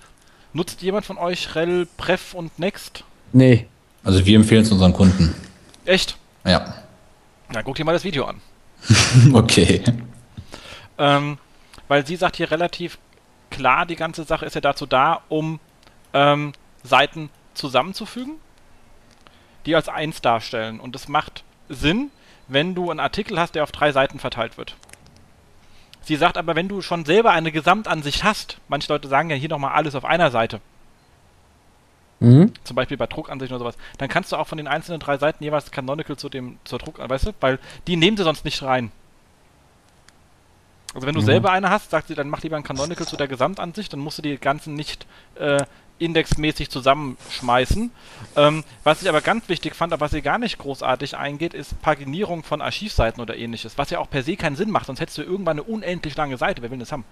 nutzt 0.53 0.83
jemand 0.83 1.07
von 1.07 1.19
euch 1.19 1.55
rel 1.55 1.87
Pref 1.97 2.35
und 2.35 2.59
Next? 2.59 3.05
Nee. 3.33 3.67
Also 4.05 4.25
wir 4.27 4.37
empfehlen 4.37 4.63
es 4.63 4.71
unseren 4.71 4.93
Kunden. 4.93 5.35
Echt? 5.87 6.19
Ja. 6.45 6.75
Na, 7.51 7.63
guck 7.63 7.77
dir 7.77 7.85
mal 7.85 7.93
das 7.93 8.05
Video 8.05 8.27
an. 8.27 8.41
Okay. 9.33 9.83
Ähm, 10.99 11.39
weil 11.89 12.07
sie 12.07 12.17
sagt 12.17 12.37
hier 12.37 12.51
relativ 12.51 12.99
klar, 13.51 13.87
die 13.87 13.97
ganze 13.97 14.25
Sache 14.25 14.45
ist 14.45 14.55
ja 14.55 14.61
dazu 14.61 14.87
da, 14.87 15.23
um 15.29 15.59
ähm, 16.13 16.53
Seiten 16.85 17.31
zusammenzufügen, 17.55 18.35
die 19.67 19.75
als 19.75 19.89
eins 19.89 20.21
darstellen. 20.21 20.79
Und 20.79 20.95
das 20.95 21.09
macht 21.09 21.43
Sinn, 21.69 22.11
wenn 22.47 22.75
du 22.75 22.91
einen 22.91 23.01
Artikel 23.01 23.41
hast, 23.41 23.55
der 23.57 23.63
auf 23.65 23.73
drei 23.73 23.91
Seiten 23.91 24.19
verteilt 24.21 24.57
wird. 24.59 24.77
Sie 26.03 26.17
sagt 26.17 26.37
aber, 26.37 26.55
wenn 26.55 26.69
du 26.69 26.83
schon 26.83 27.07
selber 27.07 27.31
eine 27.33 27.51
Gesamtansicht 27.51 28.23
hast, 28.25 28.59
manche 28.69 28.93
Leute 28.93 29.09
sagen 29.09 29.31
ja 29.31 29.37
hier 29.37 29.49
nochmal 29.49 29.73
alles 29.73 29.95
auf 29.95 30.05
einer 30.05 30.31
Seite, 30.31 30.61
Mhm. 32.21 32.53
zum 32.63 32.77
Beispiel 32.77 32.97
bei 32.97 33.07
Druckansicht 33.07 33.51
oder 33.53 33.59
sowas, 33.59 33.77
dann 33.99 34.09
kannst 34.09 34.31
du 34.33 34.37
auch 34.37 34.47
von 34.47 34.57
den 34.57 34.69
einzelnen 34.69 35.01
drei 35.01 35.19
Seiten 35.19 35.43
jeweils 35.43 35.71
Canonical 35.71 36.17
zu 36.17 36.29
dem, 36.29 36.59
zur 36.65 36.79
Druck, 36.79 36.99
weißt 36.99 37.27
du, 37.27 37.33
weil 37.41 37.59
die 37.87 37.97
nehmen 37.97 38.17
sie 38.17 38.23
sonst 38.23 38.45
nicht 38.45 38.63
rein. 38.63 38.93
Also 40.95 41.07
wenn 41.07 41.15
du 41.15 41.21
Ja. 41.21 41.27
selber 41.27 41.51
eine 41.51 41.71
hast, 41.71 41.91
sagt 41.91 42.09
sie, 42.09 42.15
dann 42.15 42.29
mach 42.29 42.43
lieber 42.43 42.57
ein 42.57 42.63
Canonical 42.63 43.07
zu 43.07 43.17
der 43.17 43.27
Gesamtansicht, 43.27 43.93
dann 43.93 44.01
musst 44.01 44.19
du 44.19 44.23
die 44.23 44.39
ganzen 44.39 44.75
nicht 44.75 45.07
äh, 45.35 45.65
indexmäßig 45.99 46.71
zusammenschmeißen. 46.71 47.91
Ähm, 48.37 48.65
was 48.83 49.03
ich 49.03 49.09
aber 49.09 49.21
ganz 49.21 49.49
wichtig 49.49 49.75
fand, 49.75 49.93
aber 49.93 50.01
was 50.05 50.11
sie 50.11 50.23
gar 50.23 50.39
nicht 50.39 50.59
großartig 50.59 51.17
eingeht, 51.17 51.55
ist 51.55 51.81
Paginierung 51.83 52.43
von 52.43 52.61
Archivseiten 52.61 53.21
oder 53.21 53.37
ähnliches, 53.37 53.79
was 53.79 53.91
ja 53.91 53.99
auch 54.01 54.11
per 54.11 54.23
se 54.23 54.37
keinen 54.37 54.57
Sinn 54.57 54.71
macht, 54.71 54.87
sonst 54.87 55.01
hättest 55.01 55.19
du 55.19 55.23
irgendwann 55.23 55.59
eine 55.59 55.63
unendlich 55.63 56.17
lange 56.17 56.37
Seite, 56.37 56.63
wer 56.63 56.71
will 56.71 56.79
das 56.79 56.93
haben? 56.93 57.05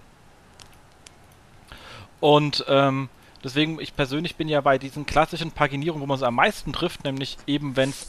Und 2.21 2.65
ähm, 2.69 3.09
deswegen, 3.43 3.81
ich 3.81 3.97
persönlich 3.97 4.37
bin 4.37 4.49
ja 4.49 4.61
bei 4.61 4.79
diesen 4.79 5.07
klassischen 5.07 5.51
Paginierungen, 5.51 6.03
wo 6.03 6.07
man 6.07 6.17
es 6.17 6.23
am 6.23 6.35
meisten 6.37 6.73
trifft, 6.73 7.05
nämlich 7.05 7.37
eben 7.47 7.77
wenn 7.77 7.91
es 7.91 8.09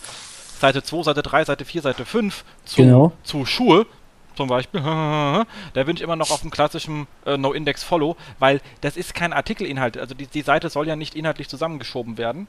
Seite 0.59 0.83
2, 0.83 1.03
Seite 1.03 1.23
3, 1.23 1.45
Seite 1.45 1.65
4, 1.65 1.81
Seite 1.81 2.05
5 2.05 2.45
zu, 2.65 2.75
Genau. 2.77 3.11
zu 3.23 3.45
Schuhe 3.45 3.85
zum 4.35 4.47
Beispiel, 4.47 4.81
da 4.83 5.45
bin 5.73 5.95
ich 5.95 6.01
immer 6.01 6.15
noch 6.15 6.31
auf 6.31 6.41
dem 6.41 6.51
klassischen 6.51 7.07
äh, 7.25 7.37
No-Index-Follow, 7.37 8.15
weil 8.39 8.61
das 8.81 8.97
ist 8.97 9.13
kein 9.13 9.33
Artikelinhalt. 9.33 9.97
Also 9.97 10.15
die, 10.15 10.27
die 10.27 10.41
Seite 10.41 10.69
soll 10.69 10.87
ja 10.87 10.95
nicht 10.95 11.15
inhaltlich 11.15 11.49
zusammengeschoben 11.49 12.17
werden. 12.17 12.47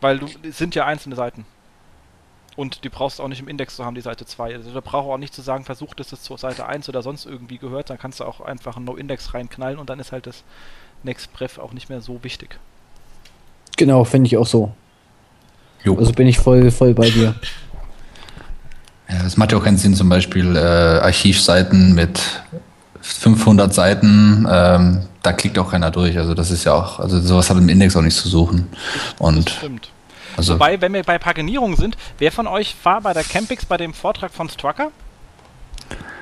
Weil 0.00 0.18
du, 0.18 0.26
es 0.42 0.58
sind 0.58 0.74
ja 0.74 0.86
einzelne 0.86 1.16
Seiten. 1.16 1.44
Und 2.56 2.84
die 2.84 2.88
brauchst 2.88 3.18
du 3.18 3.22
auch 3.22 3.28
nicht 3.28 3.40
im 3.40 3.48
Index 3.48 3.76
zu 3.76 3.84
haben, 3.84 3.94
die 3.94 4.00
Seite 4.00 4.26
2. 4.26 4.54
Also 4.54 4.72
da 4.72 4.80
braucht 4.80 5.08
auch 5.08 5.18
nicht 5.18 5.32
zu 5.32 5.40
sagen, 5.40 5.64
versuch, 5.64 5.94
dass 5.94 6.12
es 6.12 6.22
zur 6.22 6.36
Seite 6.36 6.66
1 6.66 6.88
oder 6.88 7.02
sonst 7.02 7.24
irgendwie 7.24 7.58
gehört. 7.58 7.90
Dann 7.90 7.98
kannst 7.98 8.20
du 8.20 8.24
auch 8.24 8.40
einfach 8.40 8.76
ein 8.76 8.84
No-Index 8.84 9.34
reinknallen 9.34 9.78
und 9.78 9.88
dann 9.88 10.00
ist 10.00 10.12
halt 10.12 10.26
das 10.26 10.42
Next-Pref 11.02 11.58
auch 11.58 11.72
nicht 11.72 11.88
mehr 11.88 12.00
so 12.00 12.22
wichtig. 12.24 12.58
Genau, 13.76 14.04
finde 14.04 14.26
ich 14.26 14.36
auch 14.36 14.46
so. 14.46 14.72
Jo. 15.84 15.96
Also 15.96 16.12
bin 16.12 16.26
ich 16.26 16.38
voll, 16.38 16.70
voll 16.70 16.92
bei 16.92 17.08
dir. 17.08 17.34
Ja, 19.10 19.26
es 19.26 19.36
macht 19.36 19.52
ja 19.52 19.58
auch 19.58 19.64
keinen 19.64 19.78
Sinn, 19.78 19.94
zum 19.94 20.08
Beispiel 20.08 20.56
äh, 20.56 20.60
Archivseiten 20.60 21.94
mit 21.94 22.20
500 23.00 23.72
Seiten, 23.74 24.46
ähm, 24.50 25.02
da 25.22 25.32
klickt 25.32 25.58
auch 25.58 25.70
keiner 25.70 25.90
durch. 25.90 26.16
Also 26.16 26.34
das 26.34 26.50
ist 26.50 26.64
ja 26.64 26.74
auch, 26.74 27.00
also 27.00 27.20
sowas 27.20 27.50
hat 27.50 27.56
im 27.56 27.68
Index 27.68 27.96
auch 27.96 28.02
nichts 28.02 28.22
zu 28.22 28.28
suchen. 28.28 28.68
Das 28.72 29.14
Und 29.20 29.50
stimmt. 29.50 29.90
also 30.36 30.54
Wobei, 30.54 30.80
wenn 30.80 30.92
wir 30.92 31.02
bei 31.02 31.18
Paginierung 31.18 31.76
sind, 31.76 31.96
wer 32.18 32.32
von 32.32 32.46
euch 32.46 32.76
war 32.82 33.00
bei 33.00 33.12
der 33.12 33.24
Campix 33.24 33.64
bei 33.64 33.76
dem 33.76 33.94
Vortrag 33.94 34.32
von 34.32 34.48
Strucker? 34.48 34.90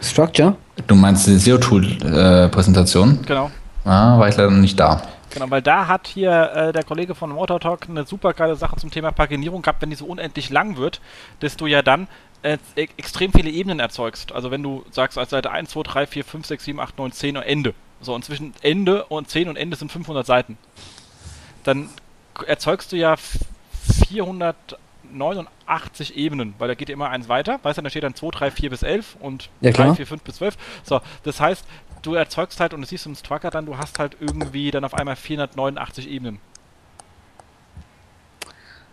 Structure? 0.00 0.56
du 0.86 0.94
meinst 0.94 1.26
die 1.26 1.36
SEO-Tool-Präsentation? 1.36 3.20
Genau. 3.26 3.50
ah, 3.84 4.18
war 4.18 4.28
ich 4.28 4.36
leider 4.36 4.50
nicht 4.50 4.78
da. 4.78 5.02
Genau, 5.30 5.50
weil 5.50 5.60
da 5.60 5.86
hat 5.86 6.06
hier 6.06 6.50
äh, 6.54 6.72
der 6.72 6.84
Kollege 6.84 7.14
von 7.14 7.30
Motor 7.30 7.60
Talk 7.60 7.88
eine 7.88 8.06
super 8.06 8.32
geile 8.32 8.56
Sache 8.56 8.76
zum 8.76 8.90
Thema 8.90 9.12
Paginierung 9.12 9.60
gehabt, 9.60 9.82
wenn 9.82 9.90
die 9.90 9.96
so 9.96 10.06
unendlich 10.06 10.48
lang 10.50 10.76
wird, 10.78 11.00
dass 11.40 11.56
du 11.56 11.66
ja 11.66 11.82
dann 11.82 12.08
äh, 12.42 12.58
extrem 12.96 13.32
viele 13.32 13.50
Ebenen 13.50 13.80
erzeugst. 13.80 14.32
Also 14.32 14.50
wenn 14.50 14.62
du 14.62 14.84
sagst, 14.90 15.18
als 15.18 15.30
Seite 15.30 15.50
1, 15.50 15.70
2, 15.70 15.82
3, 15.82 16.06
4, 16.06 16.24
5, 16.24 16.46
6, 16.46 16.64
7, 16.64 16.80
8, 16.80 16.98
9, 16.98 17.12
10 17.12 17.36
und 17.36 17.42
Ende. 17.42 17.74
So, 18.00 18.14
und 18.14 18.24
zwischen 18.24 18.54
Ende 18.62 19.04
und 19.06 19.28
10 19.28 19.48
und 19.48 19.56
Ende 19.56 19.76
sind 19.76 19.90
500 19.90 20.24
Seiten. 20.24 20.56
Dann 21.64 21.88
erzeugst 22.46 22.92
du 22.92 22.96
ja 22.96 23.14
f- 23.14 23.38
489 24.08 26.16
Ebenen, 26.16 26.54
weil 26.58 26.68
da 26.68 26.74
geht 26.74 26.88
ja 26.88 26.92
immer 26.92 27.10
eins 27.10 27.28
weiter. 27.28 27.58
Weißt 27.62 27.78
du, 27.78 27.82
da 27.82 27.90
steht 27.90 28.04
dann 28.04 28.14
2, 28.14 28.30
3, 28.30 28.50
4 28.52 28.70
bis 28.70 28.82
11 28.82 29.16
und 29.20 29.50
Ja, 29.60 29.70
3, 29.70 29.82
klar. 29.82 29.94
4, 29.96 30.06
5 30.06 30.22
bis 30.22 30.36
12. 30.36 30.56
So, 30.84 31.00
das 31.24 31.40
heißt, 31.40 31.64
du 32.02 32.14
erzeugst 32.14 32.60
halt, 32.60 32.74
und 32.74 32.80
das 32.82 32.90
siehst 32.90 33.06
du 33.06 33.10
im 33.10 33.16
Strucker 33.16 33.50
dann, 33.50 33.66
du 33.66 33.76
hast 33.78 33.98
halt 33.98 34.16
irgendwie 34.20 34.70
dann 34.70 34.84
auf 34.84 34.94
einmal 34.94 35.16
489 35.16 36.08
Ebenen. 36.08 36.38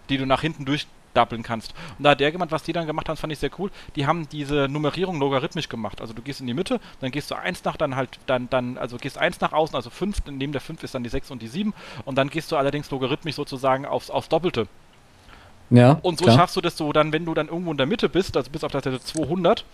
Die 0.10 0.18
du 0.18 0.26
nach 0.26 0.41
hinten 0.41 0.66
durchdappeln 1.16 1.43
kannst. 1.43 1.74
Und 1.97 2.03
da 2.03 2.11
hat 2.11 2.20
der 2.20 2.32
jemand, 2.32 2.51
was 2.51 2.63
die 2.63 2.74
dann 2.74 2.86
gemacht 2.86 3.09
haben, 3.09 3.18
fand 3.18 3.34
ich 3.34 3.39
sehr 3.39 3.49
cool. 3.57 3.72
Die 3.95 4.05
haben 4.05 4.28
diese 4.30 4.68
Nummerierung 4.70 5.20
logarithmisch 5.20 5.70
gemacht. 5.70 6.01
Also 6.01 6.13
du 6.13 6.22
gehst 6.22 6.41
in 6.41 6.47
die 6.47 6.53
Mitte, 6.53 6.80
dann 6.99 7.11
gehst 7.11 7.32
du 7.32 7.36
1 7.36 7.63
nach, 7.63 7.78
dann 7.78 7.95
halt, 7.95 8.20
dann, 8.28 8.49
dann, 8.49 8.78
also 8.78 8.97
gehst 8.97 9.18
1 9.18 9.41
nach 9.41 9.53
außen, 9.53 9.76
also 9.76 9.89
5, 9.89 10.24
neben 10.32 10.51
der 10.51 10.61
5 10.61 10.84
ist 10.84 10.93
dann 10.95 11.03
die 11.03 11.09
6 11.09 11.32
und 11.32 11.41
die 11.41 11.47
7 11.47 11.74
und 12.05 12.16
dann 12.18 12.30
gehst 12.30 12.51
du 12.51 12.57
allerdings 12.57 12.91
logarithmisch 12.91 13.36
sozusagen 13.36 13.86
aufs, 13.86 14.09
aufs 14.09 14.30
Doppelte. 14.30 14.68
Ja. 15.72 15.97
Und 16.03 16.20
so 16.20 16.26
klar. 16.26 16.38
schaffst 16.38 16.55
du 16.55 16.61
das 16.61 16.78
so 16.78 16.93
dann, 16.93 17.11
wenn 17.11 17.26
du 17.26 17.34
dann 17.34 17.47
irgendwo 17.47 17.72
in 17.72 17.78
der 17.78 17.88
Mitte 17.88 18.07
bist, 18.07 18.38
also 18.38 18.51
bis 18.51 18.63
auf 18.63 18.72
der 18.72 18.82
Seite 18.82 18.99
200, 18.99 19.66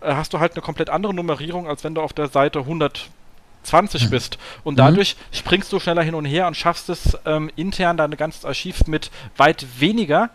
äh, 0.00 0.14
hast 0.14 0.32
du 0.32 0.38
halt 0.38 0.52
eine 0.52 0.62
komplett 0.62 0.90
andere 0.90 1.12
Nummerierung, 1.12 1.66
als 1.66 1.82
wenn 1.82 1.94
du 1.94 2.02
auf 2.02 2.12
der 2.12 2.28
Seite 2.28 2.60
120 2.60 4.10
bist. 4.10 4.38
Und 4.62 4.78
dadurch 4.78 5.16
springst 5.32 5.72
du 5.72 5.80
schneller 5.80 6.02
hin 6.02 6.14
und 6.14 6.24
her 6.24 6.46
und 6.46 6.56
schaffst 6.56 6.88
es 6.88 7.18
ähm, 7.26 7.50
intern 7.56 7.96
dein 7.96 8.16
ganzes 8.16 8.44
Archiv 8.44 8.86
mit 8.86 9.10
weit 9.36 9.66
weniger 9.80 10.30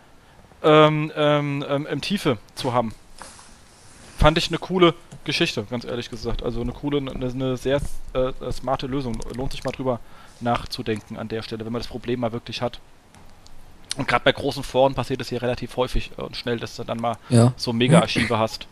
ähm, 0.66 1.12
ähm, 1.16 1.64
ähm, 1.68 1.86
im 1.86 2.00
Tiefe 2.00 2.38
zu 2.54 2.74
haben. 2.74 2.92
Fand 4.18 4.36
ich 4.38 4.48
eine 4.48 4.58
coole 4.58 4.94
Geschichte, 5.24 5.64
ganz 5.70 5.84
ehrlich 5.84 6.10
gesagt. 6.10 6.42
Also 6.42 6.60
eine 6.60 6.72
coole, 6.72 6.98
eine, 6.98 7.10
eine 7.26 7.56
sehr 7.56 7.80
äh, 8.14 8.32
smarte 8.52 8.86
Lösung. 8.86 9.18
Lohnt 9.34 9.52
sich 9.52 9.64
mal 9.64 9.70
drüber 9.72 10.00
nachzudenken 10.40 11.16
an 11.16 11.28
der 11.28 11.42
Stelle, 11.42 11.64
wenn 11.64 11.72
man 11.72 11.80
das 11.80 11.88
Problem 11.88 12.20
mal 12.20 12.32
wirklich 12.32 12.60
hat. 12.62 12.80
Und 13.96 14.08
gerade 14.08 14.24
bei 14.24 14.32
großen 14.32 14.62
Foren 14.62 14.94
passiert 14.94 15.20
es 15.20 15.28
hier 15.28 15.40
relativ 15.40 15.76
häufig 15.76 16.10
äh, 16.18 16.22
und 16.22 16.36
schnell, 16.36 16.58
dass 16.58 16.76
du 16.76 16.84
dann 16.84 16.98
mal 16.98 17.16
Ja. 17.28 17.52
so 17.56 17.72
Mega-Archive 17.72 18.38
hast. 18.38 18.66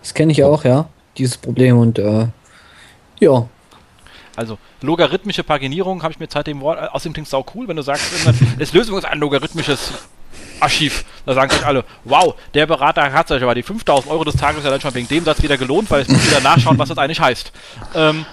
Das 0.00 0.12
kenne 0.12 0.32
ich 0.32 0.44
auch, 0.44 0.64
ja. 0.64 0.88
Dieses 1.16 1.36
Problem 1.38 1.78
und 1.78 1.98
äh, 1.98 2.28
ja. 3.20 3.48
Also 4.36 4.58
logarithmische 4.82 5.44
Paginierung 5.44 6.02
habe 6.02 6.12
ich 6.12 6.18
mir 6.18 6.26
seitdem 6.28 6.60
Wort. 6.60 6.78
Äh, 6.78 6.86
außerdem 6.88 7.12
klingt 7.14 7.26
es 7.26 7.30
sau 7.30 7.46
cool, 7.54 7.68
wenn 7.68 7.76
du 7.76 7.82
sagst, 7.82 8.12
das 8.58 8.72
Lösung 8.72 8.98
ist 8.98 9.04
ein 9.04 9.18
logarithmisches 9.18 9.92
Archiv. 10.60 11.04
Da 11.26 11.34
sagen 11.34 11.48
gleich 11.48 11.66
alle, 11.66 11.84
wow, 12.04 12.34
der 12.54 12.66
Berater 12.66 13.12
hat 13.12 13.28
sich 13.28 13.42
aber 13.42 13.54
die 13.54 13.62
5000 13.62 14.10
Euro 14.10 14.24
des 14.24 14.36
Tages 14.36 14.64
ja 14.64 14.70
dann 14.70 14.80
schon 14.80 14.94
wegen 14.94 15.08
dem 15.08 15.24
Satz 15.24 15.42
wieder 15.42 15.56
gelohnt, 15.56 15.90
weil 15.90 16.02
ich 16.02 16.08
muss 16.08 16.26
wieder 16.26 16.40
nachschauen, 16.40 16.78
was 16.78 16.88
das 16.88 16.98
eigentlich 16.98 17.20
heißt. 17.20 17.52
Ähm, 17.94 18.26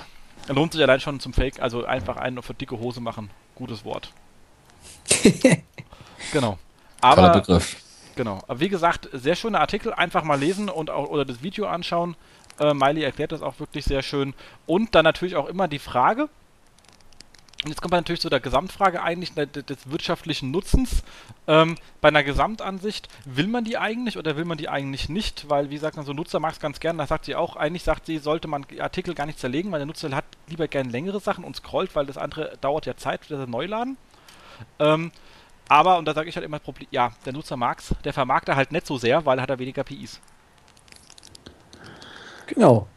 lohnt 0.47 0.73
sich 0.73 0.81
allein 0.81 0.99
schon 0.99 1.19
zum 1.19 1.33
Fake, 1.33 1.59
also 1.59 1.85
einfach 1.85 2.17
einen 2.17 2.41
für 2.41 2.53
dicke 2.53 2.79
Hose 2.79 3.01
machen. 3.01 3.29
Gutes 3.55 3.85
Wort. 3.85 4.11
genau. 6.31 6.57
Aber, 7.01 7.15
Toller 7.15 7.33
Begriff. 7.39 7.77
Genau. 8.15 8.39
Aber 8.47 8.59
wie 8.59 8.69
gesagt, 8.69 9.09
sehr 9.13 9.35
schöner 9.35 9.59
Artikel, 9.61 9.93
einfach 9.93 10.23
mal 10.23 10.39
lesen 10.39 10.69
und 10.69 10.89
auch 10.89 11.09
oder 11.09 11.25
das 11.25 11.41
Video 11.41 11.67
anschauen. 11.67 12.15
Äh, 12.59 12.73
Miley 12.73 13.03
erklärt 13.03 13.31
das 13.31 13.41
auch 13.41 13.59
wirklich 13.59 13.85
sehr 13.85 14.01
schön. 14.01 14.33
Und 14.65 14.95
dann 14.95 15.03
natürlich 15.03 15.35
auch 15.35 15.47
immer 15.47 15.67
die 15.67 15.79
Frage, 15.79 16.29
und 17.63 17.69
jetzt 17.69 17.79
kommt 17.79 17.91
man 17.91 17.99
natürlich 17.99 18.21
zu 18.21 18.29
der 18.29 18.39
Gesamtfrage 18.39 19.03
eigentlich 19.03 19.33
des, 19.33 19.89
wirtschaftlichen 19.89 20.49
Nutzens. 20.49 21.03
Ähm, 21.47 21.77
bei 22.01 22.07
einer 22.07 22.23
Gesamtansicht, 22.23 23.07
will 23.25 23.45
man 23.45 23.63
die 23.63 23.77
eigentlich 23.77 24.17
oder 24.17 24.35
will 24.35 24.45
man 24.45 24.57
die 24.57 24.67
eigentlich 24.67 25.09
nicht? 25.09 25.47
Weil, 25.47 25.69
wie 25.69 25.75
gesagt, 25.75 25.95
so 26.03 26.11
ein 26.11 26.15
Nutzer 26.15 26.39
mag 26.39 26.53
es 26.53 26.59
ganz 26.59 26.79
gern, 26.79 26.97
da 26.97 27.05
sagt 27.05 27.25
sie 27.25 27.35
auch, 27.35 27.55
eigentlich 27.55 27.83
sagt 27.83 28.07
sie, 28.07 28.17
sollte 28.17 28.47
man 28.47 28.65
Artikel 28.79 29.13
gar 29.13 29.27
nicht 29.27 29.37
zerlegen, 29.37 29.71
weil 29.71 29.79
der 29.79 29.85
Nutzer 29.85 30.09
hat 30.15 30.25
lieber 30.47 30.67
gern 30.67 30.89
längere 30.89 31.19
Sachen 31.19 31.43
und 31.43 31.55
scrollt, 31.55 31.95
weil 31.95 32.07
das 32.07 32.17
andere 32.17 32.57
dauert 32.61 32.87
ja 32.87 32.97
Zeit, 32.97 33.25
für 33.25 33.37
das 33.37 33.47
Neuladen. 33.47 33.95
Ähm, 34.79 35.11
aber, 35.69 35.99
und 35.99 36.05
da 36.05 36.15
sage 36.15 36.29
ich 36.29 36.35
halt 36.35 36.45
immer, 36.45 36.59
ja, 36.89 37.11
der 37.25 37.33
Nutzer 37.33 37.57
mag's, 37.57 37.93
der 38.03 38.13
vermag 38.13 38.41
da 38.45 38.55
halt 38.55 38.71
nicht 38.71 38.87
so 38.87 38.97
sehr, 38.97 39.23
weil 39.25 39.37
er 39.37 39.43
hat 39.43 39.51
er 39.51 39.59
weniger 39.59 39.83
PIs. 39.83 40.19
Genau. 42.47 42.87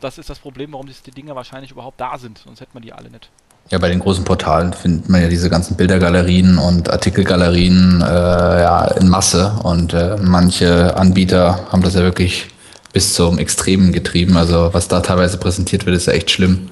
Das 0.00 0.16
ist 0.16 0.30
das 0.30 0.38
Problem, 0.38 0.72
warum 0.72 0.86
die 0.86 1.10
Dinger 1.10 1.34
wahrscheinlich 1.34 1.72
überhaupt 1.72 2.00
da 2.00 2.16
sind, 2.18 2.38
sonst 2.38 2.60
hätte 2.60 2.72
man 2.74 2.82
die 2.82 2.92
alle 2.92 3.10
nicht. 3.10 3.30
Ja, 3.70 3.78
bei 3.78 3.88
den 3.88 4.00
großen 4.00 4.24
Portalen 4.24 4.72
findet 4.74 5.08
man 5.08 5.22
ja 5.22 5.28
diese 5.28 5.48
ganzen 5.48 5.76
Bildergalerien 5.76 6.58
und 6.58 6.90
Artikelgalerien 6.90 8.02
äh, 8.02 8.04
ja, 8.04 8.84
in 9.00 9.08
Masse 9.08 9.58
und 9.62 9.94
äh, 9.94 10.16
manche 10.20 10.94
Anbieter 10.96 11.66
haben 11.72 11.82
das 11.82 11.94
ja 11.94 12.02
wirklich 12.02 12.48
bis 12.92 13.14
zum 13.14 13.38
Extremen 13.38 13.92
getrieben. 13.92 14.36
Also 14.36 14.68
was 14.72 14.88
da 14.88 15.00
teilweise 15.00 15.38
präsentiert 15.38 15.86
wird, 15.86 15.96
ist 15.96 16.06
ja 16.06 16.12
echt 16.12 16.30
schlimm. 16.30 16.70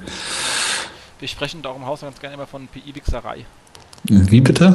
Wir 1.19 1.27
sprechen 1.27 1.61
da 1.61 1.69
auch 1.69 1.75
im 1.75 1.85
Haus 1.85 2.01
ganz 2.01 2.19
gerne 2.19 2.35
immer 2.35 2.47
von 2.47 2.67
PI-Wichserei. 2.67 3.45
Wie 4.03 4.41
bitte? 4.41 4.73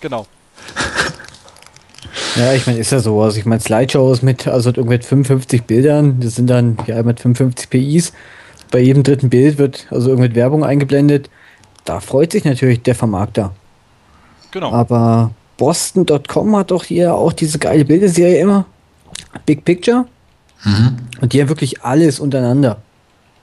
Genau. 0.00 0.26
Ja, 2.36 2.52
ich 2.52 2.66
meine, 2.66 2.78
ist 2.78 2.92
ja 2.92 3.00
so. 3.00 3.20
Also 3.22 3.38
ich 3.38 3.46
meine, 3.46 3.60
Slideshows 3.60 4.20
mit, 4.20 4.46
also 4.46 4.70
irgendwie 4.70 4.98
55 4.98 5.62
Bildern, 5.64 6.20
das 6.20 6.34
sind 6.34 6.48
dann 6.48 6.76
ja 6.86 7.02
mit 7.02 7.18
55 7.18 7.70
PIs. 7.70 8.12
Bei 8.70 8.80
jedem 8.80 9.02
dritten 9.02 9.30
Bild 9.30 9.58
wird 9.58 9.86
also 9.90 10.10
irgendwie 10.10 10.34
Werbung 10.34 10.64
eingeblendet. 10.64 11.30
Da 11.84 12.00
freut 12.00 12.32
sich 12.32 12.44
natürlich 12.44 12.82
der 12.82 12.94
Vermarkter. 12.94 13.52
Genau. 14.50 14.72
Aber 14.72 15.30
Boston.com 15.56 16.56
hat 16.56 16.70
doch 16.70 16.84
hier 16.84 17.14
auch 17.14 17.32
diese 17.32 17.58
geile 17.58 17.84
Bilderserie 17.84 18.40
immer. 18.40 18.66
Big 19.44 19.64
Picture. 19.64 20.06
Mhm. 20.64 20.96
Und 21.20 21.32
die 21.32 21.40
haben 21.40 21.48
wirklich 21.48 21.82
alles 21.82 22.20
untereinander. 22.20 22.78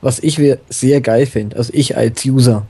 Was 0.01 0.19
ich 0.19 0.41
sehr 0.69 1.01
geil 1.01 1.26
finde. 1.26 1.55
Also 1.55 1.71
ich 1.74 1.95
als 1.95 2.26
User. 2.26 2.65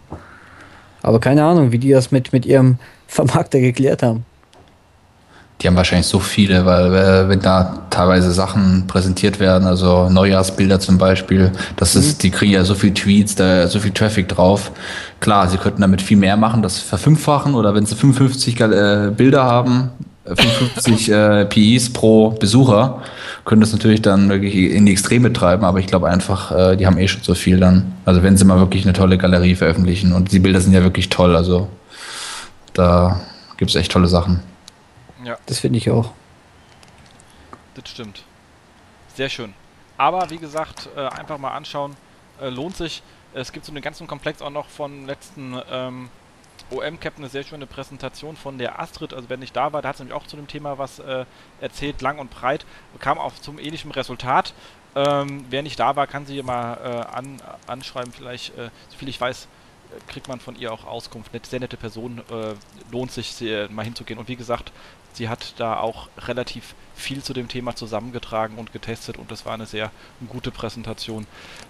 Aber 1.02 1.20
keine 1.20 1.44
Ahnung, 1.44 1.72
wie 1.72 1.80
die 1.80 1.90
das 1.90 2.12
mit, 2.12 2.32
mit 2.32 2.46
ihrem 2.46 2.78
Vermarkter 3.08 3.60
geklärt 3.60 4.04
haben. 4.04 4.26
Die 5.64 5.68
haben 5.68 5.78
wahrscheinlich 5.78 6.08
so 6.08 6.20
viele, 6.20 6.66
weil 6.66 6.94
äh, 6.94 7.30
wenn 7.30 7.40
da 7.40 7.86
teilweise 7.90 8.34
Sachen 8.34 8.86
präsentiert 8.86 9.40
werden, 9.40 9.66
also 9.66 10.10
Neujahrsbilder 10.10 10.82
zum 10.82 10.98
Beispiel, 10.98 11.54
das 11.78 11.96
ist, 11.96 12.18
mhm. 12.18 12.22
die 12.24 12.32
kriegen 12.32 12.52
ja 12.52 12.66
so 12.66 12.76
viel 12.76 12.94
Tweets, 12.94 13.36
da 13.36 13.66
so 13.68 13.80
viel 13.80 13.92
Traffic 13.92 14.28
drauf. 14.28 14.72
Klar, 15.22 15.48
sie 15.48 15.58
könnten 15.58 15.80
damit 15.80 16.02
viel 16.02 16.18
mehr 16.18 16.36
machen, 16.36 16.62
das 16.64 16.80
verfünffachen 16.80 17.56
oder 17.56 17.74
wenn 17.74 17.86
sie 17.86 17.96
55 17.96 18.60
äh, 18.60 19.12
Bilder 19.16 19.46
haben, 19.46 19.92
55 20.26 21.12
äh, 21.12 21.46
PIs 21.46 21.94
pro 21.94 22.32
Besucher, 22.32 23.02
können 23.46 23.62
das 23.62 23.72
natürlich 23.72 24.02
dann 24.02 24.30
wirklich 24.30 24.56
in 24.56 24.86
die 24.86 24.92
Extreme 24.92 25.32
treiben, 25.32 25.64
aber 25.64 25.80
ich 25.80 25.88
glaube 25.88 26.10
einfach, 26.10 26.52
äh, 26.52 26.76
die 26.76 26.86
haben 26.86 26.98
eh 26.98 27.08
schon 27.08 27.24
so 27.24 27.36
viel 27.36 27.60
dann. 27.60 27.94
Also 28.04 28.22
wenn 28.22 28.36
sie 28.36 28.44
mal 28.44 28.60
wirklich 28.60 28.84
eine 28.84 28.94
tolle 28.94 29.18
Galerie 29.18 29.56
veröffentlichen 29.56 30.12
und 30.12 30.34
die 30.34 30.40
Bilder 30.40 30.60
sind 30.60 30.74
ja 30.74 30.84
wirklich 30.84 31.08
toll, 31.08 31.38
also 31.38 31.70
da 32.74 33.22
gibt 33.56 33.72
es 33.72 33.76
echt 33.76 33.94
tolle 33.94 34.08
Sachen. 34.08 34.42
Ja. 35.24 35.38
Das 35.46 35.60
finde 35.60 35.78
ich 35.78 35.90
auch. 35.90 36.14
Das 37.76 37.90
stimmt. 37.90 38.24
Sehr 39.16 39.30
schön. 39.30 39.54
Aber 39.98 40.30
wie 40.30 40.38
gesagt, 40.38 40.90
äh, 40.96 41.02
einfach 41.08 41.38
mal 41.38 41.52
anschauen, 41.52 41.96
äh, 42.42 42.50
lohnt 42.50 42.76
sich. 42.76 43.04
Es 43.34 43.52
gibt 43.52 43.66
so 43.66 43.72
einen 43.72 43.82
ganzen 43.82 44.08
Komplex 44.08 44.42
auch 44.42 44.50
noch 44.50 44.68
von 44.68 45.08
letzten 45.08 45.60
ähm, 45.72 46.10
OM-Cap 46.72 47.18
eine 47.18 47.30
sehr 47.30 47.44
schöne 47.44 47.66
Präsentation 47.66 48.36
von 48.36 48.58
der 48.58 48.80
Astrid. 48.80 49.14
Also, 49.14 49.30
wenn 49.30 49.42
ich 49.42 49.52
da 49.52 49.74
war, 49.74 49.82
da 49.82 49.90
hat 49.90 49.98
sie 49.98 50.04
nämlich 50.04 50.16
auch 50.16 50.28
zu 50.28 50.36
dem 50.36 50.48
Thema 50.48 50.78
was 50.78 51.00
äh, 51.00 51.26
erzählt, 51.62 52.02
lang 52.02 52.20
und 52.20 52.30
breit, 52.32 52.66
kam 53.00 53.18
auch 53.18 53.34
zum 53.36 53.60
ähnlichen 53.60 53.92
Resultat. 53.92 54.54
Ähm, 54.96 55.46
wer 55.50 55.64
nicht 55.64 55.80
da 55.80 55.96
war, 55.96 56.06
kann 56.08 56.26
sie 56.26 56.42
mal 56.44 56.78
äh, 56.84 57.16
an, 57.16 57.42
anschreiben. 57.68 58.12
Vielleicht, 58.12 58.56
äh, 58.58 58.70
soviel 58.90 59.10
ich 59.10 59.20
weiß, 59.20 59.46
äh, 59.46 60.12
kriegt 60.12 60.28
man 60.28 60.40
von 60.40 60.56
ihr 60.56 60.72
auch 60.72 60.86
Auskunft. 60.86 61.34
Net, 61.34 61.46
sehr 61.46 61.60
nette 61.60 61.78
Person, 61.78 62.22
äh, 62.30 62.54
lohnt 62.92 63.12
sich 63.12 63.34
sehr, 63.34 63.70
mal 63.70 63.86
hinzugehen. 63.86 64.20
Und 64.20 64.28
wie 64.28 64.36
gesagt, 64.36 64.72
sie 65.14 65.30
hat 65.30 65.54
da 65.58 65.78
auch 65.78 66.08
relativ 66.28 66.76
viel 66.96 67.24
zu 67.24 67.34
dem 67.34 67.48
Thema 67.48 67.76
zusammengetragen 67.76 68.58
und 68.58 68.72
getestet 68.72 69.18
und 69.18 69.32
das 69.32 69.46
war 69.46 69.54
eine 69.54 69.66
sehr 69.66 69.92
gute 70.30 70.52
Präsentation. 70.52 71.26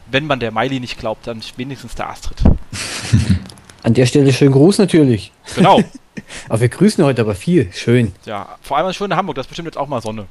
Wenn 0.10 0.28
man 0.28 0.40
der 0.40 0.52
Miley 0.52 0.80
nicht 0.80 1.00
glaubt, 1.00 1.28
dann 1.28 1.42
wenigstens 1.58 1.96
der 1.96 2.10
Astrid. 2.10 2.38
An 3.84 3.94
der 3.94 4.06
Stelle 4.06 4.32
schönen 4.32 4.54
Gruß 4.54 4.78
natürlich. 4.78 5.32
Genau. 5.56 5.82
aber 6.50 6.62
wir 6.62 6.70
grüßen 6.70 7.04
heute 7.04 7.22
aber 7.22 7.36
viel. 7.36 7.70
Schön. 7.74 8.14
Ja, 8.26 8.58
vor 8.62 8.78
allem 8.78 8.94
schön 8.94 9.12
in 9.12 9.18
Hamburg. 9.18 9.36
Das 9.36 9.46
ist 9.46 9.50
bestimmt 9.50 9.68
jetzt 9.68 9.78
auch 9.78 9.88
mal 9.88 10.02
Sonne. 10.02 10.28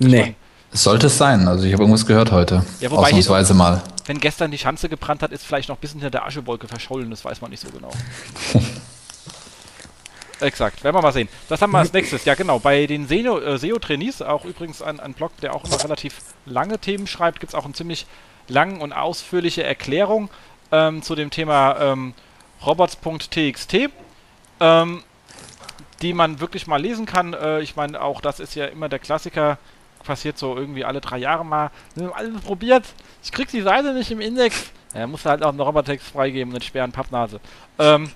Nee. 0.00 0.34
Sollte 0.72 1.06
es 1.06 1.18
sein. 1.18 1.46
Also 1.46 1.64
ich 1.64 1.72
habe 1.72 1.82
irgendwas 1.82 2.06
gehört 2.06 2.32
heute. 2.32 2.64
Ja, 2.80 2.90
wobei 2.90 3.08
Ausnahmsweise 3.08 3.54
mal. 3.54 3.82
Wenn 4.06 4.18
gestern 4.18 4.50
die 4.50 4.58
Schanze 4.58 4.88
gebrannt 4.88 5.22
hat, 5.22 5.30
ist 5.30 5.44
vielleicht 5.44 5.68
noch 5.68 5.76
ein 5.76 5.80
bisschen 5.80 6.00
hinter 6.00 6.10
der 6.10 6.26
Aschewolke 6.26 6.66
verschollen. 6.66 7.10
Das 7.10 7.24
weiß 7.24 7.40
man 7.40 7.50
nicht 7.50 7.60
so 7.60 7.68
genau. 7.70 7.90
Exakt, 10.42 10.82
werden 10.82 10.96
wir 10.96 11.02
mal 11.02 11.12
sehen. 11.12 11.28
Das 11.48 11.62
haben 11.62 11.70
wir 11.70 11.78
als 11.78 11.92
nächstes. 11.92 12.24
Ja, 12.24 12.34
genau. 12.34 12.58
Bei 12.58 12.86
den 12.86 13.06
SEO-Trainees, 13.06 14.20
äh, 14.20 14.24
auch 14.24 14.44
übrigens 14.44 14.82
ein, 14.82 14.98
ein 14.98 15.14
Blog, 15.14 15.36
der 15.40 15.54
auch 15.54 15.64
immer 15.64 15.82
relativ 15.82 16.16
lange 16.46 16.78
Themen 16.78 17.06
schreibt, 17.06 17.40
gibt 17.40 17.52
es 17.52 17.58
auch 17.58 17.64
eine 17.64 17.74
ziemlich 17.74 18.06
lange 18.48 18.80
und 18.80 18.92
ausführliche 18.92 19.62
Erklärung 19.62 20.30
ähm, 20.72 21.02
zu 21.02 21.14
dem 21.14 21.30
Thema 21.30 21.76
ähm, 21.80 22.14
robots.txt, 22.66 23.90
ähm, 24.60 25.02
die 26.02 26.12
man 26.12 26.40
wirklich 26.40 26.66
mal 26.66 26.80
lesen 26.80 27.06
kann. 27.06 27.34
Äh, 27.34 27.60
ich 27.60 27.76
meine, 27.76 28.00
auch 28.00 28.20
das 28.20 28.40
ist 28.40 28.56
ja 28.56 28.66
immer 28.66 28.88
der 28.88 28.98
Klassiker, 28.98 29.58
passiert 30.02 30.36
so 30.38 30.56
irgendwie 30.56 30.84
alle 30.84 31.00
drei 31.00 31.18
Jahre 31.18 31.44
mal. 31.44 31.70
Wir 31.94 32.06
haben 32.06 32.14
alles 32.14 32.40
probiert, 32.40 32.84
ich 33.22 33.30
krieg 33.30 33.48
die 33.48 33.62
Seite 33.62 33.94
nicht 33.94 34.10
im 34.10 34.20
Index. 34.20 34.72
Ja, 34.92 35.06
musst 35.06 35.24
halt 35.24 35.42
auch 35.42 35.50
einen 35.50 35.60
Robotext 35.60 36.08
freigeben 36.08 36.52
und 36.52 36.64
schweren 36.64 36.92
Pappnase. 36.92 37.40
Ähm, 37.78 38.10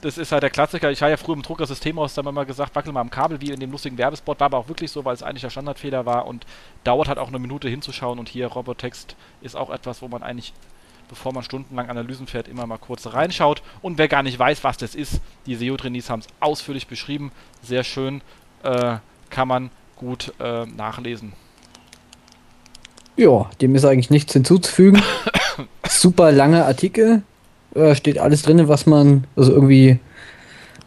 das 0.00 0.18
ist 0.18 0.32
halt 0.32 0.42
der 0.42 0.50
Klassiker. 0.50 0.90
Ich 0.90 1.02
habe 1.02 1.10
ja 1.10 1.16
früher 1.16 1.34
im 1.34 1.42
Druckersystem 1.42 1.98
aus, 1.98 2.14
da 2.14 2.20
haben 2.20 2.26
wir 2.26 2.32
mal 2.32 2.46
gesagt, 2.46 2.74
wackel 2.74 2.92
mal 2.92 3.00
am 3.00 3.10
Kabel, 3.10 3.40
wie 3.40 3.50
in 3.50 3.60
dem 3.60 3.70
lustigen 3.70 3.98
Werbespot. 3.98 4.40
War 4.40 4.46
aber 4.46 4.58
auch 4.58 4.68
wirklich 4.68 4.90
so, 4.90 5.04
weil 5.04 5.14
es 5.14 5.22
eigentlich 5.22 5.42
der 5.42 5.50
Standardfehler 5.50 6.06
war 6.06 6.26
und 6.26 6.46
dauert 6.84 7.08
halt 7.08 7.18
auch 7.18 7.28
eine 7.28 7.38
Minute 7.38 7.68
hinzuschauen. 7.68 8.18
Und 8.18 8.28
hier 8.28 8.46
Robotext 8.46 9.16
ist 9.42 9.56
auch 9.56 9.70
etwas, 9.70 10.02
wo 10.02 10.08
man 10.08 10.22
eigentlich 10.22 10.52
bevor 11.10 11.34
man 11.34 11.42
stundenlang 11.42 11.90
Analysen 11.90 12.28
fährt, 12.28 12.48
immer 12.48 12.66
mal 12.66 12.78
kurz 12.78 13.06
reinschaut. 13.08 13.62
Und 13.82 13.98
wer 13.98 14.08
gar 14.08 14.22
nicht 14.22 14.38
weiß, 14.38 14.64
was 14.64 14.78
das 14.78 14.94
ist, 14.94 15.20
die 15.44 15.56
SEO-Trainees 15.56 16.08
haben 16.08 16.20
es 16.20 16.28
ausführlich 16.38 16.86
beschrieben. 16.86 17.32
Sehr 17.62 17.82
schön, 17.82 18.22
äh, 18.62 18.98
kann 19.28 19.48
man 19.48 19.70
gut 19.96 20.32
äh, 20.38 20.66
nachlesen. 20.66 21.32
Ja, 23.16 23.50
dem 23.60 23.74
ist 23.74 23.84
eigentlich 23.84 24.10
nichts 24.10 24.32
hinzuzufügen. 24.32 25.02
Super 25.88 26.32
langer 26.32 26.64
Artikel. 26.66 27.22
Äh, 27.74 27.94
steht 27.94 28.18
alles 28.18 28.42
drin, 28.42 28.68
was 28.68 28.86
man 28.86 29.24
also 29.36 29.52
irgendwie, 29.52 29.98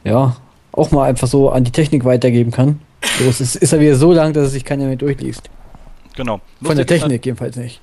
ja, 0.03 0.35
auch 0.71 0.91
mal 0.91 1.05
einfach 1.05 1.27
so 1.27 1.49
an 1.49 1.63
die 1.63 1.71
Technik 1.71 2.05
weitergeben 2.05 2.51
kann. 2.51 2.79
So, 3.19 3.25
es 3.25 3.41
ist, 3.41 3.55
ist 3.55 3.73
er 3.73 3.79
wieder 3.79 3.95
so 3.95 4.11
lang, 4.11 4.33
dass 4.33 4.47
es 4.47 4.53
sich 4.53 4.65
keiner 4.65 4.85
mehr 4.85 4.95
durchliest. 4.95 5.49
Genau. 6.15 6.41
Von 6.61 6.75
der 6.75 6.85
Technik 6.85 7.25
jedenfalls 7.25 7.55
nicht 7.55 7.79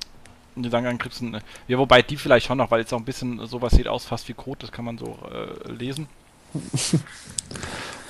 die 0.55 0.69
sagen 0.69 0.85
Encryption, 0.85 1.37
ja, 1.67 1.77
wobei 1.77 2.01
die 2.01 2.17
vielleicht 2.17 2.47
schon 2.47 2.57
noch, 2.57 2.71
weil 2.71 2.81
jetzt 2.81 2.93
auch 2.93 2.97
ein 2.97 3.05
bisschen 3.05 3.45
sowas 3.47 3.73
sieht 3.73 3.87
aus, 3.87 4.05
fast 4.05 4.27
wie 4.27 4.33
Code, 4.33 4.59
das 4.61 4.71
kann 4.71 4.85
man 4.85 4.97
so 4.97 5.17
äh, 5.31 5.71
lesen. 5.71 6.07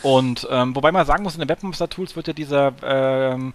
Und 0.04 0.48
ähm, 0.50 0.76
wobei 0.76 0.92
man 0.92 1.06
sagen 1.06 1.24
muss, 1.24 1.36
in 1.36 1.42
den 1.42 1.50
Webmaster 1.50 1.88
Tools 1.88 2.16
wird 2.16 2.28
ja 2.28 2.34
dieser 2.34 2.74
ähm, 2.84 3.54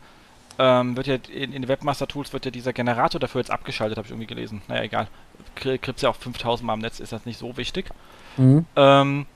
ähm, 0.58 0.96
wird 0.96 1.06
ja 1.06 1.14
in, 1.14 1.52
in 1.52 1.62
den 1.62 1.68
Webmaster 1.68 2.06
Tools 2.06 2.32
wird 2.32 2.44
ja 2.44 2.50
dieser 2.50 2.72
Generator 2.72 3.20
dafür 3.20 3.40
jetzt 3.40 3.50
abgeschaltet, 3.50 3.98
habe 3.98 4.06
ich 4.06 4.12
irgendwie 4.12 4.26
gelesen. 4.26 4.62
Naja, 4.68 4.82
egal. 4.82 5.08
Kriegt 5.54 6.02
ja 6.02 6.10
auch 6.10 6.16
5000 6.16 6.66
Mal 6.66 6.74
im 6.74 6.80
Netz, 6.80 7.00
ist 7.00 7.12
das 7.12 7.26
nicht 7.26 7.38
so 7.38 7.56
wichtig. 7.56 7.86
Mhm. 8.36 8.66
Ähm, 8.76 9.26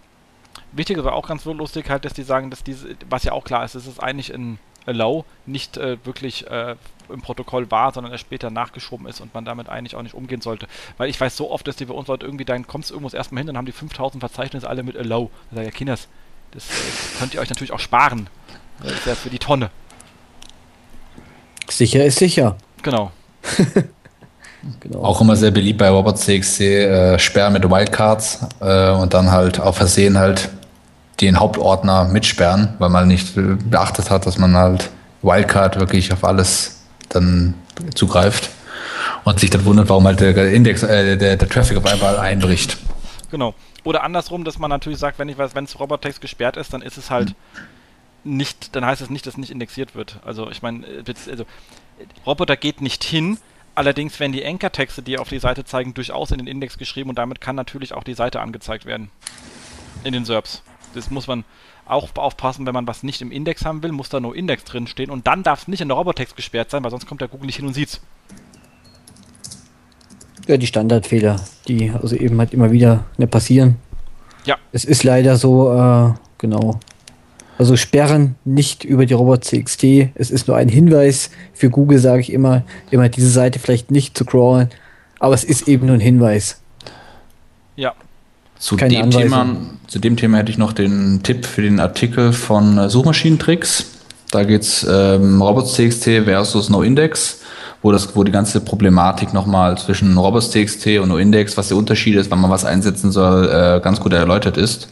wichtig 0.72 0.98
aber 0.98 1.14
auch 1.14 1.28
ganz 1.28 1.44
lustig 1.44 1.88
halt, 1.90 2.04
dass 2.04 2.12
die 2.12 2.22
sagen, 2.22 2.50
dass 2.50 2.62
diese, 2.62 2.96
was 3.08 3.24
ja 3.24 3.32
auch 3.32 3.44
klar 3.44 3.64
ist, 3.64 3.74
es 3.74 3.86
ist 3.86 4.02
eigentlich 4.02 4.32
ein 4.34 4.58
Allow 4.86 5.24
nicht 5.46 5.76
äh, 5.76 5.98
wirklich 6.04 6.46
äh, 6.50 6.76
im 7.08 7.20
Protokoll 7.20 7.70
war, 7.70 7.92
sondern 7.92 8.12
er 8.12 8.18
später 8.18 8.50
nachgeschoben 8.50 9.06
ist 9.06 9.20
und 9.20 9.34
man 9.34 9.44
damit 9.44 9.68
eigentlich 9.68 9.96
auch 9.96 10.02
nicht 10.02 10.14
umgehen 10.14 10.40
sollte. 10.40 10.68
Weil 10.96 11.10
ich 11.10 11.20
weiß 11.20 11.36
so 11.36 11.50
oft, 11.50 11.66
dass 11.66 11.76
die 11.76 11.84
bei 11.84 11.94
uns 11.94 12.08
Leute 12.08 12.24
irgendwie, 12.24 12.44
dann 12.44 12.66
kommst 12.66 12.90
du 12.90 12.94
irgendwo 12.94 13.14
erstmal 13.14 13.40
hin, 13.40 13.48
dann 13.48 13.56
haben 13.56 13.66
die 13.66 13.72
5000 13.72 14.20
Verzeichnisse 14.20 14.68
alle 14.68 14.82
mit 14.82 14.96
Allow. 14.96 15.30
Da 15.50 15.56
sage 15.56 15.68
ich, 15.68 15.74
ja, 15.74 15.78
Kinders, 15.78 16.08
das 16.52 16.70
äh, 16.70 17.18
könnt 17.18 17.34
ihr 17.34 17.40
euch 17.40 17.50
natürlich 17.50 17.72
auch 17.72 17.80
sparen. 17.80 18.28
Das 18.82 18.92
ist 18.92 19.06
ja 19.06 19.14
für 19.14 19.30
die 19.30 19.38
Tonne. 19.38 19.70
Sicher 21.70 22.04
ist 22.04 22.18
sicher. 22.18 22.56
Genau. 22.82 23.10
Genau. 24.80 25.02
Auch 25.02 25.22
immer 25.22 25.36
sehr 25.36 25.50
beliebt 25.50 25.78
bei 25.78 25.88
Robots.txt, 25.88 26.60
äh, 26.60 27.18
Sperren 27.18 27.54
mit 27.54 27.64
Wildcards 27.64 28.40
äh, 28.60 28.90
und 28.90 29.14
dann 29.14 29.30
halt 29.30 29.58
auf 29.58 29.78
Versehen 29.78 30.18
halt 30.18 30.50
den 31.20 31.38
Hauptordner 31.38 32.04
mitsperren, 32.04 32.74
weil 32.78 32.90
man 32.90 33.08
nicht 33.08 33.32
beachtet 33.34 34.10
hat, 34.10 34.26
dass 34.26 34.38
man 34.38 34.54
halt 34.56 34.90
Wildcard 35.22 35.78
wirklich 35.78 36.12
auf 36.12 36.24
alles 36.24 36.82
dann 37.08 37.54
zugreift 37.94 38.50
und 39.24 39.40
sich 39.40 39.50
dann 39.50 39.64
wundert, 39.64 39.88
warum 39.88 40.06
halt 40.06 40.20
der 40.20 40.52
Index, 40.52 40.82
äh, 40.82 41.16
der, 41.16 41.36
der 41.36 41.48
Traffic 41.48 41.76
auf 41.76 41.86
einmal 41.86 42.18
einbricht. 42.18 42.78
Genau. 43.30 43.54
Oder 43.84 44.02
andersrum, 44.02 44.44
dass 44.44 44.58
man 44.58 44.70
natürlich 44.70 44.98
sagt, 44.98 45.18
wenn 45.18 45.28
ich 45.28 45.38
weiß, 45.38 45.54
wenn 45.54 45.64
es 45.64 45.78
Robotext 45.78 46.20
gesperrt 46.20 46.56
ist, 46.56 46.72
dann 46.72 46.82
ist 46.82 46.98
es 46.98 47.10
halt 47.10 47.30
mhm. 47.30 47.34
Nicht, 48.24 48.74
dann 48.76 48.84
heißt 48.84 49.00
es 49.00 49.10
nicht, 49.10 49.26
dass 49.26 49.36
nicht 49.36 49.50
indexiert 49.50 49.94
wird. 49.94 50.20
Also 50.24 50.50
ich 50.50 50.62
meine, 50.62 50.86
äh, 50.86 51.14
also 51.30 51.44
Roboter 52.26 52.56
geht 52.56 52.80
nicht 52.80 53.04
hin, 53.04 53.38
allerdings 53.74 54.18
werden 54.20 54.32
die 54.32 54.44
Anchor-Texte, 54.44 55.02
die 55.02 55.18
auf 55.18 55.28
die 55.28 55.38
Seite 55.38 55.64
zeigen, 55.64 55.94
durchaus 55.94 56.30
in 56.30 56.38
den 56.38 56.46
Index 56.46 56.78
geschrieben 56.78 57.10
und 57.10 57.18
damit 57.18 57.40
kann 57.40 57.56
natürlich 57.56 57.94
auch 57.94 58.04
die 58.04 58.14
Seite 58.14 58.40
angezeigt 58.40 58.84
werden. 58.84 59.10
In 60.04 60.12
den 60.12 60.24
SERPs. 60.24 60.62
Das 60.94 61.10
muss 61.10 61.26
man 61.26 61.44
auch 61.86 62.08
aufpassen, 62.16 62.66
wenn 62.66 62.74
man 62.74 62.86
was 62.86 63.02
nicht 63.02 63.20
im 63.20 63.32
Index 63.32 63.64
haben 63.64 63.82
will, 63.82 63.92
muss 63.92 64.08
da 64.08 64.20
nur 64.20 64.34
Index 64.34 64.64
drin 64.64 64.86
stehen 64.86 65.10
und 65.10 65.26
dann 65.26 65.42
darf 65.42 65.62
es 65.62 65.68
nicht 65.68 65.80
in 65.80 65.88
der 65.88 65.96
Robotext 65.96 66.36
gesperrt 66.36 66.70
sein, 66.70 66.82
weil 66.84 66.90
sonst 66.90 67.06
kommt 67.06 67.20
der 67.20 67.28
Google 67.28 67.46
nicht 67.46 67.56
hin 67.56 67.66
und 67.66 67.74
sieht's. 67.74 68.00
Ja, 70.46 70.56
die 70.56 70.66
Standardfehler, 70.66 71.40
die 71.68 71.90
also 71.90 72.16
eben 72.16 72.38
halt 72.38 72.54
immer 72.54 72.72
wieder 72.72 73.04
ne, 73.18 73.26
passieren. 73.26 73.76
Ja. 74.44 74.56
Es 74.72 74.84
ist 74.84 75.04
leider 75.04 75.36
so, 75.36 75.72
äh, 75.72 76.14
genau. 76.38 76.80
Also 77.60 77.76
sperren 77.76 78.36
nicht 78.46 78.84
über 78.84 79.04
die 79.04 79.12
Robot.txt. 79.12 79.84
Es 80.14 80.30
ist 80.30 80.48
nur 80.48 80.56
ein 80.56 80.70
Hinweis 80.70 81.28
für 81.52 81.68
Google, 81.68 81.98
sage 81.98 82.22
ich 82.22 82.32
immer, 82.32 82.62
immer 82.90 83.10
diese 83.10 83.28
Seite 83.28 83.58
vielleicht 83.58 83.90
nicht 83.90 84.16
zu 84.16 84.24
crawlen. 84.24 84.70
Aber 85.18 85.34
es 85.34 85.44
ist 85.44 85.68
eben 85.68 85.84
nur 85.84 85.96
ein 85.96 86.00
Hinweis. 86.00 86.62
Ja. 87.76 87.92
Zu 88.58 88.76
dem, 88.76 89.10
Thema, 89.10 89.56
zu 89.88 89.98
dem 89.98 90.16
Thema 90.16 90.38
hätte 90.38 90.50
ich 90.50 90.56
noch 90.56 90.72
den 90.72 91.22
Tipp 91.22 91.44
für 91.44 91.60
den 91.60 91.80
Artikel 91.80 92.32
von 92.32 92.78
äh, 92.78 92.88
Suchmaschinentricks. 92.88 93.90
Da 94.30 94.44
geht 94.44 94.62
es 94.62 94.86
ähm, 94.90 95.42
Robots.txt 95.42 96.04
versus 96.24 96.70
NoIndex, 96.70 97.42
wo, 97.82 97.92
das, 97.92 98.16
wo 98.16 98.24
die 98.24 98.32
ganze 98.32 98.62
Problematik 98.62 99.34
nochmal 99.34 99.76
zwischen 99.76 100.16
Robots.txt 100.16 100.86
und 100.98 101.10
NoIndex, 101.10 101.58
was 101.58 101.68
der 101.68 101.76
Unterschied 101.76 102.16
ist, 102.16 102.30
wann 102.30 102.40
man 102.40 102.50
was 102.50 102.64
einsetzen 102.64 103.12
soll, 103.12 103.50
äh, 103.50 103.80
ganz 103.82 104.00
gut 104.00 104.14
erläutert 104.14 104.56
ist. 104.56 104.88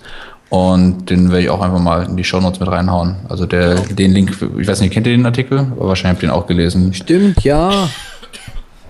Und 0.50 1.10
den 1.10 1.28
werde 1.30 1.42
ich 1.42 1.50
auch 1.50 1.60
einfach 1.60 1.78
mal 1.78 2.04
in 2.04 2.16
die 2.16 2.24
Shownotes 2.24 2.58
mit 2.58 2.70
reinhauen. 2.70 3.16
Also 3.28 3.44
der, 3.44 3.74
den 3.74 4.12
Link, 4.12 4.30
ich 4.58 4.66
weiß 4.66 4.80
nicht, 4.80 4.92
kennt 4.92 5.06
ihr 5.06 5.14
den 5.14 5.26
Artikel? 5.26 5.58
Aber 5.58 5.88
wahrscheinlich 5.88 6.16
habt 6.16 6.22
ihr 6.22 6.28
den 6.28 6.34
auch 6.34 6.46
gelesen. 6.46 6.94
Stimmt, 6.94 7.44
ja. 7.44 7.88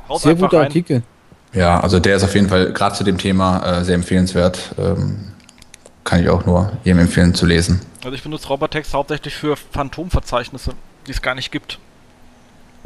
Haut 0.09 0.21
sehr 0.21 0.37
guter 0.37 0.61
Artikel. 0.61 1.03
Ja, 1.53 1.81
also 1.81 1.99
der 1.99 2.17
ist 2.17 2.23
auf 2.23 2.35
jeden 2.35 2.49
Fall 2.49 2.73
gerade 2.73 2.95
zu 2.95 3.05
dem 3.05 3.19
Thema 3.19 3.81
äh, 3.81 3.85
sehr 3.85 3.97
empfehlenswert. 3.97 4.75
Ähm, 4.79 5.33
kann 6.05 6.23
ich 6.23 6.29
auch 6.29 6.47
nur 6.47 6.73
jedem 6.85 7.01
empfehlen 7.01 7.35
zu 7.35 7.45
lesen. 7.45 7.81
Also 8.05 8.15
ich 8.15 8.23
benutze 8.23 8.49
Robotext 8.49 8.95
hauptsächlich 8.95 9.35
für 9.35 9.57
Phantomverzeichnisse, 9.57 10.73
die 11.07 11.11
es 11.11 11.21
gar 11.21 11.35
nicht 11.35 11.51
gibt. 11.51 11.79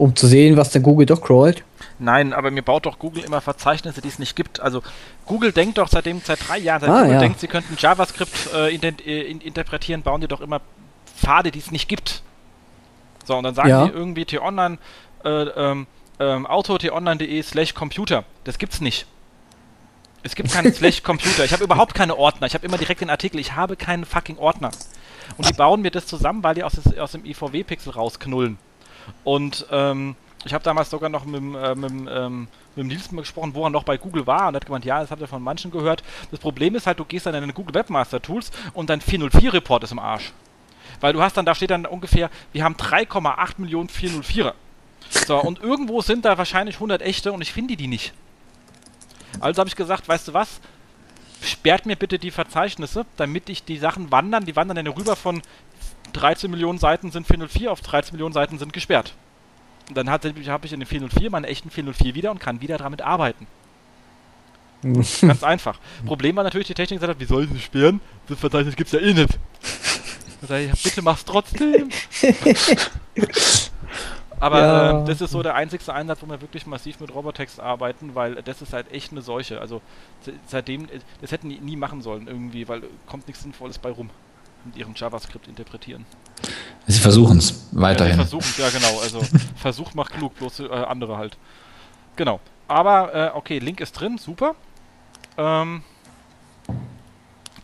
Um 0.02 0.16
zu 0.16 0.26
sehen, 0.26 0.56
was 0.56 0.70
der 0.70 0.80
Google 0.80 1.06
doch 1.06 1.20
crawlt? 1.20 1.62
Nein, 2.00 2.32
aber 2.32 2.50
mir 2.50 2.62
baut 2.62 2.86
doch 2.86 2.98
Google 2.98 3.22
immer 3.22 3.40
Verzeichnisse, 3.40 4.00
die 4.00 4.08
es 4.08 4.18
nicht 4.18 4.34
gibt. 4.34 4.58
Also 4.58 4.82
Google 5.26 5.52
denkt 5.52 5.78
doch 5.78 5.86
seitdem 5.86 6.20
seit 6.24 6.48
drei 6.48 6.58
Jahren, 6.58 6.80
seit 6.80 6.90
ah, 6.90 7.02
Google 7.02 7.12
ja. 7.12 7.20
denkt, 7.20 7.38
sie 7.38 7.46
könnten 7.46 7.76
JavaScript 7.78 8.52
äh, 8.52 8.74
äh, 8.74 9.30
interpretieren, 9.30 10.02
bauen 10.02 10.20
die 10.20 10.26
doch 10.26 10.40
immer 10.40 10.60
Pfade, 11.16 11.52
die 11.52 11.60
es 11.60 11.70
nicht 11.70 11.88
gibt. 11.88 12.22
So, 13.24 13.36
und 13.36 13.44
dann 13.44 13.54
sagen 13.54 13.68
ja. 13.68 13.86
die 13.86 13.92
irgendwie 13.92 14.24
t-online, 14.24 14.78
äh, 15.24 15.28
ähm, 15.28 15.86
ähm, 16.18 16.46
auto-t-online.de 16.46 17.40
slash 17.44 17.72
Computer. 17.72 18.24
Das 18.42 18.58
gibt's 18.58 18.80
nicht. 18.80 19.06
Es 20.24 20.34
gibt 20.34 20.50
keinen 20.50 20.72
slash 20.74 21.04
Computer. 21.04 21.44
Ich 21.44 21.52
habe 21.52 21.62
überhaupt 21.62 21.94
keine 21.94 22.16
Ordner. 22.16 22.48
Ich 22.48 22.54
habe 22.54 22.66
immer 22.66 22.76
direkt 22.76 23.02
den 23.02 23.10
Artikel. 23.10 23.38
Ich 23.38 23.54
habe 23.54 23.76
keinen 23.76 24.04
fucking 24.04 24.38
Ordner. 24.38 24.72
Und 25.36 25.48
die 25.48 25.52
bauen 25.52 25.80
mir 25.80 25.92
das 25.92 26.06
zusammen, 26.06 26.42
weil 26.42 26.56
die 26.56 26.64
aus, 26.64 26.72
des, 26.72 26.98
aus 26.98 27.12
dem 27.12 27.24
IVW-Pixel 27.24 27.92
rausknullen. 27.92 28.58
Und 29.24 29.66
ähm, 29.70 30.16
ich 30.44 30.52
habe 30.54 30.64
damals 30.64 30.90
sogar 30.90 31.08
noch 31.08 31.24
mit, 31.24 31.40
äh, 31.40 31.74
mit, 31.74 31.92
ähm, 32.10 32.48
mit 32.74 32.84
dem 32.84 32.88
Nils 32.88 33.08
gesprochen, 33.10 33.54
wo 33.54 33.64
er 33.64 33.70
noch 33.70 33.84
bei 33.84 33.96
Google 33.96 34.26
war 34.26 34.48
und 34.48 34.56
hat 34.56 34.66
gemeint, 34.66 34.84
ja, 34.84 35.00
das 35.00 35.10
hat 35.10 35.20
er 35.20 35.28
von 35.28 35.42
manchen 35.42 35.70
gehört. 35.70 36.02
Das 36.30 36.40
Problem 36.40 36.74
ist 36.74 36.86
halt, 36.86 36.98
du 36.98 37.04
gehst 37.04 37.26
dann 37.26 37.34
in 37.34 37.42
deine 37.42 37.52
Google 37.52 37.74
Webmaster 37.74 38.20
Tools 38.20 38.50
und 38.72 38.90
dein 38.90 39.00
404-Report 39.00 39.84
ist 39.84 39.92
im 39.92 39.98
Arsch. 39.98 40.32
Weil 41.00 41.12
du 41.12 41.22
hast 41.22 41.36
dann, 41.36 41.46
da 41.46 41.54
steht 41.54 41.70
dann 41.70 41.86
ungefähr, 41.86 42.30
wir 42.52 42.64
haben 42.64 42.74
3,8 42.74 43.54
Millionen 43.58 43.88
404er. 43.88 44.54
So, 45.10 45.38
und 45.38 45.60
irgendwo 45.60 46.00
sind 46.00 46.24
da 46.24 46.38
wahrscheinlich 46.38 46.76
100 46.76 47.02
echte 47.02 47.32
und 47.32 47.42
ich 47.42 47.52
finde 47.52 47.76
die 47.76 47.88
nicht. 47.88 48.12
Also 49.40 49.60
habe 49.60 49.68
ich 49.68 49.76
gesagt, 49.76 50.08
weißt 50.08 50.28
du 50.28 50.34
was? 50.34 50.60
Sperrt 51.42 51.86
mir 51.86 51.96
bitte 51.96 52.18
die 52.18 52.30
Verzeichnisse, 52.30 53.04
damit 53.16 53.48
ich 53.48 53.64
die 53.64 53.78
Sachen 53.78 54.12
wandern. 54.12 54.44
Die 54.44 54.54
wandern 54.54 54.76
dann 54.76 54.86
rüber 54.86 55.16
von 55.16 55.42
13 56.12 56.50
Millionen 56.50 56.78
Seiten 56.78 57.10
sind 57.10 57.26
404 57.26 57.72
auf 57.72 57.80
13 57.80 58.12
Millionen 58.14 58.34
Seiten 58.34 58.58
sind 58.58 58.72
gesperrt. 58.72 59.14
Und 59.88 59.96
dann 59.96 60.10
habe 60.10 60.28
ich 60.64 60.72
in 60.72 60.80
den 60.80 60.86
404 60.86 61.30
meinen 61.30 61.44
echten 61.44 61.70
404 61.70 62.14
wieder 62.14 62.30
und 62.30 62.38
kann 62.40 62.60
wieder 62.60 62.78
damit 62.78 63.02
arbeiten. 63.02 63.46
Ganz 64.82 65.42
einfach. 65.42 65.78
Problem 66.06 66.36
war 66.36 66.44
natürlich, 66.44 66.66
die 66.66 66.74
Technik 66.74 67.00
gesagt 67.00 67.14
hat, 67.14 67.20
wie 67.20 67.26
soll 67.26 67.44
ich 67.44 67.50
das 67.50 67.62
sperren? 67.62 68.00
Das 68.28 68.38
Verzeichnis 68.38 68.74
gibt 68.74 68.92
es 68.92 69.00
ja 69.00 69.06
eh 69.06 69.14
nicht. 69.14 69.38
Dann 70.40 70.48
sage 70.48 70.70
ich, 70.72 70.82
bitte 70.82 71.02
mach's 71.02 71.24
trotzdem. 71.24 71.88
Aber 74.40 74.58
ja. 74.58 75.02
äh, 75.02 75.04
das 75.04 75.20
ist 75.20 75.30
so 75.30 75.40
der 75.40 75.54
einzigste 75.54 75.94
Einsatz, 75.94 76.20
wo 76.20 76.26
wir 76.26 76.40
wirklich 76.40 76.66
massiv 76.66 76.98
mit 76.98 77.14
Robotext 77.14 77.60
arbeiten, 77.60 78.16
weil 78.16 78.34
das 78.42 78.60
ist 78.60 78.72
halt 78.72 78.90
echt 78.90 79.12
eine 79.12 79.22
Seuche. 79.22 79.60
Also 79.60 79.80
seitdem, 80.48 80.88
das 81.20 81.30
hätten 81.30 81.48
die 81.48 81.60
nie 81.60 81.76
machen 81.76 82.02
sollen 82.02 82.26
irgendwie, 82.26 82.66
weil 82.66 82.82
kommt 83.06 83.28
nichts 83.28 83.44
Sinnvolles 83.44 83.78
bei 83.78 83.90
rum 83.90 84.10
mit 84.64 84.76
ihrem 84.76 84.94
JavaScript 84.94 85.48
interpretieren. 85.48 86.04
Sie 86.86 87.00
versuchen 87.00 87.38
es 87.38 87.68
weiterhin. 87.72 88.18
Ja, 88.18 88.24
versuchen 88.24 88.52
ja 88.58 88.70
genau. 88.70 89.00
Also 89.00 89.22
Versuch 89.56 89.94
macht 89.94 90.12
klug, 90.12 90.34
bloß 90.36 90.60
äh, 90.60 90.68
andere 90.68 91.16
halt. 91.16 91.36
Genau. 92.16 92.40
Aber 92.68 93.14
äh, 93.14 93.30
okay, 93.34 93.58
Link 93.58 93.80
ist 93.80 93.92
drin, 93.92 94.18
super. 94.18 94.54
Ähm, 95.36 95.82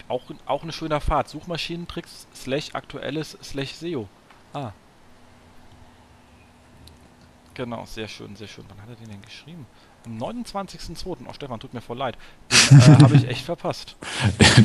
auch, 0.09 0.23
auch 0.47 0.63
eine 0.63 0.73
schöne 0.73 1.01
Fahrt. 1.01 1.29
Suchmaschinentricks 1.29 2.27
slash 2.35 2.75
aktuelles 2.75 3.37
slash 3.43 3.75
SEO. 3.75 4.09
Ah. 4.53 4.73
Genau, 7.55 7.85
sehr 7.87 8.09
schön, 8.09 8.37
sehr 8.37 8.49
schön. 8.49 8.65
Wann 8.69 8.81
hat 8.81 8.89
er 8.89 8.97
den 8.97 9.09
denn 9.11 9.23
geschrieben? 9.23 9.67
Am 10.09 10.17
29.02. 10.17 11.05
Oh, 11.07 11.33
Stefan, 11.35 11.61
tut 11.61 11.75
mir 11.75 11.83
voll 11.83 11.99
leid. 11.99 12.17
Den 12.71 12.79
äh, 12.79 12.83
habe 13.03 13.17
ich 13.17 13.29
echt 13.29 13.45
verpasst. 13.45 13.97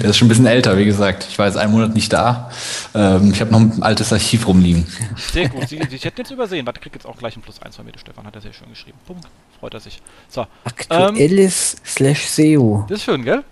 Der 0.01 0.09
ist 0.09 0.17
schon 0.17 0.27
ein 0.27 0.29
bisschen 0.29 0.45
älter, 0.45 0.77
wie 0.77 0.85
gesagt. 0.85 1.27
Ich 1.29 1.37
war 1.37 1.47
jetzt 1.47 1.57
einen 1.57 1.73
Monat 1.73 1.93
nicht 1.93 2.13
da. 2.13 2.49
Ähm, 2.95 3.31
ich 3.33 3.41
habe 3.41 3.51
noch 3.51 3.59
ein 3.59 3.83
altes 3.83 4.13
Archiv 4.13 4.47
rumliegen. 4.47 4.87
Sehr 5.33 5.49
gut. 5.49 5.67
Sie, 5.67 5.77
ich 5.91 6.05
hätte 6.05 6.21
jetzt 6.21 6.31
übersehen. 6.31 6.65
Warte, 6.65 6.79
kriegt 6.79 6.95
jetzt 6.95 7.05
auch 7.05 7.17
gleich 7.17 7.35
ein 7.35 7.41
Plus 7.41 7.61
1 7.61 7.75
von 7.75 7.85
mir. 7.85 7.91
Der 7.91 7.99
Stefan 7.99 8.25
hat 8.25 8.35
er 8.35 8.41
sehr 8.41 8.53
schön 8.53 8.69
geschrieben. 8.69 8.97
Punkt. 9.05 9.27
Freut 9.59 9.73
er 9.73 9.81
sich. 9.81 10.01
So. 10.29 10.45
Aktuelles 10.63 11.73
ähm, 11.73 11.79
slash 11.85 12.25
SEO. 12.27 12.85
Das 12.87 12.99
ist 12.99 13.03
schön, 13.03 13.23
gell? 13.25 13.43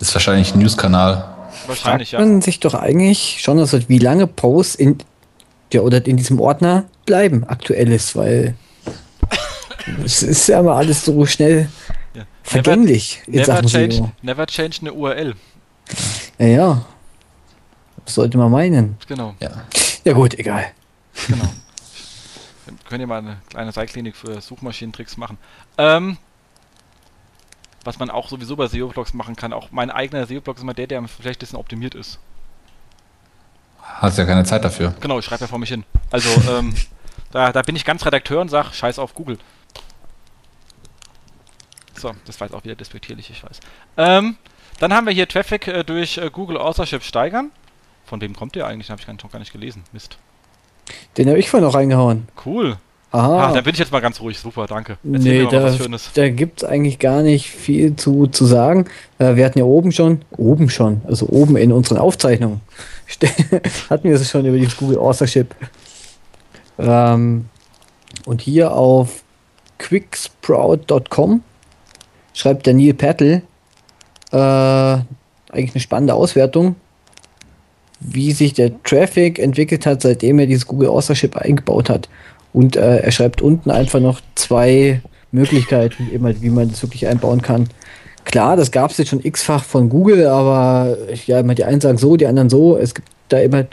Das 0.00 0.08
ist 0.08 0.14
wahrscheinlich 0.14 0.52
ein 0.52 0.58
News-Kanal. 0.58 1.32
Wahrscheinlich, 1.68 2.10
Fragt 2.10 2.24
ja. 2.24 2.28
man 2.28 2.42
sich 2.42 2.58
doch 2.58 2.74
eigentlich 2.74 3.38
schon, 3.40 3.60
also 3.60 3.88
wie 3.88 3.98
lange 3.98 4.26
Posts 4.26 4.74
in, 4.74 4.98
ja, 5.72 5.82
oder 5.82 6.04
in 6.04 6.16
diesem 6.16 6.40
Ordner 6.40 6.86
bleiben, 7.06 7.44
aktuelles, 7.44 8.16
weil 8.16 8.56
es 10.04 10.22
ist 10.22 10.48
ja 10.48 10.62
mal 10.62 10.76
alles 10.76 11.04
so 11.04 11.24
schnell 11.26 11.68
ja. 12.14 12.24
vergänglich. 12.42 13.22
Never, 13.26 13.54
never 13.54 13.68
change, 13.68 14.12
never 14.22 14.46
change 14.46 14.78
eine 14.80 14.92
URL. 14.92 15.34
Ja, 16.38 16.46
ja. 16.46 16.84
Das 18.04 18.14
sollte 18.14 18.38
man 18.38 18.50
meinen. 18.50 18.96
Genau. 19.08 19.34
Ja, 19.40 19.50
ja 20.04 20.12
gut, 20.12 20.34
egal. 20.38 20.66
Genau. 21.26 21.48
Wir 22.66 22.74
können 22.88 23.00
ja 23.00 23.06
mal 23.06 23.18
eine 23.18 23.38
kleine 23.48 23.72
Seilklinik 23.72 24.16
für 24.16 24.40
Suchmaschinentricks 24.40 25.16
machen. 25.16 25.38
Ähm, 25.78 26.18
was 27.84 27.98
man 27.98 28.10
auch 28.10 28.28
sowieso 28.28 28.56
bei 28.56 28.66
SEO-Blogs 28.66 29.14
machen 29.14 29.36
kann. 29.36 29.52
Auch 29.52 29.70
mein 29.70 29.90
eigener 29.90 30.26
SEO-Blog 30.26 30.56
ist 30.56 30.62
immer 30.62 30.74
der, 30.74 30.86
der 30.88 30.98
am 30.98 31.08
schlechtesten 31.08 31.56
optimiert 31.56 31.94
ist. 31.94 32.18
Hast 33.80 34.18
ja 34.18 34.24
keine 34.24 34.44
Zeit 34.44 34.64
dafür. 34.64 34.94
Genau, 35.00 35.18
ich 35.18 35.24
schreibe 35.24 35.42
ja 35.42 35.46
vor 35.46 35.58
mich 35.58 35.68
hin. 35.68 35.84
Also, 36.10 36.28
ähm, 36.50 36.74
da, 37.30 37.52
da 37.52 37.62
bin 37.62 37.76
ich 37.76 37.84
ganz 37.84 38.04
Redakteur 38.04 38.40
und 38.40 38.48
sage, 38.48 38.72
scheiß 38.72 38.98
auf 38.98 39.14
Google. 39.14 39.38
So, 41.98 42.12
das 42.24 42.40
war 42.40 42.46
jetzt 42.46 42.54
auch 42.54 42.64
wieder 42.64 42.74
despektierlich, 42.74 43.30
ich 43.30 43.42
weiß. 43.42 43.60
Ähm, 43.96 44.36
dann 44.78 44.92
haben 44.92 45.06
wir 45.06 45.12
hier 45.12 45.26
Traffic 45.26 45.68
äh, 45.68 45.84
durch 45.84 46.18
äh, 46.18 46.30
Google 46.30 46.58
Authorship 46.58 47.02
steigern. 47.02 47.50
Von 48.04 48.20
wem 48.20 48.34
kommt 48.34 48.54
der 48.54 48.66
eigentlich? 48.66 48.86
Den 48.86 48.92
habe 48.98 49.02
ich 49.02 49.22
noch 49.22 49.32
gar 49.32 49.38
nicht 49.38 49.52
gelesen. 49.52 49.82
Mist. 49.92 50.18
Den 51.16 51.28
habe 51.28 51.38
ich 51.38 51.50
vorhin 51.50 51.66
noch 51.66 51.74
reingehauen. 51.74 52.28
Cool. 52.44 52.76
Aha. 53.12 53.48
Ah, 53.48 53.52
da 53.52 53.60
bin 53.60 53.72
ich 53.72 53.78
jetzt 53.78 53.92
mal 53.92 54.00
ganz 54.00 54.20
ruhig. 54.20 54.38
Super, 54.38 54.66
danke. 54.66 54.98
Erzähl 55.10 55.44
nee, 55.44 55.50
da, 55.50 55.74
da 56.14 56.28
gibt 56.28 56.62
es 56.62 56.68
eigentlich 56.68 56.98
gar 56.98 57.22
nicht 57.22 57.50
viel 57.50 57.96
zu, 57.96 58.26
zu 58.26 58.44
sagen. 58.44 58.86
Äh, 59.18 59.36
wir 59.36 59.44
hatten 59.44 59.58
ja 59.58 59.64
oben 59.64 59.92
schon, 59.92 60.22
oben 60.36 60.68
schon, 60.68 61.00
also 61.06 61.26
oben 61.28 61.56
in 61.56 61.72
unseren 61.72 61.98
Aufzeichnungen, 61.98 62.60
hatten 63.90 64.04
wir 64.04 64.16
es 64.16 64.30
schon 64.30 64.44
über 64.44 64.58
dieses 64.58 64.76
Google 64.76 64.98
Authorship. 64.98 65.54
Ähm, 66.78 67.46
und 68.26 68.42
hier 68.42 68.72
auf 68.72 69.22
quicksprout.com 69.78 71.42
schreibt 72.36 72.66
der 72.66 72.74
Neil 72.74 72.92
Pertl, 72.92 73.40
äh, 74.30 74.36
eigentlich 74.36 75.74
eine 75.74 75.80
spannende 75.80 76.14
Auswertung, 76.14 76.76
wie 77.98 78.32
sich 78.32 78.52
der 78.52 78.82
Traffic 78.82 79.38
entwickelt 79.38 79.86
hat, 79.86 80.02
seitdem 80.02 80.38
er 80.38 80.46
dieses 80.46 80.66
Google 80.66 80.90
Authorship 80.90 81.34
eingebaut 81.34 81.88
hat. 81.88 82.10
Und 82.52 82.76
äh, 82.76 82.98
er 82.98 83.10
schreibt 83.10 83.40
unten 83.40 83.70
einfach 83.70 84.00
noch 84.00 84.20
zwei 84.34 85.00
Möglichkeiten, 85.32 86.10
immer, 86.12 86.38
wie 86.42 86.50
man 86.50 86.68
das 86.70 86.82
wirklich 86.82 87.06
einbauen 87.06 87.40
kann. 87.40 87.68
Klar, 88.26 88.56
das 88.56 88.70
gab 88.70 88.90
es 88.90 88.98
jetzt 88.98 89.08
schon 89.08 89.24
x-fach 89.24 89.64
von 89.64 89.88
Google, 89.88 90.26
aber 90.26 90.96
ja, 91.26 91.40
immer 91.40 91.54
die 91.54 91.64
einen 91.64 91.80
sagen 91.80 91.96
so, 91.96 92.16
die 92.16 92.26
anderen 92.26 92.50
so. 92.50 92.76
Es 92.76 92.94
gibt 92.94 93.08
da 93.28 93.38
immer, 93.38 93.64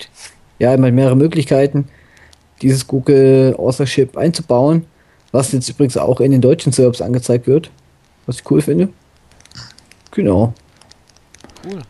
ja, 0.59 0.74
immer 0.74 0.89
mehrere 0.91 1.18
Möglichkeiten, 1.18 1.89
dieses 2.61 2.88
Google 2.88 3.55
Authorship 3.57 4.16
einzubauen, 4.16 4.86
was 5.34 5.51
jetzt 5.51 5.68
übrigens 5.70 5.97
auch 5.97 6.22
in 6.22 6.32
den 6.32 6.41
deutschen 6.41 6.72
Servers 6.72 7.01
angezeigt 7.01 7.45
wird, 7.45 7.72
was 8.26 8.38
ich 8.38 8.52
cool 8.52 8.62
finde. 8.62 8.90
Genau. 10.12 10.54
Cool. 11.66 11.82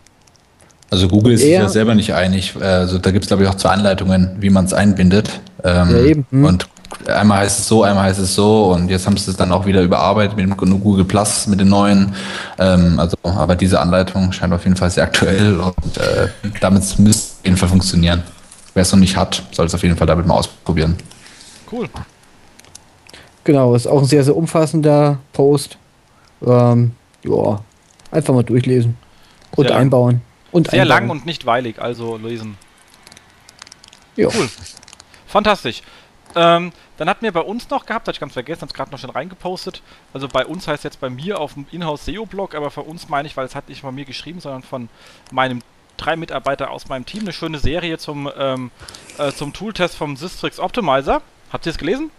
Also 0.89 1.07
Google 1.07 1.33
ist 1.33 1.41
sich 1.41 1.51
ja 1.51 1.67
selber 1.69 1.95
nicht 1.95 2.13
einig. 2.13 2.55
Also 2.59 2.99
da 2.99 3.11
gibt 3.11 3.25
es, 3.25 3.27
glaube 3.27 3.43
ich, 3.43 3.49
auch 3.49 3.55
zwei 3.55 3.71
Anleitungen, 3.71 4.37
wie 4.39 4.51
man 4.51 4.65
es 4.65 4.73
einbindet. 4.73 5.41
Ähm, 5.63 5.89
ja, 5.89 5.97
eben. 6.03 6.25
Hm. 6.29 6.45
Und 6.45 6.67
einmal 7.07 7.39
heißt 7.39 7.59
es 7.59 7.67
so, 7.67 7.83
einmal 7.83 8.03
heißt 8.03 8.19
es 8.19 8.35
so 8.35 8.71
und 8.71 8.89
jetzt 8.89 9.05
haben 9.05 9.17
sie 9.17 9.31
es 9.31 9.37
dann 9.37 9.51
auch 9.51 9.65
wieder 9.65 9.81
überarbeitet 9.81 10.37
mit 10.37 10.45
dem 10.45 10.55
Google 10.55 11.05
Plus, 11.05 11.47
mit 11.47 11.59
den 11.59 11.69
neuen. 11.69 12.13
Ähm, 12.59 12.99
also, 12.99 13.17
aber 13.23 13.55
diese 13.55 13.79
Anleitung 13.79 14.31
scheint 14.31 14.53
auf 14.53 14.63
jeden 14.63 14.75
Fall 14.75 14.91
sehr 14.91 15.03
aktuell 15.03 15.59
und 15.59 15.97
äh, 15.97 16.27
damit 16.61 16.83
müsste 16.99 17.07
es 17.07 17.37
auf 17.39 17.45
jeden 17.45 17.57
Fall 17.57 17.69
funktionieren. 17.69 18.23
Wer 18.73 18.81
es 18.81 18.91
noch 18.91 18.99
nicht 18.99 19.17
hat, 19.17 19.43
soll 19.51 19.65
es 19.65 19.75
auf 19.75 19.83
jeden 19.83 19.97
Fall 19.97 20.07
damit 20.07 20.27
mal 20.27 20.35
ausprobieren. 20.35 20.95
Cool. 21.71 21.87
Genau, 23.43 23.75
ist 23.75 23.87
auch 23.87 23.99
ein 23.99 24.05
sehr, 24.05 24.23
sehr 24.23 24.35
umfassender 24.35 25.17
Post. 25.33 25.77
Ähm, 26.45 26.91
ja, 27.23 27.61
einfach 28.11 28.33
mal 28.33 28.43
durchlesen 28.43 28.97
und 29.55 29.67
sehr 29.67 29.77
einbauen. 29.77 30.21
Und 30.51 30.69
sehr 30.69 30.81
einbauen. 30.81 30.99
lang 30.99 31.09
und 31.09 31.25
nicht 31.25 31.45
weilig, 31.45 31.79
also 31.79 32.17
lesen. 32.17 32.57
Jo. 34.15 34.31
Cool. 34.33 34.49
Fantastisch. 35.25 35.81
Ähm, 36.35 36.71
dann 36.97 37.09
hatten 37.09 37.23
wir 37.23 37.31
bei 37.31 37.41
uns 37.41 37.69
noch 37.69 37.85
gehabt, 37.85 38.07
hatte 38.07 38.15
ich 38.15 38.19
ganz 38.19 38.33
vergessen, 38.33 38.63
hat 38.63 38.73
gerade 38.73 38.91
noch 38.91 38.99
schon 38.99 39.09
reingepostet. 39.09 39.81
Also 40.13 40.27
bei 40.27 40.45
uns 40.45 40.67
heißt 40.67 40.83
jetzt 40.83 40.99
bei 40.99 41.09
mir 41.09 41.39
auf 41.39 41.53
dem 41.53 41.65
Inhouse 41.71 42.05
SEO-Blog, 42.05 42.55
aber 42.55 42.71
für 42.71 42.81
uns 42.81 43.09
meine 43.09 43.27
ich, 43.27 43.35
weil 43.35 43.45
es 43.45 43.55
hat 43.55 43.69
nicht 43.69 43.81
von 43.81 43.93
mir 43.93 44.05
geschrieben, 44.05 44.39
sondern 44.39 44.63
von 44.63 44.89
meinem 45.31 45.61
drei 45.97 46.15
Mitarbeiter 46.15 46.71
aus 46.71 46.87
meinem 46.87 47.05
Team, 47.05 47.21
eine 47.21 47.33
schöne 47.33 47.59
Serie 47.59 47.97
zum, 47.97 48.29
ähm, 48.37 48.71
äh, 49.17 49.31
zum 49.31 49.53
Tooltest 49.53 49.95
vom 49.95 50.17
Systrix 50.17 50.59
Optimizer. 50.59 51.21
Habt 51.51 51.65
ihr 51.65 51.71
es 51.71 51.77
gelesen? 51.77 52.09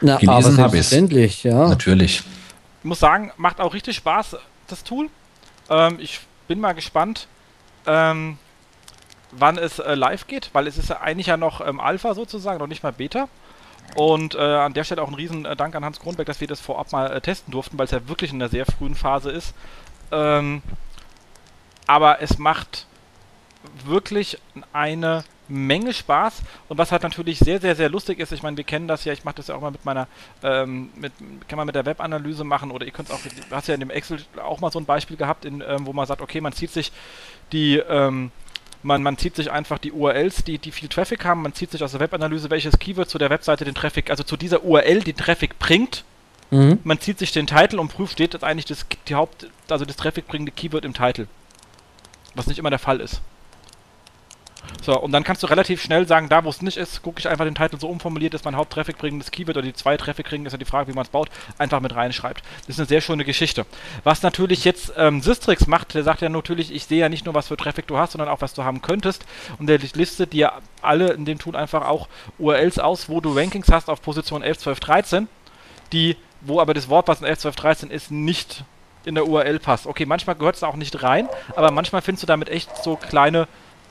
Na, 0.00 0.16
gelesen 0.16 0.58
habe 0.58 0.78
ich 0.78 0.92
es. 0.92 1.42
ja. 1.42 1.68
Natürlich. 1.68 2.22
Ich 2.80 2.84
muss 2.84 2.98
sagen, 2.98 3.32
macht 3.36 3.60
auch 3.60 3.74
richtig 3.74 3.96
Spaß, 3.96 4.36
das 4.68 4.84
Tool. 4.84 5.10
Ähm, 5.68 5.98
ich 6.00 6.20
bin 6.48 6.60
mal 6.60 6.72
gespannt, 6.72 7.28
ähm, 7.86 8.38
wann 9.32 9.58
es 9.58 9.78
äh, 9.78 9.94
live 9.94 10.26
geht, 10.26 10.50
weil 10.52 10.66
es 10.66 10.78
ist 10.78 10.90
ja 10.90 11.00
eigentlich 11.00 11.28
ja 11.28 11.36
noch 11.36 11.60
ähm, 11.66 11.78
Alpha 11.78 12.14
sozusagen, 12.14 12.58
noch 12.58 12.66
nicht 12.66 12.82
mal 12.82 12.92
Beta. 12.92 13.28
Und 13.96 14.34
äh, 14.34 14.38
an 14.38 14.72
der 14.72 14.84
Stelle 14.84 15.02
auch 15.02 15.08
ein 15.08 15.14
riesen 15.14 15.44
äh, 15.44 15.56
Dank 15.56 15.74
an 15.74 15.84
Hans 15.84 16.00
Kronberg, 16.00 16.26
dass 16.26 16.40
wir 16.40 16.48
das 16.48 16.60
vorab 16.60 16.92
mal 16.92 17.10
äh, 17.10 17.20
testen 17.20 17.52
durften, 17.52 17.76
weil 17.78 17.86
es 17.86 17.90
ja 17.90 18.08
wirklich 18.08 18.32
in 18.32 18.40
einer 18.40 18.48
sehr 18.48 18.66
frühen 18.66 18.94
Phase 18.94 19.30
ist. 19.30 19.54
Ähm, 20.12 20.62
aber 21.86 22.22
es 22.22 22.38
macht 22.38 22.86
wirklich 23.84 24.38
eine 24.72 25.24
Menge 25.48 25.92
Spaß 25.92 26.42
und 26.68 26.78
was 26.78 26.92
halt 26.92 27.02
natürlich 27.02 27.38
sehr, 27.38 27.60
sehr, 27.60 27.74
sehr 27.74 27.88
lustig 27.88 28.20
ist, 28.20 28.32
ich 28.32 28.42
meine, 28.42 28.56
wir 28.56 28.64
kennen 28.64 28.86
das 28.88 29.04
ja, 29.04 29.12
ich 29.12 29.24
mache 29.24 29.36
das 29.36 29.48
ja 29.48 29.56
auch 29.56 29.60
mal 29.60 29.72
mit 29.72 29.84
meiner, 29.84 30.06
ähm, 30.42 30.90
mit, 30.94 31.12
kann 31.48 31.56
man 31.56 31.66
mit 31.66 31.74
der 31.74 31.84
Webanalyse 31.84 32.44
machen 32.44 32.70
oder 32.70 32.86
ihr 32.86 32.92
könnt 32.92 33.10
auch, 33.10 33.18
du 33.20 33.56
hast 33.56 33.66
ja 33.68 33.74
in 33.74 33.80
dem 33.80 33.90
Excel 33.90 34.20
auch 34.42 34.60
mal 34.60 34.70
so 34.70 34.78
ein 34.78 34.84
Beispiel 34.84 35.16
gehabt, 35.16 35.44
in, 35.44 35.62
ähm, 35.66 35.86
wo 35.86 35.92
man 35.92 36.06
sagt, 36.06 36.20
okay, 36.22 36.40
man 36.40 36.52
zieht 36.52 36.70
sich 36.70 36.92
die, 37.52 37.78
ähm, 37.78 38.30
man, 38.82 39.02
man 39.02 39.18
zieht 39.18 39.36
sich 39.36 39.50
einfach 39.50 39.78
die 39.78 39.92
URLs, 39.92 40.44
die, 40.44 40.58
die 40.58 40.70
viel 40.70 40.88
Traffic 40.88 41.24
haben, 41.24 41.42
man 41.42 41.52
zieht 41.52 41.72
sich 41.72 41.82
aus 41.82 41.92
der 41.92 42.00
Webanalyse, 42.00 42.48
welches 42.50 42.78
Keyword 42.78 43.10
zu 43.10 43.18
der 43.18 43.30
Webseite 43.30 43.64
den 43.64 43.74
Traffic, 43.74 44.08
also 44.10 44.22
zu 44.22 44.36
dieser 44.36 44.64
URL 44.64 45.00
den 45.00 45.16
Traffic 45.16 45.58
bringt. 45.58 46.04
Mhm. 46.50 46.78
Man 46.84 47.00
zieht 47.00 47.18
sich 47.18 47.32
den 47.32 47.46
Titel 47.46 47.78
und 47.78 47.88
prüft, 47.88 48.14
steht 48.14 48.34
jetzt 48.34 48.44
eigentlich 48.44 48.64
das, 48.64 48.86
die 49.08 49.14
Haupt, 49.14 49.48
also 49.68 49.84
das 49.84 49.96
Traffic 49.96 50.26
bringende 50.26 50.52
Keyword 50.52 50.84
im 50.84 50.94
Titel. 50.94 51.26
Was 52.34 52.46
nicht 52.46 52.58
immer 52.58 52.70
der 52.70 52.78
Fall 52.78 53.00
ist. 53.00 53.20
So, 54.82 54.98
und 54.98 55.12
dann 55.12 55.24
kannst 55.24 55.42
du 55.42 55.46
relativ 55.46 55.82
schnell 55.82 56.06
sagen, 56.06 56.28
da 56.28 56.44
wo 56.44 56.48
es 56.48 56.62
nicht 56.62 56.76
ist, 56.76 57.02
gucke 57.02 57.20
ich 57.20 57.28
einfach 57.28 57.44
den 57.44 57.54
Titel 57.54 57.78
so 57.78 57.88
umformuliert, 57.88 58.34
dass 58.34 58.44
mein 58.44 58.56
Haupttraffic 58.56 58.98
bringendes 58.98 59.30
Keyword 59.30 59.56
oder 59.56 59.66
die 59.66 59.74
zwei 59.74 59.96
Traffic 59.96 60.26
kriegen, 60.26 60.46
ist 60.46 60.52
ja 60.52 60.58
die 60.58 60.64
Frage, 60.64 60.88
wie 60.88 60.94
man 60.94 61.04
es 61.04 61.10
baut, 61.10 61.28
einfach 61.58 61.80
mit 61.80 61.94
reinschreibt. 61.94 62.42
Das 62.60 62.70
ist 62.70 62.78
eine 62.78 62.88
sehr 62.88 63.00
schöne 63.00 63.24
Geschichte. 63.24 63.66
Was 64.04 64.22
natürlich 64.22 64.64
jetzt 64.64 64.92
ähm, 64.96 65.20
Sistrix 65.20 65.66
macht, 65.66 65.94
der 65.94 66.02
sagt 66.02 66.22
ja 66.22 66.28
natürlich, 66.28 66.72
ich 66.72 66.86
sehe 66.86 67.00
ja 67.00 67.08
nicht 67.08 67.24
nur, 67.24 67.34
was 67.34 67.48
für 67.48 67.56
Traffic 67.56 67.86
du 67.86 67.98
hast, 67.98 68.12
sondern 68.12 68.28
auch, 68.28 68.40
was 68.40 68.54
du 68.54 68.64
haben 68.64 68.80
könntest. 68.82 69.24
Und 69.58 69.66
der 69.66 69.78
listet 69.78 70.32
dir 70.32 70.52
alle 70.82 71.12
in 71.12 71.24
dem 71.24 71.38
Tool 71.38 71.56
einfach 71.56 71.86
auch 71.86 72.08
URLs 72.38 72.78
aus, 72.78 73.08
wo 73.08 73.20
du 73.20 73.36
Rankings 73.36 73.70
hast 73.70 73.88
auf 73.90 74.00
Position 74.02 74.42
11, 74.42 74.58
12, 74.58 74.80
13, 74.80 75.28
die, 75.92 76.16
wo 76.40 76.60
aber 76.60 76.74
das 76.74 76.88
Wort, 76.88 77.08
was 77.08 77.20
in 77.20 77.26
11, 77.26 77.40
12, 77.40 77.56
13 77.56 77.90
ist, 77.90 78.10
nicht 78.10 78.64
in 79.04 79.14
der 79.14 79.26
URL 79.26 79.58
passt. 79.58 79.86
Okay, 79.86 80.06
manchmal 80.06 80.36
gehört 80.36 80.56
es 80.56 80.62
auch 80.62 80.76
nicht 80.76 81.02
rein, 81.02 81.28
aber 81.56 81.70
manchmal 81.70 82.02
findest 82.02 82.22
du 82.22 82.26
damit 82.26 82.48
echt 82.48 82.70
so 82.82 82.96
kleine 82.96 83.48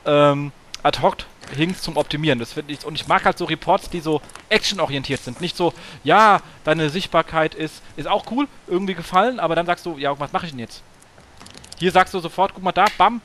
ähm, 0.09 0.51
ad 0.83 1.01
hoc 1.01 1.17
Hinks 1.55 1.81
zum 1.81 1.97
Optimieren. 1.97 2.37
Das 2.37 2.53
finde 2.53 2.73
ich, 2.73 2.85
und 2.85 2.95
ich 2.95 3.07
mag 3.07 3.25
halt 3.25 3.37
so 3.37 3.45
Reports, 3.45 3.89
die 3.89 4.01
so 4.01 4.21
actionorientiert 4.49 5.21
sind. 5.21 5.41
Nicht 5.41 5.57
so, 5.57 5.73
ja, 6.03 6.41
deine 6.63 6.89
Sichtbarkeit 6.89 7.55
ist, 7.55 7.81
ist 7.95 8.07
auch 8.07 8.25
cool, 8.31 8.47
irgendwie 8.67 8.93
gefallen, 8.93 9.39
aber 9.39 9.55
dann 9.55 9.65
sagst 9.65 9.85
du, 9.85 9.97
ja, 9.97 10.19
was 10.19 10.31
mache 10.31 10.45
ich 10.45 10.51
denn 10.51 10.59
jetzt? 10.59 10.83
Hier 11.79 11.91
sagst 11.91 12.13
du 12.13 12.19
sofort, 12.19 12.53
guck 12.53 12.63
mal 12.63 12.71
da, 12.71 12.85
bam, 12.97 13.21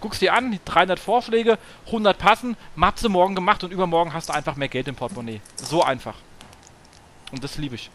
guckst 0.00 0.22
dir 0.22 0.34
an, 0.34 0.58
300 0.64 1.00
Vorschläge, 1.00 1.58
100 1.86 2.16
passen, 2.16 2.56
Mapse 2.76 3.08
morgen 3.08 3.34
gemacht 3.34 3.64
und 3.64 3.72
übermorgen 3.72 4.12
hast 4.12 4.28
du 4.28 4.32
einfach 4.32 4.54
mehr 4.54 4.68
Geld 4.68 4.86
im 4.86 4.94
Portemonnaie. 4.94 5.40
So 5.56 5.82
einfach. 5.82 6.14
Und 7.32 7.42
das 7.42 7.58
liebe 7.58 7.74
ich. 7.74 7.90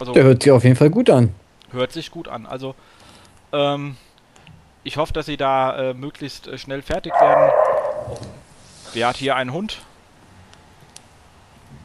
Also, 0.00 0.12
Der 0.12 0.24
hört 0.24 0.42
sich 0.42 0.50
auf 0.50 0.64
jeden 0.64 0.76
Fall 0.76 0.90
gut 0.90 1.08
an. 1.08 1.34
Hört 1.70 1.92
sich 1.92 2.10
gut 2.10 2.26
an. 2.26 2.46
Also, 2.46 2.74
ähm, 3.52 3.96
ich 4.84 4.96
hoffe, 4.96 5.12
dass 5.12 5.26
sie 5.26 5.36
da 5.36 5.90
äh, 5.90 5.94
möglichst 5.94 6.48
äh, 6.48 6.58
schnell 6.58 6.82
fertig 6.82 7.12
werden. 7.12 7.52
Wer 8.92 9.08
hat 9.08 9.16
hier 9.16 9.36
einen 9.36 9.52
Hund? 9.52 9.80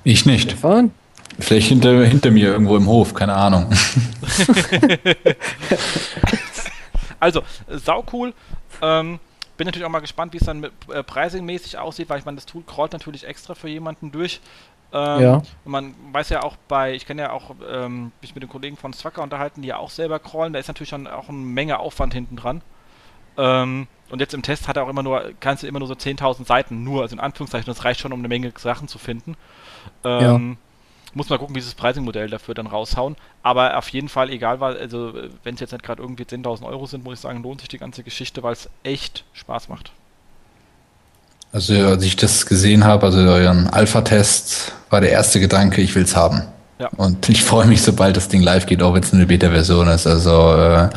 Ich 0.03 0.25
nicht. 0.25 0.49
Stefan? 0.49 0.91
Vielleicht 1.39 1.67
hinter, 1.67 2.05
hinter 2.05 2.31
mir 2.31 2.47
irgendwo 2.47 2.75
im 2.77 2.87
Hof, 2.87 3.13
keine 3.13 3.35
Ahnung. 3.35 3.69
also, 7.19 7.43
sau 7.67 8.03
cool. 8.11 8.33
Ähm, 8.81 9.19
bin 9.55 9.65
natürlich 9.65 9.85
auch 9.85 9.91
mal 9.91 9.99
gespannt, 9.99 10.33
wie 10.33 10.37
es 10.37 10.45
dann 10.45 10.59
mit, 10.59 10.71
äh, 10.91 11.03
pricing-mäßig 11.03 11.77
aussieht, 11.77 12.09
weil 12.09 12.19
ich 12.19 12.25
meine, 12.25 12.35
das 12.35 12.45
Tool 12.45 12.63
crawlt 12.63 12.93
natürlich 12.93 13.25
extra 13.25 13.53
für 13.53 13.69
jemanden 13.69 14.11
durch. 14.11 14.41
Ähm, 14.91 15.21
ja. 15.21 15.33
Und 15.65 15.71
man 15.71 15.95
weiß 16.11 16.29
ja 16.29 16.43
auch 16.43 16.55
bei, 16.67 16.93
ich 16.93 17.05
kenne 17.05 17.23
ja 17.23 17.31
auch 17.31 17.55
ähm, 17.69 18.11
mich 18.21 18.33
mit 18.33 18.41
den 18.41 18.49
Kollegen 18.49 18.77
von 18.77 18.93
Zwacker 18.93 19.21
unterhalten, 19.21 19.61
die 19.61 19.67
ja 19.67 19.77
auch 19.77 19.89
selber 19.89 20.19
crawlen, 20.19 20.53
da 20.53 20.59
ist 20.59 20.67
natürlich 20.67 20.89
schon 20.89 21.07
auch 21.07 21.29
eine 21.29 21.37
Menge 21.37 21.79
Aufwand 21.79 22.13
hinten 22.13 22.37
dran. 22.37 22.61
Ähm, 23.37 23.87
und 24.09 24.19
jetzt 24.19 24.33
im 24.33 24.41
Test 24.41 24.67
hat 24.67 24.77
er 24.77 24.83
auch 24.83 24.89
immer 24.89 25.03
nur, 25.03 25.31
kannst 25.39 25.63
du 25.63 25.67
immer 25.67 25.79
nur 25.79 25.87
so 25.87 25.93
10.000 25.93 26.45
Seiten, 26.45 26.83
nur, 26.83 27.01
also 27.01 27.13
in 27.15 27.19
Anführungszeichen, 27.19 27.65
das 27.65 27.83
reicht 27.83 27.99
schon, 27.99 28.13
um 28.13 28.19
eine 28.19 28.27
Menge 28.27 28.51
Sachen 28.57 28.87
zu 28.87 28.97
finden. 28.97 29.35
Ähm, 30.03 30.51
ja. 30.51 30.57
Muss 31.13 31.29
mal 31.29 31.39
gucken, 31.39 31.55
wie 31.55 31.61
sie 31.61 31.67
das 31.67 31.75
Pricing-Modell 31.75 32.29
dafür 32.29 32.53
dann 32.53 32.67
raushauen. 32.67 33.15
Aber 33.43 33.77
auf 33.77 33.89
jeden 33.89 34.09
Fall, 34.09 34.29
egal, 34.29 34.59
weil, 34.59 34.77
also 34.77 35.13
wenn 35.43 35.55
es 35.55 35.59
jetzt 35.59 35.71
nicht 35.71 35.83
gerade 35.83 36.01
irgendwie 36.01 36.23
10.000 36.23 36.65
Euro 36.65 36.85
sind, 36.85 37.03
muss 37.03 37.15
ich 37.15 37.19
sagen, 37.19 37.43
lohnt 37.43 37.61
sich 37.61 37.69
die 37.69 37.79
ganze 37.79 38.03
Geschichte, 38.03 38.43
weil 38.43 38.53
es 38.53 38.69
echt 38.83 39.23
Spaß 39.33 39.69
macht. 39.69 39.91
Also 41.51 41.73
als 41.73 42.03
ich 42.03 42.15
das 42.15 42.45
gesehen 42.45 42.83
habe, 42.83 43.05
also 43.05 43.19
euren 43.19 43.67
Alpha-Test, 43.67 44.73
war 44.89 45.01
der 45.01 45.11
erste 45.11 45.39
Gedanke, 45.39 45.81
ich 45.81 45.95
will 45.95 46.03
es 46.03 46.15
haben. 46.15 46.43
Ja. 46.79 46.89
Und 46.95 47.27
ich 47.27 47.43
freue 47.43 47.65
mich, 47.65 47.81
sobald 47.81 48.15
das 48.17 48.27
Ding 48.27 48.41
live 48.41 48.67
geht, 48.67 48.83
auch 48.83 48.93
wenn 48.93 49.01
es 49.01 49.11
eine 49.11 49.25
Beta-Version 49.25 49.87
ist. 49.87 50.05
Also 50.05 50.53
äh, 50.53 50.89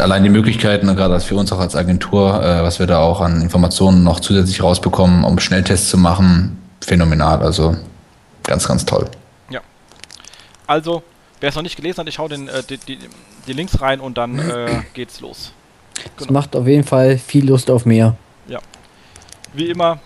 allein 0.00 0.22
die 0.22 0.30
Möglichkeiten, 0.30 0.86
gerade 0.96 1.20
für 1.20 1.36
uns 1.36 1.52
auch 1.52 1.58
als 1.58 1.76
Agentur, 1.76 2.42
äh, 2.42 2.62
was 2.62 2.78
wir 2.78 2.86
da 2.86 2.98
auch 2.98 3.20
an 3.20 3.42
Informationen 3.42 4.04
noch 4.04 4.20
zusätzlich 4.20 4.62
rausbekommen, 4.62 5.24
um 5.24 5.38
Schnelltests 5.38 5.90
zu 5.90 5.98
machen, 5.98 6.58
phänomenal. 6.80 7.42
Also 7.42 7.76
ganz, 8.42 8.66
ganz 8.66 8.86
toll. 8.86 9.06
Ja. 9.50 9.60
Also, 10.66 11.02
wer 11.40 11.50
es 11.50 11.56
noch 11.56 11.62
nicht 11.62 11.76
gelesen 11.76 11.98
hat, 11.98 12.08
ich 12.08 12.18
hau 12.18 12.28
den, 12.28 12.48
äh, 12.48 12.62
die, 12.62 12.78
die, 12.78 12.98
die, 13.46 13.52
Links 13.52 13.82
rein 13.82 14.00
und 14.00 14.16
dann 14.16 14.38
äh, 14.38 14.82
geht's 14.94 15.20
los. 15.20 15.52
Genau. 15.94 16.08
Das 16.18 16.30
macht 16.30 16.56
auf 16.56 16.66
jeden 16.66 16.84
Fall 16.84 17.18
viel 17.18 17.46
Lust 17.46 17.70
auf 17.70 17.84
mehr. 17.84 18.16
Ja. 18.48 18.60
Wie 19.52 19.68
immer, 19.68 20.00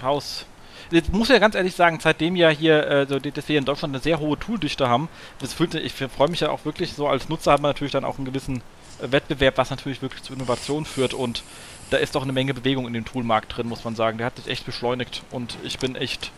Haus 0.00 0.46
jetzt 0.90 1.12
muss 1.12 1.28
ich 1.28 1.34
ja 1.34 1.38
ganz 1.38 1.54
ehrlich 1.54 1.74
sagen, 1.74 1.98
seitdem 2.00 2.36
ja 2.36 2.48
hier, 2.48 2.86
äh, 2.86 3.06
so, 3.06 3.18
dass 3.18 3.48
wir 3.48 3.58
in 3.58 3.64
Deutschland 3.64 3.94
eine 3.94 4.02
sehr 4.02 4.18
hohe 4.18 4.38
Tooldichte 4.38 4.88
haben, 4.88 5.08
das 5.40 5.52
fühlt, 5.52 5.74
ich 5.74 5.92
freue 5.92 6.28
mich 6.28 6.40
ja 6.40 6.50
auch 6.50 6.64
wirklich 6.64 6.92
so, 6.92 7.08
als 7.08 7.28
Nutzer 7.28 7.52
hat 7.52 7.60
man 7.60 7.70
natürlich 7.70 7.92
dann 7.92 8.04
auch 8.04 8.16
einen 8.16 8.26
gewissen 8.26 8.62
äh, 9.02 9.10
Wettbewerb, 9.12 9.58
was 9.58 9.70
natürlich 9.70 10.02
wirklich 10.02 10.22
zu 10.22 10.32
Innovation 10.32 10.84
führt 10.84 11.14
und 11.14 11.42
da 11.90 11.98
ist 11.98 12.14
doch 12.14 12.22
eine 12.22 12.32
Menge 12.32 12.54
Bewegung 12.54 12.86
in 12.86 12.92
dem 12.92 13.04
Toolmarkt 13.04 13.56
drin, 13.56 13.68
muss 13.68 13.84
man 13.84 13.94
sagen. 13.94 14.18
Der 14.18 14.26
hat 14.26 14.36
sich 14.36 14.48
echt 14.48 14.66
beschleunigt 14.66 15.22
und 15.30 15.56
ich 15.62 15.78
bin 15.78 15.96
echt, 15.96 16.32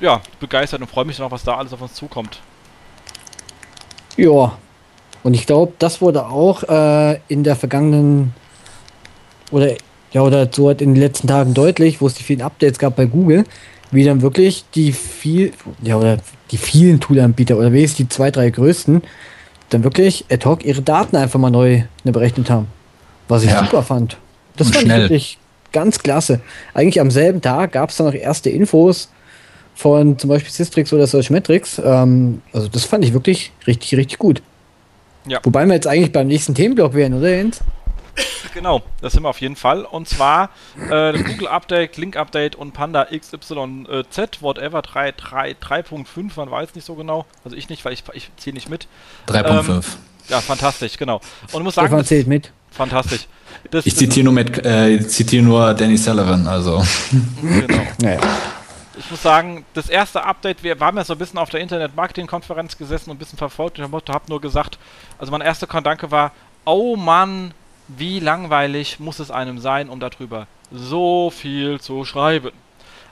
ja, 0.00 0.20
begeistert 0.38 0.80
und 0.80 0.88
freue 0.88 1.04
mich 1.06 1.16
dann 1.16 1.26
auch, 1.26 1.30
was 1.30 1.44
da 1.44 1.56
alles 1.56 1.72
auf 1.72 1.80
uns 1.80 1.94
zukommt. 1.94 2.40
Ja, 4.16 4.58
Und 5.22 5.34
ich 5.34 5.46
glaube, 5.46 5.72
das 5.78 6.00
wurde 6.00 6.26
auch 6.26 6.62
äh, 6.64 7.20
in 7.28 7.42
der 7.44 7.56
vergangenen 7.56 8.34
oder 9.50 9.74
ja, 10.12 10.22
oder 10.22 10.48
so 10.50 10.68
halt 10.68 10.80
in 10.80 10.94
den 10.94 11.00
letzten 11.00 11.26
Tagen 11.28 11.54
deutlich, 11.54 12.00
wo 12.00 12.06
es 12.06 12.14
die 12.14 12.22
vielen 12.22 12.42
Updates 12.42 12.78
gab 12.78 12.96
bei 12.96 13.04
Google, 13.06 13.44
wie 13.90 14.04
dann 14.04 14.22
wirklich 14.22 14.64
die 14.74 14.92
viel, 14.92 15.52
ja, 15.82 15.96
oder 15.96 16.18
die 16.50 16.56
vielen 16.58 17.00
Toolanbieter 17.00 17.56
oder 17.56 17.72
wenigstens 17.72 17.96
die 17.98 18.08
zwei, 18.08 18.30
drei 18.30 18.50
größten, 18.50 19.02
dann 19.70 19.84
wirklich 19.84 20.24
ad 20.30 20.44
hoc 20.46 20.64
ihre 20.64 20.82
Daten 20.82 21.16
einfach 21.16 21.38
mal 21.38 21.50
neu 21.50 21.82
ne, 22.04 22.12
berechnet 22.12 22.48
haben. 22.50 22.68
Was 23.28 23.44
ich 23.44 23.50
Ja. 23.50 23.60
super 23.64 23.82
fand. 23.82 24.16
Das 24.56 24.68
Und 24.68 24.74
fand 24.74 24.86
schnell. 24.86 24.96
ich 24.98 25.02
wirklich 25.04 25.38
ganz 25.72 25.98
klasse. 25.98 26.40
Eigentlich 26.74 27.00
am 27.00 27.10
selben 27.10 27.40
Tag 27.42 27.72
gab 27.72 27.90
es 27.90 27.96
dann 27.96 28.06
noch 28.06 28.14
erste 28.14 28.48
Infos 28.50 29.10
von 29.74 30.18
zum 30.18 30.28
Beispiel 30.28 30.50
Systrix 30.50 30.92
oder 30.92 31.06
Searchmetrics. 31.06 31.80
Ähm, 31.84 32.40
also 32.52 32.68
das 32.68 32.84
fand 32.84 33.04
ich 33.04 33.12
wirklich 33.12 33.52
richtig, 33.66 33.96
richtig 33.98 34.18
gut. 34.18 34.42
Ja. 35.26 35.40
Wobei 35.44 35.66
wir 35.66 35.74
jetzt 35.74 35.86
eigentlich 35.86 36.10
beim 36.12 36.26
nächsten 36.26 36.54
Themenblock 36.54 36.94
wären, 36.94 37.12
oder 37.14 37.28
Jens? 37.28 37.60
Genau, 38.54 38.82
das 39.00 39.12
sind 39.12 39.22
wir 39.22 39.28
auf 39.28 39.40
jeden 39.40 39.56
Fall. 39.56 39.84
Und 39.84 40.08
zwar 40.08 40.50
äh, 40.76 41.12
das 41.12 41.24
Google 41.24 41.48
Update, 41.48 41.96
Link 41.96 42.16
Update 42.16 42.56
und 42.56 42.72
Panda 42.72 43.04
XYZ, 43.04 44.42
whatever 44.42 44.82
3, 44.82 45.12
3, 45.12 45.52
3.5, 45.52 46.30
man 46.36 46.50
weiß 46.50 46.74
nicht 46.74 46.84
so 46.84 46.94
genau. 46.94 47.26
Also 47.44 47.56
ich 47.56 47.68
nicht, 47.68 47.84
weil 47.84 47.92
ich, 47.92 48.02
ich 48.14 48.30
ziehe 48.36 48.54
nicht 48.54 48.68
mit. 48.68 48.88
3.5. 49.28 49.84
Ja, 50.28 50.40
fantastisch, 50.40 50.96
genau. 50.96 51.20
Und 51.52 51.60
ich 51.60 51.64
muss 51.64 51.74
sagen, 51.74 51.86
Stefan 51.86 51.98
das, 52.00 52.08
zählt 52.08 52.26
mit. 52.26 52.52
fantastisch. 52.70 53.26
Das, 53.70 53.86
Ich 53.86 53.96
zitiere 53.96 54.24
nur, 54.24 54.34
mit, 54.34 54.64
äh, 54.64 55.06
zitiere 55.06 55.42
nur 55.42 55.74
Danny 55.74 55.96
Sullivan, 55.96 56.46
also. 56.46 56.84
genau. 57.40 57.82
Naja. 58.02 58.20
Ich 58.98 59.10
muss 59.10 59.22
sagen, 59.22 59.64
das 59.74 59.88
erste 59.88 60.24
Update, 60.24 60.64
wir 60.64 60.80
waren 60.80 60.96
ja 60.96 61.04
so 61.04 61.12
ein 61.12 61.18
bisschen 61.18 61.38
auf 61.38 61.50
der 61.50 61.60
Internet-Marketing-Konferenz 61.60 62.76
gesessen 62.76 63.10
und 63.10 63.16
ein 63.16 63.18
bisschen 63.18 63.38
verfolgt. 63.38 63.78
Ich 63.78 63.84
habe 63.84 64.02
nur 64.28 64.40
gesagt, 64.40 64.78
also 65.18 65.30
mein 65.30 65.40
erster 65.40 65.68
Gedanke 65.68 66.10
war, 66.10 66.32
oh 66.64 66.96
Mann, 66.96 67.54
wie 67.88 68.20
langweilig 68.20 69.00
muss 69.00 69.18
es 69.18 69.30
einem 69.30 69.58
sein, 69.58 69.88
um 69.88 70.00
darüber 70.00 70.46
so 70.70 71.30
viel 71.30 71.80
zu 71.80 72.04
schreiben. 72.04 72.52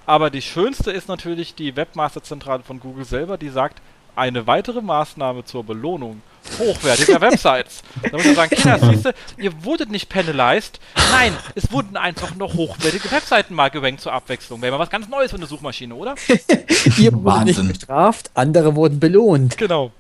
Aber 0.05 0.31
die 0.31 0.43
schönste 0.43 0.93
ist 0.93 1.09
natürlich 1.09 1.55
die 1.55 1.75
Webmasterzentrale 1.75 2.63
von 2.63 2.79
Google 2.79 3.05
selber, 3.05 3.39
die 3.39 3.49
sagt, 3.49 3.81
eine 4.15 4.47
weitere 4.47 4.81
Maßnahme 4.81 5.45
zur 5.45 5.65
Belohnung 5.65 6.23
hochwertiger 6.59 7.21
Websites. 7.21 7.83
Da 8.03 8.17
muss 8.17 8.25
man 8.25 8.35
sagen, 8.35 8.57
Kinder, 8.57 8.79
siehste, 8.91 9.15
ihr 9.37 9.65
wurdet 9.65 9.91
nicht 9.91 10.09
penalized. 10.09 10.81
Nein, 11.11 11.37
es 11.55 11.71
wurden 11.71 11.97
einfach 11.97 12.35
noch 12.35 12.55
hochwertige 12.55 13.11
Webseiten 13.11 13.55
mal 13.55 13.69
gerankt 13.69 14.01
zur 14.01 14.13
Abwechslung. 14.13 14.63
Wäre 14.63 14.73
mal 14.73 14.79
was 14.79 14.91
ganz 14.91 15.09
Neues 15.09 15.31
für 15.31 15.37
eine 15.37 15.47
Suchmaschine, 15.47 15.95
oder? 15.95 16.15
Ihr 16.99 17.13
wurdet 17.13 17.59
nicht 17.59 17.81
bestraft, 17.81 18.31
andere 18.35 18.75
wurden 18.75 19.01
belohnt. 19.01 19.59
Genau. 19.59 19.93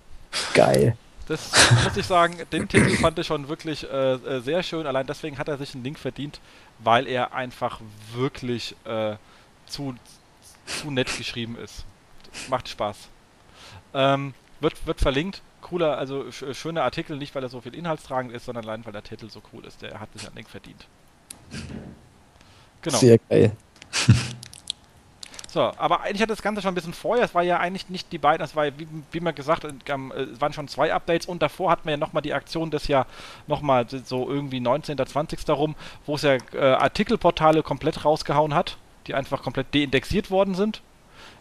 Geil. 0.54 0.96
Das 1.26 1.50
muss 1.84 1.96
ich 1.96 2.06
sagen, 2.06 2.38
den 2.52 2.68
Titel 2.68 2.96
fand 2.96 3.18
ich 3.18 3.26
schon 3.26 3.48
wirklich 3.48 3.82
äh, 3.90 4.14
äh, 4.14 4.40
sehr 4.40 4.62
schön. 4.62 4.86
Allein 4.86 5.06
deswegen 5.06 5.38
hat 5.38 5.48
er 5.48 5.58
sich 5.58 5.74
einen 5.74 5.82
Link 5.82 5.98
verdient, 5.98 6.40
weil 6.78 7.06
er 7.08 7.34
einfach 7.34 7.80
wirklich 8.14 8.76
äh, 8.84 9.16
zu, 9.66 9.96
zu 10.66 10.90
nett 10.90 11.16
geschrieben 11.16 11.58
ist. 11.58 11.84
Macht 12.48 12.68
Spaß. 12.68 12.96
Ähm, 13.94 14.34
wird, 14.60 14.86
wird 14.86 15.00
verlinkt. 15.00 15.42
Cooler, 15.62 15.98
also 15.98 16.30
sch 16.30 16.44
schöner 16.52 16.84
Artikel, 16.84 17.16
nicht 17.16 17.34
weil 17.34 17.42
er 17.42 17.48
so 17.48 17.60
viel 17.60 17.74
inhaltstragend 17.74 18.32
ist, 18.32 18.44
sondern 18.44 18.64
allein 18.64 18.86
weil 18.86 18.92
der 18.92 19.02
Titel 19.02 19.28
so 19.28 19.42
cool 19.52 19.64
ist. 19.64 19.82
Der 19.82 19.98
hat 19.98 20.12
sich 20.12 20.24
einen 20.26 20.36
Link 20.36 20.48
verdient. 20.48 20.86
Genau. 22.82 22.98
Sehr 22.98 23.18
geil. 23.28 23.56
So, 25.56 25.72
aber 25.78 26.02
eigentlich 26.02 26.20
hat 26.20 26.28
das 26.28 26.42
Ganze 26.42 26.60
schon 26.60 26.72
ein 26.72 26.74
bisschen 26.74 26.92
vorher, 26.92 27.24
es 27.24 27.34
war 27.34 27.42
ja 27.42 27.58
eigentlich 27.58 27.88
nicht 27.88 28.12
die 28.12 28.18
beiden, 28.18 28.44
es 28.44 28.54
war, 28.54 28.66
ja, 28.66 28.72
wie, 28.76 28.86
wie 29.10 29.20
man 29.20 29.34
gesagt 29.34 29.66
ähm, 29.86 30.12
äh, 30.14 30.24
es 30.24 30.38
waren 30.38 30.52
schon 30.52 30.68
zwei 30.68 30.92
Updates 30.92 31.26
und 31.26 31.40
davor 31.40 31.70
hatten 31.70 31.86
wir 31.86 31.92
ja 31.92 31.96
nochmal 31.96 32.20
die 32.20 32.34
Aktion 32.34 32.70
des 32.70 32.88
Jahr 32.88 33.06
nochmal 33.46 33.86
so 33.88 34.28
irgendwie 34.28 34.60
19., 34.60 34.98
20. 34.98 35.48
rum, 35.48 35.74
wo 36.04 36.16
es 36.16 36.22
ja 36.22 36.36
äh, 36.52 36.58
Artikelportale 36.58 37.62
komplett 37.62 38.04
rausgehauen 38.04 38.52
hat, 38.52 38.76
die 39.06 39.14
einfach 39.14 39.42
komplett 39.42 39.74
deindexiert 39.74 40.30
worden 40.30 40.54
sind. 40.54 40.82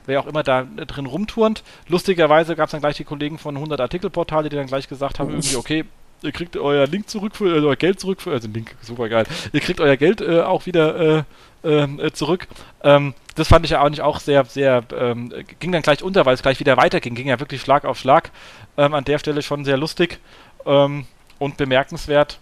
Wer 0.05 0.22
auch 0.22 0.28
immer 0.28 0.43
da 0.43 0.61
äh, 0.61 0.86
drin 0.86 1.07
rumturnt. 1.07 1.63
Lustigerweise 1.89 2.55
gab 2.55 2.68
es 2.68 2.72
dann 2.72 2.80
gleich 2.80 2.95
die 2.95 3.03
Kollegen 3.03 3.38
von 3.38 3.57
100 3.57 3.82
Artikelportale, 3.82 4.47
die 4.47 4.55
dann 4.55 4.68
gleich 4.68 4.88
gesagt 4.88 5.20
haben, 5.20 5.30
irgendwie, 5.32 5.57
okay, 5.57 5.84
ihr 6.22 6.32
kriegt 6.32 6.57
euer 6.57 6.88
Link 6.88 7.09
zurück 7.09 7.36
für, 7.36 7.55
äh, 7.55 7.59
euer 7.66 7.76
Geld 7.76 7.99
zurück 7.99 8.22
für, 8.22 8.32
also 8.32 8.47
Link, 8.47 8.76
super 8.82 9.09
geil. 9.09 9.26
Ihr 9.53 9.59
kriegt 9.59 9.80
euer 9.80 9.97
Geld 9.97 10.22
äh, 10.22 10.41
auch 10.41 10.66
wieder 10.66 11.18
äh, 11.20 11.24
ähm, 11.66 11.99
äh, 11.99 12.11
zurück. 12.11 12.47
Ähm, 12.84 13.13
das 13.36 13.47
fand 13.49 13.66
ich 13.66 13.72
ja 13.72 13.82
auch 13.82 13.89
nicht 13.89 14.01
auch 14.01 14.20
sehr, 14.20 14.45
sehr, 14.45 14.84
ähm, 14.97 15.32
äh, 15.36 15.43
ging 15.43 15.72
dann 15.72 15.82
gleich 15.82 16.03
unter, 16.03 16.26
weil 16.26 16.36
es 16.36 16.41
gleich 16.41 16.59
wieder 16.59 16.78
weiterging. 16.78 17.16
Ging 17.16 17.28
ja 17.28 17.39
wirklich 17.39 17.61
Schlag 17.61 17.86
auf 17.86 17.97
Schlag. 17.97 18.32
Ähm, 18.78 18.93
an 18.93 19.03
der 19.03 19.20
Stelle 19.20 19.41
schon 19.41 19.66
sehr 19.66 19.78
lustig 19.78 20.20
ähm, 20.66 21.05
und 21.39 21.57
bemerkenswert. 21.57 22.39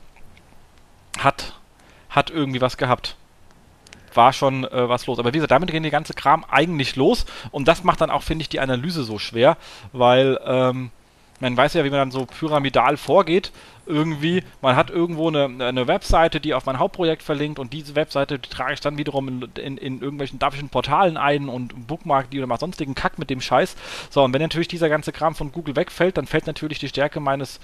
Hat, 1.19 1.53
hat 2.09 2.32
irgendwie 2.32 2.61
was 2.61 2.78
gehabt. 2.78 3.15
War 4.13 4.34
schon 4.34 4.63
äh, 4.65 4.89
was 4.89 5.07
los. 5.07 5.19
Aber 5.19 5.30
wie 5.30 5.38
gesagt, 5.38 5.51
damit 5.51 5.71
ging 5.71 5.84
die 5.84 5.89
ganze 5.89 6.13
Kram 6.13 6.43
eigentlich 6.49 6.95
los. 6.95 7.26
Und 7.51 7.67
das 7.67 7.84
macht 7.84 8.01
dann 8.01 8.09
auch, 8.09 8.24
finde 8.24 8.43
ich, 8.43 8.49
die 8.49 8.59
Analyse 8.59 9.03
so 9.03 9.19
schwer, 9.19 9.57
weil 9.91 10.39
ähm, 10.45 10.91
man 11.43 11.57
weiß 11.57 11.73
ja, 11.73 11.83
wie 11.83 11.89
man 11.89 11.99
dann 11.99 12.11
so 12.11 12.25
pyramidal 12.25 12.95
vorgeht. 12.95 13.51
Irgendwie, 13.85 14.43
man 14.61 14.77
hat 14.77 14.89
irgendwo 14.89 15.27
eine, 15.27 15.43
eine 15.43 15.87
Webseite, 15.87 16.39
die 16.39 16.53
auf 16.53 16.65
mein 16.65 16.79
Hauptprojekt 16.79 17.21
verlinkt 17.21 17.59
und 17.59 17.73
diese 17.73 17.95
Webseite 17.95 18.39
die 18.39 18.49
trage 18.49 18.73
ich 18.73 18.79
dann 18.79 18.97
wiederum 18.97 19.27
in, 19.27 19.41
in, 19.61 19.77
in 19.77 20.01
irgendwelchen 20.01 20.39
dafischen 20.39 20.69
Portalen 20.69 21.17
ein 21.17 21.49
und 21.49 21.85
bookmark 21.85 22.31
die 22.31 22.37
oder 22.37 22.47
mal 22.47 22.59
sonstigen 22.59 22.95
Kack 22.95 23.19
mit 23.19 23.29
dem 23.29 23.41
Scheiß. 23.41 23.75
So, 24.09 24.23
und 24.23 24.33
wenn 24.33 24.41
natürlich 24.41 24.69
dieser 24.69 24.87
ganze 24.87 25.11
Kram 25.11 25.35
von 25.35 25.51
Google 25.51 25.75
wegfällt, 25.75 26.17
dann 26.17 26.27
fällt 26.27 26.47
natürlich 26.47 26.79
die 26.79 26.87
Stärke 26.87 27.19
meines 27.19 27.59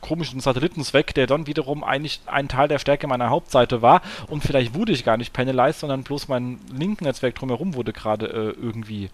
komischen 0.00 0.40
Satellitens 0.40 0.94
weg, 0.94 1.14
der 1.14 1.26
dann 1.26 1.46
wiederum 1.46 1.84
eigentlich 1.84 2.20
ein 2.24 2.48
Teil 2.48 2.68
der 2.68 2.78
Stärke 2.78 3.06
meiner 3.06 3.28
Hauptseite 3.28 3.82
war 3.82 4.00
und 4.28 4.42
vielleicht 4.42 4.74
wurde 4.74 4.92
ich 4.92 5.04
gar 5.04 5.18
nicht 5.18 5.34
penalized, 5.34 5.80
sondern 5.80 6.02
bloß 6.02 6.28
mein 6.28 6.60
linken 6.72 7.04
Netzwerk 7.04 7.34
drumherum 7.34 7.74
wurde 7.74 7.92
gerade 7.92 8.26
äh, 8.26 8.60
irgendwie 8.60 9.10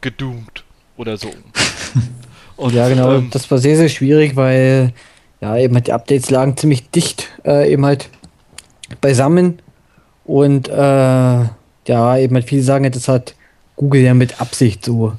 gedoomt 0.00 0.64
oder 0.96 1.16
so. 1.16 1.32
Und, 2.58 2.74
ja, 2.74 2.88
genau. 2.88 3.14
ähm, 3.14 3.28
das 3.30 3.48
war 3.50 3.58
sehr, 3.58 3.76
sehr 3.76 3.88
schwierig, 3.88 4.34
weil 4.34 4.92
ja 5.40 5.56
eben 5.56 5.74
halt 5.74 5.86
die 5.86 5.92
Updates 5.92 6.28
lagen 6.28 6.56
ziemlich 6.56 6.90
dicht 6.90 7.28
äh, 7.44 7.72
eben 7.72 7.86
halt 7.86 8.10
beisammen. 9.00 9.62
Und 10.24 10.68
äh, 10.68 10.72
ja, 10.72 12.18
eben 12.18 12.34
halt 12.34 12.44
viele 12.44 12.62
sagen, 12.62 12.90
das 12.90 13.06
hat 13.06 13.36
Google 13.76 14.02
ja 14.02 14.12
mit 14.12 14.40
Absicht 14.40 14.84
so 14.84 15.12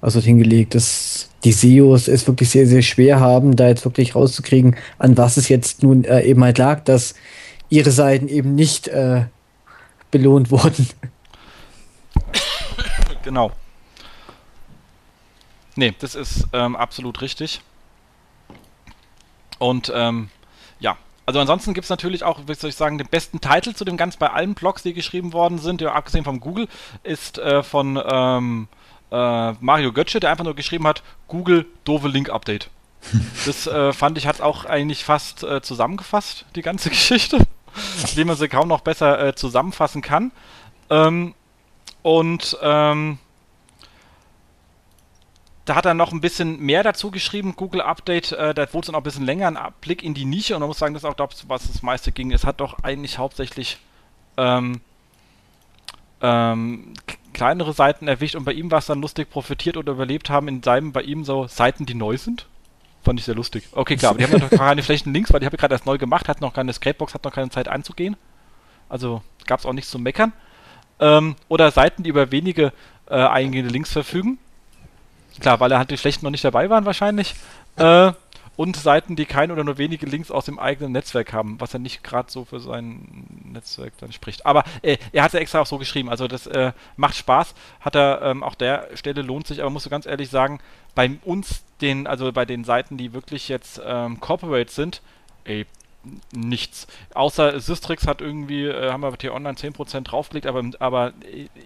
also 0.00 0.20
hingelegt, 0.20 0.76
dass 0.76 1.30
die 1.42 1.52
SEOs 1.52 2.08
es 2.08 2.26
wirklich 2.28 2.48
sehr, 2.48 2.66
sehr 2.66 2.82
schwer 2.82 3.18
haben, 3.20 3.56
da 3.56 3.68
jetzt 3.68 3.84
wirklich 3.84 4.14
rauszukriegen, 4.14 4.76
an 4.98 5.16
was 5.16 5.36
es 5.36 5.48
jetzt 5.48 5.82
nun 5.82 6.04
äh, 6.04 6.22
eben 6.22 6.44
halt 6.44 6.58
lag, 6.58 6.84
dass 6.84 7.14
ihre 7.70 7.90
Seiten 7.90 8.28
eben 8.28 8.54
nicht 8.54 8.86
äh, 8.86 9.24
belohnt 10.12 10.50
wurden. 10.52 10.86
Genau. 13.24 13.50
Nee, 15.76 15.94
das 15.98 16.14
ist 16.14 16.46
ähm, 16.52 16.76
absolut 16.76 17.20
richtig. 17.20 17.60
Und 19.58 19.92
ähm, 19.94 20.30
ja, 20.78 20.96
also 21.26 21.40
ansonsten 21.40 21.74
gibt 21.74 21.84
es 21.84 21.90
natürlich 21.90 22.22
auch, 22.22 22.40
wie 22.46 22.54
soll 22.54 22.70
ich 22.70 22.76
sagen, 22.76 22.98
den 22.98 23.08
besten 23.08 23.40
Titel 23.40 23.74
zu 23.74 23.84
dem 23.84 23.96
ganz 23.96 24.16
bei 24.16 24.30
allen 24.30 24.54
Blogs, 24.54 24.82
die 24.82 24.94
geschrieben 24.94 25.32
worden 25.32 25.58
sind, 25.58 25.80
ja, 25.80 25.92
abgesehen 25.92 26.24
vom 26.24 26.40
Google, 26.40 26.68
ist 27.02 27.38
äh, 27.38 27.62
von 27.62 28.00
ähm, 28.06 28.68
äh, 29.10 29.52
Mario 29.52 29.92
Götze, 29.92 30.20
der 30.20 30.30
einfach 30.30 30.44
nur 30.44 30.54
geschrieben 30.54 30.86
hat, 30.86 31.02
Google 31.28 31.66
doofe 31.84 32.08
Link-Update. 32.08 32.70
Das 33.44 33.66
äh, 33.66 33.92
fand 33.92 34.16
ich, 34.16 34.26
hat 34.26 34.40
auch 34.40 34.64
eigentlich 34.64 35.04
fast 35.04 35.42
äh, 35.42 35.60
zusammengefasst, 35.60 36.46
die 36.56 36.62
ganze 36.62 36.88
Geschichte, 36.96 37.38
wie 38.14 38.24
man 38.24 38.36
sie 38.36 38.48
kaum 38.48 38.68
noch 38.68 38.80
besser 38.80 39.28
äh, 39.28 39.34
zusammenfassen 39.34 40.00
kann. 40.00 40.32
Ähm, 40.88 41.34
und 42.02 42.56
ähm, 42.62 43.18
da 45.64 45.74
hat 45.74 45.86
er 45.86 45.94
noch 45.94 46.12
ein 46.12 46.20
bisschen 46.20 46.60
mehr 46.60 46.82
dazu 46.82 47.10
geschrieben, 47.10 47.54
Google 47.56 47.80
Update, 47.80 48.32
äh, 48.32 48.52
da 48.54 48.62
wurde 48.72 48.80
es 48.80 48.86
dann 48.86 48.94
auch 48.94 49.00
ein 49.00 49.04
bisschen 49.04 49.24
länger, 49.24 49.48
ein 49.48 49.72
Blick 49.80 50.02
in 50.02 50.14
die 50.14 50.24
Nische 50.24 50.54
und 50.54 50.60
man 50.60 50.68
muss 50.68 50.78
sagen, 50.78 50.94
das 50.94 51.04
ist 51.04 51.08
auch 51.08 51.14
das, 51.14 51.48
was 51.48 51.66
das 51.66 51.82
meiste 51.82 52.12
ging. 52.12 52.32
Es 52.32 52.44
hat 52.44 52.60
doch 52.60 52.82
eigentlich 52.82 53.18
hauptsächlich 53.18 53.78
ähm, 54.36 54.80
ähm, 56.20 56.92
kleinere 57.32 57.72
Seiten 57.72 58.08
erwischt 58.08 58.34
und 58.34 58.44
bei 58.44 58.52
ihm 58.52 58.70
war 58.70 58.78
es 58.78 58.86
dann 58.86 59.00
lustig, 59.00 59.30
profitiert 59.30 59.76
oder 59.76 59.92
überlebt 59.92 60.28
haben 60.28 60.48
in 60.48 60.62
seinem, 60.62 60.92
bei 60.92 61.02
ihm 61.02 61.24
so 61.24 61.46
Seiten, 61.46 61.86
die 61.86 61.94
neu 61.94 62.18
sind. 62.18 62.46
Fand 63.02 63.18
ich 63.18 63.26
sehr 63.26 63.34
lustig. 63.34 63.68
Okay, 63.72 63.96
klar, 63.96 64.10
aber 64.10 64.18
die 64.18 64.24
haben 64.24 64.40
noch 64.50 64.50
keine 64.50 64.82
schlechten 64.82 65.12
Links, 65.12 65.32
weil 65.32 65.40
die 65.40 65.46
habe 65.46 65.56
ich 65.56 65.60
gerade 65.60 65.74
erst 65.74 65.86
neu 65.86 65.98
gemacht, 65.98 66.28
hat 66.28 66.40
noch 66.40 66.52
keine 66.52 66.72
Scrapebox, 66.72 67.14
hat 67.14 67.24
noch 67.24 67.32
keine 67.32 67.50
Zeit 67.50 67.68
einzugehen. 67.68 68.16
Also 68.88 69.22
gab 69.46 69.60
es 69.60 69.66
auch 69.66 69.72
nichts 69.72 69.90
zu 69.90 69.98
meckern. 69.98 70.32
Ähm, 71.00 71.36
oder 71.48 71.70
Seiten, 71.70 72.02
die 72.02 72.10
über 72.10 72.30
wenige 72.30 72.72
äh, 73.08 73.16
eingehende 73.16 73.70
Links 73.70 73.92
verfügen. 73.92 74.38
Klar, 75.40 75.60
weil 75.60 75.72
er 75.72 75.78
halt 75.78 75.90
die 75.90 75.98
schlechten 75.98 76.24
noch 76.24 76.30
nicht 76.30 76.44
dabei 76.44 76.70
waren 76.70 76.84
wahrscheinlich. 76.84 77.34
Äh, 77.76 78.12
und 78.56 78.76
Seiten, 78.76 79.16
die 79.16 79.24
keine 79.24 79.52
oder 79.52 79.64
nur 79.64 79.78
wenige 79.78 80.06
Links 80.06 80.30
aus 80.30 80.44
dem 80.44 80.58
eigenen 80.58 80.92
Netzwerk 80.92 81.32
haben, 81.32 81.60
was 81.60 81.72
ja 81.72 81.78
nicht 81.78 82.04
gerade 82.04 82.30
so 82.30 82.44
für 82.44 82.60
sein 82.60 83.26
Netzwerk 83.52 83.94
dann 83.98 84.12
spricht. 84.12 84.46
Aber 84.46 84.64
äh, 84.82 84.96
er 85.12 85.24
hat 85.24 85.32
ja 85.32 85.40
extra 85.40 85.60
auch 85.60 85.66
so 85.66 85.78
geschrieben, 85.78 86.08
also 86.08 86.28
das 86.28 86.46
äh, 86.46 86.72
macht 86.96 87.16
Spaß, 87.16 87.54
hat 87.80 87.96
er 87.96 88.22
ähm, 88.22 88.42
auch 88.42 88.54
der 88.54 88.88
Stelle 88.94 89.22
lohnt 89.22 89.46
sich, 89.46 89.60
aber 89.60 89.70
musst 89.70 89.86
du 89.86 89.90
ganz 89.90 90.06
ehrlich 90.06 90.30
sagen, 90.30 90.60
bei 90.94 91.18
uns, 91.24 91.64
den, 91.80 92.06
also 92.06 92.30
bei 92.32 92.44
den 92.44 92.62
Seiten, 92.64 92.96
die 92.96 93.12
wirklich 93.12 93.48
jetzt 93.48 93.80
ähm, 93.84 94.20
Corporate 94.20 94.70
sind, 94.70 95.02
ey, 95.44 95.66
nichts. 96.32 96.86
Außer 97.14 97.60
Systrix 97.60 98.06
hat 98.06 98.20
irgendwie, 98.20 98.66
äh, 98.66 98.90
haben 98.90 99.02
wir 99.02 99.12
hier 99.20 99.34
online 99.34 99.56
10% 99.56 100.02
draufgelegt, 100.02 100.46
aber, 100.46 100.62
aber 100.78 101.12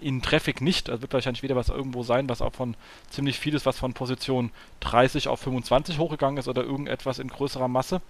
in 0.01 0.23
Traffic 0.23 0.61
nicht. 0.61 0.91
Also 0.91 1.03
wird 1.03 1.13
wahrscheinlich 1.13 1.43
wieder 1.43 1.57
was 1.57 1.69
irgendwo 1.69 2.03
sein, 2.03 2.29
was 2.29 2.43
auch 2.43 2.53
von 2.53 2.77
ziemlich 3.11 3.39
vieles, 3.39 3.67
was 3.67 3.79
von 3.79 3.95
Position 3.95 4.51
30 4.81 5.29
auf 5.29 5.41
25 5.41 5.99
hochgegangen 5.99 6.39
ist 6.39 6.49
oder 6.49 6.63
irgendetwas 6.63 7.19
in 7.19 7.29
größerer 7.29 7.69
Masse. 7.69 8.01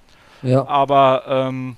Ja. 0.42 0.66
Aber 0.66 1.24
ähm, 1.26 1.76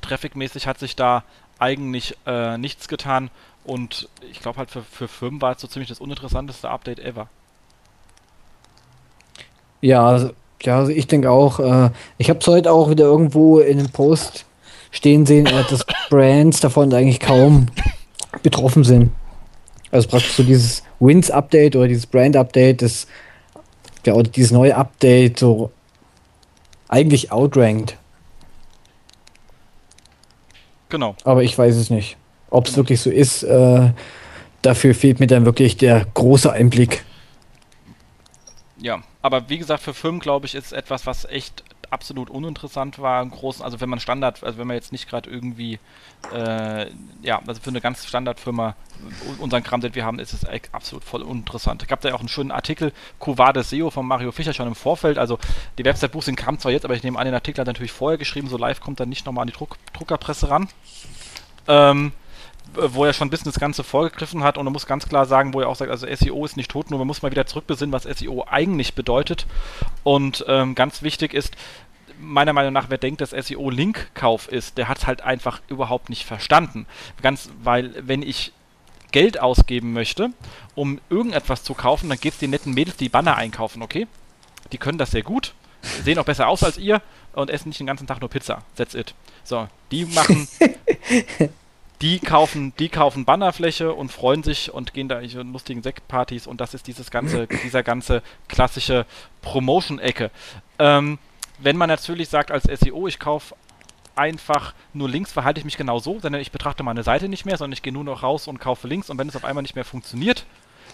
Traffic-mäßig 0.00 0.66
hat 0.66 0.78
sich 0.78 0.96
da 0.96 1.24
eigentlich 1.58 2.16
äh, 2.26 2.56
nichts 2.56 2.88
getan 2.88 3.30
und 3.64 4.08
ich 4.30 4.40
glaube 4.40 4.58
halt 4.58 4.70
für, 4.70 4.82
für 4.82 5.08
Firmen 5.08 5.42
war 5.42 5.52
es 5.52 5.60
so 5.60 5.68
ziemlich 5.68 5.88
das 5.88 6.00
uninteressanteste 6.00 6.70
Update 6.70 7.00
ever. 7.00 7.28
Ja, 9.80 10.06
also 10.06 10.32
ja, 10.62 10.78
also 10.78 10.90
ich 10.90 11.06
denke 11.06 11.30
auch, 11.30 11.60
äh, 11.60 11.90
ich 12.18 12.30
habe 12.30 12.40
es 12.40 12.46
heute 12.46 12.72
auch 12.72 12.90
wieder 12.90 13.04
irgendwo 13.04 13.58
in 13.60 13.78
einem 13.78 13.90
Post 13.90 14.44
stehen 14.90 15.26
sehen, 15.26 15.46
äh, 15.46 15.64
dass 15.68 15.84
Brands 16.10 16.60
davon 16.60 16.92
eigentlich 16.92 17.20
kaum 17.20 17.66
betroffen 18.42 18.84
sind. 18.84 19.12
Also 19.90 20.08
praktisch 20.08 20.32
so 20.32 20.42
dieses 20.42 20.82
Wins-Update 21.00 21.76
oder 21.76 21.88
dieses 21.88 22.06
Brand-Update, 22.06 22.82
das 22.82 23.06
ja, 24.04 24.14
oder 24.14 24.28
dieses 24.28 24.52
neue 24.52 24.74
Update 24.74 25.38
so 25.38 25.70
eigentlich 26.88 27.30
outrankt. 27.30 27.96
Genau. 30.88 31.14
Aber 31.24 31.42
ich 31.42 31.56
weiß 31.56 31.76
es 31.76 31.90
nicht. 31.90 32.16
Ob 32.50 32.66
es 32.66 32.72
genau. 32.72 32.84
wirklich 32.84 33.00
so 33.00 33.10
ist, 33.10 33.42
äh, 33.42 33.90
dafür 34.62 34.94
fehlt 34.94 35.20
mir 35.20 35.26
dann 35.26 35.44
wirklich 35.44 35.76
der 35.76 36.06
große 36.14 36.50
Einblick. 36.50 37.04
Ja, 38.78 39.02
aber 39.28 39.50
wie 39.50 39.58
gesagt, 39.58 39.82
für 39.82 39.92
Firmen, 39.92 40.20
glaube 40.20 40.46
ich, 40.46 40.54
ist 40.54 40.72
etwas, 40.72 41.04
was 41.04 41.26
echt 41.26 41.62
absolut 41.90 42.30
uninteressant 42.30 42.98
war, 42.98 43.24
Großen, 43.26 43.62
also 43.62 43.80
wenn 43.80 43.90
man 43.90 44.00
Standard, 44.00 44.42
also 44.42 44.58
wenn 44.58 44.66
man 44.66 44.76
jetzt 44.76 44.90
nicht 44.90 45.08
gerade 45.08 45.28
irgendwie, 45.28 45.78
äh, 46.32 46.86
ja, 47.22 47.40
also 47.46 47.60
für 47.60 47.68
eine 47.68 47.82
ganz 47.82 48.06
Standardfirma 48.06 48.74
unseren 49.38 49.62
Kram, 49.62 49.82
den 49.82 49.94
wir 49.94 50.04
haben, 50.04 50.18
ist 50.18 50.32
es 50.32 50.46
absolut 50.72 51.04
voll 51.04 51.22
uninteressant. 51.22 51.82
Es 51.82 51.88
gab 51.88 52.00
da 52.00 52.08
ja 52.08 52.14
auch 52.14 52.20
einen 52.20 52.28
schönen 52.28 52.50
Artikel, 52.50 52.92
Covade 53.18 53.62
SEO 53.62 53.90
von 53.90 54.06
Mario 54.06 54.32
Fischer 54.32 54.54
schon 54.54 54.66
im 54.66 54.74
Vorfeld, 54.74 55.18
also 55.18 55.38
die 55.76 55.84
Website-Boosting 55.84 56.36
kam 56.36 56.58
zwar 56.58 56.72
jetzt, 56.72 56.84
aber 56.86 56.94
ich 56.94 57.02
nehme 57.02 57.18
an, 57.18 57.26
den 57.26 57.34
Artikel 57.34 57.60
hat 57.60 57.68
er 57.68 57.72
natürlich 57.72 57.92
vorher 57.92 58.18
geschrieben, 58.18 58.48
so 58.48 58.56
live 58.56 58.80
kommt 58.80 59.00
er 59.00 59.06
nicht 59.06 59.26
nochmal 59.26 59.42
an 59.42 59.48
die 59.48 59.54
Druck 59.54 59.76
Druckerpresse 59.92 60.50
ran. 60.50 60.68
Ähm, 61.66 62.12
wo 62.74 63.04
er 63.04 63.12
schon 63.12 63.28
ein 63.28 63.30
bisschen 63.30 63.50
das 63.50 63.60
Ganze 63.60 63.84
vorgegriffen 63.84 64.42
hat 64.42 64.58
und 64.58 64.64
man 64.64 64.72
muss 64.72 64.86
ganz 64.86 65.08
klar 65.08 65.26
sagen, 65.26 65.54
wo 65.54 65.60
er 65.60 65.68
auch 65.68 65.76
sagt, 65.76 65.90
also 65.90 66.06
SEO 66.06 66.44
ist 66.44 66.56
nicht 66.56 66.70
tot, 66.70 66.90
nur 66.90 66.98
man 66.98 67.06
muss 67.06 67.22
mal 67.22 67.30
wieder 67.30 67.46
zurückbesinnen, 67.46 67.92
was 67.92 68.04
SEO 68.04 68.44
eigentlich 68.48 68.94
bedeutet. 68.94 69.46
Und 70.04 70.44
ähm, 70.48 70.74
ganz 70.74 71.02
wichtig 71.02 71.34
ist, 71.34 71.56
meiner 72.20 72.52
Meinung 72.52 72.72
nach, 72.72 72.90
wer 72.90 72.98
denkt, 72.98 73.20
dass 73.20 73.30
SEO 73.30 73.70
Linkkauf 73.70 74.48
ist, 74.48 74.78
der 74.78 74.88
hat 74.88 74.98
es 74.98 75.06
halt 75.06 75.22
einfach 75.22 75.60
überhaupt 75.68 76.10
nicht 76.10 76.24
verstanden. 76.24 76.86
Ganz, 77.22 77.50
weil 77.62 77.94
wenn 78.00 78.22
ich 78.22 78.52
Geld 79.12 79.40
ausgeben 79.40 79.92
möchte, 79.92 80.30
um 80.74 81.00
irgendetwas 81.08 81.62
zu 81.62 81.74
kaufen, 81.74 82.08
dann 82.08 82.18
geht 82.18 82.34
es 82.34 82.38
den 82.38 82.50
netten 82.50 82.74
Mädels, 82.74 82.96
die 82.96 83.08
Banner 83.08 83.36
einkaufen, 83.36 83.82
okay? 83.82 84.06
Die 84.72 84.78
können 84.78 84.98
das 84.98 85.12
sehr 85.12 85.22
gut, 85.22 85.54
sehen 86.04 86.18
auch 86.18 86.24
besser 86.24 86.48
aus 86.48 86.62
als 86.62 86.76
ihr 86.76 87.00
und 87.32 87.50
essen 87.50 87.68
nicht 87.68 87.80
den 87.80 87.86
ganzen 87.86 88.06
Tag 88.06 88.20
nur 88.20 88.28
Pizza. 88.28 88.62
That's 88.76 88.94
it. 88.94 89.14
So, 89.44 89.68
die 89.90 90.04
machen 90.04 90.46
die 92.00 92.20
kaufen, 92.20 92.72
die 92.78 92.88
kaufen 92.88 93.24
Bannerfläche 93.24 93.92
und 93.92 94.12
freuen 94.12 94.42
sich 94.42 94.72
und 94.72 94.94
gehen 94.94 95.08
da 95.08 95.18
in 95.18 95.52
lustigen 95.52 95.82
Sektpartys 95.82 96.46
und 96.46 96.60
das 96.60 96.74
ist 96.74 96.86
dieses 96.86 97.10
ganze, 97.10 97.46
dieser 97.64 97.82
ganze 97.82 98.22
klassische 98.46 99.06
Promotion-Ecke. 99.42 100.30
Ähm, 100.78 101.18
wenn 101.58 101.76
man 101.76 101.88
natürlich 101.88 102.28
sagt 102.28 102.50
als 102.50 102.64
SEO, 102.64 103.08
ich 103.08 103.18
kaufe 103.18 103.54
einfach 104.14 104.74
nur 104.92 105.08
Links, 105.08 105.32
verhalte 105.32 105.60
ich 105.60 105.64
mich 105.64 105.76
genau 105.76 105.98
so, 105.98 106.18
denn 106.20 106.34
ich 106.34 106.52
betrachte 106.52 106.82
meine 106.82 107.02
Seite 107.02 107.28
nicht 107.28 107.44
mehr, 107.46 107.56
sondern 107.56 107.72
ich 107.72 107.82
gehe 107.82 107.92
nur 107.92 108.04
noch 108.04 108.22
raus 108.22 108.48
und 108.48 108.60
kaufe 108.60 108.86
Links 108.86 109.10
und 109.10 109.18
wenn 109.18 109.28
es 109.28 109.36
auf 109.36 109.44
einmal 109.44 109.62
nicht 109.62 109.74
mehr 109.74 109.84
funktioniert, 109.84 110.44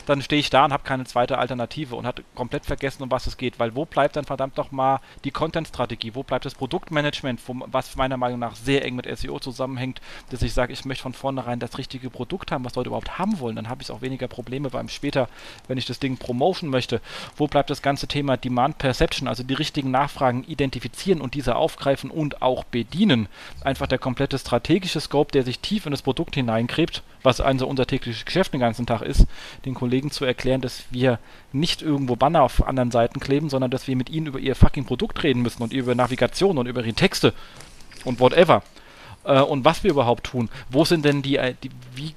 dann 0.07 0.23
stehe 0.23 0.41
ich 0.41 0.51
da 0.51 0.65
und 0.65 0.73
habe 0.73 0.85
keine 0.85 1.05
zweite 1.05 1.39
Alternative 1.39 1.97
und 1.97 2.07
habe 2.07 2.23
komplett 2.35 2.67
vergessen, 2.67 3.03
um 3.03 3.11
was 3.11 3.27
es 3.27 3.37
geht. 3.37 3.59
Weil 3.59 3.75
wo 3.75 3.85
bleibt 3.85 4.17
dann 4.17 4.25
verdammt 4.25 4.57
nochmal 4.57 5.01
die 5.25 5.31
Content-Strategie? 5.31 6.15
Wo 6.15 6.23
bleibt 6.23 6.45
das 6.45 6.55
Produktmanagement, 6.55 7.41
was 7.67 7.97
meiner 7.97 8.17
Meinung 8.17 8.39
nach 8.39 8.57
sehr 8.57 8.85
eng 8.85 8.97
mit 8.97 9.07
SEO 9.19 9.39
zusammenhängt, 9.39 10.01
dass 10.31 10.43
ich 10.43 10.53
sage, 10.53 10.73
ich 10.73 10.85
möchte 10.85 11.03
von 11.03 11.15
vornherein 11.15 11.61
das 11.61 11.79
richtige 11.79 12.11
Produkt 12.11 12.53
haben, 12.53 12.65
was 12.65 12.75
Leute 12.75 12.89
überhaupt 12.89 13.19
haben 13.19 13.41
wollen. 13.41 13.57
Dann 13.57 13.69
habe 13.69 13.83
ich 13.83 13.91
auch 13.91 14.03
weniger 14.03 14.29
Probleme 14.29 14.71
beim 14.71 14.89
später, 14.89 15.29
wenn 15.69 15.79
ich 15.79 15.87
das 15.87 15.99
Ding 15.99 16.17
promotion 16.17 16.71
möchte. 16.71 17.01
Wo 17.37 17.47
bleibt 17.47 17.71
das 17.71 17.83
ganze 17.83 18.07
Thema 18.07 18.37
Demand 18.37 18.79
Perception, 18.79 19.29
also 19.29 19.43
die 19.43 19.55
richtigen 19.55 19.91
Nachfragen 19.91 20.45
identifizieren 20.45 21.21
und 21.21 21.35
diese 21.35 21.57
aufgreifen 21.57 22.11
und 22.11 22.43
auch 22.43 22.65
bedienen? 22.65 23.29
Einfach 23.63 23.87
der 23.87 23.99
komplette 23.99 24.39
strategische 24.39 25.01
Scope, 25.01 25.33
der 25.33 25.45
sich 25.45 25.61
tief 25.61 25.87
in 25.87 25.91
das 25.91 26.03
Produkt 26.03 26.35
hineingräbt, 26.35 27.03
was 27.23 27.41
also 27.41 27.67
unser 27.67 27.87
tägliches 27.87 28.25
Geschäft 28.25 28.53
den 28.53 28.61
ganzen 28.61 28.87
Tag 28.87 29.03
ist, 29.03 29.27
den 29.65 29.75
Kollegen 29.75 29.94
Kollegen 29.95 30.11
zu 30.11 30.25
erklären, 30.25 30.61
dass 30.61 30.83
wir 30.91 31.21
nicht 31.53 31.81
irgendwo 31.81 32.17
Banner 32.17 32.43
auf 32.43 32.67
anderen 32.67 32.91
Seiten 32.91 33.21
kleben, 33.21 33.49
sondern 33.49 33.71
dass 33.71 33.87
wir 33.87 33.95
mit 33.95 34.11
ihnen 34.11 34.27
über 34.27 34.41
ihr 34.41 34.57
fucking 34.57 34.87
Produkt 34.87 35.23
reden 35.23 35.43
müssen 35.43 35.63
und 35.63 35.73
über 35.73 35.95
Navigation 35.95 36.59
und 36.59 36.67
über 36.67 36.81
ihre 36.81 36.95
Texte 36.95 37.33
und 38.05 38.19
whatever. 38.19 38.65
Äh, 39.23 39.41
und 39.41 39.65
was 39.65 39.85
wir 39.85 39.93
überhaupt 39.93 40.27
tun. 40.27 40.49
Wo 40.69 40.85
sind 40.85 41.05
denn 41.05 41.23
die, 41.23 41.37
äh, 41.37 41.55
die 41.63 41.71
wie, 41.95 42.17